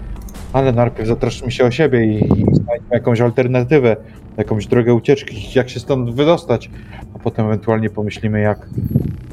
ale 0.53 0.71
najpierw 0.71 1.07
zatroszczmy 1.07 1.51
się 1.51 1.65
o 1.65 1.71
siebie 1.71 2.05
i, 2.05 2.15
i 2.17 2.45
znajdźmy 2.55 2.89
jakąś 2.91 3.21
alternatywę, 3.21 3.97
jakąś 4.37 4.67
drogę 4.67 4.93
ucieczki, 4.93 5.59
jak 5.59 5.69
się 5.69 5.79
stąd 5.79 6.15
wydostać, 6.15 6.69
a 7.13 7.19
potem 7.19 7.45
ewentualnie 7.45 7.89
pomyślimy, 7.89 8.41
jak, 8.41 8.69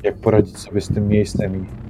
jak 0.02 0.14
poradzić 0.14 0.58
sobie 0.58 0.80
z 0.80 0.88
tym 0.88 1.08
miejscem 1.08 1.56
i, 1.56 1.83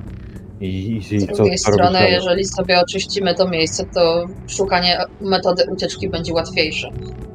i, 0.60 0.96
i, 0.96 1.20
Z 1.20 1.26
drugiej 1.26 1.58
co 1.58 1.72
strony, 1.72 2.10
jeżeli 2.10 2.44
sobie 2.44 2.80
oczyścimy 2.80 3.34
to 3.34 3.48
miejsce, 3.48 3.86
to 3.94 4.26
szukanie 4.46 4.98
metody 5.20 5.64
ucieczki 5.72 6.08
będzie 6.08 6.32
łatwiejsze. 6.32 6.90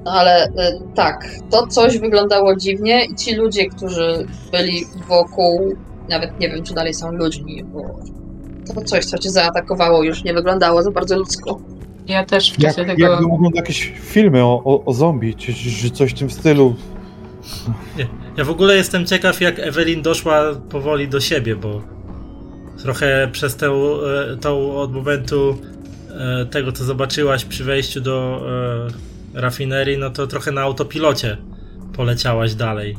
No 0.05 0.11
ale 0.11 0.47
y, 0.47 0.51
tak, 0.95 1.29
to 1.49 1.67
coś 1.67 1.97
wyglądało 1.97 2.55
dziwnie 2.55 3.05
i 3.05 3.15
ci 3.15 3.35
ludzie, 3.35 3.69
którzy 3.69 4.27
byli 4.51 4.85
wokół, 5.07 5.75
nawet 6.09 6.39
nie 6.39 6.49
wiem, 6.49 6.63
czy 6.63 6.73
dalej 6.73 6.93
są 6.93 7.11
ludźmi, 7.11 7.63
bo 7.63 7.99
to 8.73 8.81
coś, 8.81 9.05
co 9.05 9.17
cię 9.17 9.29
zaatakowało, 9.29 10.03
już 10.03 10.23
nie 10.23 10.33
wyglądało 10.33 10.83
za 10.83 10.91
bardzo 10.91 11.17
ludzko. 11.17 11.59
Ja 12.07 12.25
też 12.25 12.53
w 12.53 12.61
Jak, 12.61 12.75
czasie 12.75 12.87
tego... 12.87 13.03
jakby 13.03 13.25
oglądał 13.25 13.51
jakieś 13.55 13.93
filmy 14.01 14.43
o, 14.43 14.61
o, 14.65 14.85
o 14.85 14.93
zombie, 14.93 15.35
czy, 15.35 15.53
czy 15.53 15.91
coś 15.91 16.11
w 16.13 16.19
tym 16.19 16.29
stylu. 16.29 16.75
Ja 18.37 18.43
w 18.43 18.49
ogóle 18.49 18.75
jestem 18.75 19.05
ciekaw, 19.05 19.41
jak 19.41 19.59
Ewelin 19.59 20.01
doszła 20.01 20.55
powoli 20.69 21.07
do 21.07 21.19
siebie, 21.19 21.55
bo 21.55 21.81
trochę 22.81 23.29
przez 23.31 23.55
tę, 23.55 23.67
e, 23.67 24.37
tą 24.37 24.77
od 24.77 24.93
momentu 24.93 25.57
e, 26.09 26.45
tego, 26.45 26.71
co 26.71 26.83
zobaczyłaś 26.83 27.45
przy 27.45 27.63
wejściu 27.63 28.01
do 28.01 28.41
e, 29.35 29.41
rafinerii, 29.41 29.97
no 29.97 30.09
to 30.09 30.27
trochę 30.27 30.51
na 30.51 30.61
autopilocie 30.61 31.37
poleciałaś 31.95 32.55
dalej. 32.55 32.97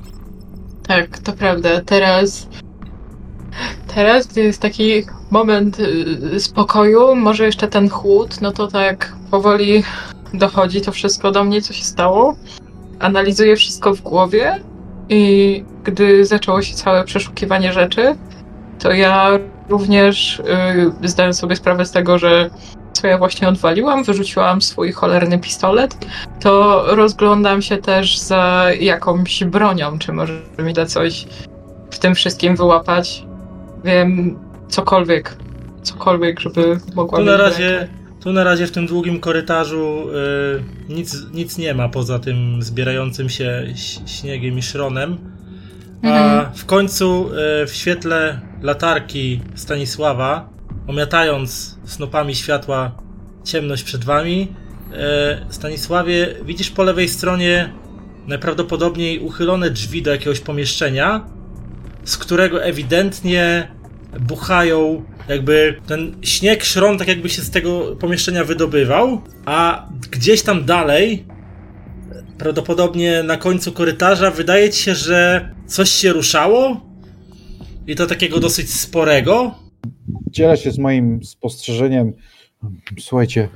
Tak, 0.86 1.18
to 1.18 1.32
prawda. 1.32 1.80
Teraz. 1.80 2.48
Teraz, 3.94 4.26
gdy 4.26 4.40
jest 4.40 4.62
taki 4.62 5.02
moment 5.30 5.78
spokoju, 6.38 7.14
może 7.14 7.46
jeszcze 7.46 7.68
ten 7.68 7.88
chłód, 7.88 8.40
no 8.40 8.52
to 8.52 8.66
tak 8.66 9.12
powoli 9.30 9.82
dochodzi 10.34 10.80
to 10.80 10.92
wszystko 10.92 11.30
do 11.30 11.44
mnie, 11.44 11.62
co 11.62 11.72
się 11.72 11.84
stało. 11.84 12.36
Analizuję 12.98 13.56
wszystko 13.56 13.94
w 13.94 14.00
głowie 14.00 14.60
i 15.08 15.64
gdy 15.84 16.24
zaczęło 16.24 16.62
się 16.62 16.74
całe 16.74 17.04
przeszukiwanie 17.04 17.72
rzeczy, 17.72 18.14
to 18.78 18.92
ja 18.92 19.38
również 19.70 20.38
y, 21.02 21.08
zdałem 21.08 21.34
sobie 21.34 21.56
sprawę 21.56 21.84
z 21.84 21.90
tego, 21.90 22.18
że 22.18 22.50
co 22.92 23.06
ja 23.06 23.18
właśnie 23.18 23.48
odwaliłam, 23.48 24.04
wyrzuciłam 24.04 24.62
swój 24.62 24.92
cholerny 24.92 25.38
pistolet, 25.38 25.96
to 26.40 26.84
rozglądam 26.94 27.62
się 27.62 27.78
też 27.78 28.18
za 28.18 28.66
jakąś 28.80 29.44
bronią, 29.44 29.98
czy 29.98 30.12
może 30.12 30.32
mi 30.58 30.72
da 30.72 30.86
coś 30.86 31.26
w 31.90 31.98
tym 31.98 32.14
wszystkim 32.14 32.56
wyłapać. 32.56 33.24
Wiem, 33.84 34.38
cokolwiek, 34.68 35.36
cokolwiek, 35.82 36.40
żeby 36.40 36.78
mogła 36.94 37.18
Tu 37.18 37.24
na 37.24 37.36
razie, 37.36 37.88
tu 38.20 38.32
na 38.32 38.44
razie 38.44 38.66
w 38.66 38.70
tym 38.70 38.86
długim 38.86 39.20
korytarzu 39.20 40.06
y, 40.88 40.92
nic, 40.92 41.16
nic 41.32 41.58
nie 41.58 41.74
ma 41.74 41.88
poza 41.88 42.18
tym 42.18 42.62
zbierającym 42.62 43.28
się 43.28 43.66
śniegiem 44.06 44.58
i 44.58 44.62
szronem. 44.62 45.29
A 46.02 46.06
Mhm. 46.06 46.54
w 46.54 46.66
końcu 46.66 47.30
y, 47.62 47.66
w 47.66 47.72
świetle 47.74 48.40
latarki 48.62 49.40
Stanisława, 49.54 50.48
omiatając 50.86 51.78
snopami 51.84 52.34
światła 52.34 52.92
ciemność 53.44 53.82
przed 53.84 54.04
wami, 54.04 54.48
y, 55.48 55.52
Stanisławie, 55.52 56.34
widzisz 56.44 56.70
po 56.70 56.82
lewej 56.82 57.08
stronie 57.08 57.72
najprawdopodobniej 58.26 59.18
uchylone 59.18 59.70
drzwi 59.70 60.02
do 60.02 60.10
jakiegoś 60.10 60.40
pomieszczenia, 60.40 61.24
z 62.04 62.16
którego 62.16 62.64
ewidentnie 62.64 63.68
buchają 64.20 65.02
jakby 65.28 65.80
ten 65.86 66.16
śnieg, 66.22 66.64
szron 66.64 66.98
tak 66.98 67.08
jakby 67.08 67.28
się 67.28 67.42
z 67.42 67.50
tego 67.50 67.96
pomieszczenia 67.96 68.44
wydobywał, 68.44 69.20
a 69.44 69.86
gdzieś 70.10 70.42
tam 70.42 70.64
dalej, 70.64 71.24
prawdopodobnie 72.38 73.22
na 73.22 73.36
końcu 73.36 73.72
korytarza, 73.72 74.30
wydaje 74.30 74.70
ci 74.70 74.82
się, 74.82 74.94
że 74.94 75.50
coś 75.70 75.90
się 75.90 76.12
ruszało 76.12 76.80
i 77.86 77.96
to 77.96 78.06
takiego 78.06 78.40
dosyć 78.40 78.70
sporego. 78.70 79.54
Dzielę 80.30 80.56
się 80.56 80.70
z 80.70 80.78
moim 80.78 81.24
spostrzeżeniem. 81.24 82.12
Słuchajcie, 83.00 83.48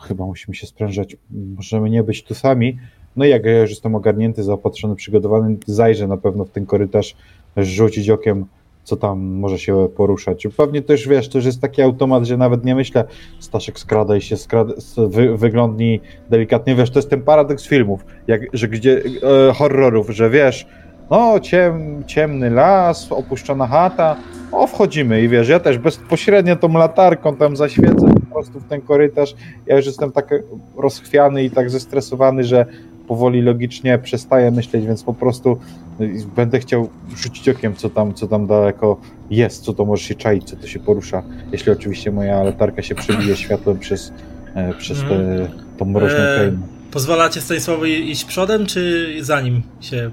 chyba 0.00 0.26
musimy 0.26 0.54
się 0.54 0.66
sprężać. 0.66 1.16
Możemy 1.30 1.90
nie 1.90 2.02
być 2.02 2.22
tu 2.22 2.34
sami. 2.34 2.78
No 3.16 3.24
i 3.24 3.28
jak 3.28 3.44
ja 3.44 3.60
już 3.60 3.70
jestem 3.70 3.94
ogarnięty, 3.94 4.42
zaopatrzony, 4.42 4.96
przygotowany, 4.96 5.56
zajrzę 5.66 6.06
na 6.06 6.16
pewno 6.16 6.44
w 6.44 6.50
ten 6.50 6.66
korytarz, 6.66 7.16
rzucić 7.56 8.10
okiem, 8.10 8.46
co 8.84 8.96
tam 8.96 9.20
może 9.20 9.58
się 9.58 9.88
poruszać. 9.96 10.46
Pewnie 10.56 10.82
też 10.82 11.08
wiesz, 11.08 11.28
to 11.28 11.38
już 11.38 11.44
jest 11.44 11.60
taki 11.60 11.82
automat, 11.82 12.24
że 12.24 12.36
nawet 12.36 12.64
nie 12.64 12.74
myślę, 12.74 13.04
Staszek 13.40 13.78
skrada 13.78 14.16
i 14.16 14.20
się 14.20 14.36
skrada, 14.36 14.74
wy, 14.96 15.36
wyglądnij 15.36 16.00
delikatnie. 16.30 16.74
Wiesz, 16.74 16.90
to 16.90 16.98
jest 16.98 17.10
ten 17.10 17.22
paradoks 17.22 17.66
filmów, 17.66 18.04
jak, 18.26 18.40
że 18.52 18.68
gdzie 18.68 19.02
e, 19.48 19.52
horrorów, 19.52 20.10
że 20.10 20.30
wiesz, 20.30 20.66
no 21.10 21.40
ciem, 21.40 22.04
ciemny 22.06 22.50
las, 22.50 23.12
opuszczona 23.12 23.66
chata, 23.66 24.16
o, 24.52 24.66
wchodzimy 24.66 25.22
i 25.22 25.28
wiesz, 25.28 25.48
ja 25.48 25.60
też 25.60 25.78
bezpośrednio 25.78 26.56
tą 26.56 26.72
latarką 26.72 27.36
tam 27.36 27.56
zaświecę 27.56 28.14
po 28.14 28.34
prostu 28.34 28.60
w 28.60 28.64
ten 28.64 28.80
korytarz. 28.80 29.34
Ja 29.66 29.76
już 29.76 29.86
jestem 29.86 30.12
tak 30.12 30.34
rozchwiany 30.76 31.44
i 31.44 31.50
tak 31.50 31.70
zestresowany, 31.70 32.44
że 32.44 32.66
powoli 33.08 33.42
logicznie 33.42 33.98
przestaję 33.98 34.50
myśleć, 34.50 34.86
więc 34.86 35.02
po 35.02 35.14
prostu 35.14 35.58
y, 36.00 36.10
będę 36.36 36.60
chciał 36.60 36.88
rzucić 37.16 37.48
okiem, 37.48 37.74
co 37.74 37.90
tam, 37.90 38.14
co 38.14 38.26
tam 38.26 38.46
daleko 38.46 39.00
jest, 39.30 39.64
co 39.64 39.72
to 39.72 39.84
może 39.84 40.02
się 40.02 40.14
czaić, 40.14 40.44
co 40.44 40.56
to 40.56 40.66
się 40.66 40.78
porusza, 40.78 41.22
jeśli 41.52 41.72
oczywiście 41.72 42.10
moja 42.10 42.42
latarka 42.42 42.82
się 42.82 42.94
przebije 42.94 43.36
światłem 43.36 43.78
przez, 43.78 44.12
e, 44.54 44.74
przez 44.74 44.98
tę 45.00 45.48
tą 45.78 45.84
mroczną 45.84 46.18
Eee, 46.18 46.36
krainę. 46.36 46.58
Pozwalacie 46.90 47.40
Stanisławowi 47.40 48.10
iść 48.10 48.24
przodem, 48.24 48.66
czy 48.66 49.14
za 49.20 49.40
nim 49.40 49.62
się 49.80 50.10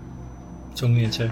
ciągniecie? 0.76 1.30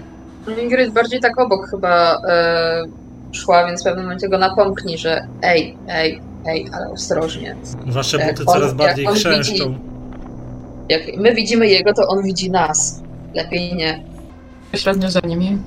Ingrid 0.62 0.92
bardziej 0.92 1.20
tak 1.20 1.38
obok 1.38 1.70
chyba 1.70 2.20
e, 2.28 2.84
szła, 3.32 3.66
więc 3.66 3.80
w 3.80 3.84
pewnym 3.84 4.04
momencie 4.04 4.28
go 4.28 4.38
napomknij, 4.38 4.98
że 4.98 5.26
ej, 5.42 5.76
ej, 5.88 6.20
Ej, 6.46 6.70
ale 6.72 6.90
ostrożnie. 6.90 7.56
Wasze 7.86 8.18
buty 8.18 8.44
on- 8.46 8.54
coraz 8.54 8.74
bardziej 8.74 9.06
chrzęszczą. 9.06 9.78
Jak 10.88 11.02
my 11.16 11.34
widzimy 11.34 11.68
jego, 11.68 11.92
to 11.92 12.06
on 12.08 12.22
widzi 12.22 12.50
nas. 12.50 13.02
Lepiej 13.34 13.74
nie. 13.74 14.04
Średnio 14.74 15.10
za 15.10 15.20
nimi. 15.20 15.58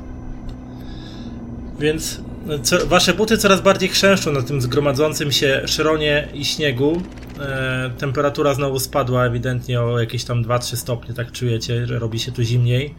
Więc 1.80 2.22
co, 2.64 2.86
wasze 2.86 3.14
buty 3.14 3.38
coraz 3.38 3.62
bardziej 3.62 3.90
chrzęszczą 3.90 4.32
na 4.32 4.41
tym 4.41 4.62
zgromadzącym 4.62 5.32
się 5.32 5.62
szronie 5.66 6.28
i 6.34 6.45
śniegu. 6.45 7.02
E, 7.40 7.90
temperatura 7.98 8.54
znowu 8.54 8.80
spadła 8.80 9.26
ewidentnie 9.26 9.82
o 9.82 9.99
jakieś 9.99 10.24
tam 10.24 10.44
2-3 10.44 10.76
stopnie, 10.76 11.16
tak 11.16 11.32
czujecie, 11.32 11.86
że 11.86 11.99
robi 11.99 12.20
się 12.20 12.32
tu 12.32 12.44
zimniej. 12.44 12.95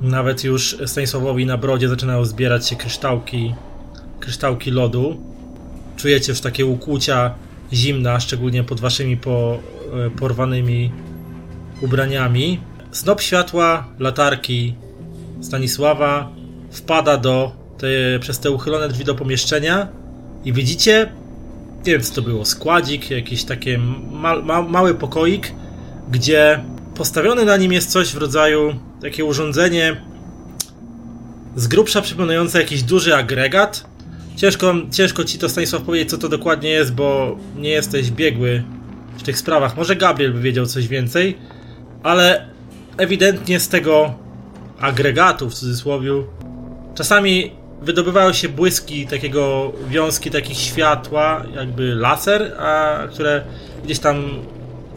Nawet 0.00 0.44
już 0.44 0.78
Stanisławowi 0.86 1.46
na 1.46 1.58
brodzie 1.58 1.88
zaczynają 1.88 2.24
zbierać 2.24 2.68
się 2.68 2.76
kryształki, 2.76 3.54
kryształki 4.20 4.70
lodu. 4.70 5.20
Czujecie 5.96 6.32
już 6.32 6.40
takie 6.40 6.66
ukłucia 6.66 7.34
zimna, 7.72 8.20
szczególnie 8.20 8.64
pod 8.64 8.80
waszymi 8.80 9.16
po, 9.16 9.58
e, 10.06 10.10
porwanymi 10.10 10.92
ubraniami. 11.80 12.60
Snop 12.90 13.20
światła, 13.20 13.86
latarki 13.98 14.74
Stanisława 15.40 16.32
wpada 16.70 17.16
do 17.16 17.52
te, 17.78 17.86
przez 18.20 18.38
te 18.38 18.50
uchylone 18.50 18.88
drzwi 18.88 19.04
do 19.04 19.14
pomieszczenia 19.14 19.88
i 20.44 20.52
widzicie, 20.52 21.12
nie 21.86 21.92
wiem 21.92 22.02
co 22.02 22.14
to 22.14 22.22
było, 22.22 22.44
składzik, 22.44 23.10
jakiś 23.10 23.44
takie 23.44 23.78
ma, 24.12 24.36
ma, 24.36 24.62
mały 24.62 24.94
pokoik, 24.94 25.52
gdzie 26.10 26.64
postawione 26.94 27.44
na 27.44 27.56
nim 27.56 27.72
jest 27.72 27.90
coś 27.90 28.08
w 28.12 28.16
rodzaju 28.16 28.74
takie 29.04 29.24
urządzenie 29.24 29.96
z 31.56 31.66
grubsza 31.66 32.00
przypominające 32.02 32.58
jakiś 32.58 32.82
duży 32.82 33.16
agregat. 33.16 33.84
Ciężko, 34.36 34.74
ciężko 34.90 35.24
ci 35.24 35.38
to 35.38 35.48
Stanisław 35.48 35.82
powiedzieć, 35.82 36.10
co 36.10 36.18
to 36.18 36.28
dokładnie 36.28 36.70
jest, 36.70 36.94
bo 36.94 37.36
nie 37.56 37.70
jesteś 37.70 38.10
biegły 38.10 38.62
w 39.18 39.22
tych 39.22 39.38
sprawach. 39.38 39.76
Może 39.76 39.96
Gabriel 39.96 40.32
by 40.32 40.40
wiedział 40.40 40.66
coś 40.66 40.88
więcej, 40.88 41.38
ale 42.02 42.48
ewidentnie 42.96 43.60
z 43.60 43.68
tego 43.68 44.14
agregatu 44.80 45.50
w 45.50 45.54
cudzysłowie 45.54 46.10
czasami 46.94 47.52
wydobywają 47.82 48.32
się 48.32 48.48
błyski 48.48 49.06
takiego 49.06 49.72
wiązki 49.88 50.30
takich 50.30 50.58
światła, 50.58 51.44
jakby 51.54 51.94
laser, 51.94 52.52
a 52.58 52.98
które 53.12 53.42
gdzieś 53.84 53.98
tam 53.98 54.24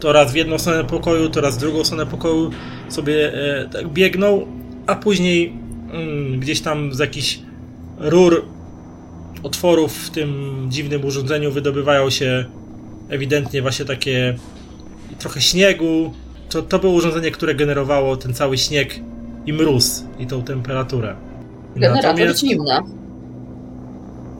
to 0.00 0.12
raz 0.12 0.32
w 0.32 0.34
jedną 0.34 0.58
stronę 0.58 0.84
pokoju, 0.84 1.28
to 1.28 1.40
raz 1.40 1.56
w 1.56 1.60
drugą 1.60 1.84
stronę 1.84 2.06
pokoju 2.06 2.50
sobie 2.88 3.34
e, 3.34 3.68
tak 3.68 3.88
biegną, 3.88 4.46
a 4.86 4.94
później 4.94 5.52
mm, 5.92 6.40
gdzieś 6.40 6.60
tam 6.60 6.94
z 6.94 6.98
jakichś 6.98 7.38
rur 7.98 8.44
otworów 9.42 9.92
w 9.92 10.10
tym 10.10 10.60
dziwnym 10.68 11.04
urządzeniu 11.04 11.52
wydobywają 11.52 12.10
się 12.10 12.44
ewidentnie 13.08 13.62
właśnie 13.62 13.84
takie 13.84 14.34
trochę 15.18 15.40
śniegu. 15.40 16.12
To, 16.48 16.62
to 16.62 16.78
było 16.78 16.92
urządzenie, 16.92 17.30
które 17.30 17.54
generowało 17.54 18.16
ten 18.16 18.34
cały 18.34 18.58
śnieg 18.58 19.00
i 19.46 19.52
mróz 19.52 20.04
i 20.18 20.26
tą 20.26 20.42
temperaturę. 20.42 21.16
Generator 21.76 22.36
zimna. 22.36 22.82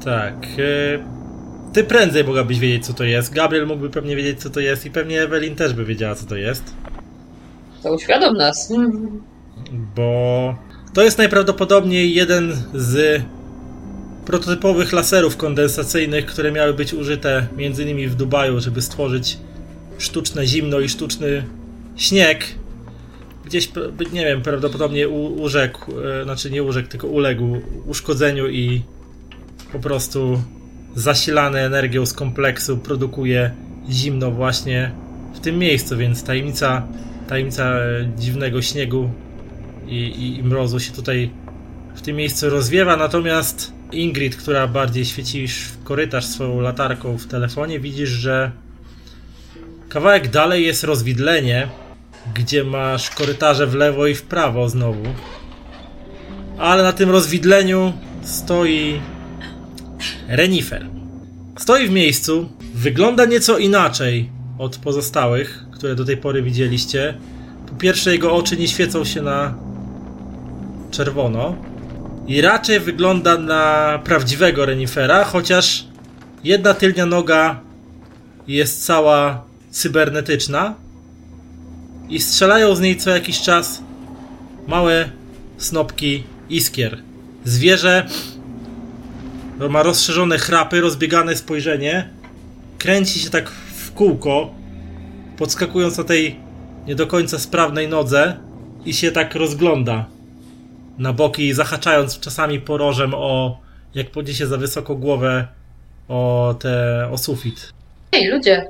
Tak. 0.04 0.46
e, 0.58 1.17
Ty 1.72 1.84
prędzej 1.84 2.24
mogłabyś 2.24 2.58
wiedzieć, 2.58 2.86
co 2.86 2.94
to 2.94 3.04
jest. 3.04 3.32
Gabriel 3.34 3.66
mógłby 3.66 3.90
pewnie 3.90 4.16
wiedzieć, 4.16 4.40
co 4.40 4.50
to 4.50 4.60
jest, 4.60 4.86
i 4.86 4.90
pewnie 4.90 5.22
Ewelin 5.22 5.54
też 5.56 5.72
by 5.72 5.84
wiedziała, 5.84 6.14
co 6.14 6.26
to 6.26 6.36
jest. 6.36 6.62
To 7.82 7.92
uświadom 7.94 8.36
nas. 8.36 8.72
Bo 9.96 10.54
to 10.94 11.02
jest 11.02 11.18
najprawdopodobniej 11.18 12.14
jeden 12.14 12.52
z 12.74 13.22
prototypowych 14.26 14.92
laserów 14.92 15.36
kondensacyjnych, 15.36 16.26
które 16.26 16.52
miały 16.52 16.74
być 16.74 16.94
użyte 16.94 17.46
m.in. 17.58 18.08
w 18.10 18.14
Dubaju, 18.14 18.60
żeby 18.60 18.82
stworzyć 18.82 19.38
sztuczne 19.98 20.46
zimno 20.46 20.80
i 20.80 20.88
sztuczny 20.88 21.44
śnieg. 21.96 22.44
Gdzieś, 23.44 23.70
nie 24.12 24.24
wiem, 24.24 24.42
prawdopodobnie 24.42 25.08
u- 25.08 25.42
urzekł, 25.42 25.92
e, 26.00 26.24
znaczy 26.24 26.50
nie 26.50 26.62
urzekł, 26.62 26.88
tylko 26.88 27.06
uległ 27.06 27.56
uszkodzeniu 27.86 28.48
i 28.48 28.82
po 29.72 29.78
prostu 29.78 30.42
zasilany 30.98 31.60
energią 31.60 32.06
z 32.06 32.12
kompleksu 32.12 32.78
produkuje 32.78 33.50
zimno 33.90 34.30
właśnie 34.30 34.90
w 35.34 35.40
tym 35.40 35.58
miejscu, 35.58 35.96
więc 35.96 36.24
tajemnica, 36.24 36.86
tajemnica 37.28 37.64
e, 37.64 38.08
dziwnego 38.16 38.62
śniegu 38.62 39.10
i, 39.86 39.96
i, 39.96 40.38
i 40.38 40.44
mrozu 40.44 40.80
się 40.80 40.92
tutaj 40.92 41.30
w 41.94 42.02
tym 42.02 42.16
miejscu 42.16 42.50
rozwiewa, 42.50 42.96
natomiast 42.96 43.72
Ingrid, 43.92 44.36
która 44.36 44.68
bardziej 44.68 45.04
świecisz 45.04 45.58
w 45.58 45.82
korytarz 45.84 46.24
swoją 46.24 46.60
latarką 46.60 47.18
w 47.18 47.26
telefonie, 47.26 47.80
widzisz, 47.80 48.08
że 48.08 48.50
kawałek 49.88 50.28
dalej 50.28 50.66
jest 50.66 50.84
rozwidlenie, 50.84 51.68
gdzie 52.34 52.64
masz 52.64 53.10
korytarze 53.10 53.66
w 53.66 53.74
lewo 53.74 54.06
i 54.06 54.14
w 54.14 54.22
prawo 54.22 54.68
znowu. 54.68 55.04
Ale 56.58 56.82
na 56.82 56.92
tym 56.92 57.10
rozwidleniu 57.10 57.92
stoi 58.22 59.00
Renifer. 60.28 60.86
Stoi 61.58 61.86
w 61.86 61.90
miejscu, 61.90 62.48
wygląda 62.74 63.24
nieco 63.24 63.58
inaczej 63.58 64.30
od 64.58 64.76
pozostałych, 64.76 65.64
które 65.70 65.94
do 65.94 66.04
tej 66.04 66.16
pory 66.16 66.42
widzieliście. 66.42 67.18
Po 67.66 67.74
pierwsze, 67.74 68.12
jego 68.12 68.32
oczy 68.32 68.56
nie 68.56 68.68
świecą 68.68 69.04
się 69.04 69.22
na 69.22 69.54
czerwono 70.90 71.56
i 72.26 72.40
raczej 72.40 72.80
wygląda 72.80 73.38
na 73.38 73.98
prawdziwego 74.04 74.66
renifera, 74.66 75.24
chociaż 75.24 75.86
jedna 76.44 76.74
tylnia 76.74 77.06
noga 77.06 77.60
jest 78.48 78.86
cała 78.86 79.44
cybernetyczna 79.70 80.74
i 82.08 82.20
strzelają 82.20 82.74
z 82.74 82.80
niej 82.80 82.96
co 82.96 83.10
jakiś 83.10 83.40
czas 83.40 83.82
małe 84.66 85.10
snopki 85.58 86.24
iskier. 86.50 86.98
Zwierzę 87.44 88.06
ma 89.58 89.82
rozszerzone 89.82 90.38
chrapy, 90.38 90.80
rozbiegane 90.80 91.36
spojrzenie, 91.36 92.08
kręci 92.78 93.20
się 93.20 93.30
tak 93.30 93.50
w 93.50 93.92
kółko, 93.94 94.50
podskakując 95.36 95.98
na 95.98 96.04
tej 96.04 96.36
nie 96.86 96.94
do 96.94 97.06
końca 97.06 97.38
sprawnej 97.38 97.88
nodze 97.88 98.36
i 98.84 98.94
się 98.94 99.12
tak 99.12 99.34
rozgląda 99.34 100.06
na 100.98 101.12
boki, 101.12 101.54
zahaczając 101.54 102.20
czasami 102.20 102.60
porożem 102.60 103.14
o, 103.14 103.60
jak 103.94 104.10
podniesie 104.10 104.46
za 104.46 104.56
wysoko 104.56 104.96
głowę, 104.96 105.46
o 106.08 106.54
te, 106.58 107.08
o 107.12 107.18
sufit. 107.18 107.72
Ej, 108.12 108.28
ludzie. 108.28 108.66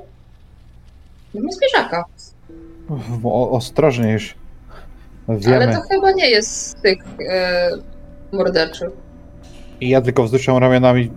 Mamy 1.33 1.47
zwierzaka. 1.51 2.05
O, 3.23 3.51
ostrożnie 3.51 4.11
już. 4.11 4.35
Ale 5.27 5.39
Wiemy. 5.39 5.73
to 5.73 5.81
chyba 5.81 6.11
nie 6.11 6.29
jest 6.29 6.51
z 6.51 6.75
tych 6.75 6.97
e, 7.29 7.69
morderczych. 8.31 8.89
I 9.81 9.89
ja 9.89 10.01
tylko 10.01 10.23
wzruszam 10.23 10.57
ramionami. 10.57 11.11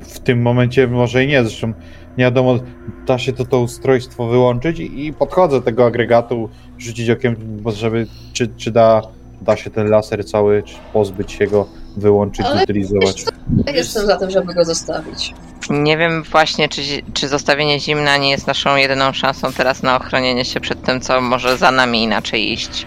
W 0.00 0.18
tym 0.18 0.42
momencie 0.42 0.86
może 0.86 1.24
i 1.24 1.26
nie, 1.26 1.44
zresztą 1.44 1.72
nie 2.18 2.24
wiadomo, 2.24 2.58
da 3.06 3.18
się 3.18 3.32
to, 3.32 3.44
to 3.44 3.60
ustrojstwo 3.60 4.28
wyłączyć 4.28 4.80
i 4.80 5.06
i 5.06 5.12
podchodzę 5.12 5.56
do 5.56 5.62
tego 5.62 5.86
agregatu, 5.86 6.48
rzucić 6.78 7.10
okiem, 7.10 7.36
bo 7.38 7.72
żeby, 7.72 8.06
czy, 8.32 8.48
czy 8.56 8.70
da, 8.70 9.02
da 9.42 9.56
się 9.56 9.70
ten 9.70 9.86
laser 9.86 10.26
cały, 10.26 10.62
czy 10.62 10.74
pozbyć 10.92 11.32
się 11.32 11.46
go, 11.46 11.66
wyłączyć, 11.96 12.46
Ale 12.46 12.62
utylizować. 12.62 13.24
Ja 13.66 13.72
jestem 13.72 14.06
za 14.06 14.16
tym, 14.16 14.30
żeby 14.30 14.54
go 14.54 14.64
zostawić. 14.64 15.34
Nie 15.70 15.96
wiem 15.96 16.22
właśnie, 16.22 16.68
czy, 16.68 16.82
czy 17.12 17.28
zostawienie 17.28 17.80
zimna 17.80 18.16
nie 18.16 18.30
jest 18.30 18.46
naszą 18.46 18.76
jedyną 18.76 19.12
szansą 19.12 19.52
teraz 19.52 19.82
na 19.82 19.96
ochronienie 19.96 20.44
się 20.44 20.60
przed 20.60 20.82
tym, 20.82 21.00
co 21.00 21.20
może 21.20 21.58
za 21.58 21.70
nami 21.70 22.02
inaczej 22.02 22.52
iść. 22.52 22.86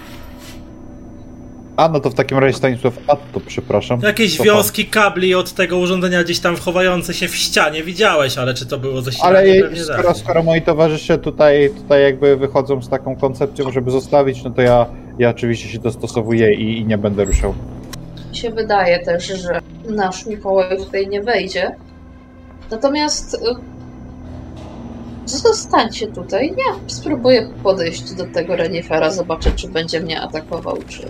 A, 1.77 1.89
no 1.89 1.99
to 1.99 2.09
w 2.09 2.13
takim 2.13 2.37
razie 2.37 2.57
Stanisław, 2.57 2.93
a 3.07 3.15
to 3.15 3.39
przepraszam. 3.47 3.99
Jakieś 4.03 4.41
wiązki 4.41 4.85
kabli 4.85 5.35
od 5.35 5.53
tego 5.53 5.77
urządzenia 5.77 6.23
gdzieś 6.23 6.39
tam 6.39 6.55
chowające 6.55 7.13
się 7.13 7.27
w 7.27 7.35
ścianie 7.35 7.83
widziałeś, 7.83 8.37
ale 8.37 8.53
czy 8.53 8.65
to 8.65 8.77
było 8.77 9.01
zasilanie? 9.01 9.63
Ale 9.65 9.75
skoro, 9.85 10.13
skoro 10.13 10.43
moi 10.43 10.61
towarzysze 10.61 11.17
tutaj, 11.17 11.69
tutaj 11.75 12.03
jakby 12.03 12.37
wychodzą 12.37 12.81
z 12.81 12.89
taką 12.89 13.15
koncepcją, 13.15 13.71
żeby 13.71 13.91
zostawić, 13.91 14.43
no 14.43 14.49
to 14.49 14.61
ja, 14.61 14.85
ja 15.19 15.29
oczywiście 15.29 15.69
się 15.69 15.79
dostosowuję 15.79 16.53
i, 16.53 16.79
i 16.79 16.85
nie 16.85 16.97
będę 16.97 17.25
ruszał. 17.25 17.53
Mi 18.29 18.35
się 18.37 18.49
wydaje 18.49 19.05
też, 19.05 19.27
że 19.27 19.61
nasz 19.89 20.25
Mikołaj 20.25 20.77
tutaj 20.77 21.07
nie 21.07 21.23
wejdzie. 21.23 21.75
Natomiast 22.71 23.33
y, 23.33 23.37
zostańcie 25.25 26.07
tutaj. 26.07 26.53
Ja 26.57 26.79
spróbuję 26.87 27.49
podejść 27.63 28.13
do 28.13 28.25
tego 28.25 28.55
renifera, 28.55 29.11
zobaczę, 29.11 29.51
czy 29.51 29.67
będzie 29.67 29.99
mnie 29.99 30.21
atakował, 30.21 30.77
czy... 30.87 31.01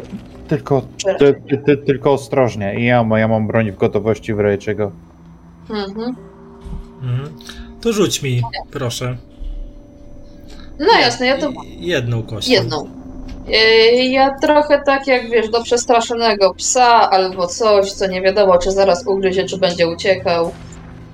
Tylko, 0.48 0.82
ty, 1.19 1.36
ty, 1.49 1.57
ty, 1.57 1.78
tylko 1.78 2.11
ostrożnie. 2.14 2.80
I 2.80 2.86
ja, 2.86 3.06
ja 3.18 3.28
mam 3.28 3.48
broń 3.48 3.72
w 3.72 3.78
gotowości 3.78 4.34
w 4.34 4.40
razie 4.40 4.57
czego. 4.57 4.91
Mhm. 5.69 6.15
Mhm. 7.03 7.30
To 7.82 7.94
rzuć 7.94 8.22
mi, 8.24 8.41
proszę. 8.72 9.18
No 10.80 10.99
jasne, 11.02 11.26
ja 11.26 11.38
to 11.38 11.52
Jedną 11.80 12.24
kość. 12.24 12.48
jedną. 12.48 12.90
Y, 13.49 14.03
Ja 14.03 14.36
trochę 14.41 14.82
tak 14.86 15.07
jak 15.07 15.30
wiesz, 15.30 15.49
do 15.49 15.64
przestraszonego 15.64 16.53
psa 16.53 17.10
albo 17.10 17.48
coś, 17.48 17.91
co 17.91 18.07
nie 18.07 18.22
wiadomo, 18.22 18.57
czy 18.57 18.72
zaraz 18.72 19.07
ugryzie, 19.07 19.45
czy 19.45 19.57
będzie 19.57 19.88
uciekał. 19.88 20.52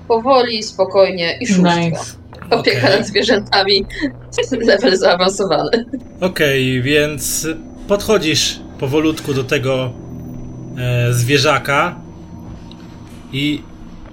powoli, 0.08 0.62
spokojnie 0.62 1.38
i 1.40 1.46
szóstka. 1.46 1.76
Nice. 1.76 2.00
Opieka 2.50 2.78
Okej. 2.86 2.98
nad 2.98 3.06
zwierzętami, 3.06 3.84
level 4.66 4.96
zaawansowany. 4.96 5.84
Okej, 6.20 6.82
więc 6.82 7.46
podchodzisz 7.88 8.60
powolutku 8.84 9.34
do 9.34 9.44
tego 9.44 9.92
e, 10.78 11.12
zwierzaka. 11.12 11.96
I 13.32 13.62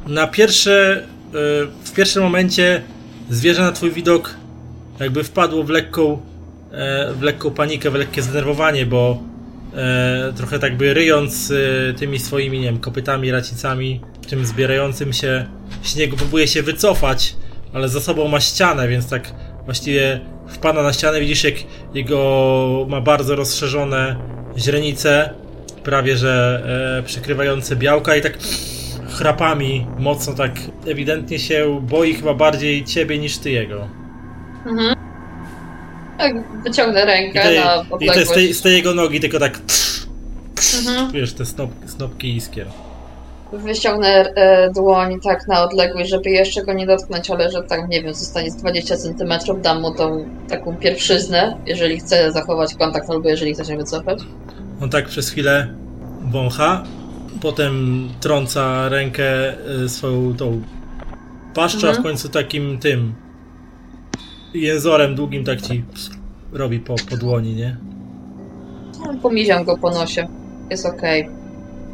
na 0.07 0.27
pierwsze, 0.27 1.03
e, 1.03 1.37
w 1.83 1.91
pierwszym 1.95 2.23
momencie 2.23 2.81
zwierzę 3.29 3.61
na 3.61 3.71
twój 3.71 3.91
widok 3.91 4.35
jakby 4.99 5.23
wpadło 5.23 5.63
w 5.63 5.69
lekką, 5.69 6.21
e, 6.71 7.13
w 7.13 7.21
lekką 7.21 7.51
panikę, 7.51 7.91
w 7.91 7.95
lekkie 7.95 8.21
zdenerwowanie, 8.21 8.85
bo 8.85 9.19
e, 9.73 10.33
trochę 10.35 10.59
tak 10.59 10.77
by 10.77 10.93
ryjąc 10.93 11.51
e, 11.51 11.93
tymi 11.93 12.19
swoimi, 12.19 12.59
nie 12.59 12.65
wiem, 12.65 12.79
kopytami, 12.79 13.31
racicami, 13.31 14.01
tym 14.29 14.45
zbierającym 14.45 15.13
się 15.13 15.45
śniegu, 15.83 16.17
próbuje 16.17 16.47
się 16.47 16.63
wycofać, 16.63 17.35
ale 17.73 17.89
za 17.89 17.99
sobą 17.99 18.27
ma 18.27 18.39
ścianę, 18.39 18.87
więc 18.87 19.09
tak 19.09 19.33
właściwie 19.65 20.19
wpada 20.47 20.83
na 20.83 20.93
ścianę, 20.93 21.19
widzisz 21.19 21.43
jak 21.43 21.55
jego 21.93 22.85
ma 22.89 23.01
bardzo 23.01 23.35
rozszerzone 23.35 24.40
źrenice, 24.57 25.33
prawie 25.83 26.17
że 26.17 26.63
e, 26.99 27.03
przykrywające 27.03 27.75
białka 27.75 28.15
i 28.15 28.21
tak 28.21 28.37
chrapami 29.09 29.87
mocno 29.99 30.33
tak 30.33 30.51
ewidentnie 30.87 31.39
się 31.39 31.79
boi 31.81 32.13
chyba 32.13 32.33
bardziej 32.33 32.83
ciebie 32.85 33.17
niż 33.19 33.37
ty 33.37 33.51
jego. 33.51 33.87
Mhm. 34.65 34.95
Tak, 36.17 36.33
wyciągnę 36.63 37.03
I, 37.03 37.05
rękę 37.05 37.41
te, 37.43 37.55
na 37.65 37.75
i 37.75 37.89
to 37.89 37.95
odległość. 37.95 38.29
z 38.29 38.33
tej, 38.33 38.53
z 38.53 38.61
tej 38.61 38.73
jego 38.73 38.93
nogi 38.93 39.19
tylko 39.19 39.39
tak 39.39 39.59
Mhm. 40.79 41.11
wiesz, 41.11 41.33
te 41.33 41.45
snop, 41.45 41.71
snopki 41.85 42.35
iskier. 42.35 42.67
Wyciągnę 43.53 44.07
e, 44.35 44.71
dłoń 44.73 45.19
tak 45.23 45.47
na 45.47 45.63
odległość, 45.63 46.09
żeby 46.09 46.29
jeszcze 46.29 46.63
go 46.65 46.73
nie 46.73 46.85
dotknąć, 46.87 47.29
ale 47.29 47.51
że 47.51 47.63
tak, 47.63 47.89
nie 47.89 48.01
wiem, 48.03 48.13
zostanie 48.13 48.51
z 48.51 48.55
20 48.55 48.97
cm, 48.97 49.33
dam 49.61 49.81
mu 49.81 49.91
tą 49.95 50.25
taką 50.49 50.75
pierwszyznę, 50.75 51.57
jeżeli 51.65 51.99
chce 51.99 52.31
zachować 52.31 52.75
kontakt 52.75 53.09
albo 53.09 53.29
jeżeli 53.29 53.53
chce 53.53 53.65
się 53.65 53.77
wycofać. 53.77 54.19
On 54.81 54.89
tak 54.89 55.05
przez 55.07 55.29
chwilę 55.29 55.67
wącha, 56.31 56.83
potem 57.41 58.07
trąca 58.19 58.89
rękę 58.89 59.53
y, 59.85 59.89
swoją 59.89 60.33
tą 60.35 60.61
paszczą, 61.53 61.77
a 61.87 61.91
w 61.91 61.95
Mhm. 61.95 62.03
końcu 62.03 62.29
takim 62.29 62.79
tym 62.79 63.13
jęzorem 64.53 65.15
długim 65.15 65.43
tak 65.43 65.61
ci 65.61 65.83
robi 66.53 66.79
po, 66.79 66.95
po 67.09 67.17
dłoni, 67.17 67.53
nie? 67.55 67.77
Pomiziam 69.21 69.63
go 69.63 69.77
po 69.77 69.91
nosie. 69.91 70.27
Jest 70.69 70.85
okej. 70.85 71.40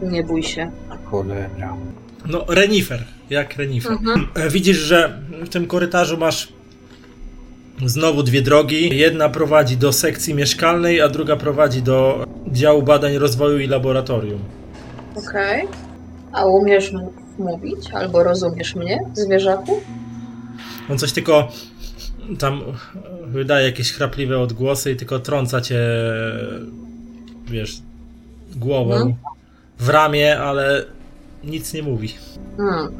Nie 0.01 0.23
bój 0.23 0.43
się. 0.43 0.71
Cholera. 1.05 1.77
No, 2.25 2.45
renifer, 2.47 3.03
jak 3.29 3.55
renifer. 3.57 3.91
Mhm. 3.91 4.27
E, 4.35 4.49
Widzisz, 4.49 4.77
że 4.77 5.21
w 5.45 5.49
tym 5.49 5.67
korytarzu 5.67 6.17
masz 6.17 6.53
znowu 7.85 8.23
dwie 8.23 8.41
drogi. 8.41 8.97
Jedna 8.97 9.29
prowadzi 9.29 9.77
do 9.77 9.93
sekcji 9.93 10.33
mieszkalnej, 10.33 11.01
a 11.01 11.07
druga 11.09 11.35
prowadzi 11.35 11.81
do 11.81 12.25
działu 12.51 12.83
badań 12.83 13.17
rozwoju 13.17 13.59
i 13.59 13.67
laboratorium. 13.67 14.39
Okej. 15.15 15.67
A 16.31 16.45
umiesz 16.45 16.91
mówić? 17.39 17.91
Albo 17.93 18.23
rozumiesz 18.23 18.75
mnie, 18.75 18.99
zwierzaku? 19.13 19.81
On 20.89 20.97
coś 20.97 21.11
tylko 21.11 21.51
tam 22.39 22.61
wydaje 23.25 23.65
jakieś 23.65 23.91
chrapliwe 23.93 24.39
odgłosy 24.39 24.91
i 24.91 24.95
tylko 24.95 25.19
trąca 25.19 25.61
cię, 25.61 25.79
wiesz, 27.47 27.77
głową 28.55 28.93
Mhm. 28.93 29.15
W 29.79 29.89
ramię, 29.89 30.39
ale 30.39 30.85
nic 31.43 31.73
nie 31.73 31.83
mówi. 31.83 32.13
Hmm. 32.57 32.91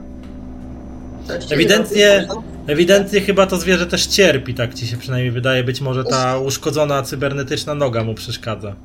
Ewidentnie-? 1.50 2.28
Ewidentnie 2.68 3.22
chyba 3.22 3.46
to 3.46 3.58
zwierzę 3.58 3.86
też 3.86 4.06
cierpi, 4.06 4.54
tak 4.54 4.74
ci 4.74 4.88
się 4.88 4.98
przynajmniej 4.98 5.32
wydaje. 5.32 5.64
Być 5.64 5.82
może 5.82 6.04
ta 6.04 6.38
uszkodzona 6.38 7.04
cybernetyczna 7.04 7.76
noga 7.76 8.04
mu 8.04 8.14
przeszkadza. 8.14 8.76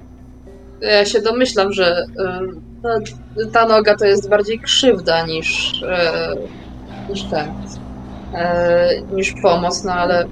Ja 0.81 1.05
się 1.05 1.21
domyślam, 1.21 1.73
że 1.73 2.07
ym, 2.21 2.63
no, 2.83 2.91
ta 3.53 3.67
noga 3.67 3.97
to 3.97 4.05
jest 4.05 4.29
bardziej 4.29 4.61
krzywda 4.61 5.27
niż, 5.27 5.83
e, 5.83 6.35
niż 7.11 7.23
ten, 7.23 7.53
e, 8.35 8.89
niż 9.13 9.35
pomoc, 9.43 9.85
no 9.85 9.93
ale 9.93 10.25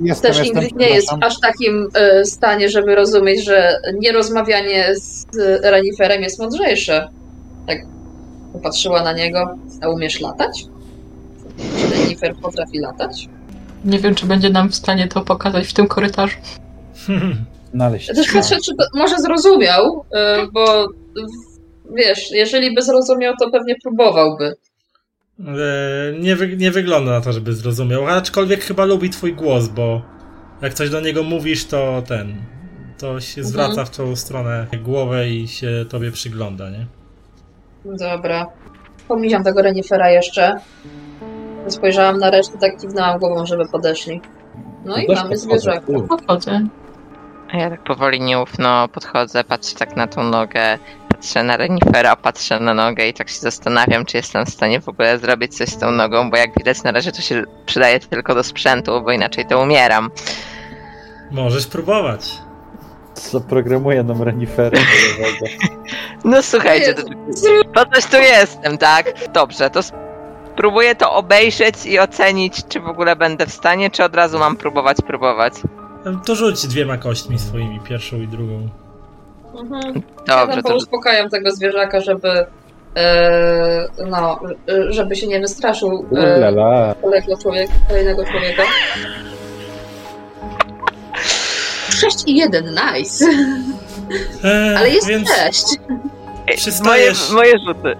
Jestem, 0.00 0.30
też 0.32 0.38
jestem, 0.38 0.46
Ingrid 0.62 0.76
nie 0.76 0.88
jest 0.90 1.06
przepraszam. 1.06 1.28
aż 1.32 1.36
w 1.38 1.40
takim 1.40 1.88
e, 1.94 2.24
stanie, 2.24 2.68
żeby 2.68 2.94
rozumieć, 2.94 3.44
że 3.44 3.80
nierozmawianie 4.00 4.94
z 4.96 5.26
reniferem 5.62 6.22
jest 6.22 6.38
mądrzejsze. 6.38 7.08
Tak 7.66 7.78
popatrzyła 8.52 9.02
na 9.02 9.12
niego, 9.12 9.54
a 9.82 9.88
umiesz 9.88 10.20
latać? 10.20 10.64
Czy 11.78 12.00
renifer 12.00 12.34
potrafi 12.42 12.78
latać? 12.78 13.28
Nie 13.84 13.98
wiem, 13.98 14.14
czy 14.14 14.26
będzie 14.26 14.50
nam 14.50 14.68
w 14.68 14.74
stanie 14.74 15.08
to 15.08 15.20
pokazać 15.20 15.66
w 15.66 15.72
tym 15.74 15.86
korytarzu. 15.86 16.36
Znaleźć. 17.74 18.08
Ja 18.08 18.14
też 18.14 18.32
patrzę, 18.32 18.56
czy 18.64 18.72
to 18.76 18.84
może 18.94 19.18
zrozumiał, 19.18 20.04
e, 20.14 20.46
bo 20.52 20.86
w- 20.86 21.94
wiesz, 21.96 22.30
jeżeli 22.30 22.74
by 22.74 22.82
zrozumiał, 22.82 23.34
to 23.40 23.50
pewnie 23.50 23.74
próbowałby. 23.82 24.54
E, 25.46 26.18
Nie, 26.20 26.36
wy, 26.36 26.56
nie 26.56 26.70
wygląda 26.70 27.10
na 27.10 27.20
to, 27.20 27.32
żeby 27.32 27.52
zrozumiał, 27.52 28.06
aczkolwiek 28.06 28.64
chyba 28.64 28.84
lubi 28.84 29.10
twój 29.10 29.34
głos, 29.34 29.68
bo 29.68 30.02
jak 30.62 30.74
coś 30.74 30.90
do 30.90 31.00
niego 31.00 31.22
mówisz, 31.22 31.64
to 31.66 32.02
ten. 32.06 32.34
To 32.98 33.20
się 33.20 33.40
Mhm. 33.40 33.46
zwraca 33.46 33.84
w 33.84 33.96
tą 33.96 34.16
stronę 34.16 34.66
głowę 34.82 35.28
i 35.28 35.48
się 35.48 35.84
tobie 35.88 36.10
przygląda, 36.10 36.70
nie? 36.70 36.86
Dobra. 37.84 38.46
Pomiziam 39.08 39.44
tego 39.44 39.62
renifera 39.62 40.10
jeszcze. 40.10 40.56
Spojrzałam 41.68 42.18
na 42.18 42.30
resztę, 42.30 42.58
tak 42.58 42.80
kiwnęłam 42.80 43.18
głową, 43.18 43.46
żeby 43.46 43.68
podeszli. 43.68 44.20
No 44.84 44.96
i 44.96 45.14
mamy 45.14 45.36
zwierzaka. 45.36 45.86
Podchodzę. 46.08 46.66
A 47.52 47.56
ja 47.56 47.70
tak 47.70 47.84
powoli 47.84 48.20
nieufno 48.20 48.88
podchodzę, 48.88 49.44
patrzę 49.44 49.76
tak 49.76 49.96
na 49.96 50.06
tą 50.06 50.22
nogę, 50.24 50.78
patrzę 51.22 51.42
na 51.42 51.56
renifera, 51.56 52.16
patrzę 52.16 52.60
na 52.60 52.74
nogę 52.74 53.08
i 53.08 53.14
tak 53.14 53.28
się 53.28 53.40
zastanawiam, 53.40 54.04
czy 54.04 54.16
jestem 54.16 54.46
w 54.46 54.50
stanie 54.50 54.80
w 54.80 54.88
ogóle 54.88 55.18
zrobić 55.18 55.56
coś 55.56 55.68
z 55.68 55.78
tą 55.78 55.90
nogą, 55.90 56.30
bo 56.30 56.36
jak 56.36 56.58
widać 56.58 56.82
na 56.82 56.92
razie 56.92 57.12
to 57.12 57.22
się 57.22 57.44
przydaje 57.66 58.00
tylko 58.00 58.34
do 58.34 58.42
sprzętu, 58.42 59.02
bo 59.02 59.12
inaczej 59.12 59.46
to 59.46 59.62
umieram. 59.62 60.10
Możesz 61.30 61.66
próbować. 61.66 62.38
Zaprogramuję 63.14 64.02
nam 64.02 64.22
renifery. 64.22 64.78
No 66.24 66.42
słuchajcie, 66.42 66.94
to, 66.94 67.02
to 67.74 67.86
coś 67.94 68.04
tu 68.04 68.16
jestem, 68.16 68.78
tak? 68.78 69.12
Dobrze, 69.32 69.70
to 69.70 69.80
spróbuję 70.52 70.94
to 70.94 71.12
obejrzeć 71.12 71.86
i 71.86 71.98
ocenić, 71.98 72.64
czy 72.68 72.80
w 72.80 72.86
ogóle 72.86 73.16
będę 73.16 73.46
w 73.46 73.52
stanie, 73.52 73.90
czy 73.90 74.04
od 74.04 74.14
razu 74.14 74.38
mam 74.38 74.56
próbować, 74.56 74.96
próbować. 75.06 75.54
To 76.26 76.34
rzuć 76.34 76.66
dwiema 76.66 76.96
kośćmi 76.96 77.38
swoimi, 77.38 77.80
pierwszą 77.80 78.16
i 78.16 78.28
drugą. 78.28 78.81
Mhm. 79.60 80.02
Ja 80.28 80.36
Dobrze, 80.40 80.54
tam 80.54 80.62
to 80.62 80.68
pouspokajam 80.68 81.30
tego 81.30 81.50
zwierzaka, 81.50 82.00
żeby 82.00 82.28
e, 82.96 83.88
no, 84.06 84.40
żeby 84.88 85.16
się 85.16 85.26
nie 85.26 85.40
wystraszył 85.40 86.06
e, 86.16 86.94
kolejnego 87.00 87.42
człowieka. 87.42 87.72
Kolejnego 87.88 88.24
człowieka. 88.24 88.62
6 91.90 92.16
i 92.26 92.36
1, 92.36 92.64
nice. 92.94 93.24
E, 94.44 94.74
Ale 94.78 94.90
jest 94.90 95.06
więc 95.08 95.28
6. 95.30 95.64
moje, 95.88 96.56
przystajesz- 96.56 97.32
moje 97.34 97.52
rzuty. 97.68 97.96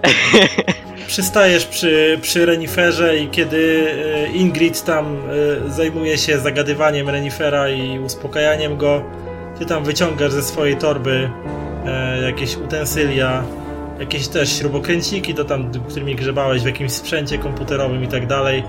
przystajesz 1.07 1.65
przy, 1.65 2.19
przy 2.21 2.45
reniferze 2.45 3.17
i 3.17 3.27
kiedy 3.27 3.87
e, 4.27 4.27
Ingrid 4.31 4.83
tam 4.83 5.17
e, 5.67 5.69
zajmuje 5.71 6.17
się 6.17 6.39
zagadywaniem 6.39 7.09
renifera 7.09 7.69
i 7.69 7.99
uspokajaniem 7.99 8.77
go, 8.77 9.01
ty 9.59 9.65
tam 9.65 9.83
wyciągasz 9.83 10.31
ze 10.31 10.43
swojej 10.43 10.77
torby 10.77 11.29
e, 11.85 12.21
jakieś 12.21 12.57
utensylia, 12.57 13.43
jakieś 13.99 14.27
też 14.27 14.57
śrubokręciki, 14.57 15.33
to 15.33 15.45
tam, 15.45 15.71
którymi 15.89 16.15
grzebałeś 16.15 16.61
w 16.61 16.65
jakimś 16.65 16.91
sprzęcie 16.91 17.37
komputerowym 17.37 18.03
i 18.03 18.07
tak 18.07 18.27
dalej. 18.27 18.63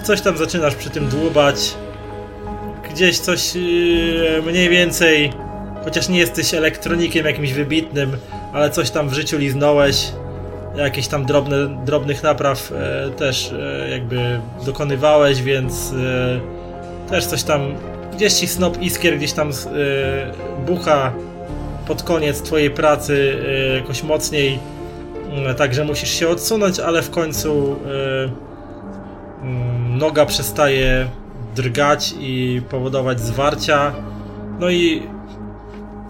I 0.00 0.02
coś 0.02 0.20
tam 0.20 0.36
zaczynasz 0.36 0.74
przy 0.74 0.90
tym 0.90 1.08
dłubać. 1.08 1.74
Gdzieś 2.90 3.18
coś 3.18 3.56
e, 3.56 3.60
mniej 4.42 4.68
więcej, 4.68 5.32
chociaż 5.84 6.08
nie 6.08 6.18
jesteś 6.18 6.54
elektronikiem 6.54 7.26
jakimś 7.26 7.52
wybitnym, 7.52 8.16
ale 8.52 8.70
coś 8.70 8.90
tam 8.90 9.08
w 9.08 9.12
życiu 9.12 9.38
liznąłeś 9.38 10.12
jakieś 10.76 11.08
tam 11.08 11.26
drobne, 11.26 11.84
drobnych 11.84 12.22
napraw 12.22 12.72
e, 12.72 13.10
też 13.10 13.52
e, 13.52 13.90
jakby 13.90 14.40
dokonywałeś, 14.66 15.42
więc 15.42 15.92
e, 15.92 17.10
też 17.10 17.26
coś 17.26 17.42
tam, 17.42 17.74
gdzieś 18.12 18.32
ci 18.32 18.48
snop 18.48 18.82
iskier 18.82 19.16
gdzieś 19.16 19.32
tam 19.32 19.50
e, 19.50 19.52
bucha 20.66 21.12
pod 21.86 22.02
koniec 22.02 22.42
twojej 22.42 22.70
pracy 22.70 23.38
e, 23.48 23.76
jakoś 23.76 24.02
mocniej, 24.02 24.58
e, 25.46 25.54
także 25.54 25.84
musisz 25.84 26.10
się 26.10 26.28
odsunąć, 26.28 26.80
ale 26.80 27.02
w 27.02 27.10
końcu 27.10 27.76
e, 27.86 29.42
mm, 29.42 29.98
noga 29.98 30.26
przestaje 30.26 31.08
drgać 31.56 32.14
i 32.20 32.62
powodować 32.70 33.20
zwarcia, 33.20 33.92
no 34.60 34.70
i 34.70 35.02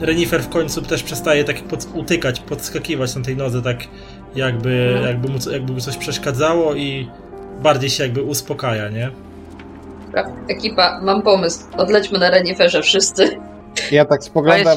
Renifer 0.00 0.42
w 0.42 0.48
końcu 0.48 0.82
też 0.82 1.02
przestaje 1.02 1.44
tak 1.44 1.62
pod, 1.62 1.88
utykać, 1.94 2.40
podskakiwać 2.40 3.16
na 3.16 3.22
tej 3.22 3.36
nodze, 3.36 3.62
tak 3.62 3.78
jakby, 4.34 5.00
jakby, 5.06 5.28
mu, 5.28 5.38
jakby 5.52 5.72
mu 5.72 5.80
coś 5.80 5.96
przeszkadzało 5.96 6.74
i 6.74 7.08
bardziej 7.62 7.90
się 7.90 8.02
jakby 8.02 8.22
uspokaja, 8.22 8.88
nie? 8.88 9.10
Dobra, 10.10 10.32
Ekipa, 10.48 11.00
mam 11.02 11.22
pomysł. 11.22 11.64
Odlećmy 11.76 12.18
na 12.18 12.30
reniferze 12.30 12.82
wszyscy. 12.82 13.40
Ja 13.90 14.04
tak 14.04 14.24
spoglądam, 14.24 14.76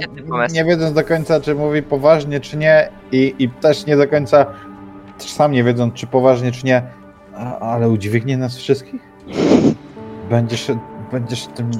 nie 0.51 0.65
wiedząc 0.65 0.93
do 0.93 1.03
końca, 1.03 1.41
czy 1.41 1.55
mówi 1.55 1.83
poważnie, 1.83 2.39
czy 2.39 2.57
nie, 2.57 2.89
i, 3.11 3.35
i 3.39 3.49
też 3.49 3.85
nie 3.85 3.97
do 3.97 4.07
końca, 4.07 4.45
też 5.19 5.29
sam 5.29 5.51
nie 5.51 5.63
wiedząc, 5.63 5.93
czy 5.93 6.07
poważnie, 6.07 6.51
czy 6.51 6.65
nie, 6.65 6.83
a, 7.35 7.59
ale 7.59 7.89
udźwignie 7.89 8.37
nas 8.37 8.57
wszystkich? 8.57 9.01
Będziesz, 10.29 10.71
będziesz 11.11 11.45
tym, 11.45 11.71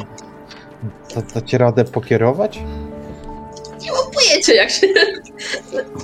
da, 1.15 1.21
da 1.33 1.41
ci 1.41 1.57
radę 1.57 1.85
pokierować? 1.85 2.63
Pojęcia, 4.45 4.61
jak 4.61 4.69
się, 4.69 4.87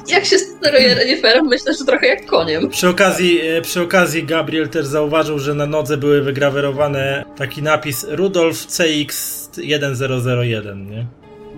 jak 0.07 0.25
się 0.25 0.37
steruje 0.37 0.95
reniferem. 0.95 1.45
Myślę, 1.45 1.73
że 1.73 1.85
trochę 1.85 2.07
jak 2.07 2.25
koniem. 2.25 2.69
Przy 2.69 2.89
okazji, 2.89 3.41
e, 3.41 3.61
przy 3.61 3.81
okazji 3.81 4.23
Gabriel 4.23 4.69
też 4.69 4.85
zauważył, 4.85 5.39
że 5.39 5.53
na 5.53 5.65
nodze 5.65 5.97
były 5.97 6.21
wygrawerowane 6.21 7.25
taki 7.37 7.63
napis 7.63 8.05
Rudolf 8.09 8.67
CX1001, 8.67 10.89
nie? 10.89 11.05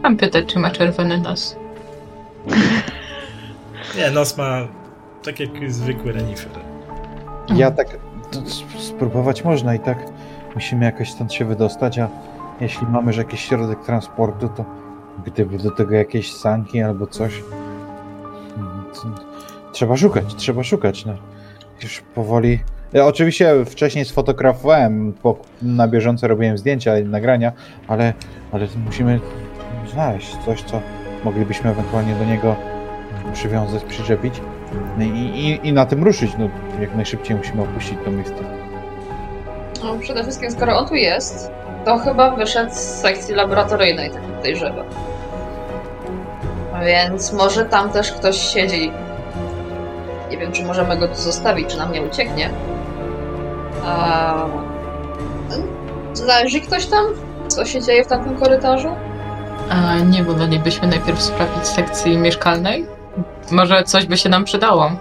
Mam 0.03 0.17
pytać, 0.17 0.45
czy 0.53 0.59
ma 0.59 0.71
czerwony 0.71 1.17
nos. 1.17 1.55
Nie, 3.97 4.11
nos 4.11 4.37
ma 4.37 4.67
tak 5.23 5.39
jak 5.39 5.71
zwykły 5.71 6.11
renifer. 6.11 6.51
Ja 7.55 7.71
tak, 7.71 7.87
spróbować 8.79 9.43
można 9.43 9.75
i 9.75 9.79
tak 9.79 9.97
musimy 10.55 10.85
jakoś 10.85 11.11
stąd 11.11 11.33
się 11.33 11.45
wydostać, 11.45 11.99
a 11.99 12.09
jeśli 12.61 12.87
mamy 12.87 13.07
już 13.07 13.17
jakiś 13.17 13.45
środek 13.45 13.79
transportu, 13.85 14.49
to 14.49 14.65
gdyby 15.25 15.57
do 15.57 15.71
tego 15.71 15.95
jakieś 15.95 16.33
sanki 16.33 16.81
albo 16.81 17.07
coś, 17.07 17.43
trzeba 19.71 19.97
szukać, 19.97 20.35
trzeba 20.35 20.63
szukać, 20.63 21.05
no. 21.05 21.13
Już 21.83 22.01
powoli... 22.15 22.59
Ja 22.93 23.05
oczywiście 23.05 23.65
wcześniej 23.65 24.05
sfotografowałem, 24.05 25.13
po, 25.13 25.37
na 25.61 25.87
bieżąco 25.87 26.27
robiłem 26.27 26.57
zdjęcia 26.57 26.99
i 26.99 27.03
nagrania, 27.03 27.51
ale, 27.87 28.13
ale 28.51 28.67
musimy 28.85 29.19
znaleźć 29.93 30.37
coś, 30.45 30.63
co 30.63 30.81
moglibyśmy 31.23 31.69
ewentualnie 31.69 32.15
do 32.15 32.25
niego 32.25 32.55
przywiązać, 33.33 33.83
przyczepić 33.83 34.41
i, 34.99 35.03
i, 35.03 35.67
i 35.67 35.73
na 35.73 35.85
tym 35.85 36.03
ruszyć. 36.03 36.31
No, 36.39 36.49
jak 36.81 36.95
najszybciej 36.95 37.37
musimy 37.37 37.61
opuścić 37.61 37.97
to 38.05 38.11
miejsce. 38.11 38.43
No, 39.83 39.95
przede 39.99 40.23
wszystkim, 40.23 40.51
skoro 40.51 40.77
on 40.77 40.87
tu 40.87 40.95
jest, 40.95 41.51
to 41.85 41.97
chyba 41.97 42.35
wyszedł 42.35 42.71
z 42.71 42.77
sekcji 42.77 43.35
laboratoryjnej, 43.35 44.09
tak 44.11 44.21
podejrzewam. 44.21 44.85
Więc 46.85 47.33
może 47.33 47.65
tam 47.65 47.89
też 47.89 48.11
ktoś 48.11 48.37
siedzi. 48.37 48.91
Nie 50.31 50.37
wiem, 50.37 50.51
czy 50.51 50.65
możemy 50.65 50.97
go 50.97 51.07
tu 51.07 51.15
zostawić, 51.15 51.69
czy 51.69 51.77
nam 51.77 51.91
nie 51.91 52.01
ucieknie. 52.01 52.49
A... 53.85 54.45
Zależy 56.13 56.61
ktoś 56.61 56.85
tam? 56.85 57.05
Co 57.47 57.65
się 57.65 57.81
dzieje 57.81 58.03
w 58.03 58.07
tamtym 58.07 58.37
korytarzu? 58.37 58.95
A 59.69 59.99
nie 59.99 60.23
wolelibyśmy 60.23 60.87
najpierw 60.87 61.21
sprawdzić 61.21 61.67
sekcji 61.67 62.17
mieszkalnej? 62.17 62.85
Może 63.51 63.83
coś 63.83 64.05
by 64.05 64.17
się 64.17 64.29
nam 64.29 64.43
przydało. 64.43 64.91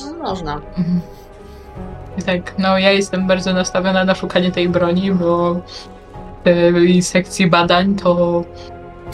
No, 0.00 0.12
można. 0.22 0.54
Mhm. 0.54 1.00
I 2.18 2.22
tak, 2.22 2.58
no 2.58 2.78
ja 2.78 2.90
jestem 2.90 3.26
bardzo 3.26 3.52
nastawiona 3.52 4.04
na 4.04 4.14
szukanie 4.14 4.52
tej 4.52 4.68
broni, 4.68 5.12
bo 5.12 5.54
w 5.54 6.44
tej 6.44 7.02
sekcji 7.02 7.46
badań 7.46 7.94
to 7.94 8.42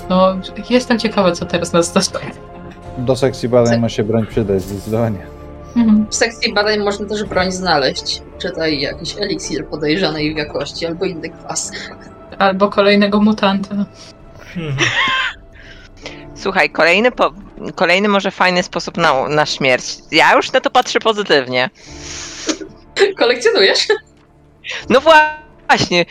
no 0.09 0.37
jestem 0.71 0.99
ciekawa, 0.99 1.33
co 1.33 1.47
teraz 1.47 1.73
nas 1.73 1.87
spotka. 1.87 2.21
Do 2.99 3.17
sekcji 3.17 3.49
badań 3.49 3.81
ma 3.81 3.89
się 3.89 4.05
broń 4.05 4.27
przydać, 4.27 4.63
zdecydowanie. 4.63 5.27
Mhm. 5.77 6.07
W 6.11 6.15
sekcji 6.15 6.53
badań 6.53 6.79
można 6.79 7.07
też 7.07 7.25
broń 7.25 7.53
znaleźć. 7.53 8.23
Czytaj 8.39 8.81
jakiś 8.81 9.17
eliksir 9.19 9.67
podejrzanej 9.67 10.37
jakości 10.37 10.87
albo 10.87 11.05
inny 11.05 11.29
kwas. 11.29 11.73
Albo 12.39 12.69
kolejnego 12.69 13.21
mutanta. 13.21 13.75
Mhm. 14.57 14.89
Słuchaj, 16.35 16.71
kolejny, 16.71 17.13
po, 17.13 17.33
kolejny 17.75 18.09
może 18.09 18.31
fajny 18.31 18.63
sposób 18.63 18.97
na, 18.97 19.29
na 19.29 19.47
śmierć. 19.47 19.99
Ja 20.11 20.35
już 20.37 20.53
na 20.53 20.61
to 20.61 20.71
patrzę 20.71 21.01
pozytywnie. 21.01 21.71
Kolekcjonujesz? 23.19 23.89
No 24.89 25.01
właśnie, 25.01 25.50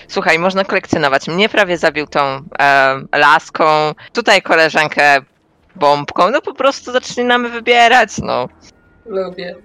słuchaj, 0.07 0.39
można 0.39 0.65
kolekcjonować. 0.65 1.27
Mnie 1.27 1.49
prawie 1.49 1.77
zabił 1.77 2.07
tą 2.07 2.19
e, 2.59 3.01
laską, 3.15 3.65
tutaj 4.13 4.41
koleżankę 4.41 5.21
bombką. 5.75 6.31
No 6.31 6.41
po 6.41 6.53
prostu 6.53 6.91
zaczynamy 6.91 7.49
wybierać, 7.49 8.17
no. 8.17 8.49
Lubię. 9.05 9.55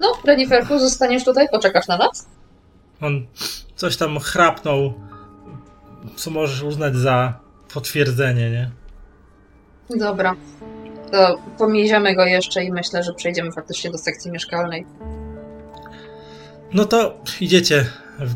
No, 0.00 0.12
Reniferku, 0.24 0.78
zostaniesz 0.78 1.24
tutaj? 1.24 1.48
Poczekasz 1.50 1.88
na 1.88 1.96
nas? 1.96 2.28
On 3.00 3.26
coś 3.76 3.96
tam 3.96 4.18
chrapnął, 4.18 4.94
co 6.16 6.30
możesz 6.30 6.62
uznać 6.62 6.96
za 6.96 7.34
potwierdzenie, 7.74 8.50
nie? 8.50 8.70
Dobra. 9.98 10.34
To 11.12 11.38
pomieziamy 11.58 12.14
go 12.14 12.24
jeszcze 12.24 12.64
i 12.64 12.72
myślę, 12.72 13.02
że 13.02 13.14
przejdziemy 13.14 13.52
faktycznie 13.52 13.90
do 13.90 13.98
sekcji 13.98 14.30
mieszkalnej. 14.30 14.86
No 16.72 16.84
to 16.84 17.14
idziecie 17.40 17.86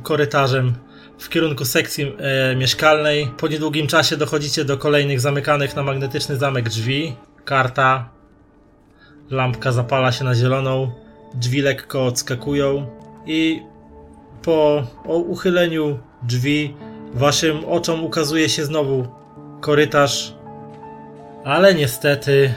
korytarzem 0.03 0.75
w 1.19 1.29
kierunku 1.29 1.65
sekcji 1.65 2.17
e, 2.19 2.57
mieszkalnej. 2.57 3.31
Po 3.39 3.49
niedługim 3.49 3.87
czasie 3.87 4.17
dochodzicie 4.17 4.65
do 4.65 4.79
kolejnych 4.79 5.21
zamykanych 5.21 5.77
na 5.77 5.83
magnetyczny 5.83 6.37
zamek 6.37 6.69
drzwi. 6.69 7.17
Karta. 7.45 8.09
Lampka 9.31 9.73
zapala 9.73 10.13
się 10.13 10.25
na 10.25 10.35
zieloną. 10.35 10.93
Drzwi 11.35 11.61
lekko 11.61 12.07
odskakują. 12.07 12.87
I 13.27 13.63
po 14.43 14.87
uchyleniu 15.05 15.99
drzwi 16.23 16.77
waszym 17.15 17.65
oczom 17.65 18.05
ukazuje 18.05 18.49
się 18.49 18.65
znowu 18.65 19.09
korytarz. 19.61 20.35
Ale 21.45 21.75
niestety 21.75 22.55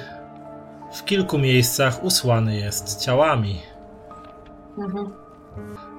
w 0.93 1.05
kilku 1.05 1.37
miejscach 1.37 2.03
usłany 2.03 2.57
jest 2.57 2.99
ciałami. 2.99 3.61
Mhm. 4.77 5.11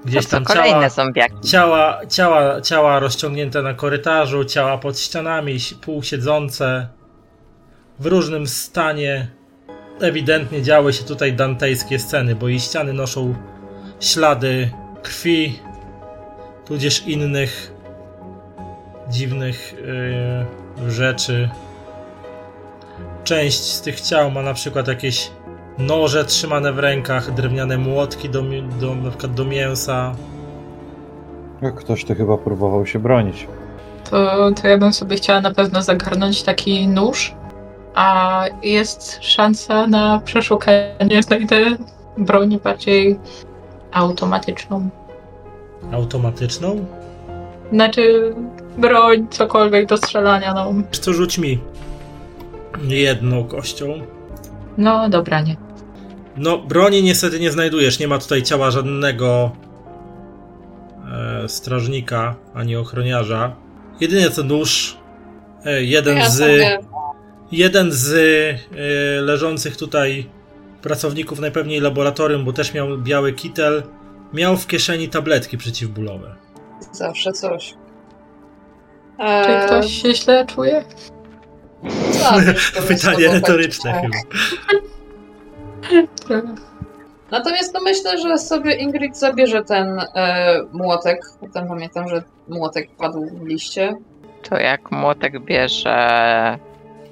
Gdzieś 0.05 0.27
tam 0.27 0.45
kolejne 0.45 0.91
ciała, 0.91 1.41
ciała, 1.45 2.07
ciała, 2.07 2.61
ciała 2.61 2.99
rozciągnięte 2.99 3.63
na 3.63 3.75
korytarzu, 3.75 4.45
ciała 4.45 4.79
pod 4.79 4.99
ścianami, 4.99 5.61
si- 5.61 5.75
półsiedzące, 5.75 6.89
w 7.99 8.07
różnym 8.07 8.47
stanie. 8.47 9.29
Ewidentnie 10.01 10.63
działy 10.63 10.93
się 10.93 11.05
tutaj 11.05 11.33
dantejskie 11.33 11.99
sceny, 11.99 12.35
bo 12.35 12.49
i 12.49 12.61
ściany 12.61 12.93
noszą 12.93 13.35
ślady 14.01 14.71
krwi, 15.03 15.59
tudzież 16.67 17.07
innych 17.07 17.73
dziwnych 19.09 19.75
yy, 20.81 20.91
rzeczy. 20.91 21.51
Część 23.25 23.59
z 23.59 23.83
tych 23.83 24.01
ciał 24.01 24.31
ma 24.31 24.43
na 24.43 24.55
przykład 24.55 24.89
jakieś 24.89 25.31
noże 25.79 26.25
trzymane 26.25 26.73
w 26.73 26.79
rękach, 26.79 27.35
drewniane 27.35 27.79
młotki 27.79 28.29
do, 28.29 28.43
do, 28.81 28.95
na 28.95 29.11
przykład 29.11 29.35
do 29.35 29.45
mięsa. 29.45 30.15
Jak 31.63 31.75
ktoś 31.75 32.05
to 32.05 32.15
chyba 32.15 32.39
próbował 32.39 32.87
się 32.87 32.99
bronić. 32.99 33.47
To, 34.11 34.51
to 34.63 34.69
ja 34.69 34.79
bym 34.79 34.93
sobie 34.93 35.17
chciała 35.17 35.41
na 35.41 35.55
pewno 35.55 35.83
zagarnąć 35.83 36.43
taki 36.43 36.89
nóż, 36.89 37.35
a 37.95 38.45
jest 38.63 39.19
szansa 39.21 39.87
na 39.87 40.21
przeszukanie. 40.25 41.23
Znajdę 41.23 41.77
broń 42.19 42.61
bardziej 42.65 43.19
automatyczną. 43.93 44.89
Automatyczną? 45.93 46.85
Znaczy 47.73 48.35
broń, 48.79 49.27
cokolwiek 49.31 49.87
do 49.87 49.97
strzelania, 49.97 50.55
no. 50.55 50.73
Wiesz 50.93 50.99
co, 50.99 51.13
rzuć 51.13 51.39
mi 51.39 51.61
jedną 52.89 53.45
kością. 53.45 53.87
No 54.79 55.09
dobra, 55.09 55.41
nie. 55.41 55.68
No, 56.39 56.59
broni 56.59 57.03
niestety 57.03 57.41
nie 57.41 57.51
znajdujesz. 57.53 57.99
Nie 57.99 58.09
ma 58.09 58.19
tutaj 58.19 58.43
ciała 58.43 58.71
żadnego 58.71 59.53
e, 61.45 61.49
strażnika 61.49 62.35
ani 62.55 62.77
ochroniarza. 62.77 63.57
Jedynie 64.01 64.31
to 64.31 64.43
nóż. 64.43 64.97
E, 65.65 65.83
jeden 65.85 66.17
Ja 66.17 66.31
z. 66.31 66.39
sobie 66.39 66.79
Jeden 67.53 67.93
z 67.93 68.15
e, 68.15 69.21
leżących 69.21 69.77
tutaj 69.77 70.27
pracowników 70.83 71.41
najpewniej 71.41 71.81
laboratorium, 71.81 72.45
bo 72.45 72.53
też 72.53 72.75
miał 72.75 72.99
biały 72.99 73.33
kitel, 73.33 73.83
miał 74.33 74.57
w 74.57 74.67
kieszeni 74.67 75.09
tabletki 75.09 75.59
przeciwbólowe. 75.59 76.35
zawsze 76.93 77.33
coś. 77.33 77.75
Czy 79.17 79.25
Eee, 79.25 79.67
ktoś 79.67 80.03
się 80.03 80.15
źle 80.15 80.47
czuje? 80.47 80.85
tak, 82.23 82.45
Pytanie 82.89 83.29
retoryczne 83.33 83.93
tak. 83.93 84.03
chyba. 84.03 84.17
Natomiast 87.31 87.75
no 87.75 87.81
myślę, 87.81 88.19
że 88.19 88.39
sobie 88.39 88.75
Ingrid 88.75 89.19
zabierze 89.19 89.65
ten 89.65 90.01
e, 90.15 90.61
młotek. 90.73 91.21
Potem 91.41 91.69
pamiętam, 91.69 92.09
że 92.09 92.23
młotek 92.49 92.91
padł 92.99 93.27
w 93.27 93.47
liście. 93.47 93.97
To 94.43 94.59
jak 94.59 94.91
młotek 94.91 95.45
bierze 95.45 96.59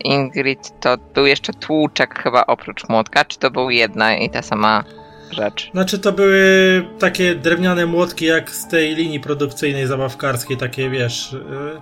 Ingrid, 0.04 0.80
to 0.80 0.96
był 1.14 1.26
jeszcze 1.26 1.52
tłuczek 1.52 2.22
chyba 2.22 2.46
oprócz 2.46 2.88
młotka, 2.88 3.24
czy 3.24 3.38
to 3.38 3.50
był 3.50 3.70
jedna 3.70 4.16
i 4.16 4.30
ta 4.30 4.42
sama 4.42 4.84
rzecz. 5.30 5.70
Znaczy 5.72 5.98
to 5.98 6.12
były 6.12 6.84
takie 6.98 7.34
drewniane 7.34 7.86
młotki 7.86 8.24
jak 8.24 8.50
z 8.50 8.68
tej 8.68 8.94
linii 8.94 9.20
produkcyjnej 9.20 9.86
zabawkarskiej, 9.86 10.56
takie 10.56 10.90
wiesz... 10.90 11.32
y, 11.32 11.80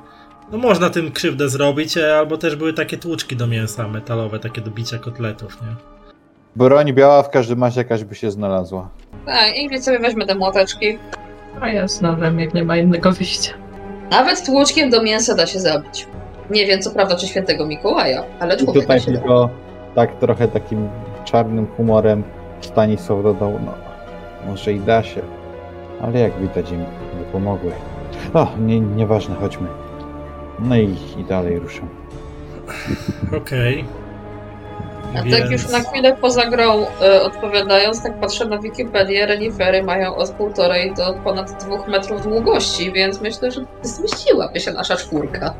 No 0.53 0.59
można 0.59 0.91
tym 0.91 1.13
krzywdę 1.13 1.49
zrobić, 1.49 1.97
e, 1.97 2.17
albo 2.19 2.39
też 2.39 2.57
były 2.57 2.73
takie 2.73 2.97
tłuczki 2.97 3.37
do 3.37 3.47
mięsa 3.47 3.89
metalowe, 3.89 4.39
takie 4.39 4.61
do 4.61 4.71
bicia 4.71 4.99
kotletów, 4.99 5.63
nie? 5.63 5.94
Broń 6.57 6.93
biała 6.93 7.23
w 7.23 7.31
każdym 7.31 7.65
razie 7.65 7.81
jakaś 7.81 8.05
by 8.05 8.15
się 8.15 8.31
znalazła. 8.31 8.89
Tak, 9.27 9.57
Ingrid 9.57 9.85
sobie 9.85 9.99
weźmie 9.99 10.27
te 10.27 10.35
młoteczki. 10.35 10.99
A 11.61 11.69
ja 11.69 11.89
z 11.89 12.01
nowym, 12.01 12.41
jak 12.41 12.55
nie 12.55 12.65
ma 12.65 12.77
innego 12.77 13.13
wyjścia. 13.13 13.53
Nawet 14.11 14.47
tłuczkiem 14.47 14.91
do 14.91 15.03
mięsa 15.03 15.35
da 15.35 15.47
się 15.47 15.61
zabić. 15.61 16.07
Nie 16.51 16.67
wiem 16.67 16.81
co 16.83 16.91
prawda 16.91 17.17
czy 17.17 17.27
świętego 17.27 17.67
Mikołaja, 17.67 18.25
ale 18.41 18.55
I 18.55 18.59
człowieka 18.59 18.81
tutaj 18.83 19.01
się 19.01 19.13
da. 19.13 19.19
tylko 19.19 19.49
tak 19.95 20.19
trochę 20.19 20.49
takim 20.49 20.89
czarnym 21.25 21.67
humorem 21.77 22.23
Stanisław 22.61 23.23
dodał, 23.23 23.53
no 23.65 23.73
może 24.47 24.73
i 24.73 24.81
da 24.81 25.03
się, 25.03 25.21
ale 26.03 26.21
jak 26.21 26.41
widać 26.41 26.71
im 26.71 26.79
nie 26.81 27.25
pomogły. 27.33 27.73
O, 28.35 28.49
nie, 28.61 28.81
nieważne, 28.81 29.35
chodźmy. 29.35 29.69
No 30.59 30.77
i, 30.77 30.97
i 31.19 31.25
dalej 31.29 31.59
ruszam. 31.59 31.89
Okej. 33.37 33.85
A 35.15 35.17
tak 35.17 35.25
Więc- 35.25 35.51
już 35.51 35.69
na 35.73 35.81
chwilę 35.81 36.17
poza 36.21 36.47
grą 36.51 36.87
e, 37.03 37.23
odpowiadając, 37.23 38.03
tak 38.03 38.21
patrzę 38.21 38.45
na 38.45 38.59
Wikipedię, 38.59 39.27
renifery 39.27 39.83
mają 39.83 40.17
od 40.17 40.31
półtorej 40.31 40.95
do 40.95 41.15
ponad 41.25 41.65
dwóch 41.65 41.89
metrów 41.89 42.23
długości, 42.23 42.93
więc 42.93 43.21
myślę, 43.21 43.51
że 43.51 43.65
zmieściłaby 43.83 44.61
się 44.61 44.73
nasza 44.73 44.97
czwórka. 44.97 45.55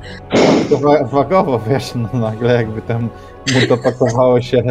To 0.71 0.77
wa- 0.79 1.05
wagowo, 1.05 1.61
wiesz, 1.69 1.93
no 1.95 2.09
nagle 2.21 2.55
jakby 2.55 2.83
tam 2.83 3.03
mu 3.55 3.67
dopakowało 3.69 4.41
się 4.41 4.63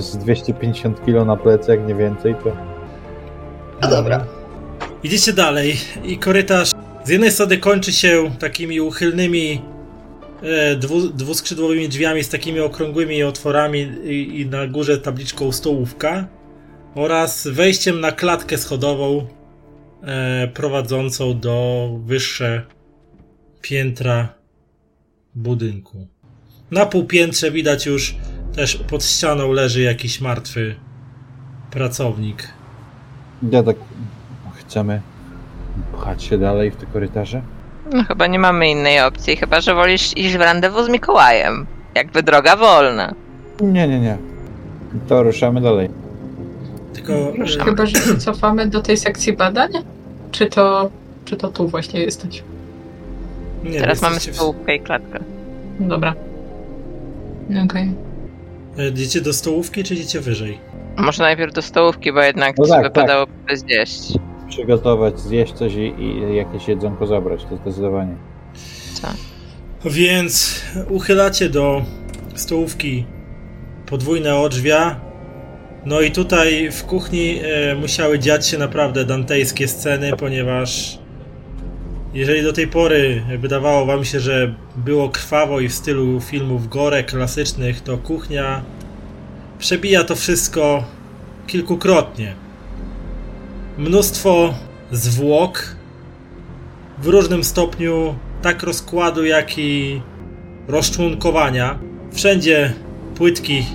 z 0.00 0.16
250 0.16 1.00
kg 1.04 1.24
na 1.26 1.36
plecy, 1.36 1.70
jak 1.70 1.86
nie 1.86 1.94
więcej, 1.94 2.34
to 2.44 2.50
No 3.82 3.88
dobra. 3.90 4.24
Idziecie 5.02 5.32
dalej 5.32 5.76
i 6.04 6.18
korytarz 6.18 6.70
z 7.04 7.08
jednej 7.08 7.30
strony 7.30 7.58
kończy 7.58 7.92
się 7.92 8.30
takimi 8.40 8.80
uchylnymi 8.80 9.62
dwu, 10.78 11.08
dwuskrzydłowymi 11.08 11.88
drzwiami 11.88 12.24
z 12.24 12.28
takimi 12.28 12.60
okrągłymi 12.60 13.22
otworami 13.22 13.78
i, 14.04 14.40
i 14.40 14.46
na 14.46 14.66
górze 14.66 14.98
tabliczką 14.98 15.52
stołówka 15.52 16.26
oraz 16.94 17.48
wejściem 17.48 18.00
na 18.00 18.12
klatkę 18.12 18.58
schodową 18.58 19.26
e, 20.02 20.48
prowadzącą 20.48 21.40
do 21.40 21.88
wyższe 22.04 22.62
piętra 23.60 24.34
budynku. 25.34 26.06
Na 26.70 26.86
półpiętrze 26.86 27.50
widać 27.50 27.86
już 27.86 28.16
też 28.54 28.76
pod 28.76 29.04
ścianą 29.04 29.52
leży 29.52 29.82
jakiś 29.82 30.20
martwy 30.20 30.74
pracownik. 31.70 32.48
ja 33.50 33.62
tak 33.62 33.76
chcemy 34.54 35.00
pchać 35.92 36.22
się 36.22 36.38
dalej 36.38 36.70
w 36.70 36.76
te 36.76 36.86
korytarze. 36.86 37.42
No 37.92 38.04
chyba 38.04 38.26
nie 38.26 38.38
mamy 38.38 38.70
innej 38.70 39.00
opcji, 39.00 39.36
chyba 39.36 39.60
że 39.60 39.74
wolisz 39.74 40.16
iść 40.16 40.36
w 40.36 40.40
randewu 40.40 40.84
z 40.84 40.88
Mikołajem. 40.88 41.66
Jakby 41.94 42.22
droga 42.22 42.56
wolna. 42.56 43.14
Nie, 43.60 43.88
nie, 43.88 44.00
nie. 44.00 44.16
To 45.08 45.22
ruszamy 45.22 45.60
dalej. 45.60 45.90
Tylko 46.94 47.12
Ruszamy. 47.38 47.64
Chyba, 47.64 47.86
że 47.86 48.00
się 48.00 48.16
cofamy 48.18 48.66
do 48.66 48.80
tej 48.82 48.96
sekcji 48.96 49.32
badań? 49.32 49.70
Czy 50.30 50.46
to, 50.46 50.90
czy 51.24 51.36
to 51.36 51.48
tu 51.48 51.68
właśnie 51.68 52.00
jesteś? 52.00 52.42
nie, 53.64 53.80
Teraz 53.80 54.02
mamy 54.02 54.14
jesteście 54.14 54.32
w- 54.32 54.36
stołówkę 54.36 54.76
i 54.76 54.80
klatkę. 54.80 55.18
Dobra. 55.80 56.14
Okej. 57.64 57.90
E, 58.78 58.88
Idziecie 58.88 59.20
do 59.20 59.32
stołówki, 59.32 59.84
czy 59.84 59.94
idziecie 59.94 60.20
wyżej? 60.20 60.58
Może 60.96 61.22
najpierw 61.22 61.52
do 61.54 61.62
stołówki, 61.62 62.12
bo 62.12 62.20
jednak 62.22 62.58
No 62.58 62.64
no 62.68 62.74
tak, 62.74 62.82
wypadało 62.82 63.26
zjeść. 63.54 64.12
Przygotować, 64.48 65.20
zjeść 65.20 65.52
coś 65.52 65.74
i, 65.74 65.94
i 65.98 66.36
jakieś 66.36 66.68
jedzonko 66.68 67.06
zabrać, 67.06 67.44
to 67.44 67.56
zdecydowanie. 67.56 68.16
Więc 69.84 70.62
uchylacie 70.88 71.48
do 71.48 71.82
stołówki 72.34 73.04
podwójne 73.86 74.36
odrzwia. 74.36 75.00
No 75.84 76.00
i 76.00 76.10
tutaj 76.10 76.70
w 76.72 76.84
kuchni 76.84 77.40
e, 77.42 77.74
musiały 77.74 78.18
dziać 78.18 78.46
się 78.46 78.58
naprawdę 78.58 79.04
dantejskie 79.04 79.68
sceny, 79.68 80.12
ponieważ 80.18 80.98
jeżeli 82.14 82.42
do 82.42 82.52
tej 82.52 82.68
pory 82.68 83.22
wydawało 83.38 83.86
wam 83.86 84.04
się, 84.04 84.20
że 84.20 84.54
było 84.76 85.08
krwawo 85.08 85.60
i 85.60 85.68
w 85.68 85.74
stylu 85.74 86.20
filmów 86.20 86.68
gore 86.68 87.04
klasycznych, 87.04 87.80
to 87.80 87.98
kuchnia 87.98 88.62
przebija 89.58 90.04
to 90.04 90.16
wszystko 90.16 90.84
kilkukrotnie. 91.46 92.45
Mnóstwo 93.78 94.54
zwłok 94.92 95.76
w 96.98 97.06
różnym 97.06 97.44
stopniu 97.44 98.14
tak 98.42 98.62
rozkładu, 98.62 99.24
jak 99.24 99.58
i 99.58 100.00
rozczłonkowania. 100.68 101.78
Wszędzie 102.12 102.72
płytki 103.14 103.66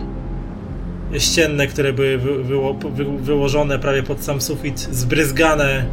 ścienne, 1.18 1.68
które 1.68 1.94
były 1.94 2.18
wy, 2.18 2.44
wyło, 2.44 2.74
wy, 2.74 3.06
wyłożone 3.06 3.80
prawie 3.80 4.04
pod 4.04 4.24
sam 4.24 4.42
sufit, 4.42 4.80
zbryzgane 4.80 5.86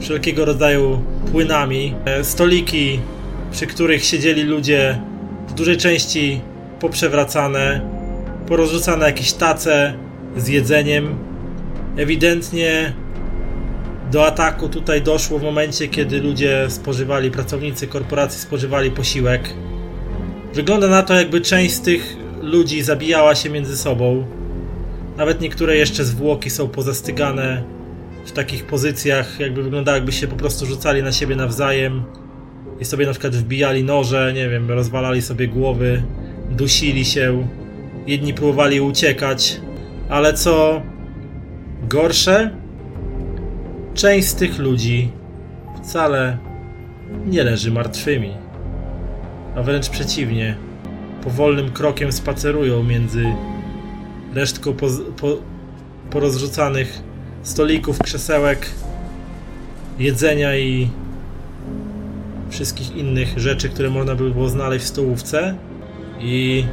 wszelkiego 0.00 0.44
rodzaju 0.44 1.02
płynami. 1.32 1.94
E, 2.04 2.24
Stoliki, 2.24 3.00
przy 3.52 3.66
których 3.66 4.04
siedzieli 4.04 4.42
ludzie, 4.42 4.98
w 5.48 5.54
dużej 5.54 5.76
części 5.76 6.40
poprzewracane, 6.80 7.80
porozrzucane 8.46 9.06
jakieś 9.06 9.32
tace 9.32 9.94
z 10.36 10.48
jedzeniem. 10.48 11.35
Ewidentnie 11.96 12.92
do 14.12 14.26
ataku 14.26 14.68
tutaj 14.68 15.02
doszło 15.02 15.38
w 15.38 15.42
momencie, 15.42 15.88
kiedy 15.88 16.20
ludzie 16.20 16.66
spożywali, 16.68 17.30
pracownicy 17.30 17.86
korporacji 17.86 18.40
spożywali 18.40 18.90
posiłek. 18.90 19.54
Wygląda 20.54 20.88
na 20.88 21.02
to, 21.02 21.14
jakby 21.14 21.40
część 21.40 21.74
z 21.74 21.80
tych 21.80 22.16
ludzi 22.42 22.82
zabijała 22.82 23.34
się 23.34 23.50
między 23.50 23.76
sobą. 23.76 24.26
Nawet 25.16 25.40
niektóre 25.40 25.76
jeszcze 25.76 26.04
zwłoki 26.04 26.50
są 26.50 26.68
pozastygane 26.68 27.64
w 28.24 28.32
takich 28.32 28.64
pozycjach, 28.64 29.40
jakby 29.40 29.62
wyglądało, 29.62 29.96
jakby 29.96 30.12
się 30.12 30.26
po 30.26 30.36
prostu 30.36 30.66
rzucali 30.66 31.02
na 31.02 31.12
siebie 31.12 31.36
nawzajem 31.36 32.02
i 32.80 32.84
sobie 32.84 33.06
na 33.06 33.12
przykład 33.12 33.36
wbijali 33.36 33.84
noże, 33.84 34.32
nie 34.34 34.48
wiem, 34.48 34.70
rozwalali 34.70 35.22
sobie 35.22 35.48
głowy, 35.48 36.02
dusili 36.50 37.04
się. 37.04 37.48
Jedni 38.06 38.34
próbowali 38.34 38.80
uciekać, 38.80 39.60
ale 40.08 40.34
co 40.34 40.82
gorsze, 41.88 42.50
Część 43.96 44.28
z 44.28 44.34
tych 44.34 44.58
ludzi 44.58 45.10
wcale 45.82 46.38
nie 47.26 47.44
leży 47.44 47.70
martwymi, 47.70 48.30
a 49.56 49.62
wręcz 49.62 49.88
przeciwnie, 49.88 50.56
powolnym 51.24 51.72
krokiem 51.72 52.12
spacerują 52.12 52.82
między 52.82 53.24
resztką 54.34 54.72
poz- 54.72 55.00
po- 55.16 55.38
porozrzucanych 56.10 57.00
stolików, 57.42 57.98
krzesełek, 57.98 58.70
jedzenia 59.98 60.56
i 60.56 60.90
wszystkich 62.50 62.96
innych 62.96 63.38
rzeczy, 63.38 63.68
które 63.68 63.90
można 63.90 64.14
by 64.14 64.30
było 64.30 64.48
znaleźć 64.48 64.84
w 64.84 64.88
stołówce. 64.88 65.54
I 66.20 66.64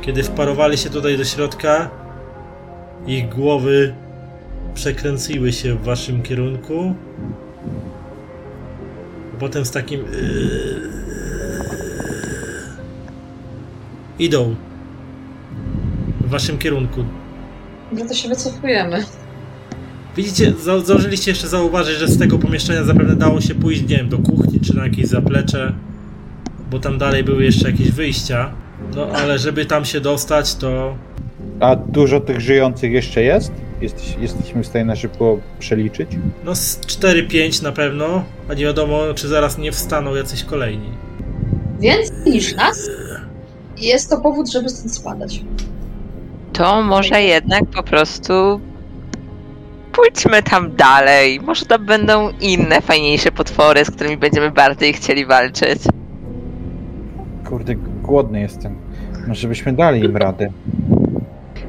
kiedy 0.00 0.22
wparowali 0.22 0.78
się 0.78 0.90
tutaj 0.90 1.18
do 1.18 1.24
środka, 1.24 1.90
ich 3.06 3.28
głowy 3.28 3.94
przekręciły 4.74 5.52
się 5.52 5.74
w 5.74 5.84
waszym 5.84 6.22
kierunku. 6.22 6.94
Potem 9.38 9.64
z 9.64 9.70
takim. 9.70 10.04
Idą 14.18 14.54
w 16.20 16.28
waszym 16.30 16.58
kierunku. 16.58 17.04
No 17.92 18.06
to 18.08 18.14
się 18.14 18.28
wycofujemy. 18.28 19.04
Widzicie, 20.16 20.52
zdążyliście 20.82 21.30
jeszcze 21.30 21.48
zauważyć, 21.48 21.98
że 21.98 22.08
z 22.08 22.18
tego 22.18 22.38
pomieszczenia 22.38 22.84
zapewne 22.84 23.16
dało 23.16 23.40
się 23.40 23.54
pójść, 23.54 23.82
nie 23.82 23.96
wiem, 23.96 24.08
do 24.08 24.18
kuchni 24.18 24.60
czy 24.60 24.76
na 24.76 24.84
jakieś 24.84 25.06
zaplecze, 25.06 25.72
bo 26.70 26.78
tam 26.78 26.98
dalej 26.98 27.24
były 27.24 27.44
jeszcze 27.44 27.70
jakieś 27.70 27.90
wyjścia. 27.90 28.52
No 28.96 29.06
ale 29.06 29.38
żeby 29.38 29.66
tam 29.66 29.84
się 29.84 30.00
dostać, 30.00 30.54
to 30.54 30.96
A 31.60 31.76
dużo 31.76 32.20
tych 32.20 32.40
żyjących 32.40 32.92
jeszcze 32.92 33.22
jest? 33.22 33.52
Jesteś, 33.82 34.16
jesteśmy 34.20 34.62
w 34.62 34.66
stanie 34.66 34.84
na 34.84 34.96
szybko 34.96 35.38
przeliczyć? 35.58 36.10
no 36.44 36.54
z 36.54 36.80
4-5 36.80 37.62
na 37.62 37.72
pewno, 37.72 38.24
a 38.48 38.54
nie 38.54 38.64
wiadomo, 38.64 39.00
czy 39.14 39.28
zaraz 39.28 39.58
nie 39.58 39.72
wstaną 39.72 40.14
jacyś 40.14 40.44
kolejni. 40.44 40.90
Więcej 41.80 42.32
niż 42.32 42.54
nas? 42.54 42.90
Jest 43.78 44.10
to 44.10 44.20
powód, 44.20 44.50
żeby 44.50 44.68
stąd 44.68 44.94
spadać. 44.94 45.44
To 46.52 46.82
może 46.82 47.22
jednak 47.22 47.64
po 47.66 47.82
prostu 47.82 48.60
pójdźmy 49.92 50.42
tam 50.42 50.76
dalej. 50.76 51.40
Może 51.40 51.66
tam 51.66 51.86
będą 51.86 52.30
inne, 52.40 52.80
fajniejsze 52.80 53.32
potwory, 53.32 53.84
z 53.84 53.90
którymi 53.90 54.16
będziemy 54.16 54.50
bardziej 54.50 54.92
chcieli 54.92 55.26
walczyć. 55.26 55.78
Kurde, 57.48 57.74
głodny 58.02 58.40
jestem. 58.40 58.76
Może 59.28 59.48
byśmy 59.48 59.72
dali 59.72 60.04
im 60.04 60.16
radę. 60.16 60.52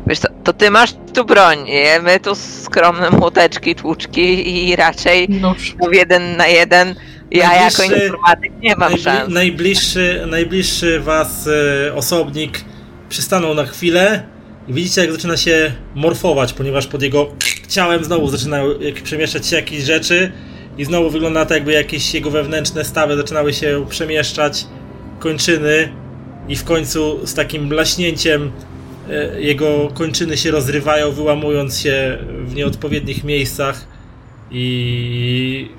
Wiesz 0.08 0.20
co, 0.20 0.28
to 0.44 0.54
ty 0.54 0.72
masz 0.72 0.94
tu 1.14 1.26
broń, 1.26 1.64
nie? 1.66 2.00
my 2.00 2.20
tu 2.20 2.36
skromne 2.36 3.10
młoteczki, 3.10 3.76
tłuczki 3.76 4.68
i 4.70 4.76
raczej 4.76 5.28
w 5.92 5.94
jeden 5.94 6.38
na 6.38 6.48
jeden. 6.48 6.96
Ja 7.32 7.64
jako 7.64 7.84
informatyk 7.84 8.52
nie 8.62 8.76
mam 8.76 8.94
Najbli- 8.94 9.04
szans. 9.04 9.34
najbliższy, 9.34 10.24
najbliższy 10.28 11.00
was 11.00 11.48
e, 11.88 11.94
osobnik 11.96 12.62
przystanął 13.10 13.54
na 13.54 13.66
chwilę 13.66 14.24
i 14.68 14.74
widzicie 14.74 15.02
jak 15.02 15.12
zaczyna 15.12 15.38
się 15.38 15.72
morfować, 15.96 16.54
ponieważ 16.54 16.88
pod 16.88 17.02
jego 17.02 17.28
ciałem 17.70 18.04
znowu 18.04 18.28
zaczynają 18.28 18.80
jak, 18.80 18.96
przemieszczać 18.96 19.48
się 19.48 19.56
jakieś 19.56 19.84
rzeczy 19.84 20.32
i 20.78 20.86
znowu 20.86 21.10
wygląda 21.10 21.46
to 21.46 21.54
jakby 21.54 21.72
jakieś 21.72 22.14
jego 22.14 22.32
wewnętrzne 22.32 22.86
stawy 22.86 23.18
zaczynały 23.18 23.54
się 23.54 23.86
przemieszczać, 23.90 24.66
kończyny 25.20 25.90
i 26.48 26.56
w 26.56 26.64
końcu 26.64 27.20
z 27.28 27.34
takim 27.34 27.70
blaśnięciem 27.70 28.52
jego 29.40 29.90
kończyny 29.94 30.38
się 30.38 30.52
rozrywają, 30.52 31.12
wyłamując 31.12 31.80
się 31.80 32.18
w 32.46 32.56
nieodpowiednich 32.56 33.24
miejscach 33.24 33.88
i 34.52 35.70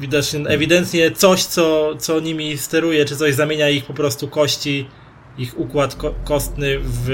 widocznie, 0.00 0.40
ewidentnie 0.40 1.10
coś, 1.10 1.44
co, 1.44 1.94
co 1.98 2.20
nimi 2.20 2.58
steruje, 2.58 3.04
czy 3.04 3.16
coś 3.16 3.34
zamienia 3.34 3.68
ich 3.68 3.84
po 3.84 3.94
prostu 3.94 4.28
kości, 4.28 4.86
ich 5.38 5.58
układ 5.58 5.94
ko- 5.94 6.14
kostny 6.24 6.78
w 6.82 7.08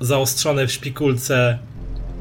zaostrzone 0.00 0.66
w 0.66 0.72
szpikulce 0.72 1.58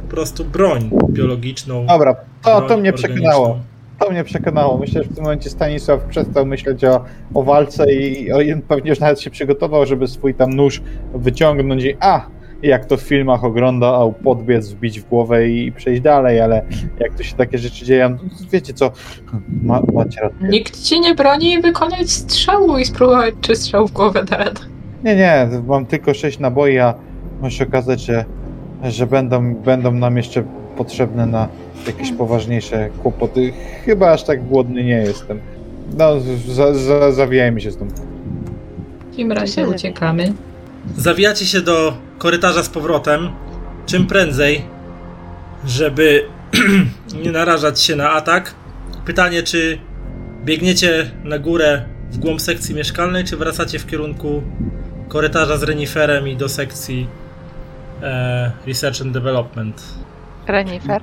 po 0.02 0.08
prostu 0.16 0.46
broń 0.46 0.90
biologiczną. 1.10 1.86
Dobra, 1.88 2.16
to, 2.44 2.62
to 2.62 2.78
mnie 2.78 2.94
przekonało. 2.94 3.60
To 4.02 4.12
mnie 4.12 4.24
przekonało. 4.24 4.78
Myślę, 4.78 5.04
że 5.04 5.10
w 5.10 5.16
tym 5.16 5.24
momencie 5.24 5.50
Stanisław 5.50 6.04
przestał 6.04 6.46
myśleć 6.46 6.84
o, 6.84 7.04
o 7.34 7.44
walce 7.44 7.94
i 7.94 8.32
o, 8.32 8.38
pewnie 8.68 8.90
już 8.90 9.00
nawet 9.00 9.22
się 9.22 9.30
przygotował, 9.30 9.86
żeby 9.86 10.08
swój 10.08 10.34
tam 10.34 10.54
nóż 10.54 10.82
wyciągnąć 11.14 11.84
i 11.84 11.96
a, 12.00 12.26
jak 12.64 12.86
to 12.86 12.98
w 12.98 13.02
filmach 13.02 13.44
oglądał, 13.44 14.14
podbiec, 14.14 14.70
wbić 14.70 15.00
w 15.00 15.10
głowę 15.10 15.48
i 15.48 15.72
przejść 15.72 16.02
dalej, 16.02 16.42
ale 16.42 16.66
jak 17.00 17.14
to 17.14 17.24
się 17.24 17.36
takie 17.36 17.58
rzeczy 17.58 17.86
dzieją, 17.86 18.18
wiecie 18.52 18.74
co, 18.74 18.92
ma, 19.64 19.82
macie 19.94 20.22
rację. 20.22 20.48
Nikt 20.50 20.84
ci 20.84 21.00
nie 21.00 21.16
broni 21.16 21.62
wykonać 21.62 22.12
strzału 22.12 22.78
i 22.78 22.86
spróbować, 22.86 23.34
czy 23.42 23.56
strzał 23.56 23.88
w 23.88 23.92
głowę 23.92 24.24
da. 24.24 24.46
Nie, 25.04 25.16
nie, 25.16 25.48
mam 25.68 25.86
tylko 25.86 26.14
sześć 26.14 26.40
naboi, 26.40 26.78
a 26.78 26.94
może 27.42 27.58
się 27.58 27.68
okazać, 27.68 28.02
że, 28.02 28.26
że 28.84 29.08
będą, 29.08 29.56
będą 29.56 29.92
nam 29.92 30.18
jeszcze 30.18 30.44
potrzebne 30.78 31.26
na 31.26 31.48
jakieś 31.88 32.12
poważniejsze 32.12 32.90
kłopoty. 33.02 33.54
Chyba 33.86 34.12
aż 34.12 34.24
tak 34.24 34.44
głodny 34.44 34.84
nie 34.84 34.98
jestem. 34.98 35.40
No, 35.98 36.20
za, 36.48 36.74
za, 36.74 37.12
zawijajmy 37.12 37.62
się 37.62 37.72
stąd. 37.72 37.92
W 37.92 39.10
takim 39.10 39.32
razie 39.32 39.68
uciekamy. 39.68 40.34
Zawijacie 40.98 41.46
się 41.46 41.62
do 41.62 41.94
korytarza 42.18 42.64
z 42.64 42.70
powrotem, 42.70 43.30
czym 43.86 44.08
prędzej, 44.08 44.62
żeby 45.66 46.26
nie 47.24 47.32
narażać 47.32 47.82
się 47.82 47.96
na 47.96 48.12
atak. 48.12 48.56
Pytanie, 49.06 49.44
czy 49.44 49.78
biegniecie 50.46 51.12
na 51.24 51.40
górę 51.40 51.86
w 52.12 52.18
głąb 52.18 52.42
sekcji 52.42 52.76
mieszkalnej, 52.76 53.24
czy 53.24 53.38
wracacie 53.38 53.80
w 53.80 53.88
kierunku 53.88 54.44
korytarza 55.08 55.58
z 55.58 55.64
reniferem 55.64 56.28
i 56.28 56.38
do 56.38 56.50
sekcji 56.50 57.08
e, 58.02 58.52
Research 58.68 59.02
and 59.02 59.12
Development. 59.12 59.84
Renifer? 60.48 61.02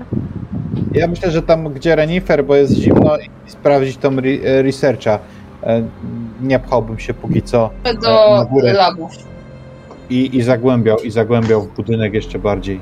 Ja 0.93 1.07
myślę, 1.07 1.31
że 1.31 1.43
tam, 1.43 1.73
gdzie 1.73 1.97
renifer, 1.97 2.45
bo 2.45 2.57
jest 2.57 2.73
zimno, 2.73 3.19
i 3.19 3.51
sprawdzić 3.51 3.97
tą 3.97 4.09
re- 4.19 4.39
e, 4.45 4.63
researcha. 4.63 5.19
E, 5.63 5.83
Nie 6.41 6.59
pchałbym 6.59 6.99
się 6.99 7.15
póki 7.15 7.43
co 7.43 7.71
Do 8.03 8.37
Na 8.39 8.45
górę. 8.45 8.73
labów. 8.73 9.13
i, 10.11 10.37
i 10.37 10.43
zagłębiał, 10.43 10.99
i 10.99 11.11
zagłębiał 11.11 11.63
w 11.63 11.77
budynek 11.77 12.15
jeszcze 12.15 12.39
bardziej. 12.39 12.81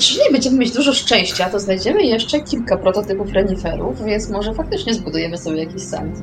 Jeżeli 0.00 0.32
będziemy 0.32 0.58
mieć 0.58 0.72
dużo 0.72 0.92
szczęścia, 0.94 1.50
to 1.50 1.60
znajdziemy 1.60 2.02
jeszcze 2.02 2.40
kilka 2.40 2.76
prototypów 2.76 3.32
reniferów, 3.32 4.04
więc 4.04 4.30
może 4.30 4.54
faktycznie 4.54 4.94
zbudujemy 4.94 5.38
sobie 5.38 5.58
jakiś 5.64 5.82
sand. 5.82 6.22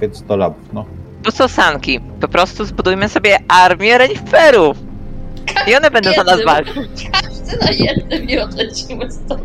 Więc 0.00 0.22
do 0.22 0.36
labów, 0.36 0.62
no. 0.72 0.84
Tu 1.22 1.30
są 1.30 1.48
sanki. 1.48 2.00
Po 2.20 2.28
prostu 2.28 2.64
zbudujmy 2.64 3.08
sobie 3.08 3.36
armię 3.48 3.98
reniferów. 3.98 4.76
I 5.68 5.74
one 5.76 5.90
będą 5.90 6.10
za 6.12 6.24
nas 6.24 6.44
walczyć. 6.44 7.10
Każdy 7.22 7.56
na 7.64 7.70
jednym 7.70 8.28
i 8.28 8.38
odlecimy 8.38 9.10
stąd. 9.12 9.42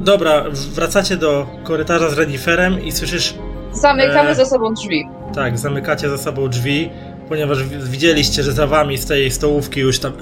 Dobra, 0.00 0.44
wracacie 0.74 1.16
do 1.16 1.46
korytarza 1.64 2.10
z 2.10 2.18
reniferem 2.18 2.84
i 2.84 2.92
słyszysz 2.92 3.34
Zamykamy 3.72 4.28
Eee. 4.28 4.34
za 4.36 4.44
sobą 4.44 4.74
drzwi. 4.74 5.04
Tak, 5.34 5.58
zamykacie 5.58 6.08
za 6.08 6.18
sobą 6.18 6.48
drzwi, 6.48 6.90
ponieważ 7.28 7.64
wi- 7.64 7.90
widzieliście, 7.90 8.42
że 8.42 8.52
za 8.52 8.66
wami 8.66 8.98
z 8.98 9.06
tej 9.06 9.30
stołówki 9.30 9.80
już 9.80 9.98
tam 9.98 10.12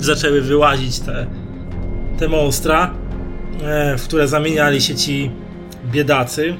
zaczęły 0.00 0.40
wyłazić 0.42 1.00
te, 1.00 1.26
te 2.18 2.28
monstra, 2.28 2.94
e, 3.64 3.96
w 3.98 4.04
które 4.04 4.28
zamieniali 4.28 4.80
się 4.80 4.94
ci 4.94 5.30
biedacy. 5.86 6.54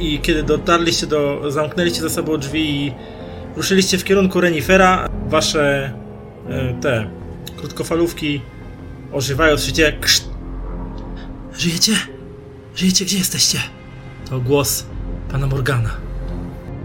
I, 0.00 0.14
I 0.14 0.18
kiedy 0.18 0.42
dotarliście 0.42 1.06
do. 1.06 1.50
zamknęliście 1.50 2.00
za 2.02 2.10
sobą 2.10 2.36
drzwi 2.36 2.70
i 2.86 2.92
ruszyliście 3.56 3.98
w 3.98 4.04
kierunku 4.04 4.40
renifera, 4.40 5.08
wasze 5.28 5.92
e, 6.48 6.74
te 6.80 7.10
krótkofalówki 7.56 8.40
ożywają, 9.12 9.56
słyszycie 9.56 9.92
krzt. 9.92 10.30
Żyjecie? 11.58 11.92
Żyjecie? 12.74 13.04
Gdzie 13.04 13.18
jesteście? 13.18 13.58
To 14.30 14.40
głos 14.40 14.86
pana 15.32 15.46
Morgana. 15.46 15.90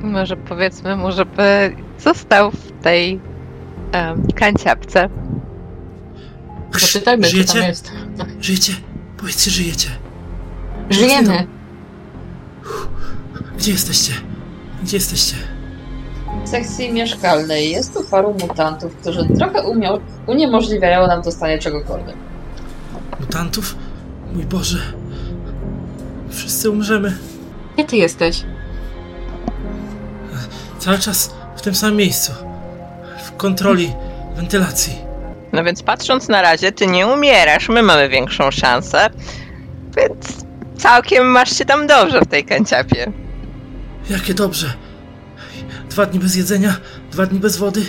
Może 0.02 0.38
powiedzmy 0.38 0.95
mu, 0.95 1.11
żeby 1.11 1.76
został 1.99 2.52
w 2.52 2.72
tej 2.84 3.19
um, 3.93 4.27
kanciapce. 4.35 5.10
Zapytajmy, 6.80 7.23
co 7.23 7.30
tam 7.30 7.31
Żyjecie? 7.31 7.60
jest. 7.68 7.91
Żyjecie? 8.41 8.73
Powiedzcie, 9.18 9.52
żyjecie. 9.52 9.89
Żyjemy. 10.89 11.48
Gdzie 13.57 13.72
jesteście? 13.72 14.14
Gdzie 14.84 14.98
jesteście? 14.98 15.35
W 16.45 16.49
sekcji 16.49 16.93
mieszkalnej 16.93 17.72
jest 17.72 17.93
tu 17.93 18.03
paru 18.03 18.35
mutantów, 18.41 18.95
którzy 18.95 19.27
trochę 19.38 19.63
umiał, 19.63 19.99
uniemożliwiają 20.27 21.07
nam 21.07 21.22
dostanie 21.22 21.59
czegokolwiek. 21.59 22.15
Mutantów? 23.19 23.76
Mój 24.34 24.43
Boże. 24.43 24.77
Wszyscy 26.30 26.69
umrzemy. 26.69 27.18
Gdzie 27.73 27.85
ty 27.85 27.97
jesteś? 27.97 28.43
Cały 30.80 30.99
czas 30.99 31.31
w 31.55 31.61
tym 31.61 31.76
samym 31.76 31.95
miejscu. 31.95 32.31
W 33.23 33.38
kontroli 33.38 33.93
wentylacji. 34.35 34.95
No 35.53 35.63
więc 35.63 35.84
patrząc 35.84 36.27
na 36.27 36.41
razie, 36.41 36.72
ty 36.72 36.88
nie 36.88 37.07
umierasz, 37.07 37.69
my 37.69 37.84
mamy 37.84 38.09
większą 38.09 38.51
szansę, 38.51 39.09
więc 39.97 40.45
całkiem 40.77 41.26
masz 41.27 41.57
się 41.57 41.65
tam 41.65 41.88
dobrze 41.88 42.22
w 42.22 42.27
tej 42.27 42.45
kanciapie. 42.45 43.11
Jakie 44.09 44.34
dobrze. 44.34 44.73
Dwa 45.91 46.05
dni 46.05 46.19
bez 46.19 46.35
jedzenia, 46.35 46.76
dwa 47.11 47.26
dni 47.26 47.39
bez 47.39 47.57
wody. 47.57 47.81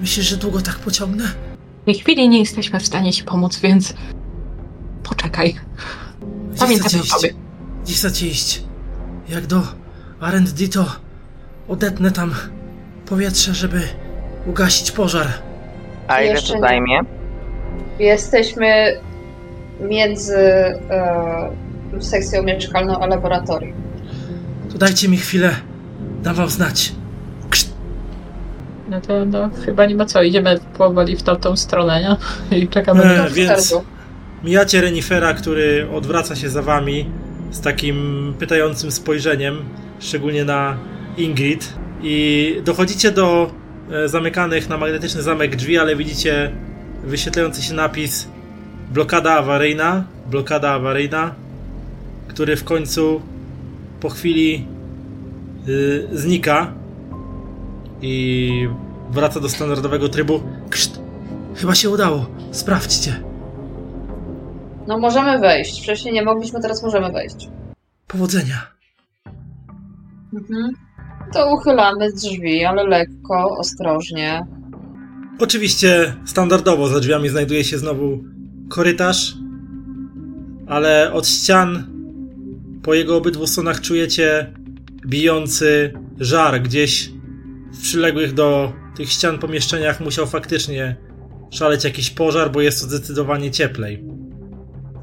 Myślisz, 0.00 0.26
że 0.26 0.36
długo 0.36 0.60
tak 0.60 0.74
pociągnę? 0.74 1.24
W 1.82 1.84
tej 1.84 1.94
chwili 1.94 2.28
nie 2.28 2.38
jesteśmy 2.38 2.80
w 2.80 2.86
stanie 2.86 3.12
ci 3.12 3.24
pomóc, 3.24 3.60
więc 3.60 3.94
poczekaj. 5.02 5.56
Chcecie 6.54 6.98
o 6.98 7.02
iść? 7.02 7.10
tobie. 7.10 7.34
Gdzie 7.84 7.94
chcecie 7.94 8.26
iść? 8.26 8.62
Jak 9.28 9.46
do 9.46 9.62
R&D 10.22 10.68
to 10.68 10.86
odetnę 11.68 12.10
tam 12.10 12.34
powietrze, 13.06 13.54
żeby 13.54 13.80
ugasić 14.46 14.90
pożar. 14.90 15.26
A 16.08 16.20
ile 16.20 16.32
Jeszcze 16.32 16.52
to 16.54 16.60
zajmie? 16.60 17.00
Jesteśmy 17.98 19.00
między 19.80 20.36
e, 20.36 21.50
sekcją 22.00 22.42
mieszkalną 22.42 22.98
a 22.98 23.06
laboratorium. 23.06 23.72
To 24.72 24.78
dajcie 24.78 25.08
mi 25.08 25.16
chwilę. 25.16 25.56
Dam 26.22 26.34
wam 26.34 26.48
znać. 26.48 26.92
No 28.88 29.00
to 29.00 29.24
no, 29.24 29.50
chyba 29.64 29.86
nie 29.86 29.94
ma 29.94 30.04
co, 30.04 30.22
idziemy 30.22 30.60
powoli 30.78 31.16
w 31.16 31.22
tamtą 31.22 31.56
stronę, 31.56 32.16
nie? 32.50 32.58
I 32.58 32.68
czekamy. 32.68 33.04
E, 33.04 33.28
Do 33.28 33.34
więc 33.34 33.74
mijacie 34.44 34.80
renifera, 34.80 35.34
który 35.34 35.86
odwraca 35.94 36.36
się 36.36 36.48
za 36.48 36.62
wami 36.62 37.10
z 37.50 37.60
takim 37.60 38.34
pytającym 38.38 38.90
spojrzeniem, 38.90 39.58
szczególnie 40.00 40.44
na 40.44 40.76
Ingrid. 41.16 41.72
I 42.02 42.56
dochodzicie 42.64 43.10
do 43.10 43.50
e, 43.90 44.08
zamykanych 44.08 44.68
na 44.68 44.78
magnetyczny 44.78 45.22
zamek 45.22 45.56
drzwi, 45.56 45.78
ale 45.78 45.96
widzicie 45.96 46.52
wyświetlający 47.04 47.62
się 47.62 47.74
napis 47.74 48.28
blokada 48.92 49.32
awaryjna, 49.32 50.04
blokada 50.30 50.70
awaryjna, 50.70 51.34
który 52.28 52.56
w 52.56 52.64
końcu 52.64 53.20
po 54.00 54.08
chwili 54.08 54.66
y, 55.68 56.08
znika 56.12 56.72
i 58.02 58.68
wraca 59.10 59.40
do 59.40 59.48
standardowego 59.48 60.08
trybu. 60.08 60.40
Krzt. 60.70 61.00
Chyba 61.54 61.74
się 61.74 61.90
udało. 61.90 62.26
Sprawdźcie. 62.50 63.22
No 64.86 64.98
możemy 64.98 65.38
wejść. 65.38 65.82
Wcześniej 65.82 66.14
nie 66.14 66.22
mogliśmy, 66.22 66.60
teraz 66.60 66.82
możemy 66.82 67.12
wejść. 67.12 67.48
Powodzenia. 68.06 68.66
Mhm. 70.34 70.72
To 71.32 71.54
uchylamy 71.54 72.12
drzwi, 72.12 72.64
ale 72.64 72.84
lekko, 72.84 73.56
ostrożnie. 73.58 74.46
Oczywiście 75.38 76.14
standardowo 76.24 76.88
za 76.88 77.00
drzwiami 77.00 77.28
znajduje 77.28 77.64
się 77.64 77.78
znowu 77.78 78.24
korytarz, 78.68 79.34
ale 80.66 81.12
od 81.12 81.28
ścian 81.28 81.86
po 82.82 82.94
jego 82.94 83.16
obydwu 83.16 83.46
stronach 83.46 83.80
czujecie 83.80 84.52
bijący 85.06 85.92
żar 86.20 86.62
gdzieś 86.62 87.10
w 87.78 87.82
przyległych 87.82 88.34
do 88.34 88.72
tych 88.96 89.10
ścian 89.10 89.38
pomieszczeniach 89.38 90.00
musiał 90.00 90.26
faktycznie 90.26 90.96
szaleć 91.50 91.84
jakiś 91.84 92.10
pożar, 92.10 92.52
bo 92.52 92.60
jest 92.60 92.80
to 92.80 92.88
zdecydowanie 92.88 93.50
cieplej. 93.50 94.04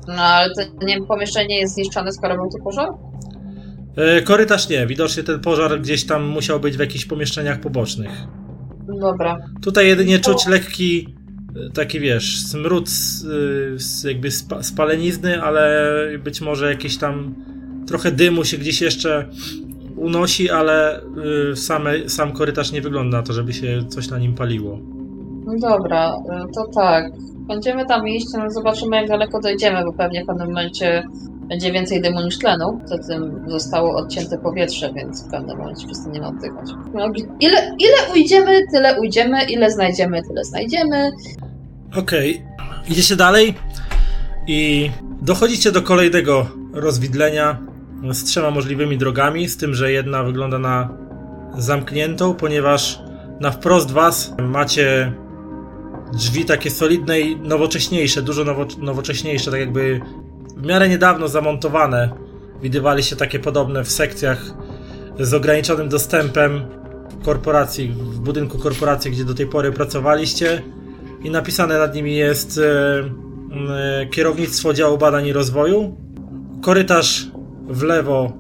No 0.07 0.23
ale 0.23 0.53
to 0.53 0.85
nie, 0.85 1.01
pomieszczenie 1.01 1.59
jest 1.59 1.73
zniszczone, 1.73 2.11
skoro 2.11 2.35
był 2.35 2.49
tu 2.51 2.63
pożar? 2.63 2.89
E, 3.95 4.21
korytarz 4.21 4.69
nie, 4.69 4.87
widocznie 4.87 5.23
ten 5.23 5.39
pożar 5.39 5.81
gdzieś 5.81 6.05
tam 6.05 6.23
musiał 6.23 6.59
być 6.59 6.77
w 6.77 6.79
jakichś 6.79 7.05
pomieszczeniach 7.05 7.59
pobocznych. 7.59 8.11
Dobra. 9.01 9.37
Tutaj 9.61 9.87
jedynie 9.87 10.19
czuć 10.19 10.47
lekki, 10.47 11.15
e, 11.55 11.69
taki 11.69 11.99
wiesz, 11.99 12.41
smród 12.41 12.89
z, 12.89 13.25
e, 14.05 14.07
jakby 14.07 14.31
spa, 14.31 14.63
spalenizny, 14.63 15.41
ale 15.41 15.91
być 16.23 16.41
może 16.41 16.69
jakieś 16.69 16.97
tam 16.97 17.35
trochę 17.87 18.11
dymu 18.11 18.45
się 18.45 18.57
gdzieś 18.57 18.81
jeszcze 18.81 19.29
unosi, 20.03 20.49
ale 20.49 21.01
y, 21.51 21.55
same, 21.55 22.09
sam 22.09 22.31
korytarz 22.31 22.71
nie 22.71 22.81
wygląda 22.81 23.17
na 23.17 23.23
to, 23.23 23.33
żeby 23.33 23.53
się 23.53 23.83
coś 23.89 24.09
na 24.09 24.17
nim 24.19 24.35
paliło. 24.35 24.79
No 25.45 25.53
dobra, 25.59 26.15
y, 26.15 26.53
to 26.55 26.67
tak. 26.67 27.11
Będziemy 27.47 27.85
tam 27.85 28.07
iść, 28.07 28.27
no 28.37 28.51
zobaczymy 28.51 28.95
jak 28.95 29.07
daleko 29.07 29.39
dojdziemy, 29.39 29.83
bo 29.85 29.93
pewnie 29.93 30.23
w 30.23 30.27
pewnym 30.27 30.47
momencie 30.47 31.03
będzie 31.49 31.71
więcej 31.71 32.01
dymu 32.01 32.21
niż 32.21 32.39
tlenu. 32.39 32.79
Poza 32.81 32.97
tym 32.97 33.45
zostało 33.47 33.95
odcięte 33.95 34.37
powietrze, 34.37 34.93
więc 34.93 35.27
w 35.27 35.31
pewnym 35.31 35.57
momencie 35.57 35.87
przestaniemy 35.87 36.27
oddychać. 36.27 36.69
No, 36.93 37.07
ile, 37.39 37.75
ile 37.79 37.97
ujdziemy, 38.13 38.61
tyle 38.71 38.99
ujdziemy, 38.99 39.43
ile 39.43 39.71
znajdziemy, 39.71 40.21
tyle 40.23 40.43
znajdziemy. 40.43 41.11
Okej, 41.97 42.41
okay. 42.57 42.91
idziecie 42.91 43.15
dalej 43.15 43.53
i 44.47 44.91
dochodzicie 45.21 45.71
do 45.71 45.81
kolejnego 45.81 46.47
rozwidlenia 46.73 47.72
z 48.11 48.23
trzema 48.23 48.51
możliwymi 48.51 48.97
drogami, 48.97 49.47
z 49.47 49.57
tym, 49.57 49.73
że 49.73 49.91
jedna 49.91 50.23
wygląda 50.23 50.59
na 50.59 50.89
zamkniętą, 51.57 52.33
ponieważ 52.33 52.99
na 53.39 53.51
wprost 53.51 53.91
was 53.91 54.35
macie 54.39 55.13
drzwi 56.13 56.45
takie 56.45 56.69
solidne 56.69 57.19
i 57.19 57.35
nowocześniejsze, 57.35 58.21
dużo 58.21 58.43
nowo, 58.43 58.65
nowocześniejsze, 58.77 59.51
tak 59.51 59.59
jakby 59.59 60.01
w 60.57 60.65
miarę 60.65 60.89
niedawno 60.89 61.27
zamontowane. 61.27 62.09
Widywali 62.61 63.03
się 63.03 63.15
takie 63.15 63.39
podobne 63.39 63.83
w 63.83 63.91
sekcjach 63.91 64.53
z 65.19 65.33
ograniczonym 65.33 65.89
dostępem 65.89 66.61
korporacji, 67.25 67.87
w 67.89 68.19
budynku 68.19 68.57
korporacji, 68.57 69.11
gdzie 69.11 69.25
do 69.25 69.33
tej 69.33 69.47
pory 69.47 69.71
pracowaliście 69.71 70.61
i 71.23 71.29
napisane 71.29 71.79
nad 71.79 71.95
nimi 71.95 72.15
jest 72.15 72.57
e, 72.57 72.99
e, 74.01 74.05
kierownictwo 74.05 74.73
działu 74.73 74.97
badań 74.97 75.27
i 75.27 75.33
rozwoju. 75.33 75.97
Korytarz 76.61 77.32
w 77.67 77.83
lewo 77.83 78.31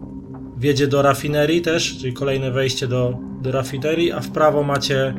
wiedzie 0.57 0.87
do 0.87 1.01
rafinerii 1.01 1.61
też, 1.61 1.97
czyli 1.97 2.13
kolejne 2.13 2.51
wejście 2.51 2.87
do, 2.87 3.17
do 3.41 3.51
rafinerii, 3.51 4.11
a 4.11 4.19
w 4.19 4.29
prawo 4.29 4.63
macie 4.63 5.13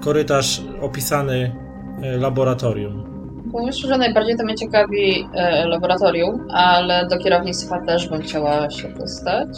korytarz 0.00 0.62
opisany 0.80 1.56
e, 2.02 2.16
laboratorium. 2.16 3.12
Myślę, 3.66 3.88
że 3.88 3.98
najbardziej 3.98 4.36
to 4.36 4.44
mnie 4.44 4.54
ciekawi 4.54 5.28
e, 5.34 5.66
laboratorium, 5.66 6.48
ale 6.50 7.06
do 7.06 7.18
kierownictwa 7.18 7.86
też 7.86 8.08
bym 8.08 8.22
chciała 8.22 8.70
się 8.70 8.88
dostać. 8.88 9.48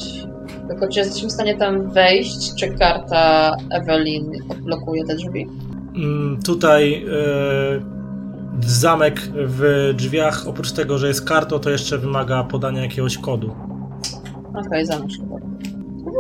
Tylko 0.68 0.88
czy 0.88 0.98
jesteśmy 0.98 1.28
w 1.28 1.32
stanie 1.32 1.56
tam 1.56 1.90
wejść, 1.90 2.54
czy 2.54 2.68
karta 2.68 3.56
Evelyn 3.70 4.30
odblokuje 4.48 5.04
te 5.04 5.14
drzwi? 5.14 5.46
Mm, 5.96 6.42
tutaj 6.42 6.94
e, 6.94 8.03
zamek 8.60 9.20
w 9.34 9.92
drzwiach, 9.96 10.48
oprócz 10.48 10.72
tego, 10.72 10.98
że 10.98 11.08
jest 11.08 11.24
kartą, 11.24 11.58
to 11.58 11.70
jeszcze 11.70 11.98
wymaga 11.98 12.44
podania 12.44 12.82
jakiegoś 12.82 13.18
kodu. 13.18 13.54
Okej, 14.48 14.66
okay, 14.66 14.86
zamek 14.86 15.10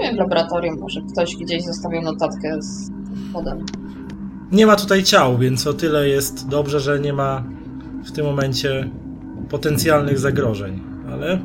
Nie 0.00 0.06
wiem, 0.06 0.16
w 0.16 0.18
laboratorium 0.18 0.78
może 0.78 1.00
ktoś 1.12 1.36
gdzieś 1.36 1.64
zostawił 1.64 2.02
notatkę 2.02 2.62
z 2.62 2.90
kodem. 3.32 3.66
Nie 4.52 4.66
ma 4.66 4.76
tutaj 4.76 5.02
ciał, 5.02 5.38
więc 5.38 5.66
o 5.66 5.74
tyle 5.74 6.08
jest 6.08 6.48
dobrze, 6.48 6.80
że 6.80 7.00
nie 7.00 7.12
ma 7.12 7.44
w 8.04 8.12
tym 8.12 8.26
momencie 8.26 8.90
potencjalnych 9.50 10.18
zagrożeń, 10.18 10.80
ale... 11.12 11.38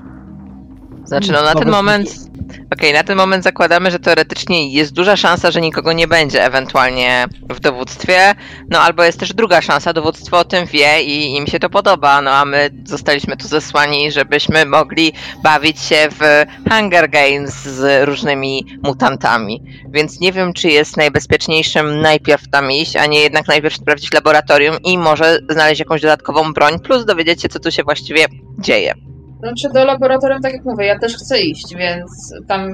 Znaczy, 1.10 1.31
no 1.31 1.44
na 1.44 1.56
ten 1.56 1.69
moment 1.69 2.10
Okej, 2.49 2.90
okay, 2.90 2.94
na 2.94 3.03
ten 3.03 3.18
moment 3.18 3.44
zakładamy, 3.44 3.91
że 3.91 3.99
teoretycznie 3.99 4.73
jest 4.73 4.94
duża 4.94 5.15
szansa, 5.15 5.52
że 5.52 5.61
nikogo 5.61 5.94
nie 5.94 6.07
będzie 6.07 6.44
ewentualnie 6.44 7.26
w 7.49 7.60
dowództwie, 7.60 8.36
no 8.69 8.80
albo 8.80 9.03
jest 9.03 9.19
też 9.19 9.34
druga 9.34 9.61
szansa, 9.61 9.94
dowództwo 9.94 10.38
o 10.38 10.44
tym 10.44 10.65
wie 10.65 11.03
i 11.03 11.36
im 11.36 11.48
się 11.48 11.60
to 11.60 11.69
podoba, 11.69 12.22
no 12.22 12.31
a 12.31 12.45
my 12.45 12.69
zostaliśmy 12.86 13.38
tu 13.38 13.48
zesłani, 13.48 14.11
żebyśmy 14.11 14.65
mogli 14.65 15.14
bawić 15.44 15.80
się 15.80 16.07
w 16.19 16.45
Hunger 16.72 17.10
Games 17.10 17.53
z 17.53 18.07
różnymi 18.07 18.65
mutantami. 18.84 19.64
Więc 19.90 20.19
nie 20.19 20.31
wiem, 20.31 20.53
czy 20.53 20.69
jest 20.69 20.98
najbezpieczniejszym 20.98 22.02
najpierw 22.02 22.49
tam 22.49 22.72
iść, 22.72 22.95
a 22.95 23.06
nie 23.06 23.19
jednak 23.19 23.48
najpierw 23.48 23.76
sprawdzić 23.76 24.14
laboratorium 24.14 24.77
i 24.84 24.98
może 24.98 25.40
znaleźć 25.49 25.80
jakąś 25.80 26.02
dodatkową 26.02 26.53
broń, 26.53 26.80
plus 26.80 27.06
dowiedzieć 27.06 27.41
się, 27.41 27.49
co 27.49 27.60
tu 27.60 27.72
się 27.72 27.84
właściwie 27.84 28.26
dzieje. 28.60 29.09
Znaczy 29.40 29.70
do 29.74 29.86
laboratorium, 29.86 30.41
tak 30.41 30.53
jak 30.53 30.66
mówię, 30.66 30.86
ja 30.86 30.99
też 30.99 31.16
chcę 31.16 31.40
iść, 31.41 31.76
więc 31.76 32.34
tam 32.48 32.72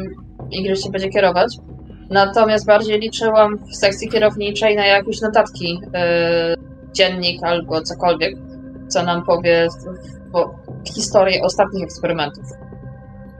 Ingrid 0.51 0.83
się 0.83 0.89
będzie 0.89 1.09
kierować. 1.09 1.57
Natomiast 2.09 2.65
bardziej 2.65 2.99
liczyłam 2.99 3.57
w 3.57 3.75
sekcji 3.75 4.09
kierowniczej 4.09 4.75
na 4.75 4.85
jakieś 4.85 5.21
notatki, 5.21 5.73
yy, 5.73 6.91
dziennik 6.93 7.43
albo 7.43 7.81
cokolwiek, 7.81 8.35
co 8.87 9.03
nam 9.03 9.25
powie 9.25 9.67
historię 10.93 11.43
ostatnich 11.43 11.83
eksperymentów. 11.83 12.43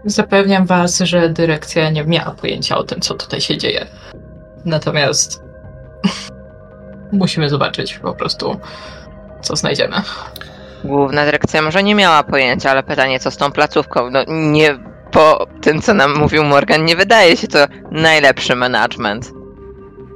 Zapewniam 0.05 0.65
Was, 0.65 0.99
że 0.99 1.29
dyrekcja 1.29 1.89
nie 1.89 2.03
miała 2.03 2.31
pojęcia 2.31 2.77
o 2.77 2.83
tym, 2.83 3.01
co 3.01 3.13
tutaj 3.13 3.41
się 3.41 3.57
dzieje. 3.57 3.85
Natomiast 4.65 5.43
musimy 7.11 7.49
zobaczyć 7.49 7.99
po 7.99 8.13
prostu, 8.13 8.55
co 9.41 9.55
znajdziemy. 9.55 9.95
Główna 10.85 11.25
dyrekcja 11.25 11.61
może 11.61 11.83
nie 11.83 11.95
miała 11.95 12.23
pojęcia, 12.23 12.71
ale 12.71 12.83
pytanie 12.83 13.19
co 13.19 13.31
z 13.31 13.37
tą 13.37 13.51
placówką? 13.51 14.09
No 14.11 14.19
nie 14.27 14.79
po 15.11 15.47
tym, 15.61 15.81
co 15.81 15.93
nam 15.93 16.17
mówił 16.17 16.43
Morgan, 16.43 16.85
nie 16.85 16.95
wydaje 16.95 17.37
się 17.37 17.47
to 17.47 17.59
najlepszy 17.91 18.55
management. 18.55 19.31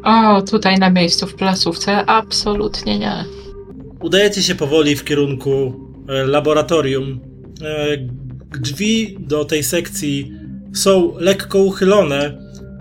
O, 0.04 0.42
tutaj 0.42 0.78
na 0.78 0.90
miejscu 0.90 1.28
w 1.28 1.36
placówce? 1.36 2.06
Absolutnie 2.06 3.00
nie. 3.00 3.26
Udajecie 4.02 4.44
się 4.44 4.56
powoli 4.56 4.96
w 4.96 5.04
kierunku 5.04 5.74
e, 6.10 6.26
laboratorium. 6.26 7.20
E, 7.62 7.98
drzwi 8.60 9.18
do 9.20 9.46
tej 9.46 9.64
sekcji 9.64 10.32
są 10.76 11.14
lekko 11.18 11.60
uchylone 11.60 12.38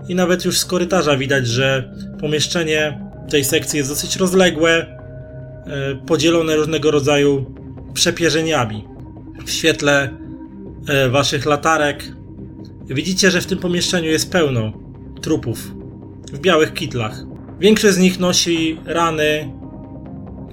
i 0.09 0.15
nawet 0.15 0.45
już 0.45 0.57
z 0.57 0.65
korytarza 0.65 1.17
widać, 1.17 1.47
że 1.47 1.93
pomieszczenie 2.19 3.09
tej 3.29 3.43
sekcji 3.43 3.77
jest 3.77 3.89
dosyć 3.89 4.15
rozległe, 4.15 4.71
e, 4.71 5.95
podzielone 6.07 6.55
różnego 6.55 6.91
rodzaju 6.91 7.55
przepierzeniami. 7.93 8.87
W 9.45 9.51
świetle 9.51 10.17
e, 10.87 11.09
waszych 11.09 11.45
latarek 11.45 12.03
widzicie, 12.89 13.31
że 13.31 13.41
w 13.41 13.45
tym 13.45 13.59
pomieszczeniu 13.59 14.09
jest 14.09 14.31
pełno 14.31 14.73
trupów 15.21 15.71
w 16.31 16.39
białych 16.39 16.73
kitlach. 16.73 17.23
Większość 17.59 17.93
z 17.93 17.99
nich 17.99 18.19
nosi 18.19 18.79
rany, 18.85 19.51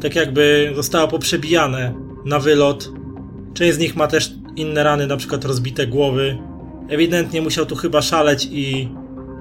tak 0.01 0.15
jakby 0.15 0.73
zostało 0.77 1.09
poprzebijane 1.09 1.95
na 2.25 2.39
wylot. 2.39 2.93
Część 3.55 3.75
z 3.75 3.79
nich 3.79 3.97
ma 3.97 4.07
też 4.07 4.35
inne 4.57 4.83
rany, 4.83 5.07
na 5.07 5.17
przykład 5.17 5.45
rozbite 5.45 5.87
głowy. 5.87 6.39
Ewidentnie 6.89 7.43
musiał 7.43 7.67
tu 7.67 7.77
chyba 7.77 8.03
szaleć 8.03 8.49
i 8.51 8.89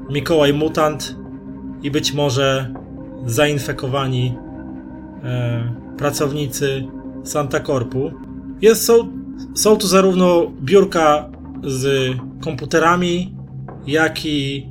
Mikołaj 0.10 0.54
Mutant 0.54 1.16
i 1.84 1.92
być 1.92 2.14
może 2.14 2.74
zainfekowani 3.26 4.38
e, 5.24 5.74
pracownicy 5.98 6.88
Santa 7.26 7.60
Corpu. 7.60 8.12
Jest, 8.62 8.86
są, 8.86 9.12
są 9.56 9.76
tu 9.76 9.88
zarówno 9.88 10.52
biurka 10.62 11.30
z 11.64 12.14
komputerami, 12.42 13.36
jak 13.88 14.26
i 14.26 14.70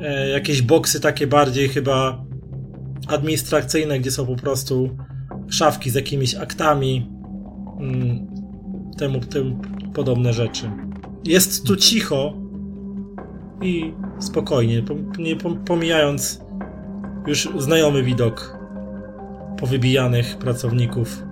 e, 0.00 0.28
jakieś 0.28 0.62
boksy 0.62 1.00
takie 1.00 1.26
bardziej 1.26 1.68
chyba 1.68 2.24
administracyjne, 3.08 4.00
gdzie 4.00 4.10
są 4.10 4.26
po 4.26 4.36
prostu 4.36 4.96
szafki 5.48 5.90
z 5.90 5.94
jakimiś 5.94 6.34
aktami, 6.34 7.10
mm, 7.80 8.26
temu, 8.98 9.20
temu 9.20 9.60
podobne 9.94 10.32
rzeczy. 10.32 10.70
Jest 11.24 11.66
tu 11.66 11.76
cicho 11.76 12.32
i 13.62 13.94
spokojnie, 14.18 14.82
nie 15.18 15.36
pomijając 15.66 16.40
już 17.26 17.48
znajomy 17.58 18.02
widok 18.02 18.58
powybijanych 19.58 20.36
pracowników 20.36 21.22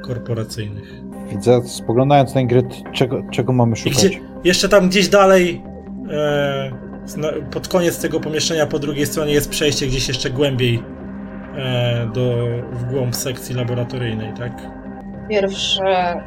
korporacyjnych. 0.00 0.94
Widzę, 1.30 1.62
spoglądając 1.62 2.34
na 2.34 2.40
Ingrid, 2.40 2.92
czego, 2.92 3.22
czego 3.30 3.52
mamy 3.52 3.76
szukać? 3.76 4.06
Gdzie, 4.06 4.20
jeszcze 4.44 4.68
tam 4.68 4.88
gdzieś 4.88 5.08
dalej, 5.08 5.62
e, 6.10 6.70
pod 7.50 7.68
koniec 7.68 8.00
tego 8.00 8.20
pomieszczenia 8.20 8.66
po 8.66 8.78
drugiej 8.78 9.06
stronie 9.06 9.32
jest 9.32 9.50
przejście 9.50 9.86
gdzieś 9.86 10.08
jeszcze 10.08 10.30
głębiej 10.30 10.82
e, 11.56 12.10
do, 12.14 12.46
w 12.72 12.84
głąb 12.92 13.16
sekcji 13.16 13.54
laboratoryjnej, 13.54 14.34
tak? 14.34 14.52
Pierwsze 15.28 16.20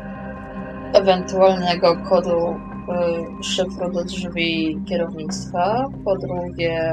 ewentualnego 0.94 1.98
kodu 2.10 2.50
y, 2.50 3.44
szyfru 3.44 3.92
do 3.92 4.04
drzwi 4.04 4.82
kierownictwa, 4.86 5.90
po 6.06 6.18
drugie 6.18 6.92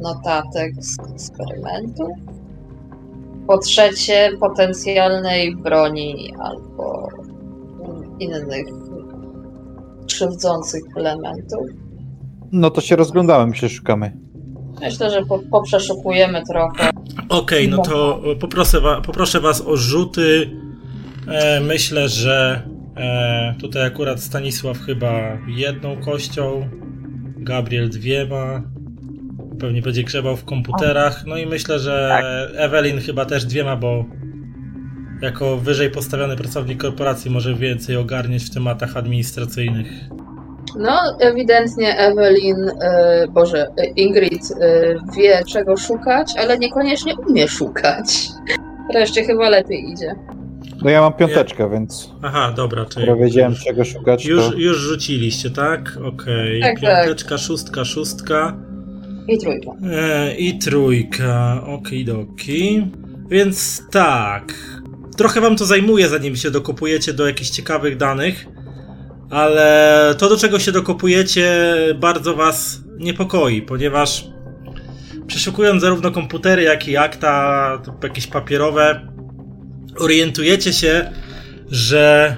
notatek 0.00 0.72
z 0.78 0.98
eksperymentu, 1.12 2.08
po 3.50 3.58
trzecie 3.58 4.30
potencjalnej 4.40 5.56
broni 5.56 6.34
albo 6.38 7.08
innych 8.18 8.66
krzywdzących 10.06 10.82
elementów. 10.96 11.66
No 12.52 12.70
to 12.70 12.80
się 12.80 12.96
rozglądałem, 12.96 13.54
się 13.54 13.68
szukamy. 13.68 14.12
Myślę, 14.80 15.10
że 15.10 15.22
po, 15.26 15.38
poprzeszukujemy 15.38 16.42
trochę. 16.50 16.90
Okej, 17.28 17.68
no 17.68 17.82
to 17.82 18.20
poproszę, 18.40 18.80
wa- 18.80 19.00
poproszę 19.00 19.40
was 19.40 19.60
o 19.66 19.76
rzuty. 19.76 20.50
E, 21.28 21.60
myślę, 21.60 22.08
że 22.08 22.62
e, 22.96 23.54
tutaj 23.60 23.86
akurat 23.86 24.20
Stanisław 24.20 24.78
chyba 24.78 25.12
jedną 25.48 25.96
kością, 26.00 26.68
Gabriel 27.36 27.90
dwiema. 27.90 28.62
Pewnie 29.60 29.82
będzie 29.82 30.04
grzebał 30.04 30.36
w 30.36 30.44
komputerach. 30.44 31.26
No 31.26 31.36
i 31.36 31.46
myślę, 31.46 31.78
że 31.78 32.20
Evelyn 32.56 33.00
chyba 33.00 33.24
też 33.24 33.44
dwiema, 33.44 33.76
bo 33.76 34.04
jako 35.22 35.56
wyżej 35.56 35.90
postawiony 35.90 36.36
pracownik 36.36 36.80
korporacji 36.80 37.30
może 37.30 37.54
więcej 37.54 37.96
ogarnieć 37.96 38.44
w 38.44 38.54
tematach 38.54 38.96
administracyjnych. 38.96 39.88
No, 40.78 41.16
ewidentnie 41.20 41.98
Evelyn, 41.98 42.70
e, 42.82 43.26
Boże, 43.28 43.66
e, 43.76 43.86
Ingrid 43.86 44.42
e, 44.60 44.94
wie 45.16 45.42
czego 45.52 45.76
szukać, 45.76 46.32
ale 46.38 46.58
niekoniecznie 46.58 47.14
umie 47.28 47.48
szukać. 47.48 48.28
Reszcie 48.94 49.24
chyba 49.24 49.48
lepiej 49.48 49.90
idzie. 49.92 50.14
No 50.82 50.90
ja 50.90 51.00
mam 51.00 51.12
piąteczkę, 51.12 51.70
więc 51.70 52.10
Aha, 52.22 52.52
dobra, 52.56 52.84
czyli 52.84 53.06
skoro 53.06 53.20
wiedziałem 53.20 53.54
czego 53.54 53.84
szukać, 53.84 54.26
już, 54.26 54.48
to... 54.48 54.54
już 54.54 54.78
rzuciliście, 54.78 55.50
tak? 55.50 55.98
Okej. 56.04 56.60
Tak, 56.60 56.80
tak. 56.80 57.04
Piąteczka, 57.04 57.38
szóstka, 57.38 57.84
szóstka. 57.84 58.56
I 59.28 59.38
trójka. 59.38 59.70
E, 59.92 60.34
I 60.34 60.58
trójka, 60.58 61.62
okidoki. 61.66 62.86
Więc 63.30 63.82
tak. 63.90 64.54
Trochę 65.16 65.40
wam 65.40 65.56
to 65.56 65.66
zajmuje, 65.66 66.08
zanim 66.08 66.36
się 66.36 66.50
dokopujecie 66.50 67.12
do 67.12 67.26
jakichś 67.26 67.50
ciekawych 67.50 67.96
danych, 67.96 68.46
ale 69.30 70.14
to, 70.18 70.28
do 70.28 70.36
czego 70.36 70.58
się 70.58 70.72
dokopujecie, 70.72 71.66
bardzo 72.00 72.34
was 72.34 72.80
niepokoi, 72.98 73.62
ponieważ 73.62 74.26
przeszukując 75.26 75.82
zarówno 75.82 76.10
komputery, 76.10 76.62
jak 76.62 76.88
i 76.88 76.96
akta, 76.96 77.82
jakieś 78.02 78.26
papierowe, 78.26 79.08
orientujecie 79.98 80.72
się, 80.72 81.12
że, 81.70 82.36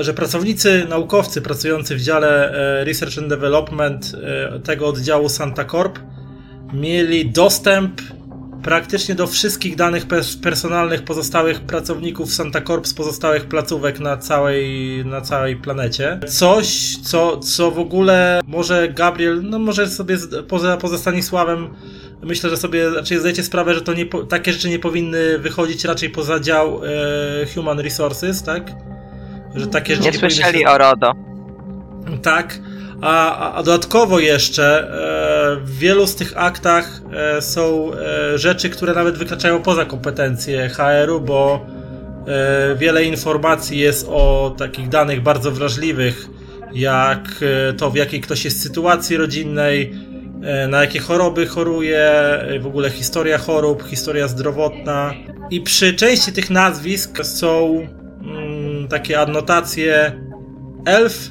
że 0.00 0.14
pracownicy, 0.14 0.86
naukowcy 0.88 1.42
pracujący 1.42 1.96
w 1.96 2.00
dziale 2.00 2.52
e, 2.80 2.84
Research 2.84 3.18
and 3.18 3.28
Development 3.28 4.12
e, 4.14 4.60
tego 4.60 4.88
oddziału 4.88 5.28
Santa 5.28 5.64
Corp 5.64 5.98
mieli 6.72 7.30
dostęp 7.30 8.00
praktycznie 8.62 9.14
do 9.14 9.26
wszystkich 9.26 9.76
danych 9.76 10.06
pers- 10.06 10.40
personalnych 10.42 11.04
pozostałych 11.04 11.60
pracowników 11.60 12.32
Santa 12.34 12.60
Corp 12.60 12.86
z 12.86 12.94
pozostałych 12.94 13.44
placówek 13.44 14.00
na 14.00 14.16
całej, 14.16 15.04
na 15.04 15.20
całej 15.20 15.56
planecie. 15.56 16.20
Coś, 16.28 16.96
co, 16.96 17.38
co 17.38 17.70
w 17.70 17.78
ogóle 17.78 18.40
może 18.46 18.88
Gabriel, 18.88 19.42
no 19.42 19.58
może 19.58 19.88
sobie 19.88 20.16
poza, 20.48 20.76
poza 20.76 20.98
Stanisławem 20.98 21.68
myślę, 22.22 22.50
że 22.50 22.56
sobie 22.56 22.90
raczej 22.90 23.18
zdajecie 23.18 23.42
sprawę, 23.42 23.74
że 23.74 23.82
to 23.82 23.94
nie, 23.94 24.06
takie 24.28 24.52
rzeczy 24.52 24.68
nie 24.68 24.78
powinny 24.78 25.38
wychodzić 25.38 25.84
raczej 25.84 26.10
poza 26.10 26.40
dział 26.40 26.80
e, 26.84 27.46
Human 27.54 27.80
Resources, 27.80 28.42
tak? 28.42 28.72
Że 29.54 29.66
takie 29.66 29.96
rzeczy 29.96 30.06
Nie 30.06 30.12
powinny 30.12 30.30
się- 30.30 30.36
słyszeli 30.42 30.66
o 30.66 30.78
RODO. 30.78 31.12
tak. 32.22 32.58
A, 33.02 33.52
a- 33.54 33.62
dodatkowo 33.62 34.18
jeszcze 34.18 34.80
e, 34.82 35.56
w 35.64 35.78
wielu 35.78 36.06
z 36.06 36.14
tych 36.16 36.32
aktach 36.36 37.00
e, 37.36 37.42
są 37.42 37.90
e, 37.94 38.38
rzeczy, 38.38 38.70
które 38.70 38.94
nawet 38.94 39.18
wykraczają 39.18 39.62
poza 39.62 39.84
kompetencje 39.84 40.68
HR-u, 40.68 41.20
bo 41.20 41.66
wiele 42.76 43.04
informacji 43.04 43.78
jest 43.78 44.06
o 44.10 44.54
takich 44.58 44.88
danych 44.88 45.22
bardzo 45.22 45.50
wrażliwych, 45.50 46.26
jak 46.72 47.28
to 47.78 47.90
w 47.90 47.94
jakiej 47.96 48.20
ktoś 48.20 48.44
jest 48.44 48.62
sytuacji 48.62 49.16
rodzinnej, 49.16 49.94
na 50.68 50.80
jakie 50.80 51.00
choroby 51.00 51.46
choruje, 51.46 52.10
w 52.60 52.66
ogóle 52.66 52.90
historia 52.90 53.38
chorób, 53.38 53.82
historia 53.82 54.28
zdrowotna. 54.28 55.12
I 55.50 55.60
przy 55.60 55.94
części 55.94 56.32
tych 56.32 56.50
nazwisk 56.50 57.24
są 57.24 57.86
takie 58.90 59.20
adnotacje 59.20 60.12
elf, 60.86 61.30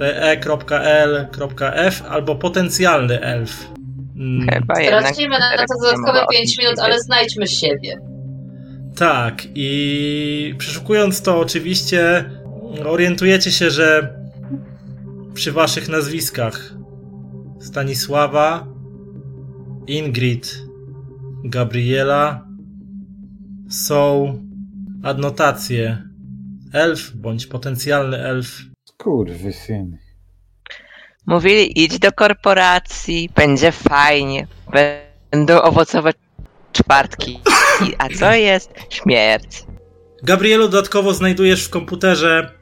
e.l.f 0.00 2.02
albo 2.08 2.34
potencjalny 2.34 3.20
elf. 3.20 3.66
Mm, 4.16 4.48
Chyba 4.48 4.80
jednak. 4.80 5.04
Stracimy 5.04 5.38
na 5.38 5.56
to 5.56 5.74
dodatkowe 5.82 6.26
5 6.30 6.58
minut, 6.58 6.78
ale 6.78 7.00
znajdźmy 7.00 7.46
siebie. 7.46 7.98
Tak, 8.96 9.42
i 9.54 10.54
przeszukując 10.58 11.22
to, 11.22 11.40
oczywiście 11.40 12.24
orientujecie 12.84 13.50
się, 13.50 13.70
że 13.70 14.14
przy 15.34 15.52
waszych 15.52 15.88
nazwiskach 15.88 16.74
Stanisława, 17.60 18.66
Ingrid, 19.86 20.62
Gabriela 21.44 22.46
są 23.68 24.34
adnotacje 25.02 26.09
elf 26.72 27.10
bądź 27.14 27.46
potencjalny 27.46 28.16
elf. 28.24 28.58
Kurwysyn. 28.96 29.98
Mówili 31.26 31.84
idź 31.84 31.98
do 31.98 32.12
korporacji, 32.12 33.30
będzie 33.36 33.72
fajnie, 33.72 34.46
będą 34.72 35.62
owocowe 35.62 36.12
czwartki. 36.72 37.40
A 37.98 38.08
co 38.08 38.32
jest? 38.32 38.70
Śmierć. 38.90 39.64
Gabrielu, 40.22 40.68
dodatkowo 40.68 41.14
znajdujesz 41.14 41.64
w 41.64 41.70
komputerze 41.70 42.54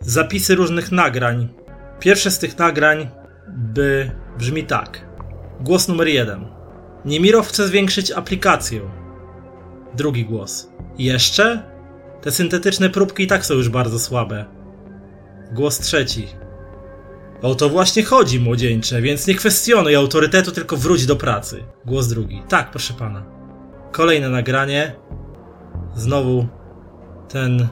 zapisy 0.00 0.54
różnych 0.54 0.92
nagrań. 0.92 1.48
Pierwsze 2.00 2.30
z 2.30 2.38
tych 2.38 2.58
nagrań 2.58 3.08
by 3.48 4.10
brzmi 4.38 4.64
tak. 4.64 5.06
Głos 5.60 5.88
numer 5.88 6.08
jeden. 6.08 6.46
Niemirow 7.04 7.48
chce 7.48 7.68
zwiększyć 7.68 8.10
aplikację. 8.10 8.80
Drugi 9.94 10.24
głos. 10.24 10.68
Jeszcze? 10.98 11.73
Te 12.24 12.30
syntetyczne 12.30 12.90
próbki 12.90 13.22
i 13.22 13.26
tak 13.26 13.46
są 13.46 13.54
już 13.54 13.68
bardzo 13.68 13.98
słabe. 13.98 14.44
Głos 15.52 15.78
trzeci. 15.78 16.28
O 17.42 17.54
to 17.54 17.68
właśnie 17.68 18.02
chodzi, 18.02 18.40
młodzieńcze, 18.40 19.02
więc 19.02 19.26
nie 19.26 19.34
kwestionuj 19.34 19.94
autorytetu, 19.94 20.52
tylko 20.52 20.76
wróć 20.76 21.06
do 21.06 21.16
pracy. 21.16 21.64
Głos 21.86 22.08
drugi. 22.08 22.42
Tak, 22.48 22.70
proszę 22.70 22.94
pana. 22.94 23.24
Kolejne 23.92 24.28
nagranie. 24.28 24.96
Znowu 25.94 26.46
ten 27.28 27.68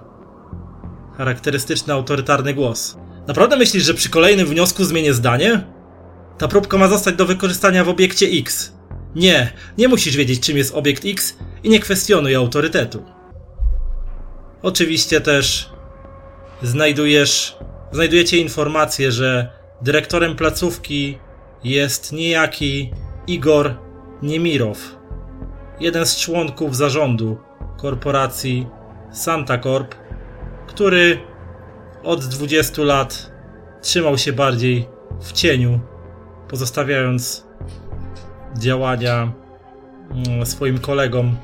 charakterystyczny, 1.16 1.92
autorytarny 1.92 2.54
głos. 2.54 2.96
Naprawdę 3.26 3.56
myślisz, 3.56 3.84
że 3.84 3.94
przy 3.94 4.10
kolejnym 4.10 4.46
wniosku 4.46 4.84
zmienię 4.84 5.14
zdanie? 5.14 5.64
Ta 6.38 6.48
próbka 6.48 6.78
ma 6.78 6.88
zostać 6.88 7.14
do 7.14 7.26
wykorzystania 7.26 7.84
w 7.84 7.88
obiekcie 7.88 8.26
X. 8.26 8.72
Nie, 9.14 9.52
nie 9.78 9.88
musisz 9.88 10.16
wiedzieć, 10.16 10.40
czym 10.40 10.56
jest 10.56 10.74
obiekt 10.74 11.02
X 11.06 11.36
i 11.62 11.68
nie 11.68 11.80
kwestionuj 11.80 12.34
autorytetu. 12.34 13.11
Oczywiście 14.62 15.20
też 15.20 15.70
znajdujesz, 16.62 17.56
znajdujecie 17.92 18.38
informację, 18.38 19.12
że 19.12 19.50
dyrektorem 19.80 20.36
placówki 20.36 21.18
jest 21.64 22.12
niejaki 22.12 22.90
Igor 23.26 23.74
Niemirow, 24.22 24.96
jeden 25.80 26.06
z 26.06 26.16
członków 26.16 26.76
zarządu 26.76 27.38
korporacji 27.76 28.66
Santa 29.12 29.58
Corp, 29.58 29.94
który 30.66 31.20
od 32.02 32.24
20 32.24 32.82
lat 32.82 33.32
trzymał 33.80 34.18
się 34.18 34.32
bardziej 34.32 34.88
w 35.20 35.32
cieniu, 35.32 35.80
pozostawiając 36.48 37.46
działania 38.58 39.32
mm, 40.10 40.46
swoim 40.46 40.78
kolegom 40.78 41.36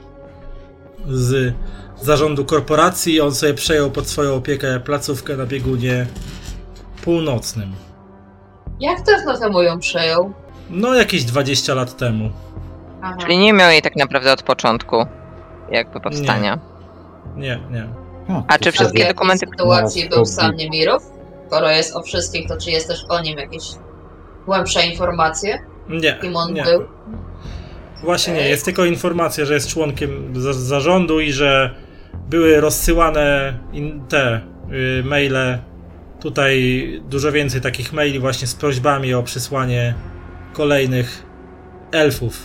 z 1.06 1.54
zarządu 2.02 2.44
korporacji. 2.44 3.20
On 3.20 3.34
sobie 3.34 3.54
przejął 3.54 3.90
pod 3.90 4.08
swoją 4.08 4.34
opiekę 4.34 4.80
placówkę 4.80 5.36
na 5.36 5.46
biegunie 5.46 6.06
północnym. 7.04 7.72
Jak 8.80 9.02
dawno 9.02 9.38
temu 9.38 9.62
ją 9.62 9.78
przejął? 9.78 10.32
No, 10.70 10.94
jakieś 10.94 11.24
20 11.24 11.74
lat 11.74 11.96
temu. 11.96 12.30
Aha. 13.02 13.16
Czyli 13.20 13.38
nie 13.38 13.52
miał 13.52 13.70
jej 13.70 13.82
tak 13.82 13.96
naprawdę 13.96 14.32
od 14.32 14.42
początku, 14.42 15.06
jakby 15.70 16.00
powstania. 16.00 16.58
Nie, 17.36 17.60
nie. 17.70 17.88
A 18.48 18.58
czy 18.58 18.68
A 18.68 18.72
w 18.72 18.74
wszystkie 18.74 19.08
dokumenty, 19.08 19.46
sytuacji 19.50 20.08
był 20.08 20.24
sam 20.24 20.56
Niemirow? 20.56 21.02
Skoro 21.46 21.70
jest 21.70 21.96
o 21.96 22.02
wszystkich, 22.02 22.48
to 22.48 22.56
czy 22.56 22.70
jest 22.70 22.88
też 22.88 23.04
o 23.08 23.20
nim 23.20 23.38
jakieś 23.38 23.62
głębsze 24.46 24.86
informacje? 24.86 25.58
Nie, 25.88 26.18
Kim 26.20 26.36
on 26.36 26.52
nie. 26.52 26.62
był? 26.64 26.82
Właśnie 28.02 28.34
nie, 28.34 28.48
jest 28.48 28.64
tylko 28.64 28.84
informacja, 28.84 29.44
że 29.44 29.54
jest 29.54 29.68
członkiem 29.68 30.32
za- 30.42 30.52
zarządu 30.52 31.20
i 31.20 31.32
że 31.32 31.74
były 32.30 32.60
rozsyłane 32.60 33.58
te 34.08 34.40
y, 35.00 35.04
maile. 35.04 35.58
Tutaj 36.20 37.02
dużo 37.08 37.32
więcej 37.32 37.60
takich 37.60 37.92
maili 37.92 38.18
właśnie 38.18 38.46
z 38.46 38.54
prośbami 38.54 39.14
o 39.14 39.22
przysłanie 39.22 39.94
kolejnych 40.52 41.22
elfów. 41.92 42.42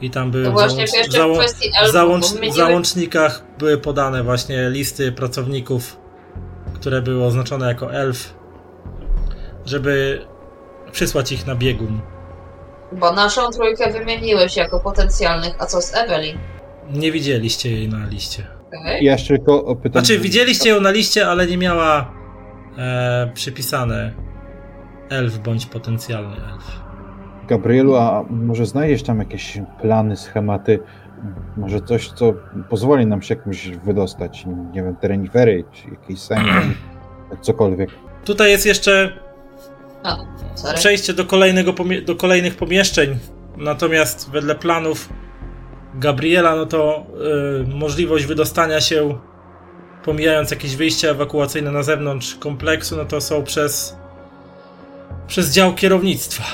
I 0.00 0.10
tam 0.10 0.30
były 0.30 0.44
w 0.50 0.52
właśnie 0.52 0.86
załącz- 1.10 1.34
w 1.36 1.38
kwestii 1.38 1.70
w 1.70 1.76
elfów, 1.78 1.94
załącz- 1.94 2.32
wymieniły- 2.34 2.56
załącznikach 2.56 3.44
były 3.58 3.78
podane 3.78 4.22
właśnie 4.22 4.70
listy 4.70 5.12
pracowników, 5.12 5.96
które 6.74 7.02
były 7.02 7.24
oznaczone 7.24 7.68
jako 7.68 7.92
elf, 7.94 8.34
żeby 9.66 10.24
przysłać 10.92 11.32
ich 11.32 11.46
na 11.46 11.54
biegun. 11.54 12.00
Bo 12.92 13.12
naszą 13.12 13.50
trójkę 13.50 13.92
wymieniłeś 13.92 14.56
jako 14.56 14.80
potencjalnych, 14.80 15.54
a 15.58 15.66
co 15.66 15.82
z 15.82 15.94
Evelyn? 15.94 16.38
Nie 16.90 17.12
widzieliście 17.12 17.70
jej 17.72 17.88
na 17.88 18.06
liście. 18.06 18.46
Okej. 18.80 19.04
Ja 19.04 19.12
jeszcze 19.12 19.28
tylko 19.36 19.64
o 19.64 19.76
pytanie. 19.76 20.06
Znaczy, 20.06 20.20
widzieliście 20.20 20.70
ją 20.70 20.80
na 20.80 20.90
liście, 20.90 21.26
ale 21.28 21.46
nie 21.46 21.56
miała 21.58 22.12
e, 22.78 23.30
przypisane 23.34 24.12
elf 25.10 25.38
bądź 25.38 25.66
potencjalny 25.66 26.36
elf. 26.36 26.80
Gabrielu, 27.48 27.96
a 27.96 28.24
może 28.30 28.66
znajdziesz 28.66 29.02
tam 29.02 29.18
jakieś 29.18 29.58
plany, 29.80 30.16
schematy? 30.16 30.78
Może 31.56 31.80
coś, 31.80 32.08
co 32.10 32.34
pozwoli 32.68 33.06
nam 33.06 33.22
się 33.22 33.34
jakimś 33.34 33.68
wydostać? 33.68 34.46
Nie 34.72 34.82
wiem, 34.82 34.96
terenifery, 34.96 35.64
czy 35.72 35.90
jakieś 35.90 36.18
sędzie, 36.20 36.52
cokolwiek. 37.40 37.90
Tutaj 38.24 38.50
jest 38.50 38.66
jeszcze 38.66 39.12
przejście 40.74 41.14
do, 41.14 41.24
kolejnego 41.24 41.72
pomie- 41.72 42.04
do 42.04 42.16
kolejnych 42.16 42.56
pomieszczeń, 42.56 43.18
natomiast 43.56 44.30
wedle 44.30 44.54
planów 44.54 45.08
Gabriela, 45.94 46.56
no 46.56 46.66
to 46.66 47.06
y, 47.62 47.66
możliwość 47.66 48.26
wydostania 48.26 48.80
się, 48.80 49.18
pomijając 50.04 50.50
jakieś 50.50 50.76
wyjścia 50.76 51.08
ewakuacyjne 51.08 51.70
na 51.70 51.82
zewnątrz 51.82 52.34
kompleksu, 52.34 52.96
no 52.96 53.04
to 53.04 53.20
są 53.20 53.44
przez, 53.44 53.96
przez 55.26 55.50
dział 55.50 55.74
kierownictwa. 55.74 56.44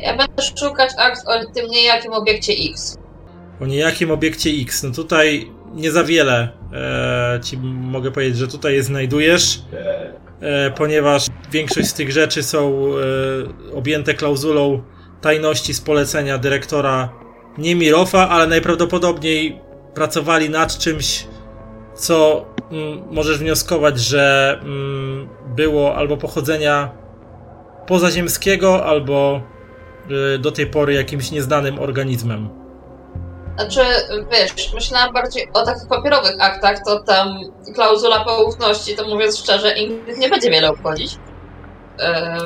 Ja 0.00 0.16
będę 0.16 0.42
szukać 0.58 0.90
akt 0.98 1.22
o 1.26 1.52
tym 1.52 1.70
niejakim 1.70 2.12
obiekcie 2.12 2.52
X. 2.70 2.98
O 3.60 3.66
niejakim 3.66 4.10
obiekcie 4.10 4.50
X. 4.50 4.82
No 4.82 4.90
tutaj 4.90 5.50
nie 5.74 5.92
za 5.92 6.04
wiele 6.04 6.48
e, 6.72 7.40
ci 7.42 7.58
mogę 7.62 8.10
powiedzieć, 8.10 8.36
że 8.36 8.48
tutaj 8.48 8.74
je 8.74 8.82
znajdujesz, 8.82 9.62
e, 10.40 10.70
ponieważ 10.70 11.26
większość 11.52 11.88
z 11.88 11.94
tych 11.94 12.12
rzeczy 12.12 12.42
są 12.42 12.82
e, 13.72 13.74
objęte 13.74 14.14
klauzulą 14.14 14.82
tajności 15.20 15.74
z 15.74 15.80
polecenia 15.80 16.38
dyrektora 16.38 17.12
nie 17.58 17.74
Mirofa, 17.74 18.28
ale 18.28 18.46
najprawdopodobniej 18.46 19.60
pracowali 19.94 20.50
nad 20.50 20.78
czymś, 20.78 21.26
co 21.94 22.46
mm, 22.70 23.02
możesz 23.10 23.38
wnioskować, 23.38 24.00
że 24.00 24.58
mm, 24.62 25.28
było 25.56 25.96
albo 25.96 26.16
pochodzenia 26.16 26.90
pozaziemskiego, 27.86 28.84
albo 28.84 29.40
y, 30.34 30.38
do 30.38 30.52
tej 30.52 30.66
pory 30.66 30.94
jakimś 30.94 31.30
nieznanym 31.30 31.78
organizmem. 31.78 32.48
Znaczy, 33.58 33.80
wiesz, 34.32 34.72
myślałam 34.74 35.12
bardziej 35.12 35.48
o 35.52 35.64
takich 35.66 35.88
papierowych 35.88 36.36
aktach, 36.40 36.78
to 36.84 37.00
tam 37.00 37.38
klauzula 37.74 38.24
poufności, 38.24 38.96
to 38.96 39.08
mówiąc 39.08 39.38
szczerze, 39.38 39.78
Ingrid 39.78 40.18
nie 40.18 40.28
będzie 40.28 40.50
wiele 40.50 40.70
obchodzić. 40.70 41.16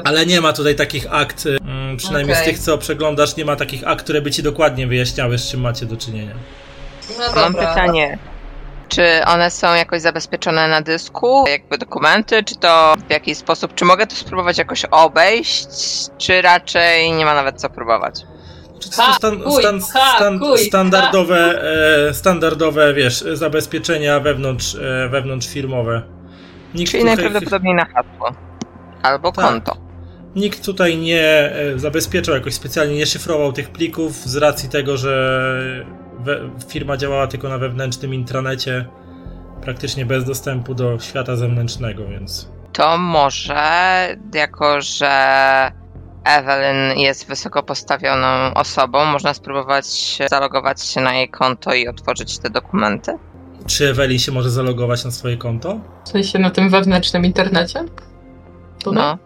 Ale 0.05 0.27
nie 0.27 0.41
ma 0.41 0.53
tutaj 0.53 0.75
takich 0.75 1.15
akt, 1.15 1.45
mm, 1.47 1.97
przynajmniej 1.97 2.37
z 2.37 2.41
Okej. 2.41 2.53
tych, 2.53 2.63
co 2.63 2.79
przeglądasz, 2.79 3.37
nie 3.37 3.45
ma 3.45 3.57
takich 3.57 3.89
akt, 3.89 4.05
które 4.05 4.23
by 4.23 4.31
ci 4.31 4.43
dokładnie 4.43 4.87
wyjaśniały, 4.87 5.39
z 5.39 5.51
czym 5.51 5.61
macie 5.61 5.87
do 5.87 5.97
czynienia. 5.97 6.35
no 7.19 7.41
Mam 7.41 7.55
pytanie. 7.55 8.19
Czy 8.89 9.25
one 9.27 9.51
są 9.51 9.75
jakoś 9.75 10.01
zabezpieczone 10.03 10.69
na 10.69 10.83
dysku, 10.83 11.45
jakby 11.49 11.79
dokumenty, 11.79 12.45
czy 12.45 12.57
to 12.57 12.95
w 13.09 13.11
jakiś 13.11 13.39
sposób, 13.39 13.75
czy 13.75 13.85
mogę 13.85 14.07
to 14.07 14.17
spróbować 14.17 14.59
jakoś 14.59 14.85
obejść, 14.85 15.69
czy 16.19 16.43
raczej 16.43 17.13
nie 17.13 17.25
ma 17.25 17.35
nawet 17.35 17.61
co 17.61 17.71
próbować? 17.71 18.15
Czy 18.81 18.89
to 18.89 18.95
stan, 18.95 19.15
stan, 19.15 19.83
stan, 19.83 20.41
standardowe, 20.67 21.63
e, 22.09 22.15
standardowe, 22.15 22.95
wiesz, 22.95 23.25
zabezpieczenia 23.33 24.21
wewnątrz, 24.21 24.75
e, 24.75 25.09
wewnątrzfirmowe. 25.09 26.03
Nikt 26.75 26.91
Czyli 26.91 27.03
tutaj, 27.03 27.17
najprawdopodobniej 27.17 27.75
na 27.75 27.85
hasło. 27.85 28.33
Albo 29.03 29.33
Tak. 29.33 29.45
konto. 29.45 29.77
nikt 30.37 30.65
tutaj 30.65 30.97
nie 30.99 31.23
e, 31.25 31.79
zabezpieczał, 31.79 32.35
jakoś 32.35 32.55
specjalnie 32.55 32.95
nie 32.95 33.07
szyfrował 33.07 33.53
tych 33.53 33.71
plików 33.71 34.17
z 34.17 34.37
racji 34.37 34.69
tego, 34.69 34.97
że 34.97 35.43
we, 36.19 36.41
firma 36.69 36.97
działała 36.97 37.27
tylko 37.27 37.49
na 37.49 37.59
wewnętrznym 37.59 38.15
intranecie, 38.15 38.87
praktycznie 39.63 40.07
bez 40.07 40.25
dostępu 40.25 40.75
do 40.75 40.99
świata 40.99 41.37
zewnętrznego, 41.37 42.07
więc... 42.09 42.49
To 42.73 42.99
może, 42.99 43.63
jako 44.35 44.81
że 44.81 45.13
Evelyn 46.25 46.99
jest 46.99 47.29
wysoko 47.29 47.63
postawioną 47.63 48.55
osobą, 48.55 49.05
można 49.05 49.35
spróbować 49.35 50.19
zalogować 50.31 50.83
się 50.83 51.01
na 51.01 51.15
jej 51.15 51.29
konto 51.29 51.75
i 51.75 51.89
otworzyć 51.89 52.39
te 52.39 52.51
dokumenty? 52.51 53.13
Czy 53.67 53.89
Eweli 53.91 54.21
się 54.21 54.33
może 54.33 54.51
zalogować 54.51 55.05
na 55.05 55.11
swoje 55.11 55.37
konto? 55.37 55.81
W 56.05 56.09
sensie 56.09 56.39
na 56.39 56.51
tym 56.51 56.71
wewnętrznym 56.71 57.25
internecie? 57.25 57.85
No. 58.91 59.19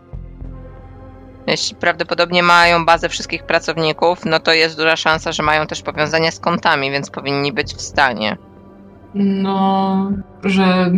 Jeśli 1.47 1.77
prawdopodobnie 1.77 2.43
mają 2.43 2.85
bazę 2.87 3.09
wszystkich 3.09 3.43
pracowników, 3.47 4.25
no 4.25 4.41
to 4.41 4.53
jest 4.53 4.77
duża 4.77 4.97
szansa, 4.97 5.33
że 5.33 5.43
mają 5.43 5.67
też 5.67 5.83
powiązania 5.83 6.31
z 6.31 6.41
kontami, 6.41 6.91
więc 6.91 7.11
powinni 7.11 7.53
być 7.53 7.75
w 7.75 7.81
stanie. 7.81 8.37
No, 9.15 10.11
że. 10.45 10.91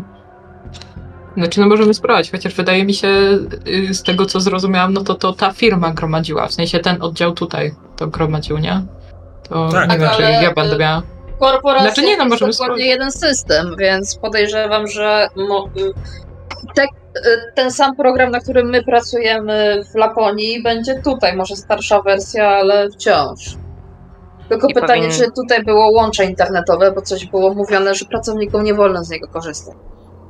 Znaczy, 1.37 1.61
no 1.61 1.67
możemy 1.67 1.95
spróbować, 1.95 2.31
chociaż 2.31 2.55
wydaje 2.55 2.85
mi 2.85 2.95
się, 2.95 3.09
y, 3.69 3.95
z 3.95 4.03
tego 4.03 4.27
co 4.27 4.41
zrozumiałam, 4.41 4.93
no 4.93 5.01
to 5.05 5.15
to 5.15 5.33
ta 5.33 5.53
firma 5.53 5.91
gromadziła, 5.91 6.47
w 6.47 6.53
sensie 6.55 6.79
ten 6.79 7.03
oddział 7.03 7.33
tutaj 7.33 7.75
to 7.97 8.07
gromadził, 8.07 8.59
nie? 8.59 8.83
To 9.49 9.69
Tak. 9.73 9.91
nie 9.91 9.99
wiem, 9.99 10.09
czy 10.17 10.27
Ale, 10.27 10.43
ja 10.43 10.55
będę 10.55 10.75
y, 10.75 10.79
miała. 10.79 11.03
Korporacja 11.41 11.87
Znaczy 11.87 12.03
nie, 12.03 12.17
no, 12.17 12.25
to 12.25 12.29
możemy 12.29 12.49
jest 12.49 12.59
dokładnie 12.61 12.85
spróbować. 12.85 12.87
jeden 12.87 13.13
system, 13.13 13.77
więc 13.79 14.17
podejrzewam, 14.19 14.87
że 14.87 15.29
mo- 15.37 15.69
y, 15.77 15.93
te, 16.75 16.87
ten 17.55 17.71
sam 17.71 17.97
program, 17.97 18.31
na 18.31 18.41
którym 18.41 18.69
my 18.71 18.83
pracujemy 18.83 19.81
w 19.93 19.95
Laponii, 19.95 20.63
będzie 20.63 21.03
tutaj. 21.03 21.37
Może 21.37 21.57
starsza 21.57 22.03
wersja, 22.03 22.49
ale 22.49 22.91
wciąż. 22.91 23.57
Tylko 24.49 24.69
I 24.69 24.75
pytanie, 24.75 25.03
powinien- 25.03 25.19
czy 25.25 25.31
tutaj 25.37 25.65
było 25.65 25.91
łącze 25.91 26.25
internetowe, 26.25 26.93
bo 26.93 27.03
coś 27.03 27.27
było 27.27 27.55
mówione, 27.55 27.95
że 27.95 28.05
pracownikom 28.05 28.65
nie 28.65 28.75
wolno 28.75 29.05
z 29.05 29.11
niego 29.11 29.29
korzystać. 29.29 29.75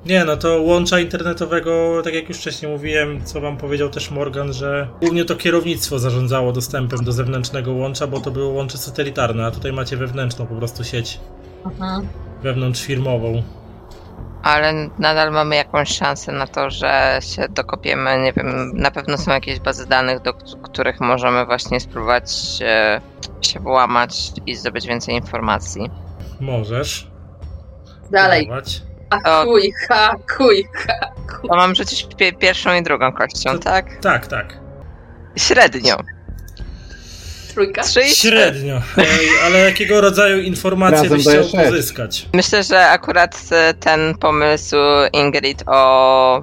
Nie, 0.07 0.25
no 0.25 0.37
to 0.37 0.63
łącza 0.63 1.01
internetowego, 1.01 2.01
tak 2.05 2.15
jak 2.15 2.29
już 2.29 2.39
wcześniej 2.39 2.73
mówiłem, 2.73 3.25
co 3.25 3.41
wam 3.41 3.57
powiedział 3.57 3.89
też 3.89 4.11
Morgan, 4.11 4.53
że 4.53 4.89
głównie 5.01 5.25
to 5.25 5.37
kierownictwo 5.37 5.99
zarządzało 5.99 6.53
dostępem 6.53 7.05
do 7.05 7.13
zewnętrznego 7.13 7.73
łącza, 7.73 8.07
bo 8.07 8.21
to 8.21 8.31
było 8.31 8.49
łącze 8.49 8.79
satelitarne, 8.79 9.47
a 9.47 9.51
tutaj 9.51 9.73
macie 9.73 9.97
wewnętrzną 9.97 10.47
po 10.47 10.55
prostu 10.55 10.85
sieć 10.85 11.21
wewnątrzfirmową. 12.43 13.43
Ale 14.43 14.73
nadal 14.99 15.33
mamy 15.33 15.57
jakąś 15.57 15.89
szansę 15.99 16.33
na 16.33 16.47
to, 16.47 16.71
że 16.71 17.19
się 17.23 17.49
dokopiemy. 17.49 18.19
Nie 18.23 18.33
wiem, 18.33 18.73
na 18.75 18.91
pewno 18.91 19.19
są 19.19 19.31
jakieś 19.31 19.61
bazy 19.61 19.87
danych, 19.87 20.21
do 20.23 20.35
których 20.63 21.01
możemy 21.01 21.47
właśnie 21.47 21.81
spróbować 21.81 22.31
e, 22.63 23.01
się 23.41 23.61
włamać 23.61 24.33
i 24.47 24.55
zdobyć 24.55 24.87
więcej 24.87 25.15
informacji. 25.15 25.91
Możesz. 26.41 27.11
Dalej. 28.11 28.47
próbować. 28.47 28.83
Hakuj, 29.25 29.73
hakuj, 29.89 30.69
hakuj. 30.75 31.49
To 31.49 31.57
mam 31.57 31.75
rzucić 31.75 32.07
pie- 32.17 32.33
pierwszą 32.39 32.75
i 32.75 32.83
drugą 32.83 33.13
kością, 33.13 33.51
To- 33.53 33.59
tak? 33.59 33.97
Tak, 33.97 34.27
tak. 34.27 34.59
Średnio. 35.37 35.97
Trójka. 37.59 37.83
Trzy. 37.83 38.09
Średnio. 38.09 38.81
Ale 39.45 39.59
jakiego 39.59 40.01
rodzaju 40.01 40.43
informacje 40.43 41.11
byś 41.11 41.23
chciał 41.23 41.65
pozyskać? 41.65 42.27
Myślę, 42.35 42.63
że 42.63 42.89
akurat 42.89 43.41
e, 43.51 43.75
ten 43.75 44.15
pomysł 44.15 44.77
Ingrid 45.13 45.63
o 45.67 46.43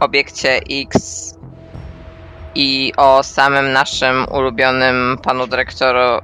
obiekcie 0.00 0.60
X 0.70 1.34
i 2.54 2.92
o 2.96 3.22
samym 3.22 3.72
naszym 3.72 4.26
ulubionym 4.32 5.18
panu 5.22 5.46
dyrektoro, 5.46 6.22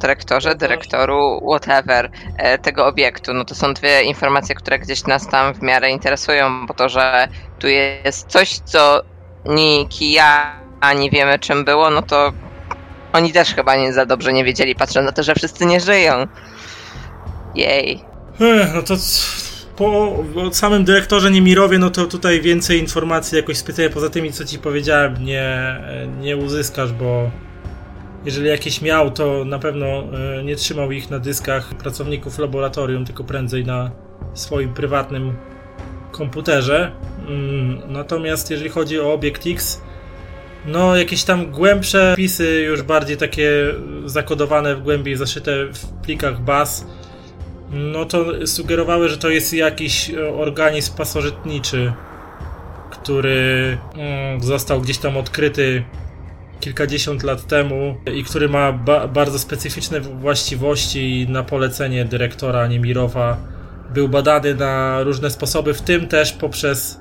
dyrektorze, 0.00 0.54
dyrektoru, 0.54 1.40
whatever, 1.48 2.10
e, 2.38 2.58
tego 2.58 2.86
obiektu, 2.86 3.34
no 3.34 3.44
to 3.44 3.54
są 3.54 3.74
dwie 3.74 4.02
informacje, 4.02 4.54
które 4.54 4.78
gdzieś 4.78 5.04
nas 5.04 5.28
tam 5.28 5.54
w 5.54 5.62
miarę 5.62 5.90
interesują, 5.90 6.66
bo 6.66 6.74
to, 6.74 6.88
że 6.88 7.28
tu 7.58 7.68
jest 7.68 8.28
coś, 8.28 8.58
co 8.58 9.02
ni 9.44 9.88
ja 10.00 10.60
ani 10.80 11.10
wiemy 11.10 11.38
czym 11.38 11.64
było, 11.64 11.90
no 11.90 12.02
to 12.02 12.32
oni 13.12 13.32
też 13.32 13.54
chyba 13.54 13.76
nie 13.76 13.92
za 13.92 14.06
dobrze 14.06 14.32
nie 14.32 14.44
wiedzieli, 14.44 14.74
patrząc 14.74 15.06
na 15.06 15.12
to, 15.12 15.22
że 15.22 15.34
wszyscy 15.34 15.66
nie 15.66 15.80
żyją. 15.80 16.26
Jej. 17.54 18.00
Ech, 18.40 18.74
no 18.74 18.82
to 18.82 18.94
po 19.76 20.24
samym 20.52 20.84
dyrektorze 20.84 21.30
Niemirowie, 21.30 21.78
no 21.78 21.90
to 21.90 22.06
tutaj 22.06 22.40
więcej 22.40 22.78
informacji 22.80 23.36
jakoś 23.36 23.56
specjalnie 23.56 23.94
poza 23.94 24.10
tymi, 24.10 24.32
co 24.32 24.44
ci 24.44 24.58
powiedziałem, 24.58 25.24
nie, 25.24 25.76
nie 26.20 26.36
uzyskasz, 26.36 26.92
bo 26.92 27.30
jeżeli 28.24 28.48
jakieś 28.48 28.82
miał, 28.82 29.10
to 29.10 29.44
na 29.44 29.58
pewno 29.58 29.86
e, 29.86 30.44
nie 30.44 30.56
trzymał 30.56 30.92
ich 30.92 31.10
na 31.10 31.18
dyskach 31.18 31.74
pracowników 31.74 32.38
laboratorium, 32.38 33.04
tylko 33.04 33.24
prędzej 33.24 33.64
na 33.64 33.90
swoim 34.34 34.74
prywatnym 34.74 35.36
komputerze. 36.12 36.92
Mm, 37.28 37.92
Natomiast 37.92 38.50
jeżeli 38.50 38.70
chodzi 38.70 39.00
o 39.00 39.12
obiekt 39.12 39.42
X, 39.46 39.82
no 40.66 40.96
jakieś 40.96 41.24
tam 41.24 41.50
głębsze 41.50 42.12
wpisy, 42.12 42.62
już 42.66 42.82
bardziej 42.82 43.16
takie 43.16 43.50
zakodowane 44.04 44.76
w 44.76 44.82
głębiej, 44.82 45.16
zaszyte 45.16 45.66
w 45.66 45.86
plikach 46.02 46.40
baz, 46.40 46.86
no 47.70 48.04
to 48.04 48.46
sugerowały, 48.46 49.08
że 49.08 49.18
to 49.18 49.30
jest 49.30 49.52
jakiś 49.52 50.10
e, 50.10 50.28
organizm 50.34 50.96
pasożytniczy, 50.96 51.92
który 52.90 53.78
mm, 53.94 54.40
został 54.40 54.80
gdzieś 54.80 54.98
tam 54.98 55.16
odkryty 55.16 55.84
kilkadziesiąt 56.60 57.22
lat 57.22 57.46
temu 57.46 57.96
i 58.14 58.24
który 58.24 58.48
ma 58.48 58.72
ba 58.72 59.08
bardzo 59.08 59.38
specyficzne 59.38 60.00
właściwości 60.00 61.20
i 61.20 61.28
na 61.28 61.42
polecenie 61.42 62.04
dyrektora 62.04 62.66
Niemirowa. 62.66 63.36
Był 63.94 64.08
badany 64.08 64.54
na 64.54 65.02
różne 65.02 65.30
sposoby, 65.30 65.74
w 65.74 65.82
tym 65.82 66.08
też 66.08 66.32
poprzez 66.32 67.00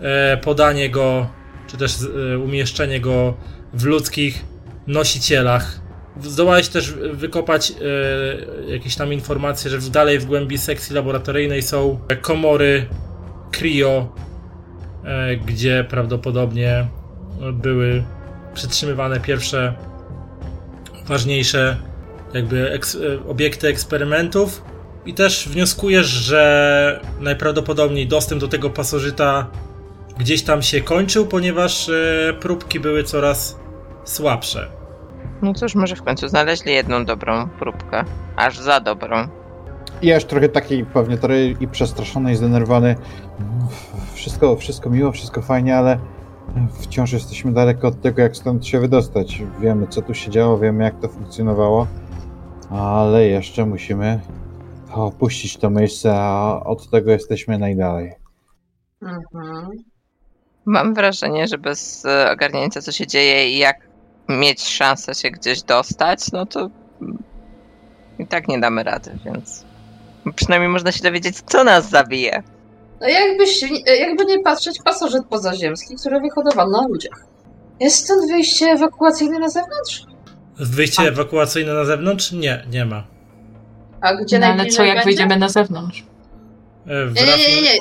e, 0.00 0.36
podanie 0.36 0.90
go, 0.90 1.26
czy 1.66 1.76
też 1.76 1.96
e, 2.32 2.38
umieszczenie 2.38 3.00
go 3.00 3.34
w 3.74 3.84
ludzkich 3.84 4.44
nosicielach. 4.86 5.80
Zdołałeś 6.22 6.68
też 6.68 6.92
wykopać 6.92 7.70
e, 7.70 8.72
jakieś 8.72 8.96
tam 8.96 9.12
informacje, 9.12 9.70
że 9.70 9.90
dalej 9.90 10.18
w 10.18 10.24
głębi 10.24 10.58
sekcji 10.58 10.94
laboratoryjnej 10.94 11.62
są 11.62 12.00
komory 12.20 12.86
cryo, 13.50 14.14
e, 15.04 15.36
gdzie 15.36 15.86
prawdopodobnie 15.88 16.86
były 17.52 18.04
przytrzymywane 18.54 19.20
pierwsze 19.20 19.74
ważniejsze 21.06 21.76
jakby 22.34 22.72
eks 22.72 22.98
obiekty 23.28 23.68
eksperymentów 23.68 24.62
i 25.06 25.14
też 25.14 25.48
wnioskujesz, 25.48 26.06
że 26.06 27.00
najprawdopodobniej 27.20 28.06
dostęp 28.06 28.40
do 28.40 28.48
tego 28.48 28.70
pasożyta 28.70 29.50
gdzieś 30.18 30.42
tam 30.42 30.62
się 30.62 30.80
kończył, 30.80 31.26
ponieważ 31.26 31.88
e, 31.88 32.34
próbki 32.40 32.80
były 32.80 33.04
coraz 33.04 33.60
słabsze. 34.04 34.70
No 35.42 35.54
cóż, 35.54 35.74
może 35.74 35.96
w 35.96 36.02
końcu 36.02 36.28
znaleźli 36.28 36.72
jedną 36.72 37.04
dobrą 37.04 37.48
próbkę. 37.48 38.04
Aż 38.36 38.58
za 38.58 38.80
dobrą. 38.80 39.16
Ja 40.02 40.14
już 40.14 40.24
trochę 40.24 40.48
taki 40.48 40.84
pewnie 40.84 41.18
trochę 41.18 41.46
i 41.46 41.68
przestraszony 41.68 42.32
i 42.32 42.36
zdenerwowany. 42.36 42.96
Wszystko, 44.14 44.56
wszystko 44.56 44.90
miło, 44.90 45.12
wszystko 45.12 45.42
fajnie, 45.42 45.76
ale 45.76 45.98
wciąż 46.80 47.12
jesteśmy 47.12 47.52
daleko 47.52 47.88
od 47.88 48.00
tego, 48.00 48.22
jak 48.22 48.36
stąd 48.36 48.66
się 48.66 48.80
wydostać. 48.80 49.42
Wiemy, 49.60 49.86
co 49.86 50.02
tu 50.02 50.14
się 50.14 50.30
działo, 50.30 50.58
wiemy, 50.58 50.84
jak 50.84 51.00
to 51.00 51.08
funkcjonowało, 51.08 51.86
ale 52.70 53.26
jeszcze 53.26 53.66
musimy 53.66 54.20
opuścić 54.92 55.56
to 55.56 55.70
miejsce, 55.70 56.14
a 56.14 56.60
od 56.64 56.90
tego 56.90 57.10
jesteśmy 57.10 57.58
najdalej. 57.58 58.12
Mhm. 59.02 59.70
Mam 60.66 60.94
wrażenie, 60.94 61.48
że 61.48 61.58
bez 61.58 62.04
e, 62.04 62.30
ogarnięcia, 62.32 62.82
co 62.82 62.92
się 62.92 63.06
dzieje 63.06 63.50
i 63.50 63.58
jak 63.58 63.76
mieć 64.28 64.68
szansę 64.68 65.14
się 65.14 65.30
gdzieś 65.30 65.62
dostać, 65.62 66.32
no 66.32 66.46
to 66.46 66.70
i 68.18 68.26
tak 68.26 68.48
nie 68.48 68.58
damy 68.60 68.82
rady, 68.82 69.10
więc 69.24 69.64
przynajmniej 70.36 70.70
można 70.70 70.92
się 70.92 71.02
dowiedzieć, 71.02 71.36
co 71.46 71.64
nas 71.64 71.90
zabije. 71.90 72.42
No 73.00 73.08
jakbyś, 73.08 73.62
jakby 74.00 74.24
nie 74.24 74.40
patrzeć, 74.42 74.78
pasożyt 74.84 75.26
pozaziemski, 75.26 75.94
który 75.96 76.20
wyhodowano 76.20 76.82
na 76.82 76.88
ludziach. 76.88 77.24
Jest 77.80 78.04
stąd 78.04 78.30
wyjście 78.30 78.66
ewakuacyjne 78.66 79.38
na 79.38 79.48
zewnątrz? 79.48 80.06
Wyjście 80.58 81.02
A. 81.02 81.06
ewakuacyjne 81.06 81.74
na 81.74 81.84
zewnątrz? 81.84 82.32
Nie, 82.32 82.64
nie 82.70 82.84
ma. 82.84 83.04
A 84.00 84.14
gdzie 84.14 84.38
No, 84.38 84.46
ale 84.46 84.66
co 84.66 84.84
jak 84.84 84.94
będzie? 84.96 85.04
wyjdziemy 85.04 85.36
na 85.36 85.48
zewnątrz? 85.48 86.04
E, 86.86 87.06
W 87.06 87.14
Nie, 87.14 87.22
nie, 87.26 87.54
nie, 87.56 87.62
nie, 87.62 87.78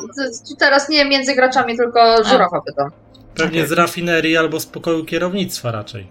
Teraz 0.59 0.89
nie 0.89 1.05
między 1.05 1.35
graczami, 1.35 1.77
tylko 1.77 2.23
żurafa 2.23 2.61
pytam. 2.61 2.89
Pewnie 3.35 3.67
z 3.67 3.71
rafinerii 3.71 4.37
albo 4.37 4.59
z 4.59 4.65
pokoju 4.65 5.05
kierownictwa 5.05 5.71
raczej. 5.71 6.07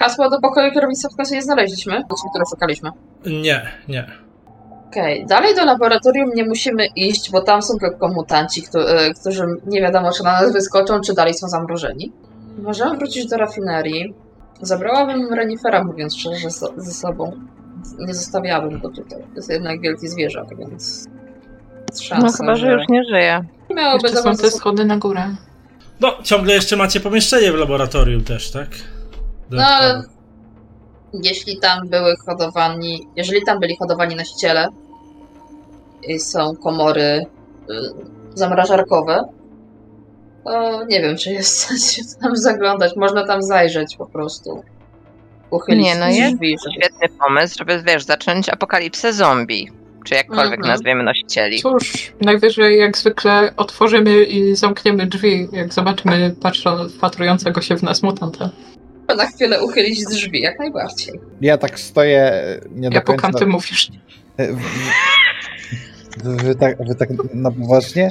Hasło 0.00 0.30
do 0.30 0.40
pokoju 0.40 0.72
kierownictwa 0.72 1.08
w 1.08 1.16
końcu 1.16 1.34
nie 1.34 1.42
znaleźliśmy, 1.42 2.02
które 2.30 2.44
szukaliśmy. 2.50 2.90
Nie, 3.26 3.68
nie. 3.88 4.06
Okej, 4.88 5.26
dalej 5.26 5.54
do 5.56 5.64
laboratorium 5.64 6.30
nie 6.34 6.44
musimy 6.44 6.86
iść, 6.86 7.30
bo 7.30 7.40
tam 7.42 7.62
są 7.62 7.74
tylko 7.80 8.08
mutanci, 8.08 8.62
e, 8.74 9.14
którzy 9.14 9.44
nie 9.66 9.80
wiadomo, 9.80 10.12
czy 10.12 10.24
na 10.24 10.32
nas 10.42 10.52
wyskoczą, 10.52 11.00
czy 11.00 11.14
dalej 11.14 11.34
są 11.34 11.48
zamrożeni. 11.48 12.12
Możemy 12.58 12.96
wrócić 12.98 13.26
do 13.26 13.36
rafinerii. 13.36 14.14
Zabrałabym 14.62 15.32
renifera, 15.34 15.84
mówiąc 15.84 16.16
szczerze, 16.16 16.50
ze- 16.50 16.68
ze 16.76 16.92
sobą. 16.92 17.32
Nie 17.98 18.14
zostawiałabym 18.14 18.80
go 18.80 18.88
tutaj. 18.88 19.18
To 19.20 19.36
jest 19.36 19.50
jednak 19.50 19.80
wielki 19.80 20.08
zwierzak, 20.08 20.44
więc... 20.58 21.06
Szansa, 21.94 22.26
No 22.26 22.32
chyba, 22.32 22.56
że 22.56 22.72
już 22.72 22.88
nie 22.88 23.04
żyje. 23.04 23.44
miałoby 23.70 24.08
są 24.08 24.36
te 24.36 24.50
schody 24.50 24.84
na 24.84 24.96
górę. 24.96 25.34
No, 26.00 26.12
ciągle 26.22 26.54
jeszcze 26.54 26.76
macie 26.76 27.00
pomieszczenie 27.00 27.52
w 27.52 27.54
laboratorium 27.54 28.24
też, 28.24 28.50
tak? 28.50 28.68
No, 29.50 29.62
ale- 29.66 30.02
jeśli 31.12 31.58
tam 31.60 31.88
były 31.88 32.14
hodowani, 32.26 33.08
jeżeli 33.16 33.42
tam 33.42 33.60
byli 33.60 33.76
hodowani 33.76 34.16
nosiciele 34.16 34.68
i 36.02 36.18
są 36.20 36.56
komory 36.56 37.00
y, 37.02 37.24
zamrażarkowe, 38.34 39.24
to 40.44 40.84
nie 40.84 41.00
wiem, 41.02 41.16
czy 41.16 41.30
jest 41.30 41.56
sens 41.60 41.92
się 41.92 42.02
tam 42.22 42.36
zaglądać. 42.36 42.96
Można 42.96 43.26
tam 43.26 43.42
zajrzeć 43.42 43.96
po 43.96 44.06
prostu. 44.06 44.62
Uchylić 45.50 45.84
Nie, 45.84 45.94
no 45.96 46.08
jest 46.08 46.34
drzwi. 46.36 46.56
żeby- 46.64 46.74
Świetny 46.74 47.08
pomysł, 47.18 47.54
żeby, 47.58 47.82
wiesz, 47.82 48.02
zacząć 48.04 48.48
apokalipsę 48.48 49.12
zombie. 49.12 49.68
Czy 50.08 50.14
jakkolwiek 50.14 50.58
Mhm. 50.58 50.68
nazwiemy 50.68 51.02
nosicieli. 51.02 51.58
Cóż, 51.62 52.12
najwyżej 52.20 52.78
jak 52.78 52.98
zwykle 52.98 53.52
otworzymy 53.56 54.24
i 54.24 54.56
zamkniemy 54.56 55.06
drzwi, 55.06 55.48
jak 55.52 55.74
zobaczymy 55.74 56.34
patrząc, 56.42 56.94
wpatrującego 56.94 57.60
się 57.60 57.76
w 57.76 57.82
nas 57.82 58.02
mutanta. 58.02 58.50
Na 59.16 59.26
chwilę 59.26 59.64
uchylić 59.64 60.04
drzwi, 60.04 60.40
jak 60.40 60.58
najbardziej. 60.58 61.20
Ja 61.40 61.58
tak 61.58 61.80
stoję 61.80 62.32
nie 62.70 62.88
o 62.88 63.02
końca... 63.02 63.22
kanty 63.22 63.46
mówisz. 63.46 63.88
E, 64.38 64.52
Wy, 66.24 66.36
wy, 66.36 66.54
tak, 66.54 66.76
wy 66.88 66.94
tak 66.94 67.08
na 67.34 67.50
poważnie? 67.50 68.10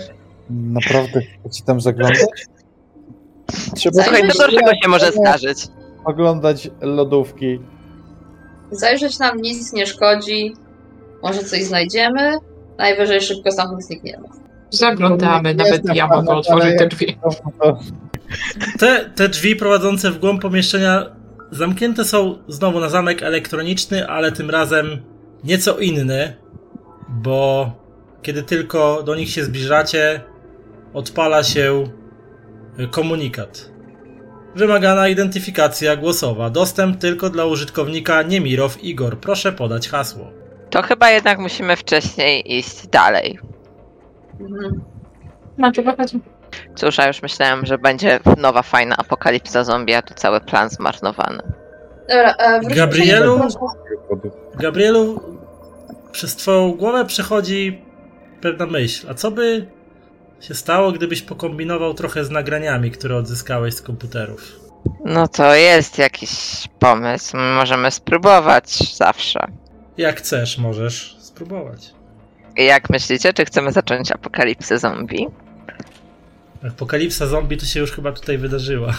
Naprawdę 0.49 1.21
chcecie 1.21 1.63
tam 1.65 1.81
zaglądać? 1.81 2.19
Trzeba 3.75 4.03
Słuchaj, 4.03 4.21
to 4.27 4.49
czego 4.49 4.71
się 4.83 4.89
może 4.89 5.11
zdarzyć? 5.11 5.57
oglądać 6.05 6.69
lodówki. 6.81 7.59
Zajrzeć 8.71 9.19
nam 9.19 9.41
nic 9.41 9.73
nie 9.73 9.85
szkodzi. 9.87 10.53
Może 11.23 11.43
coś 11.43 11.63
znajdziemy. 11.63 12.37
Najwyżej 12.77 13.21
szybko 13.21 13.51
stamtąd 13.51 13.83
znikniemy. 13.83 14.27
Zaglądamy, 14.69 15.49
Jest 15.49 15.59
nawet 15.59 15.83
na 15.83 15.93
ja 15.93 16.07
mogę 16.07 16.35
otworzyć 16.35 16.77
te 16.77 16.87
drzwi. 16.87 17.17
Te, 18.79 19.09
te 19.15 19.29
drzwi 19.29 19.55
prowadzące 19.55 20.11
w 20.11 20.19
głąb 20.19 20.41
pomieszczenia 20.41 21.05
zamknięte 21.51 22.05
są 22.05 22.37
znowu 22.47 22.79
na 22.79 22.89
zamek 22.89 23.23
elektroniczny, 23.23 24.07
ale 24.07 24.31
tym 24.31 24.49
razem 24.49 25.01
nieco 25.43 25.77
inny, 25.77 26.35
bo 27.09 27.71
kiedy 28.21 28.43
tylko 28.43 29.03
do 29.03 29.15
nich 29.15 29.29
się 29.29 29.43
zbliżacie, 29.43 30.21
odpala 30.93 31.43
się 31.43 31.83
komunikat. 32.91 33.71
Wymagana 34.55 35.07
identyfikacja 35.07 35.95
głosowa. 35.95 36.49
Dostęp 36.49 36.97
tylko 36.97 37.29
dla 37.29 37.45
użytkownika 37.45 38.21
Niemirow 38.21 38.83
Igor. 38.83 39.19
Proszę 39.19 39.51
podać 39.51 39.89
hasło. 39.89 40.31
To 40.69 40.81
chyba 40.81 41.09
jednak 41.09 41.39
musimy 41.39 41.75
wcześniej 41.75 42.57
iść 42.57 42.87
dalej. 42.87 43.39
Mhm. 44.39 44.81
Na 45.57 45.71
czym 45.71 45.83
wychodzi? 45.85 46.19
Cóż, 46.75 46.99
a 46.99 47.07
już 47.07 47.21
myślałem, 47.21 47.65
że 47.65 47.77
będzie 47.77 48.19
nowa 48.37 48.61
fajna 48.61 48.97
apokalipsa 48.97 49.63
zombie, 49.63 49.93
a 49.93 50.01
tu 50.01 50.13
cały 50.13 50.41
plan 50.41 50.69
zmarnowany. 50.69 51.43
Dobra, 52.09 52.33
e, 52.33 52.59
wróćmy 52.59 52.75
Gabrielu? 52.75 53.39
Gabrielu, 54.55 55.21
przez 56.11 56.35
twoją 56.35 56.71
głowę 56.71 57.05
przechodzi 57.05 57.81
pewna 58.41 58.65
myśl. 58.65 59.09
A 59.09 59.13
co 59.13 59.31
by 59.31 59.67
się 60.39 60.53
stało, 60.53 60.91
gdybyś 60.91 61.21
pokombinował 61.21 61.93
trochę 61.93 62.25
z 62.25 62.29
nagraniami, 62.29 62.91
które 62.91 63.15
odzyskałeś 63.15 63.73
z 63.73 63.81
komputerów? 63.81 64.59
No 65.05 65.27
to 65.27 65.55
jest 65.55 65.97
jakiś 65.97 66.29
pomysł. 66.79 67.37
Możemy 67.37 67.91
spróbować 67.91 68.95
zawsze. 68.95 69.47
Jak 69.97 70.17
chcesz, 70.17 70.57
możesz 70.57 71.15
spróbować. 71.19 71.93
Jak 72.55 72.89
myślicie, 72.89 73.33
czy 73.33 73.45
chcemy 73.45 73.71
zacząć 73.71 74.11
apokalipsę 74.11 74.79
zombie? 74.79 75.27
Apokalipsa 76.67 77.27
zombie 77.27 77.57
to 77.57 77.65
się 77.65 77.79
już 77.79 77.91
chyba 77.91 78.11
tutaj 78.11 78.37
wydarzyła. 78.37 78.93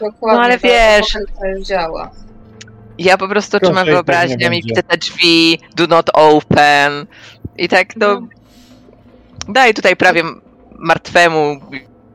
Dokładnie, 0.00 0.38
No 0.38 0.40
ale 0.44 0.58
to 0.58 0.68
wiesz- 0.68 1.12
To 1.40 1.46
już 1.46 1.66
działa. 1.68 2.10
Ja 2.98 3.18
po 3.18 3.28
prostu 3.28 3.50
Proszę, 3.50 3.64
trzymam 3.64 3.86
jak 3.86 3.94
wyobraźnię 3.94 4.36
nie 4.36 4.46
i 4.46 4.50
będzie. 4.50 4.68
widzę 4.68 4.82
te 4.82 4.96
drzwi, 4.98 5.58
do 5.76 5.86
not 5.86 6.10
open. 6.12 7.06
I 7.58 7.68
tak 7.68 7.96
no. 7.96 8.28
Daj 9.48 9.74
tutaj 9.74 9.96
prawie 9.96 10.22
martwemu 10.78 11.60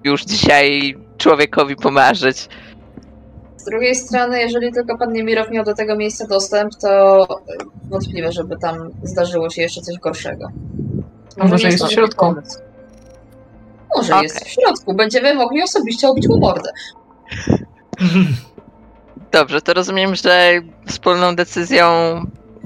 już 0.04 0.24
dzisiaj 0.26 0.98
człowiekowi 1.18 1.76
pomarzyć. 1.76 2.48
Z 3.60 3.66
drugiej 3.66 3.96
strony, 3.96 4.42
jeżeli 4.42 4.72
tylko 4.72 4.98
pan 4.98 5.14
Niemirow 5.14 5.52
miał 5.52 5.66
do 5.66 5.74
tego 5.74 5.96
miejsca 5.96 6.28
dostęp, 6.28 6.76
to 6.82 7.28
wątpliwe, 7.90 8.32
żeby 8.32 8.58
tam 8.58 8.76
zdarzyło 9.04 9.50
się 9.50 9.62
jeszcze 9.62 9.82
coś 9.82 9.98
gorszego. 9.98 10.48
Może 11.38 11.56
nie 11.56 11.72
jest 11.72 11.86
w 11.86 11.92
środku. 11.92 12.36
Może 13.96 14.14
Okej. 14.14 14.24
jest 14.24 14.46
w 14.46 14.48
środku. 14.48 14.94
Będziemy 14.94 15.36
mogli 15.36 15.64
osobiście 15.64 16.08
obić 16.08 16.28
mu 16.28 16.40
mordę. 16.40 16.70
Dobrze, 19.32 19.62
to 19.62 19.74
rozumiem, 19.74 20.16
że 20.16 20.52
wspólną 20.88 21.36
decyzją 21.36 21.86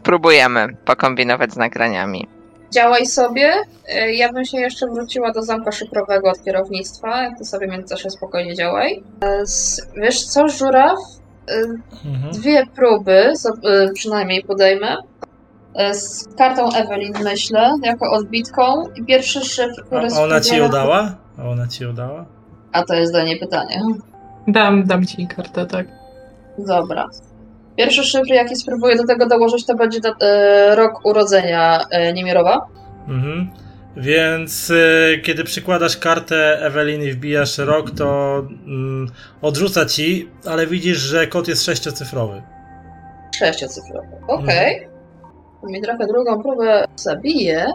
próbujemy 0.04 0.68
pokombinować 0.86 1.54
z 1.54 1.58
nagraniami. 1.58 2.28
Działaj 2.74 3.06
sobie. 3.06 3.52
E, 3.90 4.14
Ja 4.14 4.34
bym 4.34 4.46
się 4.46 4.58
jeszcze 4.60 4.88
wróciła 4.88 5.32
do 5.32 5.42
zamka 5.42 5.72
szyfrowego 5.72 6.30
od 6.30 6.44
kierownictwa. 6.44 7.24
Jak 7.24 7.38
ty 7.38 7.46
sobie 7.46 7.68
międzyczasie 7.68 8.10
spokojnie 8.10 8.56
działaj. 8.56 9.04
E, 9.24 9.44
Wiesz 10.02 10.26
co, 10.26 10.48
Żuraw? 10.48 10.98
E, 11.50 11.54
Mhm. 12.06 12.34
Dwie 12.34 12.66
próby 12.76 13.34
przynajmniej 13.94 14.44
podejmę. 14.44 14.96
Z 15.94 16.28
kartą 16.38 16.70
Evelyn 16.76 17.14
myślę, 17.24 17.72
jako 17.84 18.12
odbitką. 18.12 18.88
I 18.96 19.04
pierwszy 19.06 19.40
szyfr, 19.46 19.84
który 19.86 20.08
A 20.16 20.22
ona 20.24 20.42
ci 20.42 20.58
ją 20.58 20.70
dała? 20.70 21.16
A 21.40 21.44
ona 21.50 21.68
ci 21.68 21.84
ją 21.84 21.96
dała? 21.96 22.26
A 22.72 22.84
to 22.84 22.94
jest 22.94 23.14
do 23.14 23.24
niej 23.24 23.40
pytanie. 23.40 23.82
Dam, 24.48 24.84
dam 24.84 25.06
ci 25.06 25.28
kartę, 25.28 25.66
tak. 25.66 25.88
Dobra. 26.58 27.10
Pierwszy 27.78 28.04
szyfr, 28.04 28.30
jaki 28.34 28.56
spróbuję 28.56 28.96
do 28.96 29.06
tego 29.08 29.28
dołożyć, 29.28 29.66
to 29.66 29.76
będzie 29.76 30.00
da- 30.00 30.16
e, 30.22 30.76
rok 30.76 31.06
urodzenia 31.06 31.80
e, 31.92 32.14
Niemierowa. 32.14 32.68
Mhm. 33.08 33.50
Więc 33.98 34.70
y, 34.70 35.22
kiedy 35.24 35.44
przykładasz 35.44 35.98
kartę 35.98 36.60
Eweliny 36.62 37.06
i 37.06 37.12
wbijasz 37.12 37.58
rok, 37.58 37.92
to 37.92 38.40
mm, 38.66 39.08
odrzuca 39.42 39.86
ci, 39.86 40.30
ale 40.46 40.68
widzisz, 40.68 40.98
że 40.98 41.28
kod 41.28 41.48
jest 41.48 41.66
sześciocyfrowy. 41.66 42.42
Sześciocyfrowy. 43.36 44.08
Okej. 44.28 44.88
To 45.62 45.68
Mi 45.68 45.82
trochę 45.82 46.08
drugą 46.08 46.42
próbę 46.42 46.86
zabije. 46.96 47.72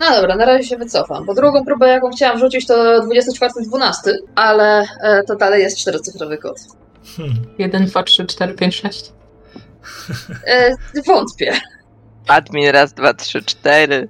No 0.00 0.10
dobra, 0.10 0.36
na 0.36 0.44
razie 0.44 0.68
się 0.68 0.76
wycofam, 0.76 1.24
bo 1.26 1.34
drugą 1.34 1.64
próbę, 1.64 1.88
jaką 1.88 2.10
chciałam 2.10 2.38
rzucić, 2.38 2.66
to 2.66 3.00
24-12, 3.00 3.92
ale 4.34 4.84
e, 5.02 5.22
to 5.22 5.36
dalej 5.36 5.62
jest 5.62 5.78
czterocyfrowy 5.78 6.38
kod. 6.38 6.58
Hmm. 7.16 7.36
1, 7.58 7.86
2, 7.86 8.02
3, 8.02 8.26
4, 8.26 8.54
5, 8.54 8.76
6. 8.76 9.12
E, 10.46 10.74
wątpię. 11.06 11.60
Admin 12.28 12.68
raz, 12.68 12.92
dwa, 12.92 13.14
trzy, 13.14 13.42
cztery. 13.42 14.08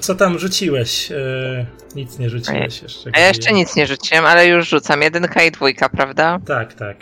Co 0.00 0.14
tam 0.14 0.38
rzuciłeś? 0.38 1.12
Y, 1.12 1.66
nic 1.96 2.18
nie 2.18 2.30
rzuciłeś 2.30 2.82
jeszcze. 2.82 3.10
A 3.14 3.20
ja 3.20 3.28
jeszcze 3.28 3.52
nic 3.52 3.76
nie 3.76 3.86
rzuciłem, 3.86 4.26
ale 4.26 4.46
już 4.46 4.68
rzucam. 4.68 5.02
Jedynka 5.02 5.42
i 5.42 5.50
dwójka, 5.50 5.88
prawda? 5.88 6.38
Tak, 6.46 6.74
tak. 6.74 6.96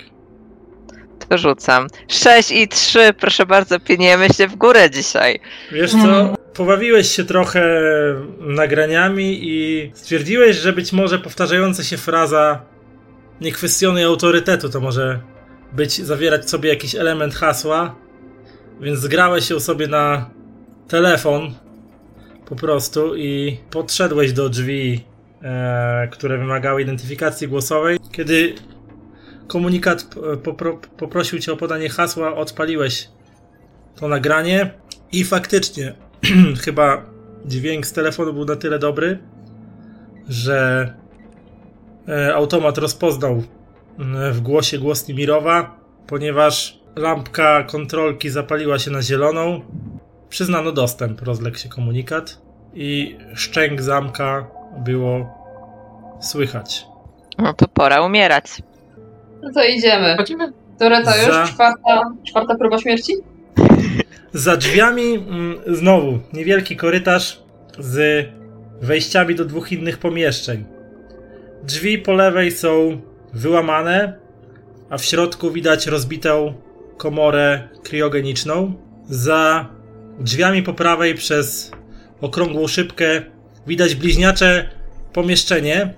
To 1.29 1.39
rzucam. 1.39 1.87
Sześć 2.09 2.51
i 2.51 2.69
trzy, 2.69 3.15
proszę 3.21 3.47
bardzo, 3.47 3.81
pieniemy 3.81 4.29
się 4.29 4.49
w 4.49 4.57
górę 4.57 4.91
dzisiaj. 4.91 5.41
Wiesz 5.73 5.91
co, 5.91 6.35
pobawiłeś 6.55 7.11
się 7.11 7.25
trochę 7.25 7.63
nagraniami 8.41 9.39
i 9.43 9.91
stwierdziłeś, 9.95 10.57
że 10.57 10.73
być 10.73 10.93
może 10.93 11.19
powtarzająca 11.19 11.85
się 11.85 11.97
fraza 11.97 12.63
nie 13.41 13.53
kwestionuj 13.53 14.05
autorytetu, 14.05 14.69
to 14.69 14.81
może 14.81 15.21
być, 15.73 15.95
zawierać 16.07 16.51
sobie 16.51 16.69
jakiś 16.69 16.95
element 16.95 17.35
hasła, 17.35 17.95
więc 18.81 18.99
zgrałeś 18.99 19.51
ją 19.51 19.61
sobie 19.61 19.87
na 19.87 20.31
telefon 20.89 21.55
po 22.47 22.57
prostu 22.57 23.17
i 23.17 23.59
podszedłeś 23.71 24.33
do 24.33 24.49
drzwi, 24.49 25.05
e, 25.43 26.09
które 26.13 26.39
wymagały 26.39 26.83
identyfikacji 26.83 27.49
głosowej. 27.49 27.99
Kiedy 28.13 28.55
komunikat 29.47 30.07
e, 30.33 30.37
popro, 30.37 30.81
poprosił 30.97 31.39
cię 31.39 31.53
o 31.53 31.57
podanie 31.57 31.89
hasła, 31.89 32.35
odpaliłeś 32.35 33.09
to 33.97 34.09
nagranie 34.09 34.71
i 35.13 35.25
faktycznie 35.25 35.95
chyba 36.65 37.07
dźwięk 37.47 37.87
z 37.87 37.93
telefonu 37.93 38.33
był 38.33 38.45
na 38.45 38.57
tyle 38.57 38.79
dobry, 38.79 39.19
że 40.29 40.93
e, 42.09 42.35
automat 42.35 42.79
rozpoznał 42.79 43.43
w 44.33 44.41
głosie 44.41 44.79
głos 44.79 45.09
Nimirowa, 45.09 45.81
ponieważ 46.07 46.79
lampka 46.97 47.63
kontrolki 47.65 48.31
zapaliła 48.31 48.79
się 48.79 48.91
na 48.91 49.03
zieloną. 49.03 49.61
Przyznano 50.29 50.73
dostęp, 50.73 51.23
rozległ 51.23 51.57
się 51.57 51.69
komunikat 51.69 52.39
i 52.75 53.17
szczęk 53.35 53.83
zamka 53.83 54.47
było 54.79 55.27
słychać. 56.21 56.87
No 57.39 57.55
to 57.55 57.69
pora 57.69 58.03
umierać. 58.07 58.45
No 59.43 59.51
to 59.55 59.65
idziemy. 59.65 60.17
Chodzimy? 60.17 60.53
Która 60.77 61.05
to 61.05 61.17
już? 61.17 61.27
Za- 61.35 61.47
Czwarta, 61.47 62.01
czwarta 62.27 62.55
próba 62.55 62.79
śmierci? 62.79 63.13
Za 64.33 64.57
drzwiami 64.57 65.15
mm, 65.15 65.59
znowu 65.67 66.19
niewielki 66.33 66.77
korytarz 66.77 67.43
z 67.79 68.27
wejściami 68.83 69.35
do 69.35 69.45
dwóch 69.45 69.73
innych 69.73 69.99
pomieszczeń. 69.99 70.65
Drzwi 71.63 71.99
po 71.99 72.13
lewej 72.13 72.51
są 72.51 73.01
wyłamane, 73.39 74.19
a 74.91 74.99
w 74.99 75.05
środku 75.05 75.51
widać 75.51 75.87
rozbitą 75.87 76.55
komorę 76.97 77.69
kriogeniczną. 77.83 78.75
Za 79.09 79.69
drzwiami 80.21 80.63
po 80.63 80.75
prawej 80.75 81.15
przez 81.15 81.71
okrągłą 82.21 82.67
szybkę 82.67 83.23
widać 83.67 83.95
bliźniacze 83.95 84.71
pomieszczenie, 85.13 85.95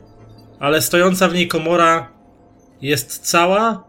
ale 0.58 0.82
stojąca 0.82 1.28
w 1.28 1.34
niej 1.34 1.48
komora 1.48 2.12
jest 2.82 3.18
cała 3.18 3.84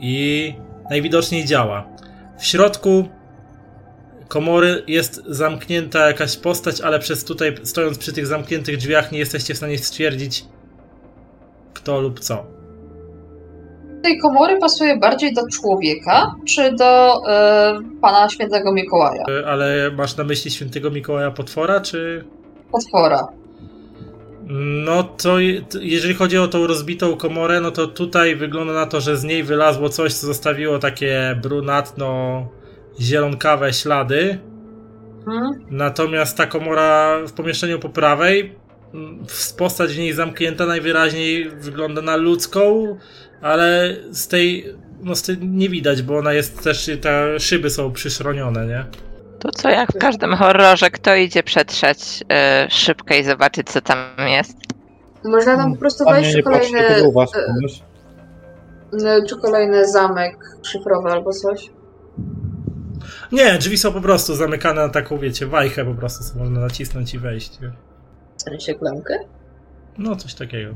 i 0.00 0.54
najwidoczniej 0.90 1.44
działa. 1.44 1.88
W 2.38 2.46
środku 2.46 3.08
komory 4.28 4.82
jest 4.86 5.22
zamknięta 5.26 6.06
jakaś 6.06 6.36
postać, 6.36 6.80
ale 6.80 6.98
przez 6.98 7.24
tutaj, 7.24 7.54
stojąc 7.62 7.98
przy 7.98 8.12
tych 8.12 8.26
zamkniętych 8.26 8.76
drzwiach, 8.76 9.12
nie 9.12 9.18
jesteście 9.18 9.54
w 9.54 9.56
stanie 9.56 9.78
stwierdzić, 9.78 10.44
kto 11.74 12.00
lub 12.00 12.20
co. 12.20 12.61
tej 14.02 14.18
komory 14.18 14.58
pasuje 14.58 14.96
bardziej 14.96 15.34
do 15.34 15.42
człowieka, 15.48 16.34
czy 16.44 16.72
do 16.72 17.20
e, 17.28 17.78
pana 18.00 18.28
świętego 18.28 18.72
Mikołaja? 18.72 19.24
E, 19.40 19.46
Ale 19.46 19.90
masz 19.90 20.16
na 20.16 20.24
myśli 20.24 20.50
świętego 20.50 20.90
Mikołaja 20.90 21.30
Potwora, 21.30 21.80
czy. 21.80 22.24
Potwora. 22.72 23.28
No 24.84 25.02
to 25.02 25.38
jeżeli 25.80 26.14
chodzi 26.14 26.38
o 26.38 26.48
tą 26.48 26.66
rozbitą 26.66 27.16
komorę, 27.16 27.60
no 27.60 27.70
to 27.70 27.86
tutaj 27.86 28.36
wygląda 28.36 28.72
na 28.72 28.86
to, 28.86 29.00
że 29.00 29.16
z 29.16 29.24
niej 29.24 29.42
wylazło 29.42 29.88
coś, 29.88 30.14
co 30.14 30.26
zostawiło 30.26 30.78
takie 30.78 31.38
brunatno 31.42 32.46
zielonkawe 33.00 33.72
ślady. 33.72 34.38
Hmm? 35.24 35.50
Natomiast 35.70 36.36
ta 36.36 36.46
komora 36.46 37.18
w 37.26 37.32
pomieszczeniu 37.32 37.78
po 37.78 37.88
prawej, 37.88 38.54
postać 39.58 39.92
w 39.92 39.98
niej 39.98 40.12
zamknięta 40.12 40.66
najwyraźniej 40.66 41.50
wygląda 41.50 42.02
na 42.02 42.16
ludzką, 42.16 42.96
ale 43.42 43.96
z 44.10 44.28
tej, 44.28 44.74
no 45.02 45.16
z 45.16 45.22
tej 45.22 45.38
nie 45.38 45.68
widać, 45.68 46.02
bo 46.02 46.18
ona 46.18 46.32
jest 46.32 46.64
też, 46.64 46.90
te 47.00 47.40
szyby 47.40 47.70
są 47.70 47.92
przyszronione, 47.92 48.66
nie? 48.66 48.84
To 49.38 49.50
co 49.50 49.68
jak 49.70 49.92
w 49.92 49.98
każdym 49.98 50.34
horrorze, 50.34 50.90
kto 50.90 51.14
idzie 51.14 51.42
przetrzeć 51.42 52.24
y, 52.66 52.70
szybkę 52.70 53.18
i 53.18 53.24
zobaczyć 53.24 53.70
co 53.70 53.80
tam 53.80 53.98
jest? 54.28 54.56
Można 55.24 55.56
tam 55.56 55.72
po 55.72 55.78
prostu 55.78 56.04
wejść 56.04 56.42
patrzcie, 56.42 56.42
kolejny, 56.42 56.78
e, 58.92 59.26
czy 59.28 59.36
kolejny 59.36 59.88
zamek 59.88 60.36
szyfrowy 60.62 61.10
albo 61.10 61.32
coś. 61.32 61.70
Nie, 63.32 63.58
drzwi 63.58 63.78
są 63.78 63.92
po 63.92 64.00
prostu 64.00 64.34
zamykane 64.34 64.82
na 64.82 64.88
taką, 64.88 65.18
wiecie, 65.18 65.46
wajchę 65.46 65.84
po 65.84 65.94
prostu, 65.94 66.24
co 66.24 66.38
można 66.38 66.60
nacisnąć 66.60 67.14
i 67.14 67.18
wejść. 67.18 67.58
W 68.36 68.42
sensie 68.42 68.74
klamkę? 68.74 69.18
No, 69.98 70.16
coś 70.16 70.34
takiego. 70.34 70.74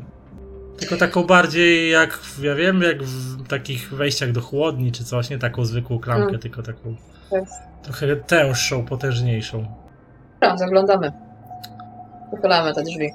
Tylko 0.79 0.97
taką 0.97 1.25
bardziej 1.25 1.91
jak, 1.91 2.19
ja 2.43 2.55
wiem, 2.55 2.83
jak 2.83 3.03
w 3.03 3.49
takich 3.49 3.95
wejściach 3.95 4.33
do 4.33 4.41
chłodni 4.41 4.93
czy 4.93 5.05
coś, 5.05 5.31
nie 5.31 5.39
taką 5.39 5.65
zwykłą 5.65 5.99
klamkę, 5.99 6.29
Mm. 6.29 6.41
tylko 6.41 6.63
taką 6.63 6.97
Tak. 7.31 7.45
trochę 7.83 8.17
tęższą, 8.17 8.87
potężniejszą. 8.87 9.67
Dobra, 10.41 10.57
zaglądamy. 10.57 11.13
Uchylamy 12.31 12.75
te 12.75 12.83
drzwi. 12.83 13.09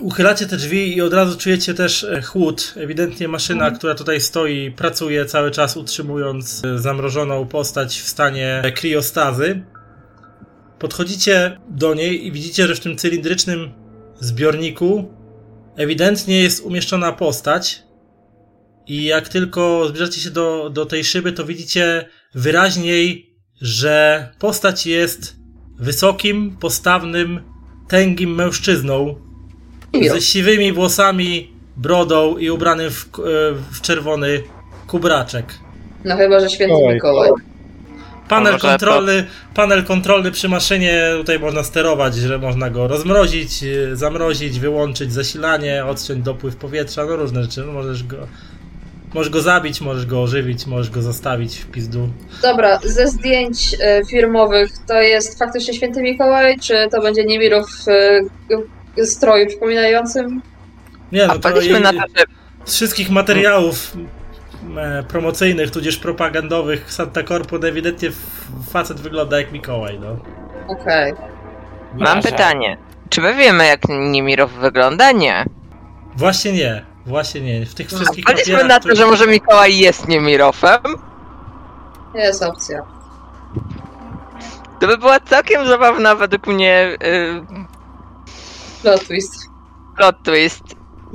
Uchylacie 0.00 0.46
te 0.46 0.56
drzwi 0.56 0.96
i 0.96 1.02
od 1.02 1.12
razu 1.12 1.38
czujecie 1.38 1.74
też 1.74 2.04
e, 2.04 2.22
chłód. 2.22 2.74
Ewidentnie 2.76 3.28
maszyna, 3.28 3.58
Mhm. 3.64 3.76
która 3.78 3.94
tutaj 3.94 4.20
stoi, 4.20 4.70
pracuje 4.70 5.24
cały 5.26 5.50
czas, 5.50 5.76
utrzymując 5.76 6.64
e, 6.64 6.78
zamrożoną 6.78 7.46
postać 7.46 8.00
w 8.00 8.08
stanie 8.08 8.62
kriostazy. 8.74 9.62
Podchodzicie 10.78 11.58
do 11.68 11.94
niej 11.94 12.26
i 12.26 12.32
widzicie, 12.32 12.66
że 12.66 12.74
w 12.74 12.80
tym 12.80 12.96
cylindrycznym 12.96 13.72
zbiorniku 14.20 15.08
ewidentnie 15.78 16.42
jest 16.42 16.64
umieszczona 16.64 17.12
postać. 17.12 17.82
I 18.86 19.04
jak 19.04 19.28
tylko 19.28 19.88
zbliżacie 19.88 20.20
się 20.20 20.30
do, 20.30 20.70
do 20.70 20.86
tej 20.86 21.04
szyby, 21.04 21.32
to 21.32 21.44
widzicie 21.44 22.08
wyraźniej, 22.34 23.34
że 23.60 24.28
postać 24.38 24.86
jest 24.86 25.36
wysokim, 25.78 26.56
postawnym, 26.60 27.40
tęgim 27.88 28.34
mężczyzną, 28.34 29.14
ze 30.10 30.20
siwymi 30.20 30.72
włosami 30.72 31.52
brodą 31.76 32.36
i 32.36 32.50
ubrany 32.50 32.90
w, 32.90 33.04
e, 33.04 33.08
w 33.72 33.80
czerwony 33.80 34.42
kubraczek. 34.86 35.46
No 36.04 36.16
chyba, 36.16 36.40
że 36.40 36.50
święty. 36.50 36.74
Mikołaj. 36.94 37.30
Panel 38.28 38.52
Może 38.52 38.62
to- 38.62 38.68
kontrolny, 38.68 39.24
panel 39.54 39.84
kontrolny 39.84 40.30
przy 40.32 40.48
maszynie, 40.48 41.02
tutaj 41.18 41.38
można 41.38 41.62
sterować, 41.62 42.14
że 42.14 42.38
można 42.38 42.70
go 42.70 42.88
rozmrozić, 42.88 43.64
e, 43.64 43.96
zamrozić, 43.96 44.60
wyłączyć 44.60 45.12
zasilanie, 45.12 45.84
odciąć 45.84 46.22
dopływ 46.24 46.56
powietrza, 46.56 47.04
no 47.04 47.16
różne 47.16 47.42
rzeczy. 47.42 47.62
No, 47.66 47.72
możesz 47.72 48.04
go, 48.04 48.16
możesz 49.14 49.30
go 49.32 49.40
zabić, 49.40 49.80
możesz 49.80 50.06
go 50.06 50.22
ożywić, 50.22 50.66
możesz 50.66 50.90
go 50.90 51.02
zostawić 51.02 51.58
w 51.58 51.66
pizdu. 51.66 52.08
Dobra, 52.42 52.78
ze 52.84 53.06
zdjęć 53.08 53.76
e, 53.80 54.02
firmowych 54.10 54.70
to 54.88 54.94
jest 55.02 55.38
faktycznie 55.38 55.74
święty 55.74 56.02
Mikołaj, 56.02 56.58
czy 56.60 56.74
to 56.90 57.02
będzie 57.02 57.24
Niemirow 57.24 57.66
w 57.70 57.88
e, 58.98 59.06
stroju 59.06 59.46
przypominającym? 59.46 60.42
Nie, 61.12 61.26
no 61.26 61.32
A 61.32 61.38
to 61.38 61.60
je- 61.60 61.80
na 61.80 61.92
to, 61.92 61.98
że 61.98 62.24
z 62.64 62.74
wszystkich 62.74 63.10
materiałów 63.10 63.96
promocyjnych, 65.08 65.70
tudzież 65.70 65.96
propagandowych 65.98 66.92
Santa 66.92 67.22
Corpo 67.22 67.56
ewidentnie 67.56 68.08
f- 68.08 68.16
facet 68.72 69.00
wygląda 69.00 69.38
jak 69.38 69.52
Mikołaj, 69.52 69.98
no. 70.00 70.16
Okej. 70.68 71.12
mam 71.94 72.16
Wasza. 72.16 72.30
pytanie. 72.30 72.78
Czy 73.08 73.20
my 73.20 73.34
wiemy, 73.34 73.66
jak 73.66 73.80
Nimirow 73.88 74.50
wygląda? 74.52 75.12
Nie. 75.12 75.44
Właśnie 76.16 76.52
nie, 76.52 76.84
właśnie 77.06 77.40
nie. 77.40 77.66
W 77.66 77.74
tych 77.74 77.86
wszystkich 77.88 78.24
Powiedzmy 78.24 78.52
papierach, 78.54 78.68
na 78.68 78.80
to, 78.90 78.96
że 78.96 79.06
może 79.06 79.26
Mikołaj 79.26 79.78
jest 79.78 80.08
Nimirowem. 80.08 80.80
Jest 82.14 82.42
opcja. 82.42 82.82
To 84.80 84.86
by 84.86 84.98
była 84.98 85.20
całkiem 85.20 85.66
zabawna 85.66 86.14
według 86.14 86.46
mnie 86.46 86.96
y, 87.04 87.42
Plot 88.82 89.06
twist. 89.08 89.34
plot 89.96 90.16
twist, 90.22 90.62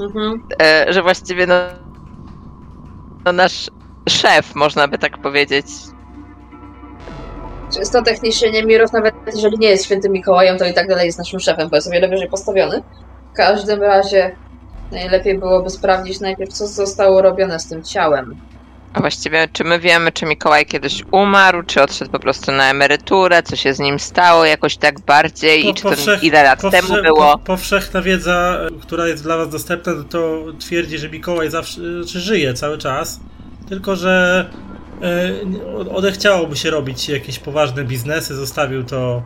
Mhm. 0.01 0.43
y, 0.89 0.93
że 0.93 1.01
właściwie 1.01 1.47
no, 1.47 1.55
no 3.25 3.31
nasz 3.31 3.69
szef, 4.09 4.55
można 4.55 4.87
by 4.87 4.97
tak 4.97 5.17
powiedzieć, 5.17 5.65
Czysto 7.73 8.01
technicznie 8.01 8.51
Niemirow, 8.51 8.93
nawet 8.93 9.15
jeżeli 9.25 9.59
nie 9.59 9.69
jest 9.69 9.85
świętym 9.85 10.11
Mikołajem, 10.11 10.57
to 10.57 10.65
i 10.65 10.73
tak 10.73 10.87
dalej 10.87 11.05
jest 11.05 11.17
naszym 11.17 11.39
szefem, 11.39 11.69
bo 11.69 11.75
jest 11.75 11.87
o 11.87 11.91
wiele 11.91 12.07
wyżej 12.07 12.29
postawiony. 12.29 12.81
W 13.33 13.35
każdym 13.35 13.81
razie 13.81 14.35
najlepiej 14.91 15.39
byłoby 15.39 15.69
sprawdzić 15.69 16.19
najpierw, 16.19 16.53
co 16.53 16.67
zostało 16.67 17.21
robione 17.21 17.59
z 17.59 17.67
tym 17.67 17.83
ciałem. 17.83 18.41
A 18.93 18.99
właściwie, 18.99 19.47
czy 19.53 19.63
my 19.63 19.79
wiemy, 19.79 20.11
czy 20.11 20.25
Mikołaj 20.25 20.65
kiedyś 20.65 21.03
umarł, 21.11 21.63
czy 21.63 21.81
odszedł 21.81 22.11
po 22.11 22.19
prostu 22.19 22.51
na 22.51 22.69
emeryturę, 22.69 23.43
co 23.43 23.55
się 23.55 23.73
z 23.73 23.79
nim 23.79 23.99
stało 23.99 24.45
jakoś 24.45 24.77
tak 24.77 24.99
bardziej 24.99 25.69
i 25.69 25.73
czy 25.73 25.83
to 25.83 25.89
ile 26.21 26.43
lat 26.43 26.61
temu 26.71 27.03
było? 27.03 27.37
po- 27.37 27.45
Powszechna 27.45 28.01
wiedza, 28.01 28.57
która 28.81 29.07
jest 29.07 29.23
dla 29.23 29.37
was 29.37 29.49
dostępna, 29.49 29.93
to 30.09 30.43
twierdzi, 30.59 30.97
że 30.97 31.09
Mikołaj 31.09 31.49
zawsze 31.49 31.81
czy 32.07 32.19
żyje 32.19 32.53
cały 32.53 32.77
czas, 32.77 33.19
tylko 33.69 33.95
że 33.95 34.45
e, 35.01 35.89
odechciało 35.95 36.47
mu 36.47 36.55
się 36.55 36.69
robić 36.69 37.09
jakieś 37.09 37.39
poważne 37.39 37.83
biznesy, 37.83 38.35
zostawił 38.35 38.83
to 38.83 39.23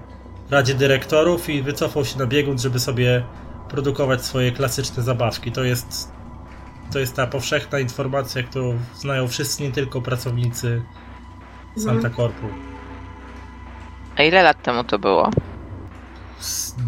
Radzie 0.52 0.74
Dyrektorów 0.74 1.50
i 1.50 1.62
wycofał 1.62 2.06
się 2.06 2.20
na 2.20 2.26
biegun, 2.26 2.60
żeby 2.60 2.80
sobie 2.80 3.24
produkować 3.70 4.26
swoje 4.26 4.52
klasyczne 4.52 5.04
zabawki. 5.04 5.52
To 5.52 5.64
jest, 5.64 6.12
to 6.92 7.00
jest 7.00 7.16
ta 7.16 7.28
powszechna 7.28 7.80
informacja, 7.80 8.44
którą 8.44 8.78
znają 8.96 9.28
wszyscy, 9.28 9.64
nie 9.64 9.72
tylko 9.72 10.02
pracownicy 10.02 10.82
Santa 11.78 12.10
Corpu. 12.10 12.48
A 14.18 14.24
ile 14.24 14.44
lat 14.44 14.64
temu 14.64 14.84
to 14.84 15.00
było? 15.00 15.30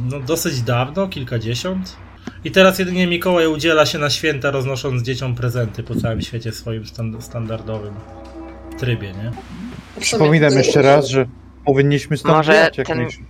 No, 0.05 0.19
dosyć 0.19 0.61
dawno, 0.61 1.07
kilkadziesiąt. 1.07 1.95
I 2.43 2.51
teraz 2.51 2.79
jedynie 2.79 3.07
Mikołaj 3.07 3.47
udziela 3.47 3.85
się 3.85 3.99
na 3.99 4.09
święta, 4.09 4.51
roznosząc 4.51 5.03
dzieciom 5.03 5.35
prezenty 5.35 5.83
po 5.83 5.95
całym 5.95 6.21
świecie 6.21 6.51
w 6.51 6.55
swoim 6.55 6.83
stan- 6.85 7.21
standardowym 7.21 7.93
trybie, 8.77 9.11
nie? 9.13 9.31
Przypominam 9.99 10.53
jeszcze 10.53 10.81
raz, 10.81 11.07
że 11.07 11.25
powinniśmy 11.65 12.17
stąd 12.17 12.35
Może 12.35 12.53
jak 12.53 12.89
najszybciej. 12.89 13.25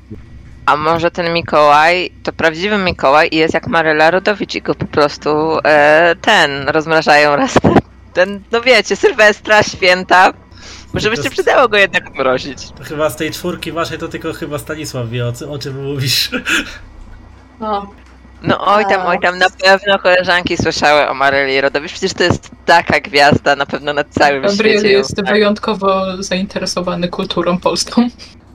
A 0.70 0.76
może 0.78 1.12
ten 1.12 1.34
Mikołaj 1.34 2.12
to 2.24 2.34
prawdziwy 2.34 2.78
Mikołaj 2.78 3.30
i 3.32 3.36
jest 3.36 3.54
jak 3.54 3.68
Maryla 3.68 4.12
Rodowicz 4.12 4.56
i 4.56 4.62
go 4.62 4.76
po 4.76 4.86
prostu 4.86 5.58
e, 5.66 6.16
ten 6.22 6.68
rozmrażają 6.70 7.36
raz. 7.36 7.54
Ten, 8.14 8.42
no 8.52 8.62
wiecie, 8.62 8.96
Sylwestra, 8.96 9.64
święta. 9.64 10.34
Może 10.94 11.10
by 11.10 11.16
To 11.16 11.22
się 11.22 11.28
jest- 11.30 11.36
przydało 11.42 11.68
go 11.68 11.78
jednak 11.78 12.16
mrozić. 12.16 12.72
To 12.78 12.84
chyba 12.84 13.10
z 13.10 13.16
tej 13.16 13.32
czwórki 13.32 13.72
waszej 13.72 13.98
to 13.98 14.08
tylko 14.08 14.34
chyba 14.34 14.60
Stanisław 14.60 15.10
wie, 15.10 15.26
o, 15.26 15.34
o 15.52 15.60
czym 15.60 15.84
mówisz. 15.84 16.30
No, 17.60 17.92
No 18.42 18.66
oj 18.76 18.86
tam, 18.86 19.08
oj 19.08 19.20
tam, 19.20 19.38
na 19.38 19.50
pewno 19.50 20.00
koleżanki 20.00 20.58
słyszały 20.58 21.08
o 21.10 21.14
Maryli 21.14 21.62
Rodowicz. 21.62 21.92
Przecież 21.92 22.14
to 22.14 22.24
jest 22.24 22.50
taka 22.66 23.00
gwiazda, 23.00 23.56
na 23.56 23.66
pewno 23.66 23.94
na 23.94 24.04
całym 24.04 24.42
Gabriel 24.42 24.78
świecie. 24.80 24.92
ją 24.94 24.98
jest 24.98 25.10
znają. 25.18 25.34
wyjątkowo 25.34 26.04
zainteresowany 26.24 27.08
kulturą 27.08 27.58
polską. 27.58 28.10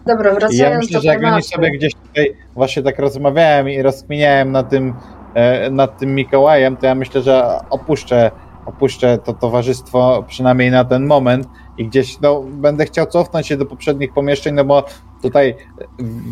Dobra, 0.07 0.31
wracając 0.31 0.59
ja 0.59 0.79
myślę, 0.79 0.95
do 0.95 1.01
że 1.01 1.09
jak 1.09 1.25
oni 1.25 1.43
sobie 1.43 1.71
gdzieś 1.71 1.95
tutaj 1.95 2.37
właśnie 2.55 2.83
tak 2.83 2.99
rozmawiałem 2.99 3.71
i 3.71 3.83
rozkminiałem 3.83 4.53
nad 4.53 4.71
tym, 4.71 4.95
e, 5.35 5.71
nad 5.71 5.99
tym 5.99 6.15
Mikołajem, 6.15 6.77
to 6.77 6.87
ja 6.87 6.95
myślę, 6.95 7.23
że 7.23 7.59
opuszczę, 7.71 8.31
opuszczę 8.67 9.19
to 9.19 9.33
towarzystwo 9.33 10.25
przynajmniej 10.29 10.71
na 10.71 10.85
ten 10.85 11.07
moment 11.07 11.49
i 11.79 11.89
gdzieś 11.89 12.21
no, 12.21 12.43
będę 12.43 12.85
chciał 12.85 13.07
cofnąć 13.07 13.47
się 13.47 13.57
do 13.57 13.67
poprzednich 13.67 14.13
pomieszczeń, 14.13 14.55
no 14.55 14.65
bo 14.65 14.85
tutaj 15.23 15.55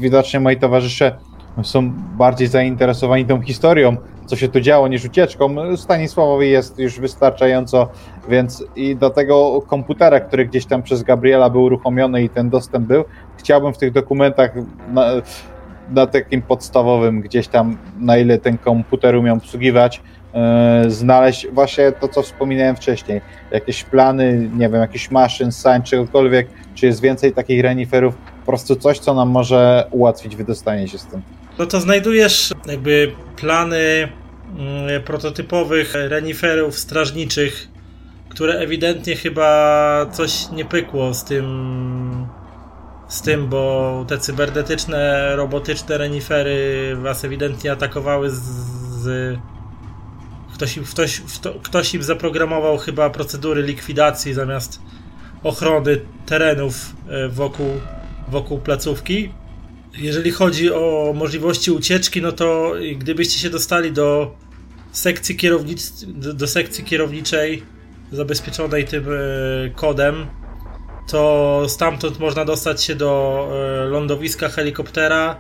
widocznie 0.01 0.41
moi 0.41 0.57
towarzysze 0.57 1.19
są 1.63 1.93
bardziej 2.19 2.49
zainteresowani 2.49 3.27
tą 3.27 3.43
historią, 3.43 3.97
co 4.27 4.37
się 4.37 4.49
tu 4.49 4.61
działo, 4.61 4.89
niż 4.89 5.05
ucieczką. 5.05 5.77
Stanisławowi 5.77 6.51
jest 6.51 6.79
już 6.79 7.01
wystarczająco, 7.01 7.89
więc 8.29 8.65
i 8.77 8.97
do 8.97 9.11
tego 9.11 9.63
komputera, 9.67 10.21
który 10.21 10.47
gdzieś 10.47 10.67
tam 10.67 10.83
przez 10.83 11.03
Gabriela 11.03 11.51
był 11.51 11.63
uruchomiony 11.63 12.23
i 12.23 12.29
ten 12.29 12.51
dostęp 12.51 12.87
był, 12.87 13.05
chciałbym 13.43 13.75
w 13.75 13.79
tych 13.79 13.93
dokumentach 13.93 14.51
na, 14.89 15.07
na 15.91 16.07
takim 16.07 16.43
podstawowym 16.43 17.21
gdzieś 17.21 17.49
tam, 17.49 17.77
na 17.99 18.19
ile 18.19 18.39
ten 18.39 18.59
komputer 18.59 19.17
umiał 19.17 19.37
obsługiwać, 19.37 20.01
e, 20.35 20.85
znaleźć 20.89 21.47
właśnie 21.53 21.93
to, 21.93 22.09
co 22.09 22.23
wspominałem 22.23 22.77
wcześniej. 22.77 23.21
Jakieś 23.51 23.85
plany, 23.85 24.51
nie 24.57 24.69
wiem, 24.69 24.81
jakichś 24.81 25.11
maszyn, 25.11 25.53
sań, 25.53 25.83
czegokolwiek, 25.83 26.49
czy 26.75 26.87
jest 26.87 27.01
więcej 27.01 27.33
takich 27.33 27.63
reniferów, 27.63 28.15
po 28.15 28.47
prostu 28.47 28.77
coś, 28.77 28.99
co 28.99 29.15
nam 29.15 29.29
może 29.29 29.87
ułatwić 29.91 30.37
wydostanie 30.37 30.89
się 30.89 30.99
z 30.99 31.07
tym. 31.07 31.23
No 31.59 31.67
to 31.67 31.81
znajdujesz 31.81 32.53
jakby 32.67 33.13
plany 33.37 34.09
mm, 34.59 35.03
prototypowych 35.03 35.95
reniferów 35.95 36.79
strażniczych, 36.79 37.69
które 38.29 38.59
ewidentnie 38.59 39.17
chyba 39.17 40.07
coś 40.13 40.51
nie 40.51 40.65
pykło 40.65 41.15
z 41.15 41.25
tym 41.25 42.27
z 43.13 43.23
tym, 43.23 43.49
bo 43.49 44.05
te 44.09 44.19
cybernetyczne, 44.19 45.33
robotyczne 45.37 45.99
renifery 45.99 46.97
was 47.03 47.25
ewidentnie 47.25 47.73
atakowały 47.73 48.31
z, 48.31 48.41
z 49.03 49.39
ktoś, 50.55 50.79
ktoś, 50.79 51.21
kto- 51.21 51.55
ktoś 51.63 51.95
im 51.95 52.03
zaprogramował 52.03 52.79
chyba 52.79 53.11
procedury 53.11 53.63
likwidacji 53.63 54.35
zamiast 54.35 54.81
ochrony 55.43 56.01
terenów 56.27 56.93
e, 57.09 57.29
wokół, 57.29 57.71
wokół 58.29 58.59
placówki. 58.59 59.33
Jeżeli 59.99 60.31
chodzi 60.31 60.73
o 60.73 61.13
możliwości 61.15 61.71
ucieczki, 61.71 62.23
no 62.23 62.33
to 62.33 62.73
gdybyście 62.97 63.39
się 63.39 63.51
dostali 63.51 63.93
do 63.93 64.37
sekcji, 64.93 65.37
kierownic, 65.37 66.05
do 66.35 66.47
sekcji 66.47 66.85
kierowniczej 66.85 67.63
zabezpieczonej 68.13 68.85
tym 68.85 69.05
e, 69.09 69.71
kodem, 69.71 70.27
to 71.13 71.63
stamtąd 71.69 72.19
można 72.19 72.45
dostać 72.45 72.85
się 72.85 72.95
do 72.95 73.49
e, 73.53 73.85
lądowiska 73.85 74.49
helikoptera, 74.49 75.37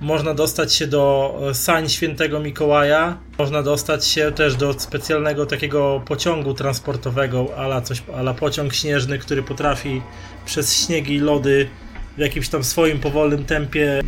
można 0.00 0.34
dostać 0.34 0.74
się 0.74 0.86
do 0.86 1.34
e, 1.50 1.54
sań 1.54 1.88
świętego 1.88 2.40
Mikołaja, 2.40 3.18
można 3.38 3.62
dostać 3.62 4.06
się 4.06 4.32
też 4.32 4.56
do 4.56 4.72
specjalnego 4.72 5.46
takiego 5.46 6.02
pociągu 6.06 6.54
transportowego, 6.54 7.56
ala 7.56 7.80
coś, 7.80 8.02
ala 8.16 8.34
pociąg 8.34 8.74
śnieżny, 8.74 9.18
który 9.18 9.42
potrafi 9.42 10.02
przez 10.46 10.86
śniegi 10.86 11.14
i 11.14 11.18
lody 11.18 11.68
w 12.16 12.18
jakimś 12.18 12.48
tam 12.48 12.64
swoim 12.64 12.98
powolnym 12.98 13.44
tempie 13.44 14.00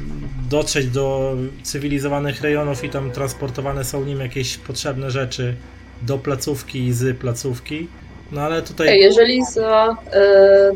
dotrzeć 0.50 0.86
do 0.86 1.36
cywilizowanych 1.62 2.40
rejonów 2.40 2.84
i 2.84 2.88
tam 2.88 3.10
transportowane 3.10 3.84
są 3.84 4.04
nim 4.04 4.20
jakieś 4.20 4.56
potrzebne 4.56 5.10
rzeczy 5.10 5.54
do 6.02 6.18
placówki 6.18 6.78
i 6.78 6.92
z 6.92 7.18
placówki. 7.18 7.88
No 8.34 8.40
ale 8.40 8.62
tutaj 8.62 8.98
jeżeli 8.98 9.44
za 9.44 9.96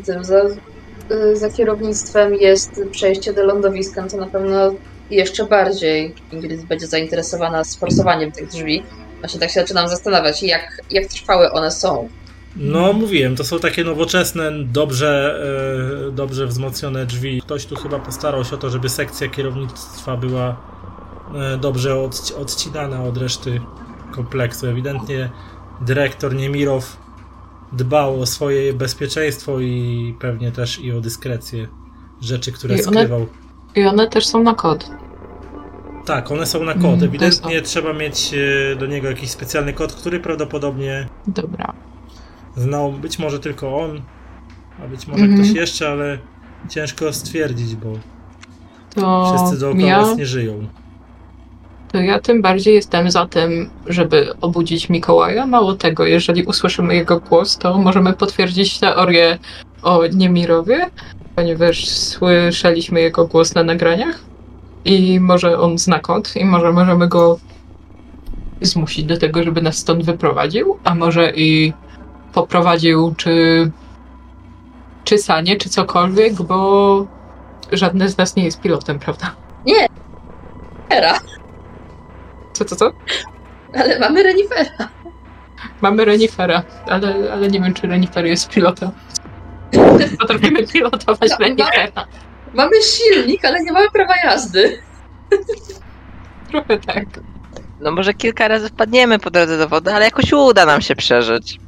tym, 0.05 0.23
za, 0.23 0.41
e, 1.09 1.35
za 1.35 1.49
kierownictwem 1.49 2.35
jest 2.35 2.81
przejście 2.91 3.33
do 3.33 3.43
lądowiska, 3.43 4.07
to 4.07 4.17
na 4.17 4.27
pewno 4.27 4.73
jeszcze 5.11 5.45
bardziej 5.45 6.15
Ingrid 6.31 6.65
będzie 6.65 6.87
zainteresowana 6.87 7.63
sforsowaniem 7.63 8.31
tych 8.31 8.47
drzwi. 8.47 8.83
Właśnie 9.19 9.39
tak 9.39 9.49
się 9.49 9.59
zaczynam 9.59 9.89
zastanawiać, 9.89 10.43
jak, 10.43 10.81
jak 10.91 11.05
trwałe 11.05 11.51
one 11.51 11.71
są. 11.71 12.09
No, 12.55 12.93
mówiłem, 12.93 13.35
to 13.35 13.43
są 13.43 13.59
takie 13.59 13.83
nowoczesne, 13.83 14.51
dobrze, 14.65 15.39
e, 16.07 16.11
dobrze 16.11 16.47
wzmocnione 16.47 17.05
drzwi. 17.05 17.41
Ktoś 17.41 17.65
tu 17.65 17.75
chyba 17.75 17.99
postarał 17.99 18.45
się 18.45 18.55
o 18.55 18.57
to, 18.57 18.69
żeby 18.69 18.89
sekcja 18.89 19.27
kierownictwa 19.27 20.17
była 20.17 20.57
dobrze 21.61 21.89
odci- 21.89 22.35
odcinana 22.41 23.03
od 23.03 23.17
reszty 23.17 23.61
kompleksu. 24.15 24.67
Ewidentnie 24.67 25.29
dyrektor 25.81 26.35
Niemirow 26.35 26.97
dbał 27.71 28.21
o 28.21 28.25
swoje 28.25 28.73
bezpieczeństwo 28.73 29.59
i 29.59 30.15
pewnie 30.19 30.51
też 30.51 30.79
i 30.79 30.91
o 30.91 31.01
dyskrecję 31.01 31.67
rzeczy, 32.21 32.51
które 32.51 32.75
I 32.77 32.83
one- 32.85 32.93
skrywał. 33.01 33.25
I 33.75 33.85
one 33.85 34.07
też 34.07 34.25
są 34.27 34.43
na 34.43 34.53
kod. 34.55 34.89
Tak, 36.05 36.31
one 36.31 36.45
są 36.45 36.63
na 36.63 36.73
kod. 36.73 36.83
Mm, 36.83 37.03
Ewidentnie 37.03 37.61
trzeba 37.61 37.93
mieć 37.93 38.33
e, 38.33 38.75
do 38.75 38.85
niego 38.85 39.07
jakiś 39.07 39.29
specjalny 39.29 39.73
kod, 39.73 39.93
który 39.93 40.19
prawdopodobnie 40.19 41.07
Dobra. 41.27 41.73
znał 42.55 42.91
być 42.93 43.19
może 43.19 43.39
tylko 43.39 43.77
on, 43.79 44.01
a 44.83 44.87
być 44.87 45.07
może 45.07 45.23
Mhm. 45.23 45.43
ktoś 45.43 45.55
jeszcze, 45.55 45.89
ale 45.89 46.17
ciężko 46.69 47.13
stwierdzić, 47.13 47.75
bo 47.75 47.93
To 48.95 49.33
wszyscy 49.35 49.59
dookoła 49.59 49.87
ja, 49.87 50.01
nas 50.01 50.17
nie 50.17 50.25
żyją. 50.25 50.67
To 51.91 51.97
ja 51.97 52.19
tym 52.19 52.41
bardziej 52.41 52.75
jestem 52.75 53.11
za 53.11 53.25
tym, 53.25 53.69
żeby 53.87 54.33
obudzić 54.41 54.89
Mikołaja. 54.89 55.45
Mało 55.45 55.73
tego, 55.73 56.05
jeżeli 56.05 56.43
usłyszymy 56.43 56.95
jego 56.95 57.19
głos, 57.19 57.57
to 57.57 57.77
możemy 57.77 58.13
potwierdzić 58.13 58.79
teorię 58.79 59.37
o 59.83 60.01
Niemirowie, 60.13 60.89
ponieważ 61.35 61.89
słyszeliśmy 61.89 63.01
jego 63.01 63.27
głos 63.27 63.55
na 63.55 63.63
nagraniach 63.63 64.19
i 64.85 65.19
może 65.19 65.59
on 65.59 65.77
zna 65.77 65.99
i 66.35 66.45
może 66.45 66.71
możemy 66.71 67.07
go 67.07 67.39
zmusić 68.61 69.05
do 69.05 69.17
tego, 69.17 69.43
żeby 69.43 69.61
nas 69.61 69.77
stąd 69.77 70.05
wyprowadził, 70.05 70.77
a 70.83 70.95
może 70.95 71.31
i 71.35 71.73
poprowadził 72.33 73.13
czy 73.17 73.71
czy 75.03 75.17
sanie, 75.17 75.55
czy 75.55 75.69
cokolwiek, 75.69 76.41
bo 76.41 77.05
żadne 77.71 78.09
z 78.09 78.17
nas 78.17 78.35
nie 78.35 78.43
jest 78.43 78.61
pilotem, 78.61 78.99
prawda? 78.99 79.31
Era, 80.89 81.19
Co, 82.59 82.65
co, 82.65 82.75
co? 82.75 82.91
ale 83.73 83.99
mamy 83.99 84.23
renifera. 84.23 84.89
Mamy 85.81 86.05
renifera, 86.05 86.63
ale, 86.87 87.33
ale 87.33 87.47
nie 87.47 87.61
wiem, 87.61 87.73
czy 87.73 87.87
renifer 87.87 88.25
jest 88.25 88.49
pilotem. 88.49 88.91
Potrafimy 90.19 90.67
pilotować 90.67 91.29
No, 91.31 91.37
renifera. 91.39 92.07
Mamy 92.53 92.81
silnik, 92.81 93.45
ale 93.45 93.63
nie 93.63 93.71
mamy 93.71 93.89
prawa 93.91 94.13
jazdy. 94.23 94.79
Trochę 96.51 96.77
tak. 96.79 97.05
No 97.79 97.91
może 97.91 98.13
kilka 98.13 98.47
razy 98.47 98.69
wpadniemy 98.69 99.19
po 99.19 99.29
drodze 99.31 99.57
do 99.57 99.67
wody, 99.69 99.93
ale 99.93 100.05
jakoś 100.05 100.33
uda 100.33 100.65
nam 100.65 100.81
się 100.81 100.95
przeżyć. 100.95 101.59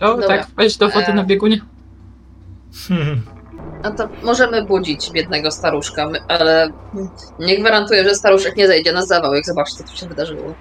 O, 0.00 0.06
Dobra. 0.06 0.28
tak, 0.28 0.46
weź 0.56 0.76
do 0.76 0.88
wody 0.88 1.06
E. 1.06 1.14
na 1.14 1.24
biegunie. 1.24 1.60
Hmm. 2.88 3.22
No 3.84 3.90
to 3.90 4.08
możemy 4.22 4.64
budzić 4.64 5.10
biednego 5.10 5.50
staruszka, 5.50 6.08
ale 6.28 6.68
nie 7.38 7.58
gwarantuję, 7.58 8.04
że 8.04 8.14
staruszek 8.14 8.56
nie 8.56 8.66
zejdzie 8.66 8.92
na 8.92 9.06
zawał, 9.06 9.34
jak 9.34 9.44
zobaczy, 9.44 9.74
co 9.76 9.84
tu 9.84 9.96
się 9.96 10.06
wydarzyło. 10.08 10.54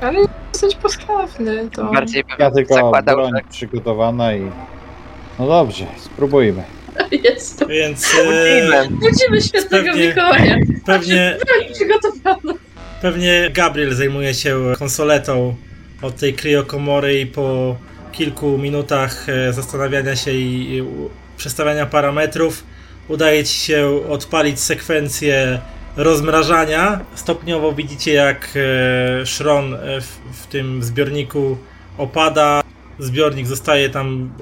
Ale 0.00 0.18
dosyć 0.52 0.74
postawny, 0.74 1.68
to... 1.74 1.84
Bardziej 1.84 2.24
bym 2.24 2.36
Ja 2.38 2.50
tylko 2.50 2.74
zakładał, 2.74 3.16
broń 3.16 3.30
że 3.36 3.48
przygotowana 3.50 4.34
i... 4.34 4.50
No 5.38 5.46
dobrze, 5.46 5.86
spróbujmy. 5.98 6.64
Jest. 7.24 7.66
Więc 7.68 8.14
e, 8.14 8.24
Budzimy. 8.24 8.88
Budzimy 9.10 9.40
świetnego 9.42 9.86
Pewnie- 9.86 10.08
Mikołaja. 10.08 10.56
pewnie, 10.86 11.36
Przygotowano. 11.74 12.54
pewnie 13.02 13.50
Gabriel 13.54 13.94
zajmuje 13.94 14.34
się 14.34 14.72
konsoletą 14.78 15.54
od 16.02 16.16
tej 16.16 16.34
kryokomory 16.34 17.20
i 17.20 17.26
po 17.26 17.76
kilku 18.12 18.58
minutach 18.58 19.28
e, 19.28 19.52
zastanawiania 19.52 20.16
się 20.16 20.30
i 20.32 20.82
przestawiania 21.42 21.86
parametrów 21.86 22.64
udaje 23.08 23.44
ci 23.44 23.54
się 23.54 24.00
odpalić 24.08 24.60
sekwencję 24.60 25.60
rozmrażania. 25.96 27.00
Stopniowo 27.14 27.72
widzicie 27.72 28.12
jak 28.12 28.48
e, 28.56 29.26
szron 29.26 29.74
e, 29.74 30.00
w, 30.00 30.18
w 30.32 30.46
tym 30.46 30.82
zbiorniku 30.82 31.58
opada. 31.98 32.62
Zbiornik 32.98 33.46
zostaje 33.46 33.90
tam 33.90 34.32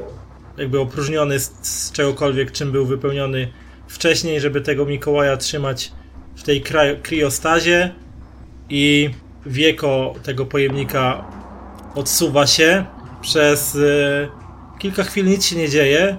jakby 0.58 0.80
opróżniony 0.80 1.38
z, 1.38 1.52
z 1.62 1.92
czegokolwiek, 1.92 2.52
czym 2.52 2.72
był 2.72 2.86
wypełniony 2.86 3.48
wcześniej, 3.88 4.40
żeby 4.40 4.60
tego 4.60 4.86
Mikołaja 4.86 5.36
trzymać 5.36 5.92
w 6.36 6.42
tej 6.42 6.62
kriostazie 7.02 7.94
i 8.68 9.10
wieko 9.46 10.14
tego 10.22 10.46
pojemnika 10.46 11.24
odsuwa 11.94 12.46
się. 12.46 12.84
Przez 13.20 13.76
e, 13.76 14.28
kilka 14.78 15.02
chwil 15.04 15.26
nic 15.26 15.46
się 15.46 15.56
nie 15.56 15.68
dzieje, 15.68 16.18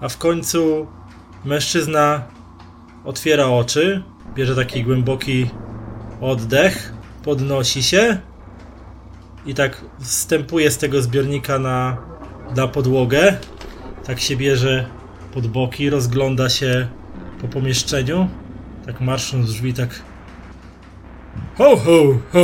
a 0.00 0.08
w 0.08 0.18
końcu 0.18 0.86
mężczyzna 1.44 2.22
otwiera 3.04 3.46
oczy, 3.46 4.02
bierze 4.34 4.56
taki 4.56 4.82
głęboki 4.84 5.50
oddech, 6.20 6.92
podnosi 7.22 7.82
się 7.82 8.18
i 9.46 9.54
tak 9.54 9.84
wstępuje 10.00 10.70
z 10.70 10.78
tego 10.78 11.02
zbiornika 11.02 11.58
na, 11.58 11.96
na 12.56 12.68
podłogę. 12.68 13.36
Tak 14.04 14.20
się 14.20 14.36
bierze 14.36 14.86
pod 15.34 15.46
boki, 15.46 15.90
rozgląda 15.90 16.48
się 16.48 16.88
po 17.40 17.48
pomieszczeniu, 17.48 18.28
tak 18.86 19.00
marsząc 19.00 19.46
drzwi, 19.46 19.74
tak 19.74 19.88
Ho, 21.58 21.76
ho, 21.76 22.02
ho! 22.32 22.40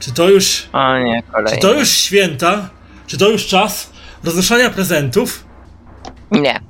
Czy 0.00 0.12
to 0.12 0.30
już... 0.30 0.68
O 0.72 0.98
nie, 0.98 1.22
Czy 1.22 1.32
kolejny. 1.32 1.60
to 1.60 1.74
już 1.74 1.88
święta? 1.88 2.70
Czy 3.06 3.18
to 3.18 3.28
już 3.30 3.46
czas 3.46 3.92
roznoszenia 4.24 4.70
prezentów? 4.70 5.44
Nie. 6.30 6.60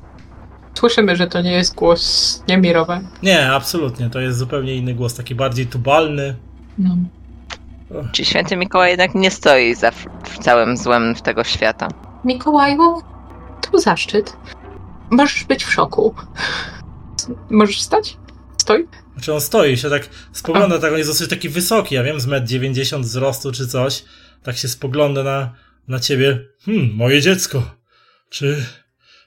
Słyszymy, 0.75 1.17
że 1.17 1.27
to 1.27 1.43
nie 1.43 1.53
jest 1.53 1.75
głos 1.75 2.43
Niemirowa. 2.49 3.01
Nie, 3.23 3.53
absolutnie. 3.53 4.11
To 4.11 4.20
jest 4.20 4.39
zupełnie 4.39 4.75
inny 4.75 4.95
głos, 4.95 5.15
taki 5.15 5.35
bardziej 5.35 5.67
tubalny. 5.67 6.37
No. 6.78 6.97
Czy 8.12 8.25
święty 8.25 8.57
Mikołaj 8.57 8.91
jednak 8.91 9.15
nie 9.15 9.31
stoi 9.31 9.75
za 9.75 9.91
w 10.25 10.39
całym 10.41 10.77
złem 10.77 11.15
tego 11.15 11.45
świata? 11.45 11.89
Mikołaju, 12.25 13.03
tu 13.70 13.78
zaszczyt. 13.78 14.37
Możesz 15.11 15.45
być 15.45 15.65
w 15.65 15.73
szoku. 15.73 16.15
Możesz 17.51 17.78
wstać? 17.78 18.17
Stoj. 18.57 18.89
Znaczy 19.12 19.35
on 19.35 19.41
stoi 19.41 19.77
się 19.77 19.91
tak 19.91 20.09
spogląda, 20.33 20.78
tak 20.78 20.93
on 20.93 20.99
jest 20.99 21.11
dosyć 21.11 21.31
taki 21.31 21.49
wysoki, 21.49 21.95
ja 21.95 22.03
wiem, 22.03 22.20
z 22.20 22.27
1,90 22.27 22.97
m 22.97 23.03
wzrostu 23.03 23.53
czy 23.53 23.69
coś. 23.69 24.05
Tak 24.43 24.57
się 24.57 24.69
spogląda 24.69 25.23
na, 25.23 25.55
na 25.89 26.01
ciebie. 26.01 26.45
Hmm, 26.65 26.95
moje 26.95 27.20
dziecko. 27.20 27.62
Czy, 28.31 28.65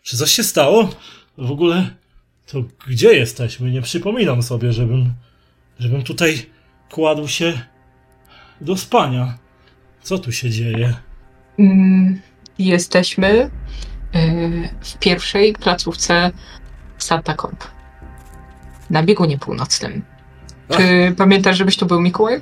czy 0.03 0.17
coś 0.17 0.31
się 0.31 0.43
stało? 0.43 0.89
W 1.37 1.51
ogóle, 1.51 1.89
to 2.51 2.63
gdzie 2.87 3.13
jesteśmy? 3.13 3.71
Nie 3.71 3.81
przypominam 3.81 4.43
sobie, 4.43 4.73
żebym, 4.73 5.13
żebym 5.79 6.03
tutaj 6.03 6.45
kładł 6.89 7.27
się 7.27 7.61
do 8.61 8.77
spania. 8.77 9.37
Co 10.01 10.17
tu 10.17 10.31
się 10.31 10.49
dzieje? 10.49 10.93
Mm, 11.59 12.21
Jesteśmy 12.59 13.49
y, 14.15 14.69
w 14.81 14.97
pierwszej 14.97 15.53
placówce 15.53 16.31
Santa 16.97 17.33
Comp. 17.35 17.63
Na 18.89 19.03
biegunie 19.03 19.37
północnym. 19.37 20.03
Czy 20.71 21.13
pamiętasz, 21.17 21.57
żebyś 21.57 21.77
tu 21.77 21.85
był 21.85 22.01
Mikołaj? 22.01 22.41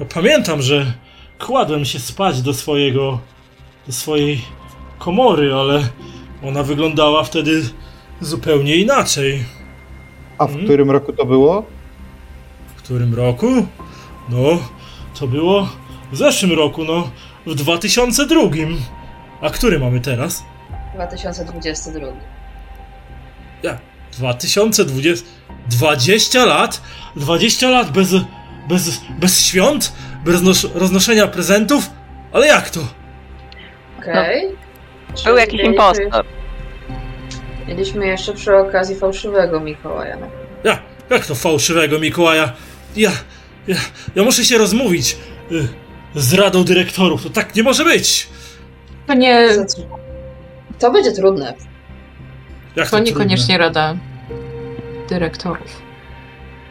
No, 0.00 0.06
pamiętam, 0.06 0.62
że 0.62 0.92
kładłem 1.38 1.84
się 1.84 1.98
spać 1.98 2.42
do 2.42 2.54
swojego, 2.54 3.20
do 3.86 3.92
swojej 3.92 4.40
komory, 4.98 5.54
ale 5.54 5.88
ona 6.42 6.62
wyglądała 6.62 7.24
wtedy 7.24 7.62
zupełnie 8.20 8.76
inaczej. 8.76 9.44
A 10.38 10.44
w 10.46 10.48
Mhm. 10.48 10.64
którym 10.64 10.90
roku 10.90 11.12
to 11.12 11.24
było? 11.26 11.66
W 12.76 12.82
którym 12.82 13.14
roku? 13.14 13.46
No, 14.28 14.38
to 15.20 15.26
było 15.26 15.68
w 16.12 16.16
zeszłym 16.16 16.52
roku, 16.52 16.84
no, 16.84 17.10
w 17.46 17.54
2002. 17.54 18.40
A 19.40 19.50
który 19.50 19.78
mamy 19.78 20.00
teraz? 20.00 20.44
2022. 20.94 22.06
Ja, 23.62 23.78
2020. 24.12 25.26
20 25.70 26.44
lat? 26.44 26.82
20 27.16 27.68
lat 27.70 27.90
bez, 27.90 28.14
bez, 28.68 29.00
bez 29.20 29.46
świąt? 29.46 29.92
Bez 30.24 30.42
nos- 30.42 30.66
roznoszenia 30.74 31.26
prezentów? 31.26 31.90
Ale 32.32 32.46
jak 32.46 32.70
to? 32.70 32.80
Okej. 33.98 34.42
Był 35.24 35.36
jakiś 35.36 35.60
impostor. 35.60 36.24
Mieliśmy 37.68 38.06
jeszcze 38.06 38.32
przy 38.32 38.56
okazji 38.56 38.96
fałszywego 38.96 39.60
Mikołaja. 39.60 40.16
Ja, 40.64 40.78
jak 41.10 41.26
to 41.26 41.34
fałszywego 41.34 41.98
Mikołaja? 41.98 42.52
Ja, 42.96 43.10
ja, 43.68 43.76
ja 44.14 44.22
muszę 44.22 44.44
się 44.44 44.58
rozmówić 44.58 45.16
y, 45.52 45.68
z 46.14 46.34
radą 46.34 46.64
dyrektorów. 46.64 47.22
To 47.22 47.30
tak 47.30 47.54
nie 47.54 47.62
może 47.62 47.84
być. 47.84 48.28
To 49.06 49.14
nie? 49.14 49.48
To 50.78 50.90
będzie 50.90 51.12
trudne. 51.12 51.54
Jak 52.76 52.90
to 52.90 52.96
to 52.96 53.02
niekoniecznie 53.02 53.58
trudne? 53.58 53.58
rada 53.58 53.96
dyrektorów. 55.08 55.82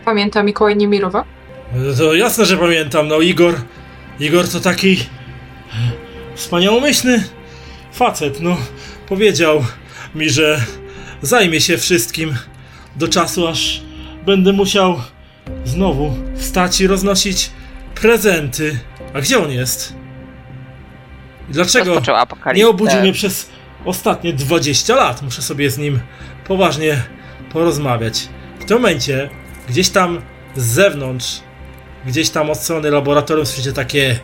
Pamięta 0.06 0.44
Mikołaj 0.44 0.78
Niemirowa? 0.78 1.26
To 1.98 2.16
jasne, 2.16 2.46
że 2.46 2.58
pamiętam. 2.58 3.08
No 3.08 3.20
Igor, 3.20 3.56
Igor 4.20 4.48
to 4.50 4.60
taki 4.60 4.98
wspaniałomyślny 6.36 7.24
facet. 7.98 8.40
No, 8.40 8.58
powiedział 9.08 9.64
mi, 10.16 10.30
że 10.30 10.62
zajmie 11.22 11.62
się 11.62 11.78
wszystkim 11.78 12.36
do 12.96 13.08
czasu, 13.08 13.48
aż 13.48 13.82
będę 14.26 14.54
musiał 14.54 15.02
znowu 15.66 16.14
wstać 16.36 16.82
i 16.82 16.88
roznosić 16.88 17.52
prezenty. 17.96 18.80
A 19.14 19.22
gdzie 19.22 19.40
on 19.44 19.52
jest? 19.52 19.94
Dlaczego 21.50 22.02
nie 22.56 22.68
obudził 22.68 23.00
mnie 23.00 23.14
przez 23.14 23.50
ostatnie 23.86 24.34
20 24.34 24.96
lat? 24.96 25.22
Muszę 25.22 25.42
sobie 25.42 25.70
z 25.70 25.78
nim 25.78 26.00
poważnie 26.48 27.02
porozmawiać. 27.54 28.30
W 28.60 28.66
tym 28.66 28.78
momencie, 28.78 29.30
gdzieś 29.70 29.90
tam 29.90 30.22
z 30.56 30.66
zewnątrz, 30.66 31.40
gdzieś 32.06 32.30
tam 32.30 32.50
od 32.50 32.58
strony 32.58 32.92
laboratorium 32.92 33.46
słyszycie 33.46 33.74
takie 33.74 34.20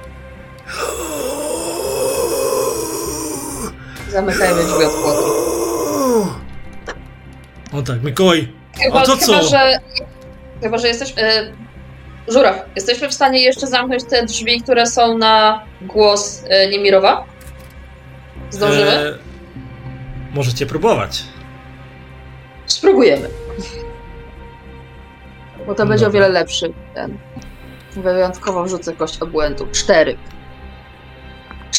Zamykajmy 4.13 4.63
drzwi 4.63 4.85
od 4.85 4.93
płotu. 4.93 5.23
O 7.73 7.81
tak, 7.81 8.03
Mikołaj, 8.03 8.53
Chyba, 8.83 9.01
A 9.01 9.05
to 9.05 9.11
chyba 9.17 9.25
co? 9.39 9.43
że. 9.43 9.79
Chyba, 10.61 10.77
że 10.77 10.87
jesteś. 10.87 11.13
E, 11.17 11.51
Żuraw, 12.27 12.55
jesteśmy 12.75 13.09
w 13.09 13.13
stanie 13.13 13.43
jeszcze 13.43 13.67
zamknąć 13.67 14.03
te 14.03 14.25
drzwi, 14.25 14.61
które 14.61 14.85
są 14.85 15.17
na 15.17 15.63
głos 15.81 16.43
e, 16.49 16.69
Niemirowa? 16.69 17.25
Zdążymy? 18.49 18.91
e, 18.91 19.13
możecie 20.33 20.65
próbować. 20.65 21.23
Spróbujemy. 22.65 23.29
Bo 25.67 25.75
to 25.75 25.85
będzie 25.85 26.05
o 26.05 26.09
Dobra. 26.09 26.21
wiele 26.27 26.39
lepszy 26.39 26.73
ten. 26.95 27.17
Wyjątkowo 27.95 28.63
wrzucę 28.63 28.93
kość 28.93 29.21
obłędu. 29.21 29.67
Cztery. 29.71 30.17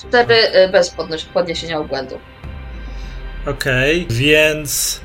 Cztery 0.09 0.35
e, 0.35 0.69
bez 0.69 0.91
podnoś- 0.95 1.25
podniesienia 1.25 1.79
obłędu. 1.79 2.19
Okej, 3.47 4.07
więc 4.11 5.01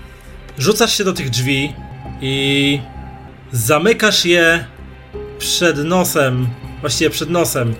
rzucasz 0.57 0.97
się 0.97 1.03
do 1.03 1.13
tych 1.13 1.29
drzwi 1.29 1.73
i 2.21 2.81
zamykasz 3.51 4.25
je 4.25 4.65
przed 5.39 5.77
nosem, 5.77 6.47
właściwie 6.81 7.09
przed 7.09 7.29
nosem. 7.29 7.75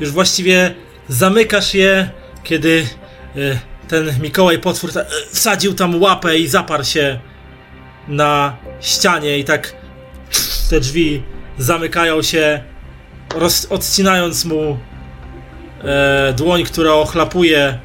Już 0.00 0.10
właściwie 0.10 0.74
zamykasz 1.08 1.74
je, 1.74 2.10
kiedy 2.44 2.86
e, 3.36 3.58
ten 3.88 4.14
Mikołaj 4.22 4.58
potwór 4.58 4.92
ta, 4.92 5.00
e, 5.00 5.06
wsadził 5.32 5.74
tam 5.74 6.02
łapę 6.02 6.38
i 6.38 6.48
zaparł 6.48 6.84
się 6.84 7.20
na 8.08 8.56
ścianie 8.80 9.38
i 9.38 9.44
tak 9.44 9.74
te 10.70 10.80
drzwi 10.80 11.22
zamykają 11.58 12.22
się, 12.22 12.62
roz, 13.34 13.66
odcinając 13.70 14.44
mu 14.44 14.78
e, 15.84 16.32
dłoń, 16.36 16.64
która 16.64 16.92
ochlapuje 16.92 17.78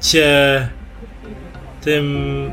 cię 0.00 0.68
tym, 1.80 2.50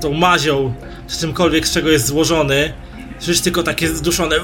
tą 0.00 0.12
mazią, 0.12 0.74
czy 1.08 1.18
czymkolwiek, 1.18 1.66
z 1.66 1.74
czego 1.74 1.88
jest 1.88 2.06
złożony. 2.06 2.72
Słyszysz 3.18 3.42
tylko 3.42 3.62
takie 3.62 3.88
zduszone 3.88 4.36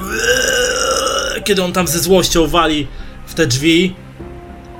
kiedy 1.45 1.63
on 1.63 1.73
tam 1.73 1.87
ze 1.87 1.99
złością 1.99 2.47
wali 2.47 2.87
w 3.25 3.33
te 3.33 3.47
drzwi. 3.47 3.95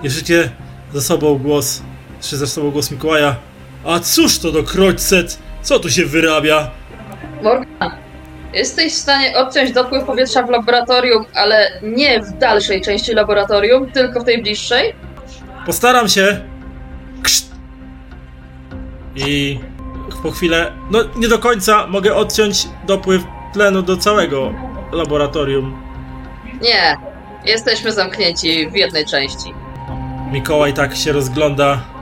Słyszycie 0.02 0.50
za 0.94 1.02
sobą 1.02 1.38
głos, 1.38 1.82
słyszycie 2.20 2.38
za 2.38 2.48
sobą 2.48 2.72
głos 2.72 2.92
Mikołaja. 2.92 3.36
A 3.86 4.00
cóż 4.00 4.40
to 4.40 4.52
do 4.52 4.64
kroćcet? 4.64 5.38
Co 5.62 5.80
tu 5.80 5.90
się 5.90 6.06
wyrabia? 6.06 6.72
Morgan, 7.44 7.92
jesteś 8.56 8.94
w 8.94 8.98
stanie 8.98 9.38
odciąć 9.38 9.72
dopływ 9.72 10.04
powietrza 10.04 10.44
w 10.44 10.50
laboratorium, 10.50 11.26
ale 11.34 11.72
nie 11.84 12.20
w 12.20 12.38
dalszej 12.38 12.82
części 12.82 13.14
laboratorium, 13.14 13.92
tylko 13.92 14.20
w 14.20 14.24
tej 14.24 14.42
bliższej? 14.42 14.94
Postaram 15.66 16.10
się. 16.10 16.42
Kszt. 17.22 17.52
I 19.16 19.60
po 20.24 20.32
chwilę, 20.32 20.72
no 20.92 21.00
nie 21.16 21.28
do 21.28 21.40
końca 21.40 21.88
mogę 21.88 22.16
odciąć 22.16 22.68
dopływ 22.88 23.24
tlenu 23.54 23.82
do 23.82 23.98
całego 23.98 24.54
laboratorium. 24.92 25.82
Nie. 26.62 26.98
Jesteśmy 27.46 27.92
zamknięci 27.92 28.70
w 28.70 28.76
jednej 28.76 29.06
części. 29.06 29.54
Mikołaj 30.32 30.74
tak 30.74 30.96
się 30.96 31.12
rozgląda. 31.12 31.95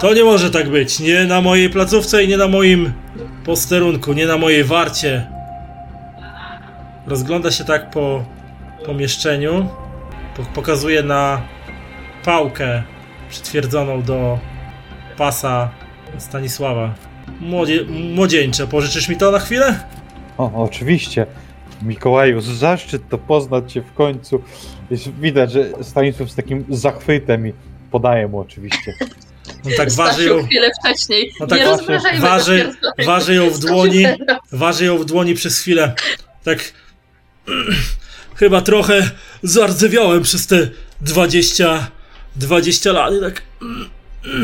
To 0.00 0.14
nie 0.14 0.24
może 0.24 0.50
tak 0.50 0.68
być. 0.68 1.00
Nie 1.00 1.24
na 1.24 1.40
mojej 1.40 1.70
placówce 1.70 2.24
i 2.24 2.28
nie 2.28 2.36
na 2.36 2.48
moim 2.48 2.92
posterunku, 3.44 4.12
nie 4.12 4.26
na 4.26 4.38
mojej 4.38 4.64
warcie. 4.64 5.26
Rozgląda 7.06 7.50
się 7.50 7.64
tak 7.64 7.90
po 7.90 8.24
pomieszczeniu. 8.86 9.68
Po- 10.36 10.42
Pokazuje 10.54 11.02
na 11.02 11.42
pałkę 12.24 12.82
przytwierdzoną 13.30 14.02
do 14.02 14.38
pasa 15.16 15.70
Stanisława. 16.18 16.94
Młodzie, 17.40 17.84
młodzieńcze, 18.14 18.66
pożyczysz 18.66 19.08
mi 19.08 19.16
to 19.16 19.30
na 19.30 19.38
chwilę? 19.38 19.80
O, 20.38 20.52
oczywiście. 20.64 21.26
Mikołaju, 21.82 22.40
zaszczyt 22.40 23.08
to 23.08 23.18
poznać 23.18 23.72
cię 23.72 23.82
w 23.82 23.94
końcu. 23.94 24.42
Jest 24.90 25.10
widać, 25.10 25.52
że 25.52 25.64
Stanisław 25.82 26.30
z 26.30 26.34
takim 26.34 26.64
zachwytem 26.68 27.46
i 27.46 27.52
podaje 27.90 28.28
mu 28.28 28.38
oczywiście. 28.40 28.92
On 29.66 29.72
tak 29.76 29.92
waży 29.92 30.24
ją, 30.24 30.46
chwilę 30.46 30.70
wcześniej. 30.82 31.32
No 31.40 31.46
tak 31.46 31.60
waży- 32.20 32.72
waży 33.06 33.34
ją 33.34 33.50
w 33.50 33.58
dłoni. 33.58 34.06
Waży 34.52 34.84
ją 34.84 34.98
w 34.98 35.04
dłoni 35.04 35.34
przez 35.34 35.58
chwilę. 35.60 35.94
Tak. 36.44 36.58
Chyba 38.36 38.60
trochę 38.60 39.10
zardzewiałem 39.42 40.22
przez 40.22 40.46
te 40.46 40.68
20, 41.00 41.90
20 42.36 42.92
lat. 42.92 43.14
i 43.14 43.20
Tak. 43.20 43.42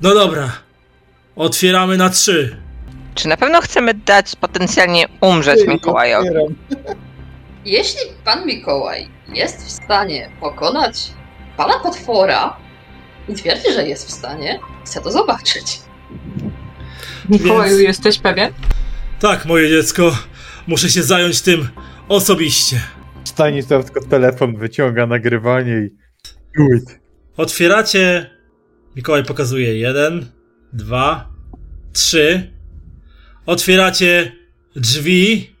No 0.00 0.14
dobra. 0.14 0.52
Otwieramy 1.36 1.96
na 1.96 2.10
trzy. 2.10 2.56
Czy 3.14 3.28
na 3.28 3.36
pewno 3.36 3.60
chcemy 3.60 3.94
dać 3.94 4.36
potencjalnie 4.36 5.06
umrzeć 5.20 5.60
Mikołajowi? 5.68 6.28
Jeśli 7.64 8.00
pan 8.24 8.46
Mikołaj 8.46 9.08
jest 9.28 9.66
w 9.66 9.70
stanie 9.70 10.30
pokonać 10.40 10.96
pana 11.56 11.78
potwora 11.78 12.56
i 13.28 13.34
twierdzi, 13.34 13.72
że 13.74 13.88
jest 13.88 14.08
w 14.08 14.10
stanie, 14.10 14.60
chcę 14.84 15.00
to 15.00 15.10
zobaczyć. 15.10 15.80
Mikołaju, 17.28 17.70
Więc- 17.76 17.88
jesteś 17.88 18.18
pewien? 18.18 18.52
Tak, 19.20 19.46
moje 19.46 19.68
dziecko. 19.68 20.16
Muszę 20.66 20.90
się 20.90 21.02
zająć 21.02 21.40
tym 21.42 21.68
osobiście. 22.08 22.80
Stanisław 23.24 23.84
tylko 23.84 24.08
telefon 24.08 24.56
wyciąga, 24.56 25.06
nagrywanie 25.06 25.72
i... 25.72 25.90
Do 26.58 26.76
it. 26.76 27.00
Otwieracie. 27.36 28.30
Mikołaj 28.96 29.24
pokazuje 29.24 29.78
jeden, 29.78 30.26
dwa, 30.72 31.28
trzy. 31.92 32.52
Otwieracie 33.46 34.32
drzwi 34.76 35.56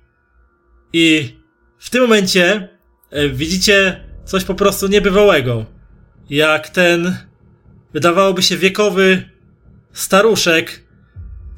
i 0.92 1.36
w 1.78 1.90
tym 1.90 2.02
momencie 2.02 2.68
e, 3.10 3.28
widzicie 3.28 4.04
coś 4.24 4.44
po 4.44 4.54
prostu 4.54 4.88
niebywałego. 4.88 5.64
Jak 6.30 6.68
ten 6.68 7.16
wydawałoby 7.94 8.42
się 8.42 8.56
wiekowy 8.56 9.30
staruszek 9.92 10.82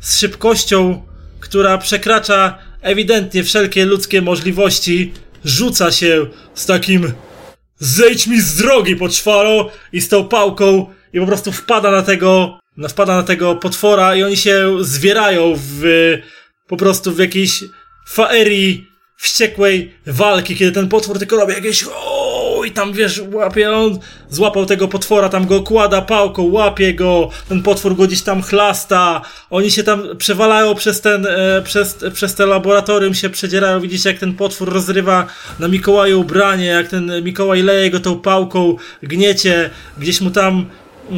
z 0.01 0.19
szybkością, 0.19 1.03
która 1.41 1.79
przekracza 1.79 2.59
ewidentnie 2.83 3.45
wszelkie 3.45 3.85
ludzkie 3.85 4.23
możliwości, 4.23 5.13
rzuca 5.45 5.93
się 5.93 6.27
z 6.55 6.67
takim 6.67 7.13
zejdź 7.79 8.27
mi 8.27 8.41
z 8.41 8.57
drogi 8.57 8.97
poczwaro 8.97 9.71
i 9.93 10.01
z 10.01 10.09
tą 10.09 10.29
pałką 10.29 10.87
i 11.13 11.21
po 11.21 11.27
prostu 11.27 11.53
wpada 11.53 11.91
na 11.91 12.03
tego, 12.03 12.59
no, 12.77 12.89
wpada 12.89 13.17
na 13.17 13.23
tego 13.23 13.57
potwora 13.57 14.17
i 14.17 14.23
oni 14.23 14.37
się 14.37 14.77
zwierają 14.81 15.55
w, 15.57 15.83
po 16.67 16.77
prostu 16.77 17.13
w 17.13 17.19
jakiejś 17.19 17.65
faerii 18.09 18.87
wściekłej 19.17 19.95
walki, 20.07 20.57
kiedy 20.57 20.73
ten 20.73 20.89
potwór 20.89 21.19
tylko 21.19 21.37
robi 21.37 21.53
jakieś 21.53 21.85
i 22.67 22.71
tam 22.71 22.93
wiesz, 22.93 23.23
łapie 23.33 23.73
on, 23.73 23.99
złapał 24.31 24.67
tego 24.67 24.89
potwora, 24.89 25.29
tam 25.29 25.47
go 25.47 25.63
kłada 25.63 26.03
pałką, 26.03 26.43
łapie 26.43 26.95
go, 26.95 27.31
ten 27.49 27.63
potwór 27.63 27.97
go 27.97 28.07
gdzieś 28.07 28.23
tam 28.23 28.43
chlasta, 28.43 29.23
oni 29.51 29.71
się 29.71 29.83
tam 29.83 30.03
przewalają 30.19 30.75
przez 30.75 31.01
ten, 31.01 31.27
e, 31.27 31.63
przez, 31.63 31.99
przez 32.13 32.35
te 32.35 32.47
laboratorium 32.47 33.15
się 33.15 33.31
przedzierają, 33.31 33.81
widzicie 33.81 34.09
jak 34.09 34.19
ten 34.19 34.35
potwór 34.35 34.73
rozrywa 34.73 35.27
na 35.59 35.69
Mikołaju 35.69 36.21
ubranie, 36.21 36.67
jak 36.67 36.89
ten 36.89 37.13
Mikołaj 37.23 37.63
leje 37.63 37.91
go 37.91 38.01
tą 38.01 38.21
pałką, 38.21 38.77
gniecie, 39.03 39.71
gdzieś 39.99 40.21
mu 40.21 40.31
tam 40.31 40.67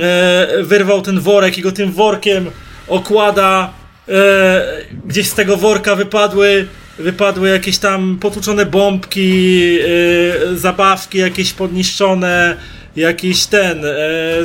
e, 0.00 0.62
wyrwał 0.62 1.02
ten 1.02 1.20
worek 1.20 1.58
i 1.58 1.62
go 1.62 1.72
tym 1.72 1.92
workiem 1.92 2.50
okłada, 2.88 3.72
e, 4.08 4.84
gdzieś 5.06 5.28
z 5.28 5.34
tego 5.34 5.56
worka 5.56 5.96
wypadły 5.96 6.66
wypadły 6.98 7.48
jakieś 7.48 7.78
tam 7.78 8.18
potłuczone 8.20 8.66
bombki, 8.66 9.78
e, 9.80 9.84
zabawki 10.56 11.18
jakieś 11.18 11.52
podniszczone, 11.52 12.56
jakieś 12.96 13.46
ten, 13.46 13.84
e, 13.84 13.88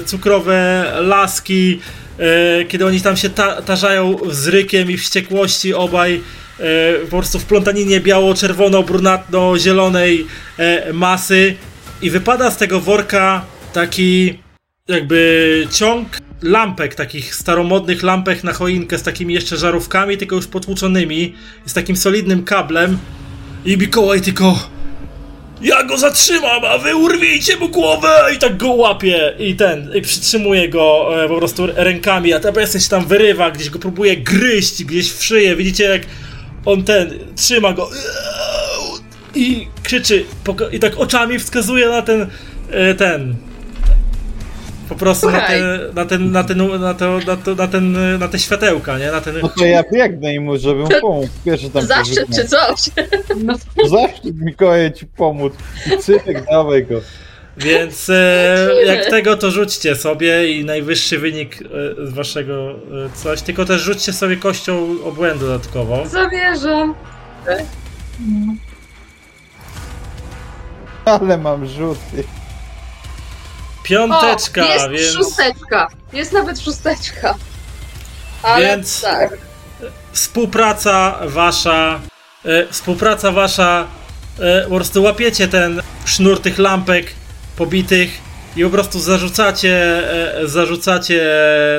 cukrowe 0.06 0.92
laski, 1.00 1.80
e, 2.20 2.66
kiedy 2.66 2.86
oni 2.86 3.02
tam 3.02 3.18
się 3.18 3.30
ta 3.30 3.62
tarzają 3.62 4.18
z 4.32 4.48
rykiem 4.48 4.92
i 4.92 4.98
wściekłości 4.98 5.74
obaj, 5.74 6.22
e, 6.60 6.94
po 7.00 7.18
prostu 7.18 7.40
w 7.40 7.46
plątaninie 7.46 8.02
biało-czerwono-brunatno-zielonej 8.02 10.26
e, 10.58 10.94
masy. 10.94 11.56
I 12.02 12.10
wypada 12.10 12.52
z 12.52 12.58
tego 12.58 12.80
worka 12.80 13.46
taki 13.74 14.40
jakby 14.88 15.68
ciąg 15.72 16.08
lampek, 16.44 16.96
takich 16.96 17.36
staromodnych 17.36 18.04
lampek 18.04 18.44
na 18.44 18.54
choinkę 18.54 18.98
z 18.98 19.04
takimi 19.04 19.34
jeszcze 19.34 19.58
żarówkami, 19.58 20.18
tylko 20.18 20.36
już 20.36 20.48
potłuczonymi, 20.48 21.34
z 21.66 21.74
takim 21.74 21.98
solidnym 21.98 22.44
kablem 22.44 22.98
i 23.66 23.78
Mikołaj 23.78 24.22
tylko 24.22 24.74
ja 25.64 25.84
go 25.84 25.98
zatrzymam, 25.98 26.66
a 26.66 26.78
wy 26.78 26.96
urwijcie 26.96 27.58
mu 27.58 27.70
głowę! 27.70 28.10
I 28.36 28.40
tak 28.40 28.58
go 28.58 28.70
łapie 28.70 29.34
i 29.40 29.56
ten, 29.56 29.92
i 29.96 30.02
przytrzymuje 30.02 30.70
go 30.70 31.10
e, 31.24 31.28
po 31.28 31.38
prostu 31.38 31.68
rękami, 31.76 32.34
a 32.34 32.40
TBS 32.40 32.84
się 32.84 32.90
tam 32.90 33.08
wyrywa, 33.08 33.52
gdzieś 33.52 33.70
go 33.70 33.80
próbuje 33.80 34.18
gryźć, 34.18 34.84
gdzieś 34.84 35.12
w 35.12 35.24
szyję, 35.24 35.56
widzicie 35.56 35.84
jak 35.84 36.02
on 36.66 36.84
ten, 36.84 37.20
trzyma 37.36 37.74
go 37.74 37.90
i 39.36 39.68
krzyczy, 39.84 40.26
i 40.72 40.80
tak 40.80 40.98
oczami 40.98 41.40
wskazuje 41.40 41.90
na 41.90 42.02
ten, 42.02 42.28
e, 42.72 42.94
ten, 42.94 43.36
po 44.94 45.00
prostu 45.00 45.30
na, 45.32 45.42
te, 45.42 45.80
na 45.94 46.06
ten, 46.06 46.32
na 46.32 46.44
ten, 46.44 46.82
na 46.82 46.94
to, 46.94 47.20
na 47.28 47.36
to, 47.38 47.56
na 47.56 47.68
ten, 47.68 48.18
na 48.20 48.28
te 48.28 48.40
światełka, 48.40 48.98
nie? 48.98 49.12
Na 49.12 49.22
ten... 49.22 49.36
No 49.42 49.50
to 49.50 49.66
ja 49.66 49.84
biegnę 49.94 50.34
i 50.34 50.40
mu, 50.40 50.58
żeby 50.58 50.82
mu 50.82 50.90
pomóc. 51.02 51.30
Pierwszy 51.46 51.70
tam 51.70 51.86
Zaszczyt 51.86 52.28
pożegnam. 52.28 52.42
czy 52.42 52.48
coś? 52.48 53.06
No, 53.44 53.54
Zaszczyt 53.90 54.42
Mikołaj 54.42 54.94
ci 54.94 55.06
pomóc. 55.06 55.54
Cytek, 56.00 56.46
dawaj 56.46 56.86
go. 56.86 57.02
Więc 57.58 58.10
e, 58.10 58.68
jak 58.86 59.06
tego, 59.06 59.38
to 59.38 59.52
rzućcie 59.52 59.96
sobie 59.96 60.52
i 60.52 60.66
najwyższy 60.66 61.20
wynik 61.20 61.60
e, 61.62 61.68
z 62.08 62.14
waszego 62.14 62.72
e, 62.72 62.76
coś, 63.14 63.42
tylko 63.42 63.66
też 63.66 63.82
rzućcie 63.82 64.14
sobie 64.14 64.38
kością 64.38 64.96
obłędu 65.06 65.46
dodatkową. 65.46 66.08
Zamierzam. 66.08 66.96
Ale 71.06 71.38
mam 71.38 71.66
rzuty. 71.66 72.24
Piąteczka, 73.84 74.64
o, 74.64 74.66
jest 74.66 74.90
więc 74.90 75.14
szósteczka. 75.14 75.88
Jest 76.14 76.32
nawet 76.34 76.60
szósteczka. 76.60 77.36
Ale 78.44 78.68
Więc- 78.68 79.02
tak. 79.02 79.38
współpraca 80.12 81.20
wasza, 81.26 82.00
e, 82.46 82.68
współpraca 82.68 83.32
wasza, 83.32 83.88
e, 84.40 84.64
po 84.64 84.76
prostu 84.76 85.04
łapiecie 85.04 85.48
ten 85.48 85.82
sznur 86.06 86.42
tych 86.42 86.60
lampek 86.60 87.06
pobitych 87.58 88.10
i 88.56 88.64
po 88.64 88.70
prostu 88.70 89.00
zarzucacie, 89.00 90.04
e, 90.42 90.48
zarzucacie 90.48 91.22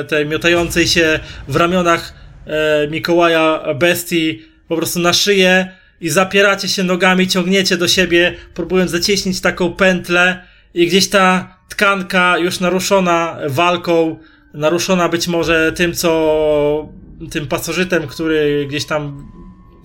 tej 0.07 0.25
miotającej 0.25 0.87
się 0.87 1.19
w 1.47 1.55
ramionach 1.55 2.13
e, 2.47 2.87
Mikołaja 2.87 3.73
bestii 3.75 4.45
po 4.67 4.75
prostu 4.75 4.99
na 4.99 5.13
szyję 5.13 5.71
i 6.01 6.09
zapieracie 6.09 6.67
się 6.67 6.83
nogami, 6.83 7.27
ciągniecie 7.27 7.77
do 7.77 7.87
siebie, 7.87 8.35
próbując 8.53 8.91
zacieśnić 8.91 9.41
taką 9.41 9.73
pętlę 9.73 10.43
i 10.73 10.87
gdzieś 10.87 11.09
ta 11.09 11.54
tkanka 11.69 12.37
już 12.37 12.59
naruszona 12.59 13.37
walką, 13.47 14.19
naruszona 14.53 15.09
być 15.09 15.27
może 15.27 15.71
tym, 15.71 15.93
co 15.93 16.89
tym 17.31 17.47
pasożytem, 17.47 18.07
który 18.07 18.65
gdzieś 18.67 18.85
tam 18.85 19.31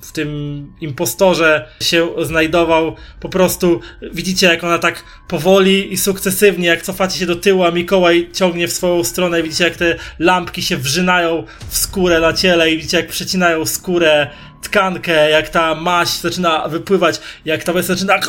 w 0.03 0.13
tym 0.13 0.73
impostorze 0.81 1.69
się 1.83 2.09
znajdował, 2.23 2.97
po 3.21 3.29
prostu 3.29 3.81
widzicie, 4.13 4.47
jak 4.47 4.65
ona 4.65 4.79
tak 4.79 5.05
powoli 5.29 5.93
i 5.93 5.97
sukcesywnie, 5.97 6.69
jak 6.69 6.83
cofacie 6.83 7.19
się 7.19 7.27
do 7.27 7.37
tyłu, 7.37 7.65
a 7.65 7.71
Mikołaj 7.71 8.31
ciągnie 8.33 8.69
w 8.69 8.73
swoją 8.73 9.05
stronę, 9.05 9.43
widzicie, 9.43 9.65
jak 9.65 9.77
te 9.77 9.97
lampki 10.19 10.63
się 10.63 10.77
wrzynają 10.77 11.45
w 11.69 11.79
skórę 11.79 12.21
na 12.21 12.33
ciele 12.33 12.71
i 12.71 12.77
widzicie, 12.77 12.97
jak 12.97 13.09
przecinają 13.09 13.67
skórę, 13.67 14.31
tkankę, 14.63 15.31
jak 15.31 15.49
ta 15.49 15.75
maść 15.75 16.21
zaczyna 16.21 16.69
wypływać, 16.69 17.21
jak 17.45 17.65
ta 17.65 17.73
bestia 17.73 17.95
zaczyna 17.95 18.21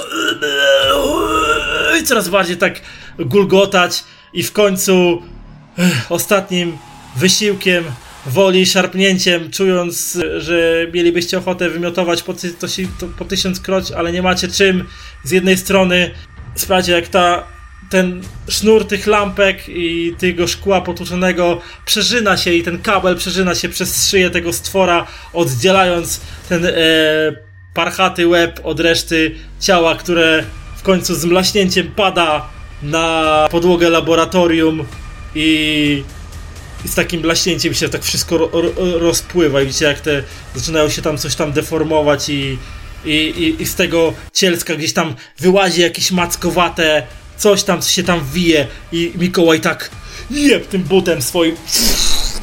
i 2.02 2.04
coraz 2.04 2.30
bardziej 2.30 2.58
tak 2.58 2.82
gulgotać 3.20 4.04
i 4.34 4.44
w 4.44 4.52
końcu 4.52 5.22
ech, 5.78 6.12
ostatnim 6.12 6.78
wysiłkiem 7.16 7.84
woli, 8.26 8.66
szarpnięciem, 8.66 9.52
czując, 9.52 10.20
że 10.38 10.88
mielibyście 10.94 11.38
ochotę 11.38 11.70
wymiotować 11.70 12.24
po, 12.24 12.34
ty, 12.34 12.54
to, 12.54 12.68
to, 13.00 13.08
po 13.08 13.26
tysiąc 13.26 13.60
kroć, 13.60 13.92
ale 13.92 14.12
nie 14.12 14.22
macie 14.22 14.48
czym. 14.48 14.88
Z 15.24 15.32
jednej 15.32 15.58
strony 15.58 16.12
sprawiacie 16.56 16.92
jak 16.92 17.08
ta, 17.08 17.44
ten 17.90 18.22
sznur 18.50 18.88
tych 18.88 19.08
lampek 19.08 19.70
i 19.70 20.16
tego 20.18 20.48
szkła 20.48 20.82
potłuczonego 20.82 21.62
przeżyna 21.86 22.38
się 22.38 22.54
i 22.54 22.64
ten 22.64 22.82
kabel 22.82 23.16
przeżyna 23.16 23.56
się 23.56 23.70
przez 23.70 24.10
szyję 24.10 24.30
tego 24.30 24.54
stwora, 24.54 25.08
oddzielając 25.34 26.22
ten 26.50 26.66
e, 26.66 26.72
parchaty 27.74 28.28
łeb 28.28 28.60
od 28.64 28.80
reszty 28.80 29.36
ciała, 29.60 29.96
które 29.96 30.44
w 30.78 30.82
końcu 30.82 31.16
z 31.16 31.26
mlaśnięciem 31.26 31.92
pada 31.96 32.50
na 32.84 33.48
podłogę 33.52 33.90
laboratorium 33.90 34.86
i 35.36 36.04
i 36.86 36.88
z 36.88 36.96
takim 36.96 37.22
blaśnięciem 37.22 37.74
się 37.74 37.90
tak 37.90 38.04
wszystko 38.04 38.38
ro, 38.38 38.50
ro, 38.54 38.72
rozpływa 39.00 39.62
i 39.62 39.66
widzicie 39.66 39.86
jak 39.86 40.00
te 40.00 40.24
zaczynają 40.56 40.90
się 40.90 41.02
tam 41.02 41.18
coś 41.18 41.36
tam 41.36 41.52
deformować 41.52 42.30
i, 42.30 42.58
i, 43.06 43.12
i, 43.12 43.62
i 43.62 43.66
z 43.66 43.76
tego 43.76 44.14
cielska 44.34 44.76
gdzieś 44.76 44.94
tam 44.94 45.16
wyłazi 45.40 45.82
jakieś 45.82 46.12
mackowate 46.12 47.08
coś 47.38 47.64
tam, 47.64 47.82
co 47.82 47.90
się 47.90 48.04
tam 48.04 48.26
wije 48.34 48.68
i 48.92 49.12
Mikołaj 49.16 49.62
tak 49.62 49.92
jeb 50.32 50.68
tym 50.68 50.84
butem 50.84 51.22
swoim 51.22 51.56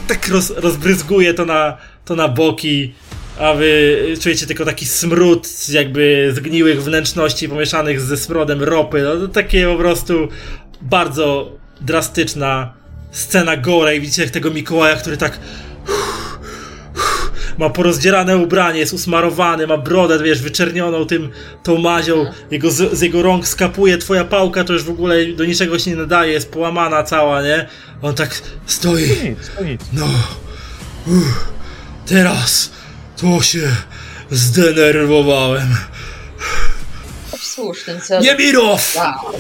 tak 0.09 0.29
roz, 0.29 0.51
rozbryzguje 0.51 1.35
to 1.35 1.45
na, 1.45 1.77
to 2.05 2.17
na 2.17 2.29
boki 2.29 2.95
a 3.39 3.55
wy 3.55 3.97
czujecie 4.21 4.47
tylko 4.47 4.65
taki 4.65 4.87
smród 4.87 5.49
jakby 5.69 6.33
zgniłych 6.35 6.83
wnętrzności 6.83 7.49
pomieszanych 7.49 8.01
ze 8.01 8.17
smrodem 8.17 8.63
ropy. 8.63 9.03
No 9.03 9.17
to 9.17 9.29
takie 9.29 9.67
po 9.67 9.77
prostu 9.77 10.29
bardzo 10.81 11.53
drastyczna 11.81 12.75
scena 13.11 13.57
gore 13.57 13.97
i 13.97 14.01
widzicie 14.01 14.23
jak 14.23 14.31
tego 14.31 14.51
Mikołaja, 14.51 14.97
który 14.97 15.17
tak 15.17 15.39
ma 17.59 17.71
porozdzierane 17.71 18.37
ubranie, 18.37 18.81
jest 18.81 18.93
usmarowany, 18.93 19.67
ma 19.67 19.77
brodę, 19.77 20.23
wiesz, 20.23 20.43
wyczernioną 20.43 21.07
tym, 21.07 21.31
tą 21.63 21.79
mazią, 21.79 22.27
jego, 22.51 22.71
z, 22.71 22.99
z 22.99 23.01
jego 23.01 23.23
rąk 23.23 23.49
skapuje 23.49 23.99
twoja 23.99 24.25
pałka, 24.25 24.65
to 24.65 24.73
już 24.73 24.85
w 24.85 24.91
ogóle 24.91 25.27
do 25.27 25.45
niczego 25.45 25.79
się 25.79 25.91
nie 25.91 25.97
nadaje, 25.97 26.33
jest 26.33 26.53
połamana 26.53 27.03
cała, 27.03 27.43
nie? 27.43 27.69
On 28.03 28.15
tak 28.15 28.43
stoi, 28.67 29.37
no, 29.93 30.07
uff, 31.07 31.53
teraz 32.07 32.78
to 33.21 33.43
się 33.43 33.69
zdenerwowałem. 34.31 35.77
W 37.39 37.45
słusznym 37.45 38.01
celu. 38.01 38.25
Niemirow! 38.25 38.97
Wow. 38.97 39.33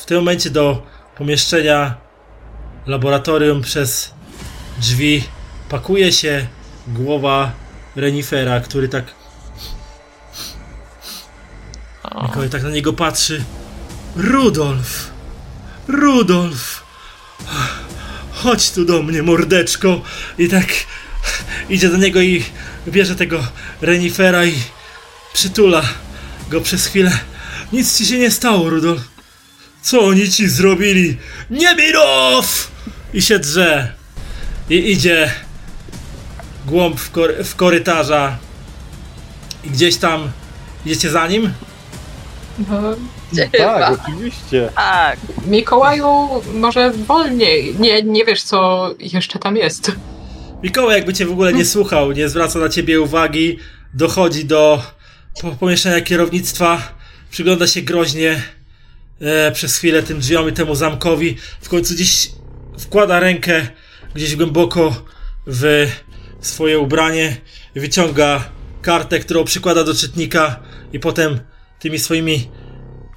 W 0.00 0.04
tym 0.06 0.16
momencie 0.16 0.50
do 0.50 0.86
pomieszczenia 1.16 1.94
laboratorium 2.86 3.62
przez 3.62 4.10
drzwi 4.78 5.24
pakuje 5.68 6.12
się 6.12 6.46
głowa 6.88 7.52
renifera, 7.96 8.60
który 8.60 8.88
tak. 8.88 9.04
Mikołaj 12.22 12.50
tak 12.50 12.62
na 12.62 12.70
niego 12.70 12.92
patrzy. 12.92 13.44
Rudolf! 14.16 15.10
Rudolf! 15.88 16.82
Chodź 18.32 18.70
tu 18.70 18.84
do 18.84 19.02
mnie, 19.02 19.22
mordeczko! 19.22 20.00
I 20.38 20.48
tak 20.48 20.66
idzie 21.68 21.88
do 21.88 21.96
niego 21.96 22.20
i 22.20 22.44
bierze 22.88 23.14
tego 23.16 23.38
renifera 23.80 24.44
i 24.46 24.54
przytula 25.32 25.82
go 26.50 26.60
przez 26.60 26.86
chwilę. 26.86 27.18
Nic 27.72 27.98
ci 27.98 28.06
się 28.06 28.18
nie 28.18 28.30
stało, 28.30 28.70
Rudolf. 28.70 29.00
Co 29.82 30.00
oni 30.00 30.30
ci 30.30 30.48
zrobili? 30.48 31.16
Niemirow! 31.50 32.70
I 33.14 33.22
się 33.22 33.38
drze. 33.38 33.92
I 34.70 34.92
idzie 34.92 35.32
głąb 36.66 37.00
w, 37.00 37.10
kory- 37.12 37.44
w 37.44 37.56
korytarza. 37.56 38.38
I 39.64 39.70
gdzieś 39.70 39.96
tam. 39.96 40.30
Idziecie 40.86 41.10
za 41.10 41.26
nim? 41.28 41.52
no, 42.68 42.82
Tak, 43.58 44.00
oczywiście. 44.04 44.70
Tak, 44.74 45.18
Mikołaju, 45.46 46.28
może 46.54 46.90
wolniej. 46.90 47.76
Nie, 47.78 48.02
nie 48.02 48.24
wiesz, 48.24 48.42
co 48.42 48.90
jeszcze 48.98 49.38
tam 49.38 49.56
jest. 49.56 49.92
Mikołaj, 50.66 50.96
jakby 50.96 51.14
cię 51.14 51.26
w 51.26 51.30
ogóle 51.32 51.52
nie 51.52 51.64
słuchał, 51.64 52.12
nie 52.12 52.28
zwraca 52.28 52.58
na 52.58 52.68
ciebie 52.68 53.00
uwagi, 53.00 53.58
dochodzi 53.94 54.44
do 54.44 54.82
po- 55.42 55.50
pomieszczenia 55.50 56.00
kierownictwa, 56.00 56.98
przygląda 57.30 57.66
się 57.66 57.82
groźnie 57.82 58.42
e, 59.20 59.52
przez 59.52 59.76
chwilę 59.76 60.02
tym 60.02 60.20
drzwiom 60.20 60.48
i 60.48 60.52
temu 60.52 60.74
zamkowi, 60.74 61.36
w 61.60 61.68
końcu 61.68 61.94
gdzieś 61.94 62.30
wkłada 62.78 63.20
rękę 63.20 63.66
gdzieś 64.14 64.36
głęboko 64.36 65.04
w 65.46 65.86
swoje 66.40 66.78
ubranie, 66.78 67.36
wyciąga 67.74 68.44
kartę, 68.82 69.18
którą 69.20 69.44
przykłada 69.44 69.84
do 69.84 69.94
czytnika 69.94 70.60
i 70.92 71.00
potem 71.00 71.40
tymi 71.78 71.98
swoimi 71.98 72.50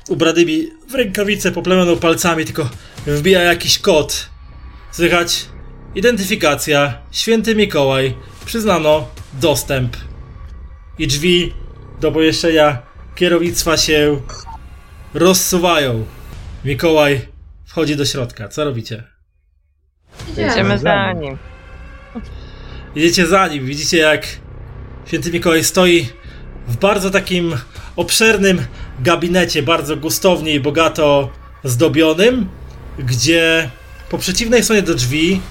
ubranymi 0.10 0.68
w 0.90 0.94
rękawice 0.94 1.52
poplemioną 1.52 1.98
palcami 1.98 2.46
tylko 2.46 2.70
wbija 3.08 3.42
jakiś 3.42 3.80
kod. 3.80 4.30
Słychać 4.92 5.46
Identyfikacja. 5.96 6.94
Święty 7.12 7.56
Mikołaj. 7.56 8.16
Przyznano 8.46 9.08
dostęp. 9.34 9.98
I 11.00 11.08
drzwi 11.08 11.54
do 12.02 12.12
pomieszczenia 12.12 12.82
kierownictwa 13.16 13.78
się 13.78 14.22
rozsuwają. 15.14 16.06
Mikołaj 16.66 17.22
wchodzi 17.66 17.96
do 17.96 18.06
środka. 18.06 18.48
Co 18.48 18.64
robicie? 18.64 19.04
idziemy 20.32 20.80
za 20.80 21.14
nim. 21.14 21.38
Idziecie 22.96 23.28
za 23.28 23.48
nim. 23.48 23.66
Widzicie 23.66 23.98
jak 23.98 24.28
święty 25.06 25.32
Mikołaj 25.32 25.64
stoi 25.64 26.10
w 26.68 26.78
bardzo 26.78 27.10
takim 27.10 27.56
obszernym 27.96 28.66
gabinecie, 29.00 29.64
bardzo 29.64 29.98
gustownie 29.98 30.54
i 30.54 30.60
bogato 30.60 31.30
zdobionym, 31.64 32.50
gdzie 33.00 33.70
po 34.10 34.18
przeciwnej 34.18 34.64
stronie 34.64 34.82
do 34.82 34.96
drzwi 34.96 35.42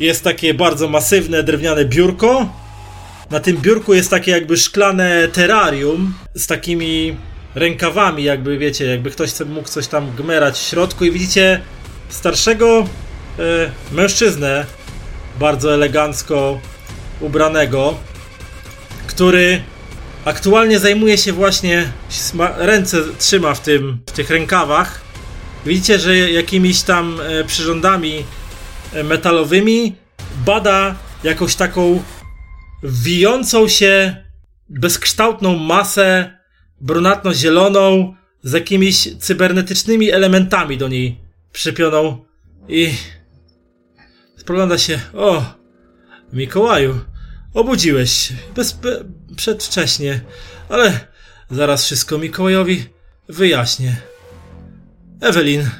jest 0.00 0.24
takie 0.24 0.54
bardzo 0.54 0.88
masywne 0.88 1.42
drewniane 1.42 1.84
biurko. 1.84 2.48
Na 3.30 3.40
tym 3.40 3.56
biurku 3.56 3.94
jest 3.94 4.10
takie 4.10 4.30
jakby 4.30 4.56
szklane 4.56 5.28
terrarium 5.28 6.14
z 6.34 6.46
takimi 6.46 7.16
rękawami, 7.54 8.24
jakby 8.24 8.58
wiecie, 8.58 8.86
jakby 8.86 9.10
ktoś 9.10 9.30
mógł 9.40 9.68
coś 9.68 9.86
tam 9.86 10.12
gmerać 10.16 10.58
w 10.58 10.68
środku 10.68 11.04
i 11.04 11.10
widzicie 11.10 11.60
starszego 12.08 12.86
e, 13.38 13.70
mężczyznę, 13.92 14.66
bardzo 15.40 15.74
elegancko 15.74 16.60
ubranego, 17.20 17.94
który 19.06 19.62
aktualnie 20.24 20.78
zajmuje 20.78 21.18
się 21.18 21.32
właśnie, 21.32 21.92
ręce 22.56 22.98
trzyma 23.18 23.54
w, 23.54 23.60
tym, 23.60 23.98
w 24.06 24.12
tych 24.12 24.30
rękawach. 24.30 25.00
Widzicie, 25.66 25.98
że 25.98 26.16
jakimiś 26.16 26.82
tam 26.82 27.18
e, 27.20 27.44
przyrządami 27.44 28.24
metalowymi 29.04 29.96
bada 30.46 30.94
jakąś 31.24 31.54
taką 31.54 32.02
wijącą 32.82 33.68
się 33.68 34.16
bezkształtną 34.68 35.56
masę 35.56 36.38
brunatno-zieloną 36.80 38.14
z 38.42 38.52
jakimiś 38.52 39.16
cybernetycznymi 39.18 40.10
elementami 40.10 40.78
do 40.78 40.88
niej 40.88 41.20
przyczepioną 41.52 42.24
i 42.68 42.94
spogląda 44.36 44.78
się, 44.78 45.00
o, 45.14 45.44
Mikołaju, 46.32 47.00
obudziłeś 47.54 48.12
się 48.12 48.34
bez, 48.56 48.72
be, 48.72 49.04
przedwcześnie, 49.36 50.20
ale 50.68 51.00
zaraz 51.50 51.84
wszystko 51.84 52.18
Mikołajowi 52.18 52.84
wyjaśnię. 53.28 53.96
Ewelin, 55.20 55.70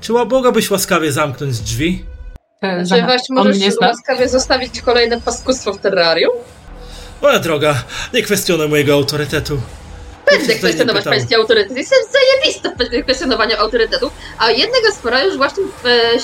czy 0.00 0.12
mogłabyś 0.12 0.70
łaskawie 0.70 1.12
zamknąć 1.12 1.60
drzwi? 1.60 2.11
Czy 2.88 3.02
właśnie 3.02 3.34
możesz 3.34 3.56
łaskawie 3.80 4.28
zostawić 4.28 4.80
kolejne 4.80 5.20
paskustwo 5.20 5.72
w 5.72 5.78
terrarium? 5.78 6.32
Moja 7.22 7.38
droga, 7.38 7.74
nie 8.14 8.22
kwestionuj 8.22 8.68
mojego 8.68 8.92
autorytetu. 8.94 9.60
Będę 10.30 10.46
nie 10.46 10.54
kwestionować 10.58 11.00
pytałem. 11.00 11.18
pańskie 11.18 11.36
autorytety. 11.36 11.80
Jestem 11.80 11.98
zajebista 12.12 12.70
w 13.00 13.02
kwestionowaniu 13.04 13.56
autorytetów, 13.56 14.12
a 14.38 14.50
jednego 14.50 14.92
spora 14.92 15.24
już 15.24 15.36
właśnie 15.36 15.62
e, 15.84 15.88
e, 15.88 16.18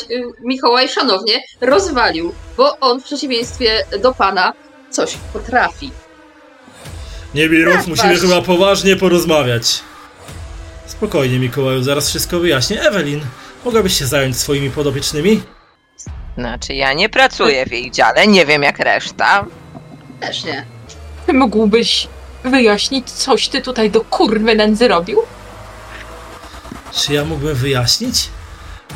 Mikołaj 0.45 0.89
szanownie 0.89 1.43
rozwalił, 1.61 2.35
bo 2.57 2.79
on 2.81 3.01
w 3.01 3.05
przeciwieństwie 3.05 3.85
do 4.03 4.15
pana 4.15 4.53
coś 4.91 5.15
potrafi. 5.33 5.91
Niemirów, 7.35 7.75
Tak, 7.75 7.87
musimy 7.87 8.09
właśnie. 8.09 8.29
chyba 8.29 8.43
poważnie 8.43 8.97
porozmawiać. 8.97 9.81
Spokojnie, 10.87 11.39
Mikołaju, 11.39 11.83
zaraz 11.83 12.09
wszystko 12.09 12.39
wyjaśnię. 12.41 12.83
Ewelin, 12.83 13.21
mogłabyś 13.65 13.99
się 13.99 14.07
zająć 14.07 14.37
swoimi 14.39 14.71
podopiecznymi? 14.71 15.43
Znaczy, 16.39 16.75
ja 16.75 16.93
nie 16.93 17.09
pracuję 17.09 17.67
w 17.67 17.73
jej 17.73 17.91
dziale, 17.91 18.27
nie 18.27 18.47
wiem 18.47 18.63
jak 18.63 18.79
reszta. 18.79 19.47
Też 20.21 20.45
nie. 20.45 20.67
Ty 21.27 21.33
mógłbyś 21.33 22.09
wyjaśnić, 22.45 23.11
coś 23.11 23.49
ty 23.49 23.61
tutaj 23.61 23.91
do 23.91 24.01
kurwy 24.01 24.55
nędzy 24.55 24.89
robił? 24.89 25.23
Czy 26.93 27.13
ja 27.13 27.25
mógłbym 27.25 27.57
wyjaśnić? 27.57 28.29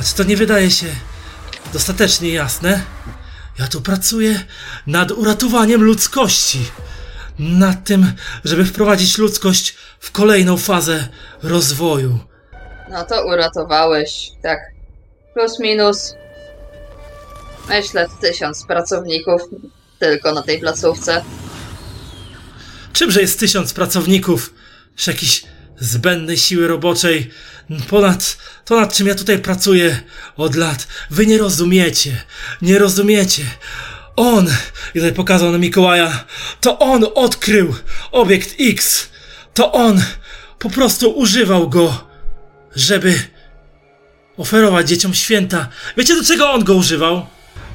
A 0.01 0.03
czy 0.03 0.15
to 0.15 0.25
nie 0.25 0.37
wydaje 0.37 0.71
się 0.71 0.87
dostatecznie 1.73 2.29
jasne? 2.29 2.81
Ja 3.59 3.67
tu 3.67 3.81
pracuję 3.81 4.41
nad 4.87 5.11
uratowaniem 5.11 5.83
ludzkości. 5.83 6.71
Nad 7.39 7.85
tym, 7.85 8.13
żeby 8.45 8.65
wprowadzić 8.65 9.19
ludzkość 9.19 9.77
w 10.01 10.11
kolejną 10.13 10.57
fazę 10.57 11.09
rozwoju. 11.43 12.19
No 12.91 13.05
to 13.05 13.27
uratowałeś. 13.27 14.31
Tak. 14.43 14.59
Plus 15.35 15.61
minus. 15.61 16.15
Myślę 17.69 18.09
tysiąc 18.21 18.65
pracowników 18.65 19.43
tylko 19.99 20.33
na 20.33 20.43
tej 20.43 20.59
placówce. 20.59 21.25
Czymże 22.93 23.21
jest 23.21 23.41
tysiąc 23.41 23.73
pracowników, 23.73 24.55
czy 24.97 25.11
jakiejś 25.11 25.45
zbędnej 25.79 26.39
siły 26.39 26.69
roboczej, 26.69 27.31
ponad 27.89 28.37
to, 28.65 28.81
nad 28.81 28.95
czym 28.95 29.07
ja 29.07 29.15
tutaj 29.15 29.39
pracuję 29.39 30.01
od 30.37 30.55
lat. 30.55 30.87
Wy 31.11 31.27
nie 31.27 31.39
rozumiecie, 31.39 32.25
nie 32.63 32.79
rozumiecie. 32.79 33.43
On, 34.17 34.47
i 34.95 34.99
tutaj 34.99 35.13
pokazał 35.13 35.53
na 35.53 35.59
Mikołaja, 35.59 36.25
to 36.61 36.79
on 36.79 37.05
odkrył 37.15 37.75
obiekt 38.11 38.55
X. 38.61 39.09
To 39.55 39.73
on 39.73 40.03
po 40.59 40.71
prostu 40.71 41.11
używał 41.11 41.69
go, 41.69 42.05
żeby 42.77 43.21
oferować 44.37 44.89
dzieciom 44.89 45.15
święta. 45.15 45.69
Wiecie 45.97 46.17
do 46.17 46.25
czego 46.25 46.53
on 46.53 46.65
go 46.65 46.75
używał? 46.75 47.27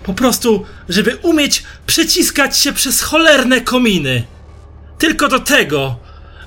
Po 0.07 0.13
prostu, 0.13 0.65
żeby 0.89 1.15
umieć 1.15 1.63
przeciskać 1.85 2.57
się 2.57 2.73
przez 2.73 3.01
cholerne 3.01 3.61
kominy 3.61 4.23
tylko 4.97 5.27
do 5.27 5.39
tego, 5.39 5.95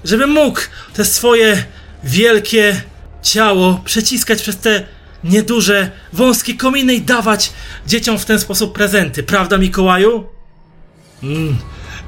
żeby 0.04 0.26
mógł 0.26 0.60
te 0.94 1.04
swoje 1.04 1.64
wielkie 2.04 2.82
ciało 3.22 3.80
przeciskać 3.84 4.42
przez 4.42 4.56
te 4.56 4.86
nieduże, 5.24 5.90
wąskie 6.12 6.54
kominy 6.54 6.94
i 6.94 7.02
dawać 7.02 7.52
dzieciom 7.86 8.18
w 8.18 8.24
ten 8.24 8.38
sposób 8.38 8.74
prezenty. 8.74 9.22
Prawda, 9.22 9.58
Mikołaju? 9.58 10.26
Mm. 11.22 11.56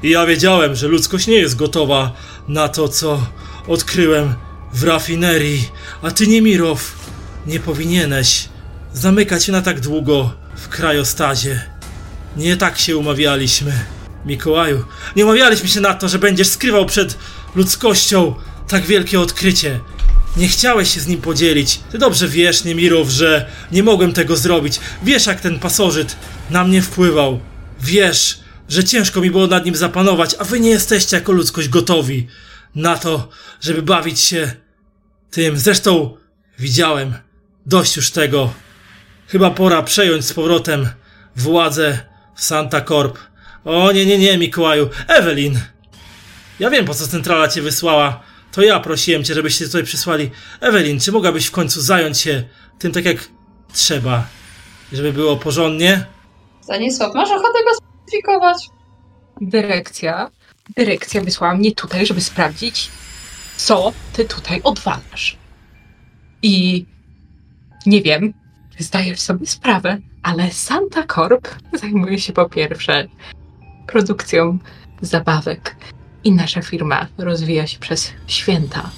Ja 0.03 0.25
wiedziałem, 0.25 0.75
że 0.75 0.87
ludzkość 0.87 1.27
nie 1.27 1.37
jest 1.37 1.55
gotowa 1.55 2.13
na 2.47 2.67
to, 2.67 2.87
co 2.87 3.27
odkryłem 3.67 4.33
w 4.73 4.83
rafinerii. 4.83 5.69
A 6.01 6.11
ty, 6.11 6.27
Niemirow, 6.27 6.95
nie 7.47 7.59
powinieneś 7.59 8.49
zamykać 8.93 9.45
się 9.45 9.51
na 9.51 9.61
tak 9.61 9.79
długo 9.79 10.42
w 10.55 10.67
krajostazie. 10.69 11.61
Nie 12.37 12.57
tak 12.57 12.79
się 12.79 12.97
umawialiśmy. 12.97 13.73
Mikołaju, 14.25 14.85
nie 15.15 15.25
umawialiśmy 15.25 15.69
się 15.69 15.81
na 15.81 15.93
to, 15.93 16.09
że 16.09 16.19
będziesz 16.19 16.47
skrywał 16.47 16.85
przed 16.85 17.17
ludzkością 17.55 18.35
tak 18.67 18.85
wielkie 18.85 19.19
odkrycie. 19.19 19.79
Nie 20.37 20.47
chciałeś 20.47 20.93
się 20.93 20.99
z 20.99 21.07
nim 21.07 21.21
podzielić. 21.21 21.79
Ty 21.91 21.97
dobrze 21.97 22.27
wiesz, 22.27 22.63
Niemirów, 22.63 23.09
że 23.09 23.49
nie 23.71 23.83
mogłem 23.83 24.13
tego 24.13 24.37
zrobić. 24.37 24.79
Wiesz, 25.03 25.25
jak 25.25 25.41
ten 25.41 25.59
pasożyt 25.59 26.15
na 26.49 26.63
mnie 26.63 26.81
wpływał. 26.81 27.39
Wiesz, 27.81 28.39
że 28.69 28.83
ciężko 28.83 29.21
mi 29.21 29.31
było 29.31 29.47
nad 29.47 29.65
nim 29.65 29.75
zapanować, 29.75 30.35
a 30.39 30.43
wy 30.43 30.59
nie 30.59 30.69
jesteście 30.69 31.15
jako 31.15 31.31
ludzkość 31.31 31.69
gotowi 31.69 32.27
na 32.75 32.97
to, 32.97 33.29
żeby 33.61 33.81
bawić 33.81 34.19
się 34.19 34.51
tym. 35.31 35.57
Zresztą 35.57 36.17
widziałem 36.59 37.13
dość 37.65 37.95
już 37.95 38.11
tego. 38.11 38.53
Chyba 39.33 39.51
pora 39.51 39.83
przejąć 39.83 40.25
z 40.25 40.33
powrotem 40.33 40.87
władzę 41.35 41.99
w 42.35 42.43
Santa 42.43 42.81
Corp. 42.81 43.17
O 43.65 43.91
nie, 43.91 44.05
nie, 44.05 44.17
nie, 44.17 44.37
Mikołaju. 44.37 44.89
Ewelin! 45.07 45.59
Ja 46.59 46.69
wiem, 46.69 46.85
po 46.85 46.93
co 46.93 47.07
centrala 47.07 47.47
cię 47.47 47.61
wysłała. 47.61 48.23
To 48.51 48.61
ja 48.61 48.79
prosiłem 48.79 49.23
cię, 49.23 49.33
żebyście 49.33 49.65
tutaj 49.65 49.83
przysłali. 49.83 50.31
Ewelin, 50.61 50.99
czy 50.99 51.11
mogłabyś 51.11 51.45
w 51.45 51.51
końcu 51.51 51.81
zająć 51.81 52.17
się 52.17 52.43
tym 52.79 52.91
tak 52.91 53.05
jak 53.05 53.17
trzeba? 53.73 54.27
Żeby 54.91 55.13
było 55.13 55.37
porządnie? 55.37 56.05
Stanisław, 56.61 57.15
masz 57.15 57.29
ochotę 57.29 57.59
go 57.63 57.75
specyfikować? 57.75 58.57
Dyrekcja. 59.41 60.29
Dyrekcja 60.75 61.21
wysłała 61.21 61.55
mnie 61.55 61.71
tutaj, 61.71 62.05
żeby 62.05 62.21
sprawdzić, 62.21 62.89
co 63.57 63.93
ty 64.13 64.25
tutaj 64.25 64.61
odwalasz. 64.63 65.37
I 66.41 66.85
nie 67.85 68.01
wiem, 68.01 68.42
zdajesz 68.79 69.19
sobie 69.19 69.47
sprawę, 69.47 69.97
ale 70.23 70.51
Santa 70.51 71.03
Corp 71.03 71.47
zajmuje 71.73 72.19
się 72.19 72.33
po 72.33 72.49
pierwsze 72.49 73.07
produkcją 73.87 74.59
zabawek 75.01 75.75
i 76.23 76.31
nasza 76.31 76.61
firma 76.61 77.07
rozwija 77.17 77.67
się 77.67 77.79
przez 77.79 78.13
święta. 78.27 78.89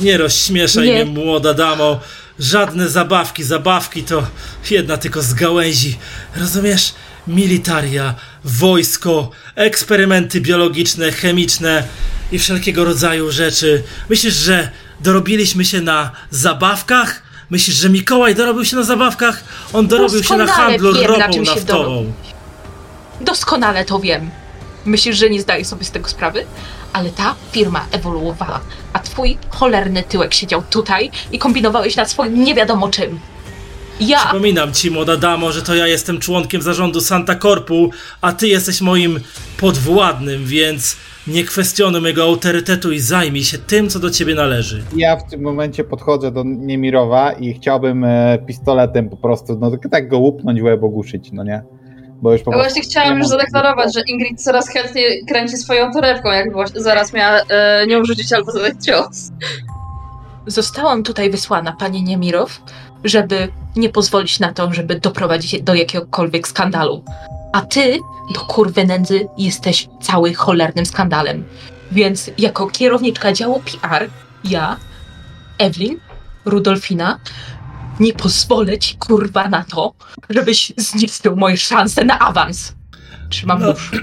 Nie 0.00 0.18
rozśmieszaj 0.18 0.86
Nie. 0.86 1.04
mnie, 1.04 1.24
młoda 1.24 1.54
damo. 1.54 2.00
Żadne 2.38 2.88
zabawki, 2.88 3.44
zabawki 3.44 4.02
to 4.02 4.26
jedna 4.70 4.96
tylko 4.96 5.22
z 5.22 5.34
gałęzi. 5.34 5.98
Rozumiesz? 6.36 6.94
Militaria, 7.26 8.14
wojsko, 8.44 9.30
eksperymenty 9.54 10.40
biologiczne, 10.40 11.12
chemiczne 11.12 11.84
i 12.32 12.38
wszelkiego 12.38 12.84
rodzaju 12.84 13.30
rzeczy. 13.32 13.82
Myślisz, 14.08 14.34
że 14.34 14.70
dorobiliśmy 15.00 15.64
się 15.64 15.80
na 15.80 16.10
zabawkach? 16.30 17.22
Myślisz, 17.50 17.76
że 17.76 17.90
Mikołaj 17.90 18.34
dorobił 18.34 18.64
się 18.64 18.76
na 18.76 18.82
zabawkach? 18.82 19.44
On 19.72 19.86
dorobił 19.86 20.22
się 20.22 20.36
na 20.36 20.46
Doskonale 20.46 20.52
handlu 20.52 20.94
wiem, 20.94 21.02
na 21.02 21.08
ropą 21.08 21.32
czym 21.32 21.44
się 21.44 21.54
naftową. 21.54 22.12
Doskonale 23.20 23.84
to 23.84 23.98
wiem. 23.98 24.30
Myślisz, 24.84 25.16
że 25.16 25.30
nie 25.30 25.40
zdaję 25.40 25.64
sobie 25.64 25.84
z 25.84 25.90
tego 25.90 26.08
sprawy? 26.08 26.46
Ale 26.92 27.10
ta 27.10 27.34
firma 27.52 27.86
ewoluowała, 27.90 28.60
a 28.92 28.98
twój 28.98 29.38
cholerny 29.50 30.02
tyłek 30.02 30.34
siedział 30.34 30.62
tutaj 30.70 31.10
i 31.32 31.38
kombinowałeś 31.38 31.96
nad 31.96 32.10
swoim 32.10 32.44
nie 32.44 32.54
wiadomo 32.54 32.88
czym. 32.88 33.20
Ja 34.00 34.18
Przypominam 34.18 34.72
ci, 34.72 34.90
młoda 34.90 35.16
damo, 35.16 35.52
że 35.52 35.62
to 35.62 35.74
ja 35.74 35.86
jestem 35.86 36.20
członkiem 36.20 36.62
zarządu 36.62 37.00
Santa 37.00 37.36
Corpu, 37.36 37.90
a 38.20 38.32
ty 38.32 38.48
jesteś 38.48 38.80
moim 38.80 39.20
podwładnym, 39.56 40.46
więc 40.46 40.96
Nie 41.26 41.44
kwestionuj 41.44 42.00
mojego 42.00 42.22
autorytetu 42.22 42.92
i 42.92 43.00
zajmij 43.00 43.44
się 43.44 43.58
tym, 43.58 43.88
co 43.88 43.98
do 43.98 44.10
ciebie 44.10 44.34
należy. 44.34 44.82
Ja 44.96 45.16
w 45.16 45.30
tym 45.30 45.42
momencie 45.42 45.84
podchodzę 45.84 46.30
do 46.30 46.42
Niemirowa 46.44 47.32
i 47.32 47.54
chciałbym 47.54 48.04
e, 48.04 48.38
pistoletem 48.46 49.10
po 49.10 49.16
prostu, 49.16 49.58
no 49.60 49.70
tak- 49.70 49.90
tak 49.90 50.08
go 50.08 50.18
łupnąć, 50.18 50.62
łeb 50.62 50.82
ogłuszyć, 50.82 51.32
no 51.32 51.44
nie? 51.44 51.62
Bo 52.22 52.32
już 52.32 52.42
po 52.42 52.50
Ja 52.50 52.56
prostu 52.56 52.74
właśnie 52.74 52.82
chciałam 52.90 53.18
już 53.18 53.28
zadeklarować, 53.28 53.94
że 53.94 54.02
Ingrid 54.08 54.42
coraz 54.42 54.68
chętniej 54.68 55.24
kręci 55.28 55.56
swoją 55.56 55.92
torebką, 55.92 56.30
jak 56.30 56.52
właśnie 56.52 56.80
zaraz 56.80 57.12
miała 57.12 57.40
e, 57.48 57.86
nią 57.86 58.04
rzucić 58.04 58.32
albo 58.32 58.52
zadać 58.52 58.74
cios. 58.86 59.30
Zostałam 60.46 61.02
tutaj 61.02 61.30
wysłana, 61.30 61.76
panie 61.78 62.02
Niemirow, 62.02 62.62
żeby 63.04 63.48
nie 63.76 63.88
pozwolić 63.88 64.40
na 64.40 64.52
to, 64.52 64.72
żeby 64.74 65.00
doprowadzić 65.00 65.62
do 65.62 65.74
jakiegokolwiek 65.74 66.48
skandalu. 66.48 67.04
A 67.54 67.60
ty, 67.62 67.98
do 68.34 68.40
kurwy 68.40 68.84
nędzy, 68.84 69.26
jesteś 69.38 69.88
cały 70.02 70.34
cholernym 70.34 70.86
skandalem. 70.86 71.44
Więc 71.92 72.30
jako 72.38 72.66
kierowniczka 72.66 73.32
działu 73.32 73.60
PR, 73.60 74.08
ja, 74.44 74.76
Evelyn, 75.58 75.98
Rudolfina, 76.44 77.18
nie 78.00 78.12
pozwolę 78.12 78.78
ci 78.78 78.96
kurwa 78.96 79.48
na 79.48 79.64
to, 79.64 79.94
żebyś 80.30 80.72
zniszczył 80.76 81.36
moje 81.36 81.56
szanse 81.56 82.04
na 82.04 82.18
awans. 82.18 82.72
Trzymam 83.30 83.60
No. 83.60 83.66
nóż. 83.66 83.90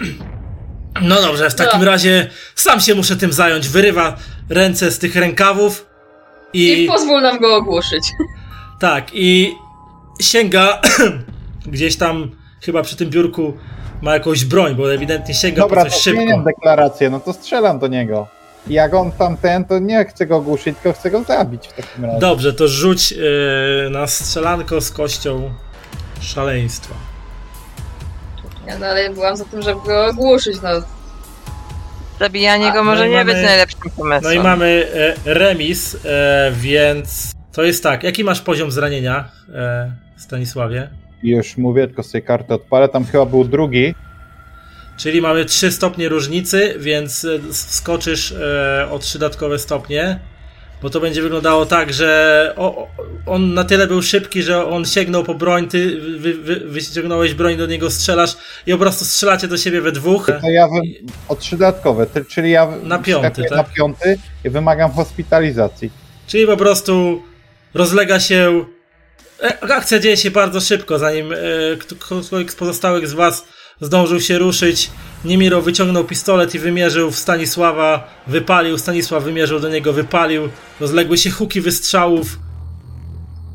No 1.02 1.22
dobrze, 1.22 1.50
w 1.50 1.56
takim 1.56 1.84
razie 1.84 2.30
sam 2.56 2.80
się 2.80 2.96
muszę 2.96 3.16
tym 3.16 3.34
zająć. 3.34 3.68
Wyrywa 3.70 4.16
ręce 4.50 4.92
z 4.92 5.00
tych 5.00 5.16
rękawów 5.16 5.86
I 6.54 6.84
i. 6.84 6.88
pozwól 6.88 7.22
nam 7.22 7.40
go 7.40 7.56
ogłuszyć. 7.56 8.04
Tak, 8.80 9.08
i 9.14 9.56
sięga 10.22 10.82
gdzieś 11.66 11.96
tam, 11.98 12.32
chyba 12.62 12.82
przy 12.82 12.96
tym 12.96 13.10
biurku 13.10 13.54
ma 14.02 14.14
jakąś 14.14 14.46
broń, 14.46 14.76
bo 14.76 14.94
ewidentnie 14.94 15.34
sięga 15.34 15.62
Dobra, 15.62 15.84
po 15.84 15.90
to 15.90 15.96
coś 15.96 16.04
zmieniam 16.04 16.28
szybko. 16.28 16.44
deklarację, 16.44 17.10
no 17.10 17.20
to 17.20 17.34
strzelam 17.34 17.80
do 17.80 17.88
niego. 17.88 18.28
Jak 18.68 18.94
on 18.94 19.12
tam 19.12 19.38
ten, 19.38 19.66
to 19.66 19.80
nie 19.80 20.06
chcę 20.06 20.26
go 20.28 20.36
ogłuszyć, 20.36 20.78
tylko 20.84 21.00
chcę 21.00 21.12
go 21.12 21.24
zabić 21.24 21.68
w 21.68 21.74
takim 21.74 22.06
razie. 22.06 22.20
Dobrze, 22.20 22.54
to 22.54 22.68
rzuć 22.68 23.12
yy, 23.12 23.90
na 23.92 24.08
strzelanko 24.08 24.82
z 24.82 24.92
kością 24.92 25.54
szaleństwa. 26.22 26.96
Ja 28.68 28.80
dalej 28.80 29.10
byłam 29.10 29.38
za 29.38 29.46
tym, 29.46 29.62
żeby 29.62 29.80
go 29.88 30.06
ogłuszyć, 30.08 30.58
no. 30.64 30.70
Zabijanie 32.20 32.68
A, 32.68 32.74
go 32.74 32.84
może 32.84 33.04
no 33.04 33.10
nie 33.12 33.18
mamy- 33.18 33.34
być 33.34 33.44
najlepszym 33.44 33.92
pomysłem. 33.98 34.24
No 34.24 34.32
i 34.32 34.40
mamy 34.44 34.88
e, 35.26 35.34
remis, 35.34 35.98
e, 36.06 36.52
więc 36.56 37.32
to 37.52 37.64
jest 37.64 37.84
tak. 37.84 38.04
Jaki 38.04 38.24
masz 38.24 38.42
poziom 38.42 38.72
zranienia, 38.72 39.30
e, 39.56 39.92
Stanisławie? 40.18 40.90
Już 41.24 41.58
mówię, 41.58 41.88
tylko 41.88 42.04
z 42.04 42.12
tej 42.12 42.24
karty 42.24 42.54
odpalę, 42.54 42.90
tam 42.90 43.06
chyba 43.06 43.26
był 43.26 43.44
drugi. 43.44 43.96
Czyli 44.98 45.22
mamy 45.22 45.46
3 45.46 45.72
stopnie 45.72 46.10
różnicy, 46.10 46.76
więc 46.80 47.26
e, 47.26 47.40
skoczysz 47.52 48.32
e, 48.32 48.88
o 48.92 49.00
3 49.00 49.20
dodatkowe 49.20 49.60
stopnie. 49.60 50.20
Bo 50.82 50.90
to 50.90 51.00
będzie 51.00 51.22
wyglądało 51.22 51.66
tak, 51.66 51.94
że 51.94 52.54
on 53.26 53.54
na 53.54 53.64
tyle 53.64 53.88
był 53.88 54.02
szybki, 54.02 54.44
że 54.44 54.66
on 54.68 54.86
sięgnął 54.86 55.24
po 55.24 55.34
broń, 55.34 55.68
ty 55.68 56.02
wy, 56.20 56.34
wy, 56.34 56.56
wyciągnąłeś 56.56 57.34
broń, 57.34 57.58
do 57.58 57.66
niego 57.66 57.90
strzelasz 57.90 58.38
i 58.68 58.72
po 58.72 58.78
prostu 58.78 59.06
strzelacie 59.06 59.48
do 59.48 59.58
siebie 59.58 59.82
we 59.82 59.92
dwóch. 59.92 60.28
To 60.42 60.50
ja 60.50 60.68
wy... 60.68 60.80
o 61.28 61.36
trzy 61.36 61.58
dodatkowe, 61.58 62.08
czyli 62.28 62.52
ja 62.52 62.68
Na 62.84 63.00
piąty, 63.00 63.44
tak? 63.44 63.52
na 63.52 63.64
piąty 63.64 64.18
i 64.46 64.50
wymagam 64.50 64.92
hospitalizacji. 64.92 65.92
Czyli 66.28 66.46
po 66.46 66.58
prostu 66.58 67.22
rozlega 67.74 68.20
się. 68.20 68.66
E, 69.44 69.64
Akcja 69.76 70.00
dzieje 70.00 70.18
się 70.18 70.32
bardzo 70.32 70.62
szybko, 70.62 71.00
zanim 71.00 71.32
e, 71.34 71.38
kto- 71.80 71.96
ktokolwiek 71.96 72.52
z 72.52 72.56
pozostałych 72.56 73.08
z 73.08 73.14
Was 73.14 73.46
zdążył 73.82 74.20
się 74.20 74.38
ruszyć. 74.38 74.92
Niemiro 75.26 75.62
wyciągnął 75.62 76.04
pistolet 76.04 76.56
i 76.56 76.60
wymierzył 76.60 77.12
w 77.12 77.16
Stanisława, 77.16 78.08
wypalił. 78.28 78.78
Stanisław 78.78 79.24
wymierzył 79.24 79.60
do 79.60 79.70
niego, 79.70 79.94
wypalił. 79.94 80.50
Rozległy 80.80 81.18
się 81.18 81.30
huki 81.32 81.62
wystrzałów. 81.62 82.40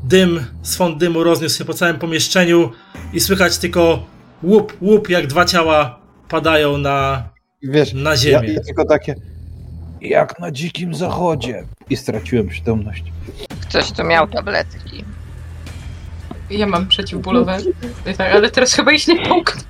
Dym, 0.03 0.45
swąd 0.63 0.97
dymu 0.97 1.23
rozniósł 1.23 1.57
się 1.57 1.65
po 1.65 1.73
całym 1.73 1.99
pomieszczeniu 1.99 2.71
i 3.13 3.19
słychać 3.19 3.57
tylko 3.57 4.05
łup, 4.43 4.77
łup, 4.81 5.09
jak 5.09 5.27
dwa 5.27 5.45
ciała 5.45 5.99
padają 6.29 6.77
na, 6.77 7.23
Wiesz, 7.63 7.93
na 7.93 8.09
ja, 8.09 8.17
ziemię. 8.17 8.53
ja 8.53 8.61
tylko 8.61 8.85
takie 8.85 9.15
jak 10.01 10.39
na 10.39 10.51
dzikim 10.51 10.95
zachodzie. 10.95 11.63
I 11.89 11.97
straciłem 11.97 12.47
przytomność. 12.47 13.03
Ktoś 13.61 13.91
tu 13.91 14.03
miał 14.03 14.27
tabletki. 14.27 15.03
Ja 16.49 16.67
mam 16.67 16.87
przeciwbólowe, 16.87 17.57
tak, 18.17 18.33
ale 18.33 18.49
teraz 18.51 18.73
chyba 18.73 18.91
ich 18.91 19.07
nie 19.07 19.25
połknę. 19.27 19.61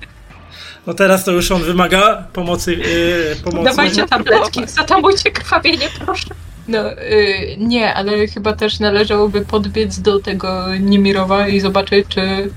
No 0.86 0.94
teraz 0.94 1.24
to 1.24 1.32
już 1.32 1.50
on 1.50 1.62
wymaga 1.62 2.26
pomocy. 2.32 2.74
Yy, 2.74 3.36
pomocy. 3.44 3.64
Dawajcie 3.64 4.06
tabletki, 4.06 4.66
zatamujcie 4.66 5.30
krwawienie, 5.30 5.88
proszę. 6.04 6.28
No, 6.68 6.92
y, 6.92 7.56
nie, 7.58 7.94
ale 7.94 8.26
chyba 8.26 8.52
też 8.52 8.80
należałoby 8.80 9.40
podbiec 9.40 9.98
do 10.00 10.20
tego 10.20 10.66
Nimirowa 10.80 11.48
i 11.48 11.60
zobaczyć, 11.60 12.06
czy... 12.08 12.50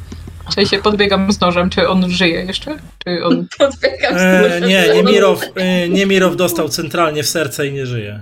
W 0.49 0.53
sensie 0.53 0.79
podbiegam 0.79 1.31
z 1.31 1.39
nożem, 1.39 1.69
czy 1.69 1.89
on 1.89 2.09
żyje 2.09 2.45
jeszcze? 2.45 2.77
Czy 3.03 3.23
on... 3.25 3.47
Podbiegam 3.57 4.13
z 4.13 4.21
E, 4.21 4.41
nóżem. 4.41 4.69
nie, 4.69 4.89
Niemirow, 4.93 5.41
e, 5.55 5.89
Niemirow 5.89 6.35
dostał 6.35 6.69
centralnie 6.69 7.23
w 7.23 7.27
serce 7.29 7.67
i 7.67 7.73
nie 7.73 7.85
żyje. 7.85 8.21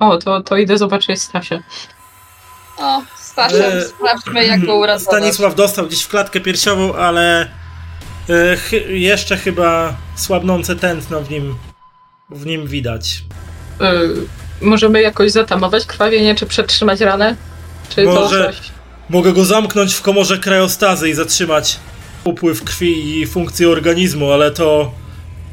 O, 0.00 0.18
to, 0.18 0.40
to 0.42 0.56
idę 0.56 0.78
zobaczyć 0.78 1.20
Stasię. 1.22 1.62
O, 2.78 3.02
Stasia, 3.32 3.56
E, 3.56 3.82
sprawdźmy 3.84 4.46
jak 4.46 4.66
go 4.66 4.76
uratować. 4.76 5.02
Stanisław 5.18 5.54
dostał 5.54 5.86
gdzieś 5.86 6.02
w 6.02 6.08
klatkę 6.08 6.40
piersiową, 6.40 6.94
ale 6.94 7.40
e, 8.30 8.56
chy, 8.56 8.98
jeszcze 8.98 9.36
chyba 9.36 9.94
słabnące 10.16 10.76
tętno 10.76 11.20
w 11.20 11.30
nim, 11.30 11.54
w 12.30 12.46
nim 12.46 12.66
widać. 12.66 13.24
Y, 13.82 14.64
możemy 14.64 15.02
jakoś 15.02 15.30
zatamować 15.30 15.86
krwawienie, 15.86 16.34
czy 16.34 16.46
przetrzymać 16.46 17.00
ranę? 17.00 17.36
Czy 17.88 18.04
Może- 18.04 18.44
to 18.46 18.52
coś? 18.52 18.56
Mogę 19.08 19.32
go 19.32 19.44
zamknąć 19.44 19.94
w 19.94 20.02
komorze 20.02 20.38
krajostazy 20.38 21.08
i 21.08 21.14
zatrzymać 21.14 21.78
upływ 22.24 22.64
krwi 22.64 23.20
i 23.20 23.26
funkcje 23.26 23.68
organizmu, 23.68 24.32
ale 24.32 24.50
to 24.50 24.92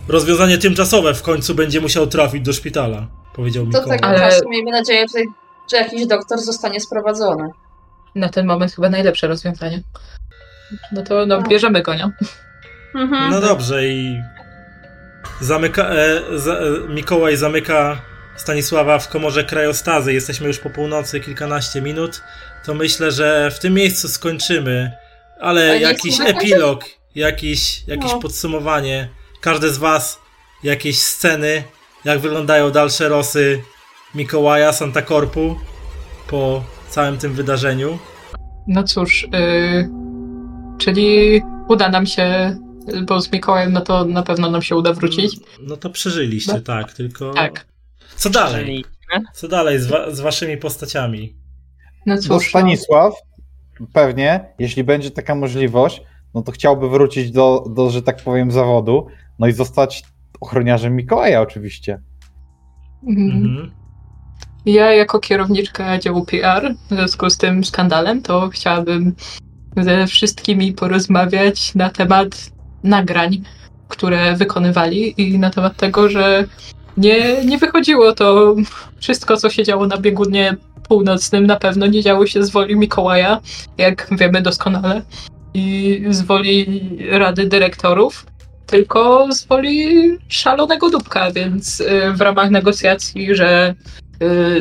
rozwiązanie 0.08 0.58
tymczasowe 0.58 1.14
w 1.14 1.22
końcu 1.22 1.56
będzie 1.56 1.82
musiał 1.82 2.08
trafić 2.08 2.42
do 2.42 2.54
szpitala, 2.54 3.08
powiedział 3.34 3.66
Do 3.66 3.80
Mikołaj. 3.80 4.00
tego 4.00 4.10
Ale- 4.10 4.40
miejmy 4.50 4.72
nadzieję, 4.72 5.06
że 5.72 5.78
jakiś 5.78 6.06
doktor 6.08 6.40
zostanie 6.40 6.80
sprowadzony. 6.80 7.50
Na 8.16 8.30
ten 8.30 8.46
moment 8.46 8.76
chyba 8.76 8.90
najlepsze 8.90 9.28
rozwiązanie. 9.28 9.82
No 10.92 11.04
to 11.04 11.26
no, 11.26 11.42
bierzemy 11.42 11.82
go, 11.82 11.96
nie? 11.96 12.12
Mhm. 12.96 13.32
No 13.32 13.42
dobrze 13.42 13.88
i 13.88 14.22
zamyka, 15.42 15.90
e, 15.90 16.22
za, 16.40 16.54
e, 16.54 16.60
Mikołaj 16.90 17.38
zamyka 17.38 18.02
Stanisława 18.36 19.00
w 19.00 19.10
komorze 19.10 19.44
krajostazy. 19.44 20.14
Jesteśmy 20.14 20.48
już 20.48 20.60
po 20.60 20.70
północy, 20.70 21.20
kilkanaście 21.20 21.82
minut. 21.82 22.22
To 22.66 22.74
myślę, 22.74 23.12
że 23.12 23.52
w 23.52 23.60
tym 23.60 23.74
miejscu 23.74 24.08
skończymy, 24.08 24.92
ale 25.40 25.80
jakiś 25.80 26.20
epilog, 26.26 26.86
jakiś, 27.16 27.88
jakieś 27.88 28.12
No. 28.12 28.20
podsumowanie. 28.20 29.10
Każdy 29.42 29.70
z 29.74 29.78
was 29.78 30.20
jakieś 30.64 31.00
sceny, 31.00 31.64
jak 32.06 32.20
wyglądają 32.20 32.72
dalsze 32.72 33.10
losy 33.10 33.62
Mikołaja, 34.16 34.74
Santa 34.74 35.02
Corpu 35.02 35.60
po 36.28 36.64
całym 36.90 37.18
tym 37.18 37.34
wydarzeniu. 37.34 37.98
No 38.68 38.84
cóż, 38.84 39.24
y, 39.24 39.90
czyli 40.78 41.42
uda 41.68 41.90
nam 41.90 42.06
się, 42.06 42.56
bo 43.08 43.22
z 43.22 43.32
Mikołajem 43.32 43.74
no 43.74 43.82
to 43.82 44.06
na 44.06 44.24
pewno 44.24 44.50
nam 44.50 44.62
się 44.62 44.76
uda 44.76 44.94
wrócić. 44.94 45.40
No 45.62 45.78
to 45.78 45.90
przeżyliście, 45.90 46.54
No. 46.54 46.60
tak, 46.62 46.94
tylko 46.94 47.34
Tak. 47.34 47.66
co 48.16 48.30
dalej? 48.30 48.86
Co 49.34 49.48
dalej 49.48 49.80
z, 49.80 49.88
wa- 49.88 50.12
z 50.12 50.20
waszymi 50.20 50.58
postaciami? 50.58 51.36
No 52.06 52.16
Bo 52.16 52.22
cóż, 52.22 52.30
no, 52.32 52.40
Stanisław 52.60 53.14
pewnie, 53.94 54.46
jeśli 54.60 54.84
będzie 54.84 55.12
taka 55.12 55.36
możliwość, 55.36 56.02
no 56.34 56.42
to 56.42 56.52
chciałby 56.52 56.90
wrócić 56.90 57.32
do, 57.32 57.66
do, 57.76 57.90
że 57.90 58.02
tak 58.02 58.24
powiem, 58.24 58.52
zawodu, 58.52 59.08
no 59.40 59.48
i 59.48 59.52
zostać 59.54 60.04
ochroniarzem 60.42 60.96
Mikołaja 60.96 61.42
oczywiście. 61.42 62.02
mm, 63.08 63.32
Mhm. 63.32 63.72
Ja 64.66 64.92
jako 64.92 65.20
kierowniczka 65.20 66.00
działu 66.00 66.26
PR 66.26 66.74
w 66.92 66.94
związku 66.96 67.30
z 67.30 67.38
tym 67.38 67.64
skandalem, 67.64 68.22
to 68.22 68.50
chciałabym 68.50 69.16
ze 69.78 70.08
wszystkimi 70.08 70.74
porozmawiać 70.74 71.76
na 71.76 71.90
temat 71.90 72.52
nagrań, 72.84 73.42
które 73.88 74.36
wykonywali 74.36 75.22
i 75.22 75.40
na 75.40 75.50
temat 75.50 75.76
tego, 75.76 76.10
że 76.10 76.46
nie, 76.98 77.46
nie 77.46 77.58
wychodziło 77.58 78.14
to 78.14 78.56
wszystko, 79.00 79.38
co 79.38 79.50
się 79.50 79.64
działo 79.64 79.88
na 79.88 79.98
biegunie 79.98 80.56
północnym, 80.88 81.48
na 81.48 81.56
pewno 81.56 81.88
nie 81.88 82.02
działo 82.02 82.28
się 82.28 82.44
z 82.44 82.50
woli 82.50 82.76
Mikołaja, 82.76 83.42
jak 83.78 84.08
wiemy 84.12 84.42
doskonale, 84.42 85.02
i 85.54 86.04
z 86.10 86.22
woli 86.22 86.82
Rady 87.12 87.46
Dyrektorów, 87.46 88.26
tylko 88.66 89.28
z 89.32 89.46
woli 89.46 89.88
szalonego 90.28 90.90
dupka, 90.90 91.32
więc 91.32 91.80
y, 91.80 92.14
w 92.14 92.22
ramach 92.22 92.50
negocjacji, 92.50 93.36
że 93.36 93.76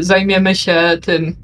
zajmiemy 0.00 0.54
się 0.54 0.98
tym 1.02 1.36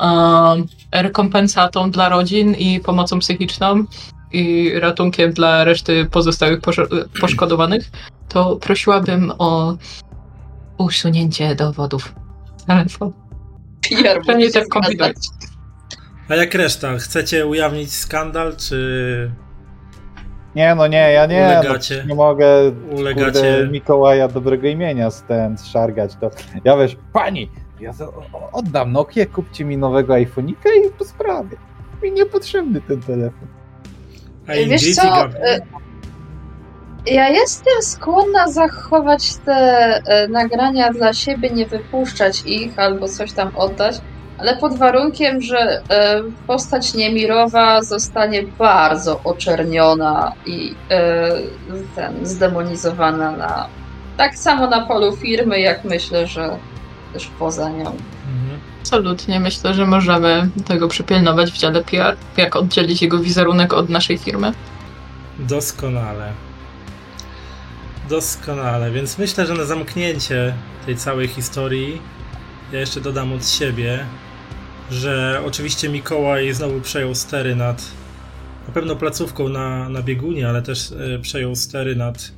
um, 0.00 0.66
rekompensatą 0.92 1.90
dla 1.90 2.08
rodzin 2.08 2.54
i 2.54 2.80
pomocą 2.80 3.18
psychiczną 3.18 3.84
i 4.32 4.72
ratunkiem 4.80 5.32
dla 5.32 5.64
reszty 5.64 6.06
pozostałych 6.10 6.60
poszkodowanych, 7.20 7.90
to 8.28 8.56
prosiłabym 8.56 9.32
o 9.38 9.76
usunięcie 10.78 11.54
dowodów. 11.54 12.14
Telefon. 12.66 13.12
PR 13.88 14.24
To 14.26 14.32
nie 14.32 14.50
tak 14.50 14.68
kombinuj. 14.68 14.96
zgadzać. 14.96 15.16
A 16.28 16.34
jak 16.34 16.54
reszta? 16.54 16.98
Chcecie 16.98 17.46
ujawnić 17.46 17.92
skandal, 17.94 18.56
czy 18.56 19.30
Nie, 20.56 20.74
no 20.74 20.86
nie, 20.86 21.12
ja 21.12 21.26
nie. 21.26 21.60
Ulegacie. 21.60 21.96
No, 22.02 22.08
nie 22.08 22.14
mogę 22.14 22.46
ulegacie? 22.90 23.24
kurde, 23.32 23.68
Mikołaja 23.70 24.28
dobrego 24.28 24.68
imienia 24.68 25.10
z 25.10 25.22
ten 25.22 25.56
szargać. 25.58 26.14
To 26.20 26.30
ja 26.64 26.76
wiesz, 26.76 26.96
pani, 27.12 27.50
ja 27.80 27.92
oddam 28.52 28.92
Nokię, 28.92 29.26
kupcie 29.26 29.64
mi 29.64 29.76
nowego 29.76 30.14
iPhone'ika 30.14 30.68
i 30.86 30.90
po 30.98 31.04
sprawie. 31.04 31.56
Mi 32.02 32.12
niepotrzebny 32.12 32.80
ten 32.80 33.00
telefon. 33.00 33.48
A 34.48 34.52
Wiesz 34.52 34.94
co, 34.94 35.24
e, 35.26 35.58
Ja 37.06 37.28
jestem 37.28 37.82
skłonna 37.82 38.48
zachować 38.48 39.36
te 39.36 39.52
e, 40.06 40.28
nagrania 40.28 40.92
dla 40.92 41.12
siebie, 41.12 41.50
nie 41.50 41.66
wypuszczać 41.66 42.42
ich 42.46 42.78
albo 42.78 43.08
coś 43.08 43.32
tam 43.32 43.50
oddać, 43.56 44.00
ale 44.38 44.56
pod 44.56 44.78
warunkiem, 44.78 45.42
że 45.42 45.82
e, 45.90 46.22
postać 46.46 46.94
Niemirowa 46.94 47.82
zostanie 47.82 48.42
bardzo 48.58 49.20
oczerniona 49.24 50.32
i 50.46 50.74
e, 50.90 51.30
ten, 51.94 52.26
zdemonizowana 52.26 53.32
na 53.32 53.68
tak 54.16 54.38
samo 54.38 54.66
na 54.66 54.86
polu 54.86 55.16
firmy, 55.16 55.60
jak 55.60 55.84
myślę, 55.84 56.26
że 56.26 56.58
też 57.12 57.30
poza 57.38 57.68
nią. 57.70 57.86
Mhm. 57.86 58.60
Absolutnie. 58.80 59.40
Myślę, 59.40 59.74
że 59.74 59.86
możemy 59.86 60.48
tego 60.68 60.88
przypilnować 60.88 61.52
w 61.52 61.58
dziale 61.58 61.84
PR, 61.84 62.16
jak 62.36 62.56
oddzielić 62.56 63.02
jego 63.02 63.18
wizerunek 63.18 63.72
od 63.72 63.88
naszej 63.88 64.18
firmy. 64.18 64.52
Doskonale. 65.38 66.32
Doskonale, 68.08 68.90
więc 68.90 69.18
myślę, 69.18 69.46
że 69.46 69.54
na 69.54 69.64
zamknięcie 69.64 70.54
tej 70.86 70.96
całej 70.96 71.28
historii 71.28 72.00
ja 72.72 72.80
jeszcze 72.80 73.00
dodam 73.00 73.32
od 73.32 73.48
siebie, 73.48 74.06
że 74.90 75.42
oczywiście 75.46 75.88
Mikołaj 75.88 76.52
znowu 76.52 76.80
przejął 76.80 77.14
stery 77.14 77.56
nad 77.56 77.90
na 78.68 78.74
pewno 78.74 78.96
placówką 78.96 79.48
na, 79.48 79.88
na 79.88 80.02
biegunie, 80.02 80.48
ale 80.48 80.62
też 80.62 80.92
e, 80.92 81.18
przejął 81.18 81.56
stery 81.56 81.96
nad 81.96 82.32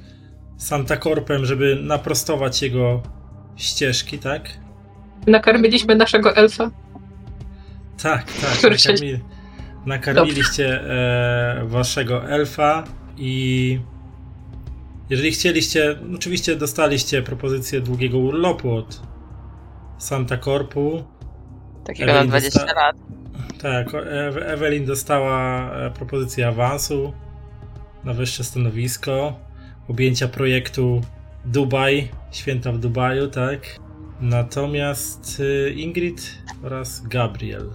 Santa 0.57 0.97
Corpem, 0.97 1.47
żeby 1.47 1.77
naprostować 1.83 2.63
jego 2.63 3.03
ścieżki, 3.57 4.19
tak? 4.19 4.51
Nakarmiliśmy 5.27 5.95
naszego 5.97 6.37
elfa. 6.37 6.71
Tak, 8.03 8.33
tak. 8.33 8.51
Który 8.59 8.79
się- 8.79 8.93
Nakarmi, 8.93 9.21
nakarmiliście 9.87 10.81
e, 10.83 11.65
waszego 11.67 12.25
elfa 12.29 12.85
i 13.17 13.81
jeżeli 15.11 15.31
chcieliście, 15.31 15.97
oczywiście 16.15 16.57
dostaliście 16.57 17.23
propozycję 17.23 17.81
długiego 17.81 18.19
urlopu 18.19 18.75
od 18.75 19.01
Santa 19.99 20.39
Corpu. 20.39 21.05
Takiego 21.89 22.13
na 22.13 22.19
Ewelin 22.19 22.31
20 22.31 22.61
dosta- 22.61 22.75
lat. 22.75 22.97
Tak, 23.63 23.89
Ewelin 24.47 24.87
dostała 24.87 25.71
e, 25.73 25.91
propozycję 25.91 26.49
awansu 26.49 27.13
na 28.05 28.15
wyższe 28.15 28.45
stanowisko, 28.45 29.37
objęcia 29.89 30.29
projektu 30.29 31.01
Dubaj, 31.45 32.09
święta 32.33 32.73
w 32.73 32.79
Dubaju, 32.79 33.29
tak. 33.29 33.61
Natomiast 34.21 35.41
y, 35.41 35.75
Ingrid 35.77 36.35
oraz 36.63 37.07
Gabriel, 37.07 37.71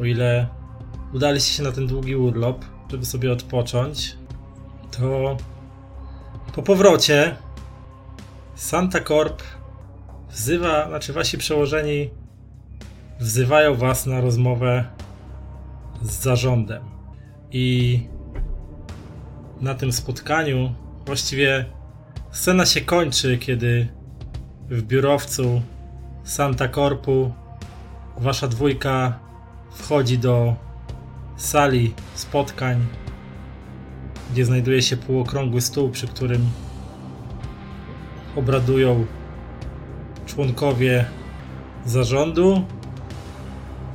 o 0.00 0.04
ile 0.04 0.46
udaliście 1.12 1.52
się 1.56 1.62
na 1.62 1.72
ten 1.72 1.86
długi 1.86 2.16
urlop, 2.16 2.64
żeby 2.90 3.04
sobie 3.06 3.32
odpocząć, 3.32 4.16
to 4.98 5.36
po 6.54 6.62
powrocie 6.62 7.36
Santa 8.54 9.00
Corp 9.00 9.42
wzywa, 10.30 10.88
znaczy 10.88 11.12
wasi 11.12 11.38
przełożeni 11.38 12.10
wzywają 13.20 13.74
was 13.74 14.06
na 14.06 14.20
rozmowę 14.20 14.84
z 16.02 16.22
zarządem. 16.22 16.82
I 17.52 18.00
na 19.60 19.74
tym 19.74 19.92
spotkaniu 19.92 20.74
właściwie 21.06 21.64
scena 22.30 22.66
się 22.66 22.80
kończy, 22.80 23.38
kiedy 23.38 23.88
w 24.70 24.82
biurowcu 24.82 25.62
Santa 26.24 26.68
Corpu 26.68 27.32
wasza 28.16 28.48
dwójka 28.48 29.18
wchodzi 29.70 30.18
do 30.18 30.54
sali 31.36 31.94
spotkań, 32.14 32.86
gdzie 34.32 34.44
znajduje 34.44 34.82
się 34.82 34.96
półokrągły 34.96 35.60
stół, 35.60 35.90
przy 35.90 36.06
którym 36.06 36.50
obradują 38.36 39.06
członkowie 40.26 41.04
zarządu 41.84 42.64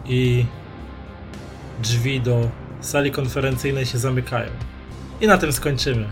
i 0.10 0.46
drzwi 1.80 2.22
do 2.22 2.50
sali 2.82 3.12
konferencyjnej 3.12 3.86
się 3.86 3.98
zamykają. 3.98 4.50
I 5.22 5.28
na 5.28 5.38
tym 5.38 5.54
skończymy. 5.54 6.10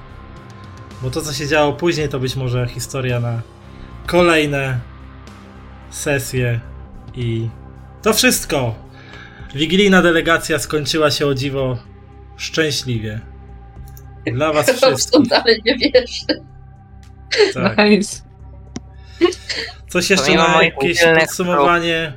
Bo 1.01 1.09
to, 1.09 1.22
co 1.22 1.34
się 1.34 1.48
działo 1.48 1.74
później, 1.74 2.09
to 2.09 2.19
być 2.19 2.35
może 2.35 2.67
historia 2.67 3.19
na 3.19 3.42
kolejne 4.08 4.80
sesje 5.90 6.59
i 7.16 7.50
to 8.01 8.14
wszystko. 8.14 8.76
Wigilijna 9.56 10.01
delegacja 10.01 10.59
skończyła 10.59 11.11
się 11.11 11.27
o 11.27 11.34
dziwo 11.34 11.77
szczęśliwie. 12.38 13.19
Dla 14.34 14.53
was 14.53 14.72
wszystkich. 14.82 15.27
dalej 15.27 15.61
nie 15.66 15.77
wierzy. 15.77 16.43
Tak. 17.53 17.77
Nice. 17.77 18.22
Coś 19.90 20.09
jeszcze 20.09 20.26
Pomimo 20.26 20.48
na 20.48 20.64
jakieś 20.64 21.00
podsumowanie 21.19 22.14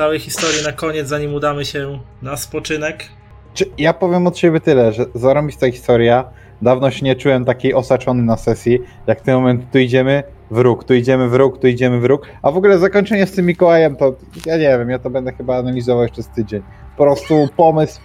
całej 0.00 0.18
historii 0.18 0.64
na 0.64 0.72
koniec, 0.72 1.08
zanim 1.08 1.34
udamy 1.34 1.64
się 1.64 2.00
na 2.22 2.36
spoczynek. 2.36 3.08
Czy 3.54 3.64
ja 3.78 3.92
powiem 3.92 4.26
od 4.26 4.38
siebie 4.38 4.60
tyle, 4.60 4.92
że 4.92 5.06
zarąbista 5.14 5.70
historia. 5.72 6.24
Dawno 6.62 6.90
się 6.90 7.04
nie 7.04 7.16
czułem 7.16 7.44
takiej 7.44 7.74
osaczony 7.74 8.22
na 8.22 8.36
sesji, 8.36 8.78
jak 9.06 9.20
w 9.20 9.22
tym 9.22 9.34
moment 9.34 9.72
tu 9.72 9.78
idziemy 9.78 10.22
w 10.50 10.58
róg, 10.58 10.84
tu 10.84 10.94
idziemy 10.94 11.28
w 11.28 11.34
róg, 11.34 11.58
tu 11.58 11.66
idziemy 11.66 12.00
w 12.00 12.04
róg. 12.04 12.26
A 12.42 12.50
w 12.50 12.56
ogóle 12.56 12.78
zakończenie 12.78 13.26
z 13.26 13.32
tym 13.32 13.46
Mikołajem 13.46 13.96
to 13.96 14.14
ja 14.46 14.56
nie 14.56 14.78
wiem, 14.78 14.90
ja 14.90 14.98
to 14.98 15.10
będę 15.10 15.32
chyba 15.32 15.56
analizował 15.56 16.02
jeszcze 16.02 16.22
z 16.22 16.28
tydzień. 16.28 16.62
Po 16.96 17.04
prostu 17.04 17.48
pomysł, 17.56 18.00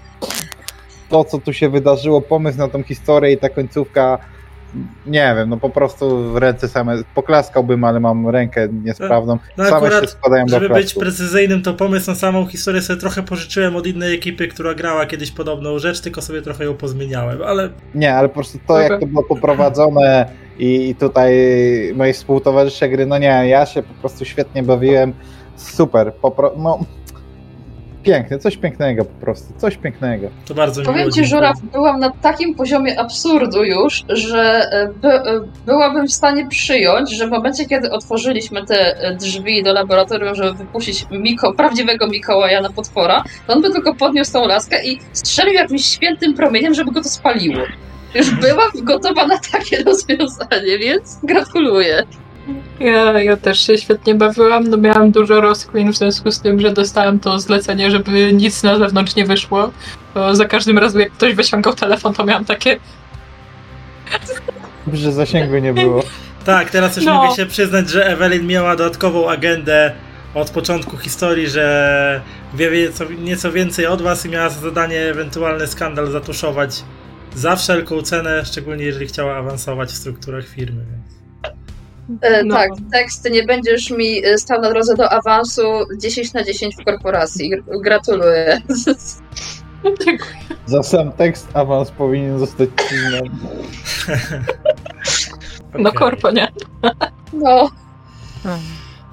to 1.10 1.24
co 1.24 1.38
tu 1.38 1.54
się 1.54 1.70
wydarzyło, 1.70 2.22
pomysł 2.22 2.58
na 2.58 2.68
tą 2.68 2.84
historię 2.84 3.32
i 3.32 3.38
ta 3.38 3.50
końcówka, 3.50 4.18
nie 5.06 5.34
wiem, 5.38 5.50
no 5.50 5.58
po 5.58 5.70
prostu 5.70 6.32
w 6.34 6.38
ręce 6.38 6.68
same, 6.68 6.98
poklaskałbym, 7.16 7.84
ale 7.84 8.00
mam 8.00 8.30
rękę 8.30 8.68
niesprawną, 8.84 9.38
No 9.58 9.64
same 9.66 9.76
akurat, 9.78 10.02
się 10.04 10.08
składają 10.08 10.46
do 10.46 10.50
Żeby 10.52 10.70
być 10.70 10.78
klasku. 10.84 11.00
precyzyjnym, 11.00 11.62
to 11.62 11.74
pomysł 11.74 12.10
na 12.12 12.16
samą 12.16 12.46
historię 12.46 12.82
sobie 12.82 13.00
trochę 13.00 13.24
pożyczyłem 13.24 13.76
od 13.76 13.88
innej 13.88 14.16
ekipy, 14.16 14.48
która 14.48 14.74
grała 14.74 15.06
kiedyś 15.06 15.32
podobną 15.32 15.80
rzecz, 15.80 16.02
tylko 16.02 16.22
sobie 16.22 16.42
trochę 16.42 16.66
ją 16.66 16.74
pozmieniałem, 16.74 17.42
ale 17.42 17.70
Nie, 17.96 18.16
ale 18.16 18.28
po 18.30 18.34
prostu 18.34 18.60
to, 18.68 18.80
jak 18.80 19.00
to 19.00 19.08
było 19.08 19.24
poprowadzone 19.24 20.26
i, 20.60 20.90
i 20.90 20.96
tutaj 20.96 21.34
moi 21.96 22.14
współtowarzysze 22.14 22.90
gry, 22.90 23.06
no 23.06 23.18
nie, 23.18 23.44
ja 23.48 23.66
się 23.66 23.84
po 23.84 23.94
prostu 23.94 24.26
świetnie 24.26 24.64
bawiłem. 24.64 25.14
Super, 25.56 26.12
popro- 26.22 26.52
no 26.58 26.80
piękne, 28.06 28.40
coś 28.40 28.58
pięknego 28.58 29.06
po 29.06 29.22
prostu, 29.22 29.54
coś 29.58 29.78
pięknego. 29.78 30.28
to 30.46 30.54
bardzo 30.54 30.82
mi 30.82 30.86
Powiem 30.86 31.02
miło, 31.02 31.12
ci. 31.12 31.26
Żuraw, 31.26 31.56
byłam 31.62 32.00
na 32.00 32.10
takim 32.10 32.56
poziomie 32.56 33.00
absurdu 33.00 33.64
już, 33.64 34.04
że 34.10 34.70
e, 34.72 34.88
by, 35.02 35.08
e, 35.08 35.42
byłabym 35.66 36.08
w 36.08 36.14
stanie 36.14 36.48
przyjąć, 36.48 37.12
że 37.12 37.28
w 37.28 37.32
momencie, 37.32 37.66
kiedy 37.66 37.92
otworzyliśmy 37.92 38.66
te 38.66 39.00
e, 39.00 39.16
drzwi 39.16 39.64
do 39.64 39.74
laboratorium, 39.74 40.36
żeby 40.36 40.54
wypuścić 40.54 41.06
Miko, 41.12 41.54
prawdziwego 41.54 42.08
Mikołaja 42.08 42.62
na 42.62 42.70
potwora, 42.70 43.24
to 43.48 43.54
on 43.54 43.62
by 43.62 43.70
tylko 43.70 43.96
podniósł 43.96 44.34
tą 44.34 44.48
laskę 44.48 44.86
i 44.86 45.00
strzelił 45.14 45.54
jakimś 45.54 45.86
świętym 45.86 46.34
promieniem, 46.34 46.74
żeby 46.74 46.92
go 46.92 47.02
to 47.02 47.10
spaliło. 47.10 47.64
Już 48.16 48.32
byłam 48.32 48.72
gotowa 48.82 49.28
na 49.28 49.38
takie 49.52 49.84
rozwiązanie, 49.90 50.80
więc 50.80 51.20
gratuluję. 51.24 52.04
Ja, 52.80 53.20
ja 53.22 53.38
też 53.38 53.68
się 53.68 53.78
świetnie 53.78 54.16
bawiłam. 54.16 54.68
No 54.68 54.78
miałam 54.78 55.12
dużo 55.12 55.42
rozkmin 55.42 55.94
w 55.94 55.98
związku 55.98 56.32
z 56.32 56.40
tym, 56.40 56.60
że 56.62 56.72
dostałam 56.72 57.20
to 57.20 57.40
zlecenie, 57.40 57.92
żeby 57.92 58.34
nic 58.34 58.64
na 58.64 58.78
zewnątrz 58.78 59.16
nie 59.16 59.26
wyszło. 59.26 59.72
To 60.14 60.36
za 60.36 60.46
każdym 60.46 60.78
razem, 60.78 61.02
jak 61.02 61.12
ktoś 61.12 61.34
wyciągał 61.34 61.74
telefon, 61.74 62.14
to 62.14 62.26
miałam 62.26 62.46
takie. 62.46 62.80
Że 64.94 65.12
zasięgu 65.12 65.58
nie 65.58 65.74
było. 65.74 66.04
Tak, 66.46 66.70
teraz 66.70 66.96
już 66.96 67.06
No. 67.06 67.14
mogę 67.14 67.36
się 67.36 67.46
przyznać, 67.46 67.90
że 67.90 68.06
Evelyn 68.08 68.48
miała 68.48 68.76
dodatkową 68.76 69.30
agendę 69.30 69.92
od 70.34 70.50
początku 70.50 70.98
historii, 70.98 71.48
że 71.48 72.22
wie 72.54 72.72
nieco, 72.72 73.06
nieco 73.20 73.52
więcej 73.52 73.86
od 73.88 74.02
was 74.02 74.26
i 74.26 74.30
miała 74.30 74.50
za 74.50 74.60
zadanie 74.60 75.00
ewentualny 75.00 75.68
skandal 75.68 76.12
zatuszować 76.12 76.84
za 77.36 77.56
wszelką 77.56 78.02
cenę, 78.02 78.46
szczególnie 78.46 78.86
jeżeli 78.86 79.08
chciała 79.08 79.36
awansować 79.38 79.90
w 79.90 79.96
strukturach 79.96 80.48
firmy. 80.48 80.84
Więc. 80.92 81.15
E, 82.22 82.44
No. 82.44 82.56
Tak, 82.56 82.70
tekst, 82.92 83.30
nie 83.32 83.44
będziesz 83.44 83.90
mi 83.92 84.26
e, 84.26 84.38
stał 84.38 84.62
na 84.62 84.70
drodze 84.70 84.96
do 84.96 85.10
awansu 85.12 85.62
10 85.98 86.34
na 86.34 86.44
10 86.44 86.76
w 86.76 86.86
korporacji. 86.86 87.52
Gr- 87.58 87.82
Gratuluję. 87.82 88.62
Dziękuję. 90.06 90.36
Za 90.66 90.84
sam 90.84 91.12
tekst 91.12 91.48
awans 91.54 91.92
powinien 91.92 92.40
zostać 92.40 92.70
przyznany. 92.76 93.30
No 95.80 95.92
korpo, 95.92 96.32
nie? 96.32 96.48
No, 97.34 97.70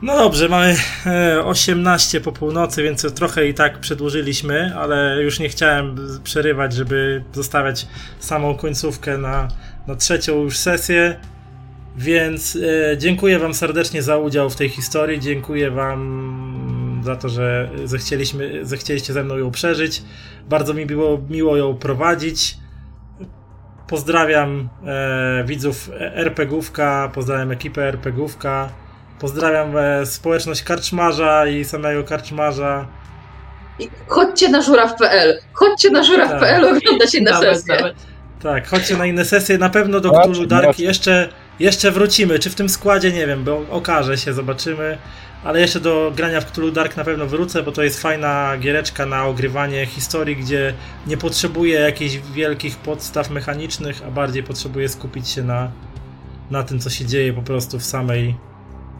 No 0.02 0.16
dobrze, 0.16 0.48
mamy 0.48 0.76
e, 1.06 1.44
18 1.44 2.20
po 2.20 2.32
północy, 2.32 2.82
więc 2.82 3.14
trochę 3.14 3.46
i 3.48 3.54
tak 3.54 3.78
przedłużyliśmy, 3.80 4.76
ale 4.76 5.22
już 5.22 5.38
nie 5.38 5.48
chciałem 5.48 5.96
przerywać, 6.24 6.72
żeby 6.72 7.24
zostawiać 7.32 7.86
samą 8.20 8.56
końcówkę 8.56 9.18
na, 9.18 9.48
na 9.86 9.94
trzecią 9.96 10.36
już 10.42 10.58
sesję. 10.58 11.20
Więc 11.96 12.56
e, 12.92 12.98
dziękuję 12.98 13.38
Wam 13.38 13.54
serdecznie 13.54 14.02
za 14.02 14.16
udział 14.18 14.50
w 14.50 14.56
tej 14.56 14.68
historii. 14.68 15.20
Dziękuję 15.20 15.70
Wam 15.70 17.02
za 17.04 17.16
to, 17.16 17.28
że 17.28 17.70
zechcieliśmy, 17.84 18.66
zechcieliście 18.66 19.12
ze 19.12 19.24
mną 19.24 19.36
ją 19.36 19.50
przeżyć. 19.50 20.02
Bardzo 20.48 20.74
mi 20.74 20.86
było 20.86 21.20
miło 21.30 21.56
ją 21.56 21.74
prowadzić. 21.74 22.56
Pozdrawiam 23.88 24.68
e, 24.86 25.44
widzów 25.46 25.90
RPGówka, 26.14 27.10
pozdrawiam 27.14 27.50
ekipę 27.50 27.88
RPGówka. 27.88 28.68
Pozdrawiam 29.20 29.76
e, 29.76 30.06
społeczność 30.06 30.62
karczmarza 30.62 31.46
i 31.46 31.64
samego 31.64 32.04
karczmarza. 32.04 32.86
I 33.78 33.88
chodźcie 34.06 34.48
na 34.48 34.62
żuraw.pl. 34.62 35.40
Chodźcie 35.52 35.90
na 35.90 36.02
żuraw.pl 36.02 36.64
oglądać 36.64 37.14
inne 37.14 37.30
Nawet, 37.30 37.56
sesje. 37.56 37.74
nawet. 37.76 37.94
Tak, 38.42 38.68
chodźcie 38.68 38.96
na 38.96 39.06
inne 39.06 39.24
sesje. 39.24 39.58
Na 39.58 39.68
pewno 39.70 40.00
do 40.00 40.10
Cthulhu 40.10 40.46
Dark 40.46 40.78
jeszcze, 40.78 41.28
jeszcze 41.60 41.90
wrócimy. 41.90 42.38
Czy 42.38 42.50
w 42.50 42.54
tym 42.54 42.68
składzie, 42.68 43.12
nie 43.12 43.26
wiem, 43.26 43.44
bo 43.44 43.64
okaże 43.70 44.18
się, 44.18 44.32
zobaczymy. 44.32 44.98
Ale 45.44 45.60
jeszcze 45.60 45.80
do 45.80 46.12
grania 46.16 46.40
w 46.40 46.44
Cthulhu 46.44 46.70
Dark 46.70 46.96
na 46.96 47.04
pewno 47.04 47.26
wrócę, 47.26 47.62
bo 47.62 47.72
to 47.72 47.82
jest 47.82 48.00
fajna 48.00 48.58
giereczka 48.58 49.06
na 49.06 49.26
ogrywanie 49.26 49.86
historii, 49.86 50.36
gdzie 50.36 50.74
nie 51.06 51.16
potrzebuję 51.16 51.80
jakichś 51.80 52.16
wielkich 52.34 52.76
podstaw 52.76 53.30
mechanicznych, 53.30 54.02
a 54.06 54.10
bardziej 54.10 54.42
potrzebuję 54.42 54.88
skupić 54.88 55.28
się 55.28 55.42
na, 55.42 55.70
na 56.50 56.62
tym, 56.62 56.78
co 56.78 56.90
się 56.90 57.06
dzieje 57.06 57.32
po 57.32 57.42
prostu 57.42 57.78
w 57.78 57.84
samej, 57.84 58.34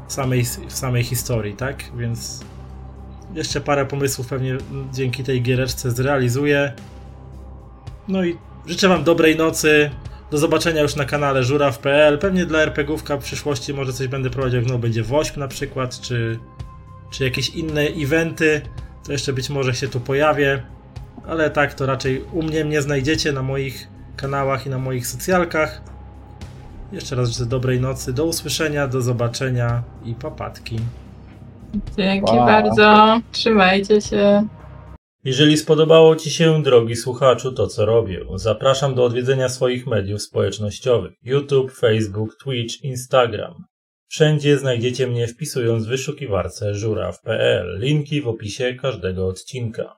samej, 0.08 0.44
w 0.68 0.72
samej 0.72 1.05
historii, 1.05 1.55
tak? 1.55 1.84
Więc 1.97 2.40
jeszcze 3.34 3.60
parę 3.60 3.86
pomysłów 3.86 4.28
pewnie 4.28 4.58
dzięki 4.92 5.24
tej 5.24 5.42
giereczce 5.42 5.90
zrealizuję. 5.90 6.72
No 8.08 8.24
i 8.24 8.39
życzę 8.66 8.89
Wam 8.89 9.05
dobrej 9.05 9.36
nocy. 9.36 9.90
Do 10.33 10.39
zobaczenia 10.39 10.83
już 10.83 10.97
na 10.97 11.05
kanale 11.05 11.44
żuraw.pl. 11.44 12.19
Pewnie 12.19 12.47
dla 12.47 12.59
RPGówka 12.59 13.17
w 13.17 13.20
przyszłości 13.20 13.75
może 13.75 13.93
coś 13.93 14.09
będę 14.09 14.31
prowadził, 14.31 14.61
jak 14.61 14.70
no 14.70 14.78
będzie 14.78 15.02
WOŚP 15.02 15.36
na 15.36 15.49
przykład, 15.49 16.01
czy, 16.01 16.39
czy 17.11 17.25
jakieś 17.25 17.49
inne 17.49 17.81
eventy. 17.81 18.61
To 19.07 19.12
jeszcze 19.12 19.33
być 19.33 19.51
może 19.51 19.75
się 19.75 19.89
tu 19.89 20.01
pojawię. 20.01 20.62
Ale 21.28 21.51
tak, 21.51 21.75
to 21.75 21.86
raczej 21.86 22.25
u 22.33 22.43
mnie 22.43 22.65
mnie 22.65 22.83
znajdziecie 22.83 23.33
na 23.33 23.43
moich 23.43 23.89
kanałach 24.17 24.67
i 24.67 24.70
na 24.70 24.78
moich 24.78 25.07
socjalkach. 25.07 25.83
Jeszcze 26.93 27.17
raz 27.17 27.31
życzę 27.31 27.47
dobrej 27.47 27.81
nocy. 27.81 28.12
Do 28.12 28.25
usłyszenia, 28.25 28.89
do 28.89 29.02
zobaczenia 29.02 29.83
i 30.05 30.15
papatki. 30.15 30.81
Dzięki 31.97 32.33
Pa. 32.36 32.47
bardzo. 32.47 33.20
Trzymajcie 33.33 34.01
się. 34.01 34.47
Jeżeli 35.25 35.57
spodobało 35.57 36.17
Ci 36.17 36.31
się, 36.31 36.62
drogi 36.62 36.97
słuchaczu, 36.97 37.52
to 37.52 37.67
co 37.67 37.86
robię, 37.86 38.25
zapraszam 38.34 38.94
do 38.94 39.05
odwiedzenia 39.05 39.49
swoich 39.49 39.86
mediów 39.86 40.23
społecznościowych: 40.23 41.12
YouTube, 41.23 41.73
Facebook, 41.73 42.36
Twitch, 42.44 42.84
Instagram. 42.84 43.55
Wszędzie 44.09 44.59
znajdziecie 44.59 45.07
mnie 45.07 45.26
wpisując 45.28 45.86
w 45.86 45.89
wyszukiwarce 45.89 46.75
żuraw.pl. 46.75 47.78
Linki 47.81 48.23
w 48.23 48.28
opisie 48.28 48.75
każdego 48.75 49.26
odcinka. 49.26 49.91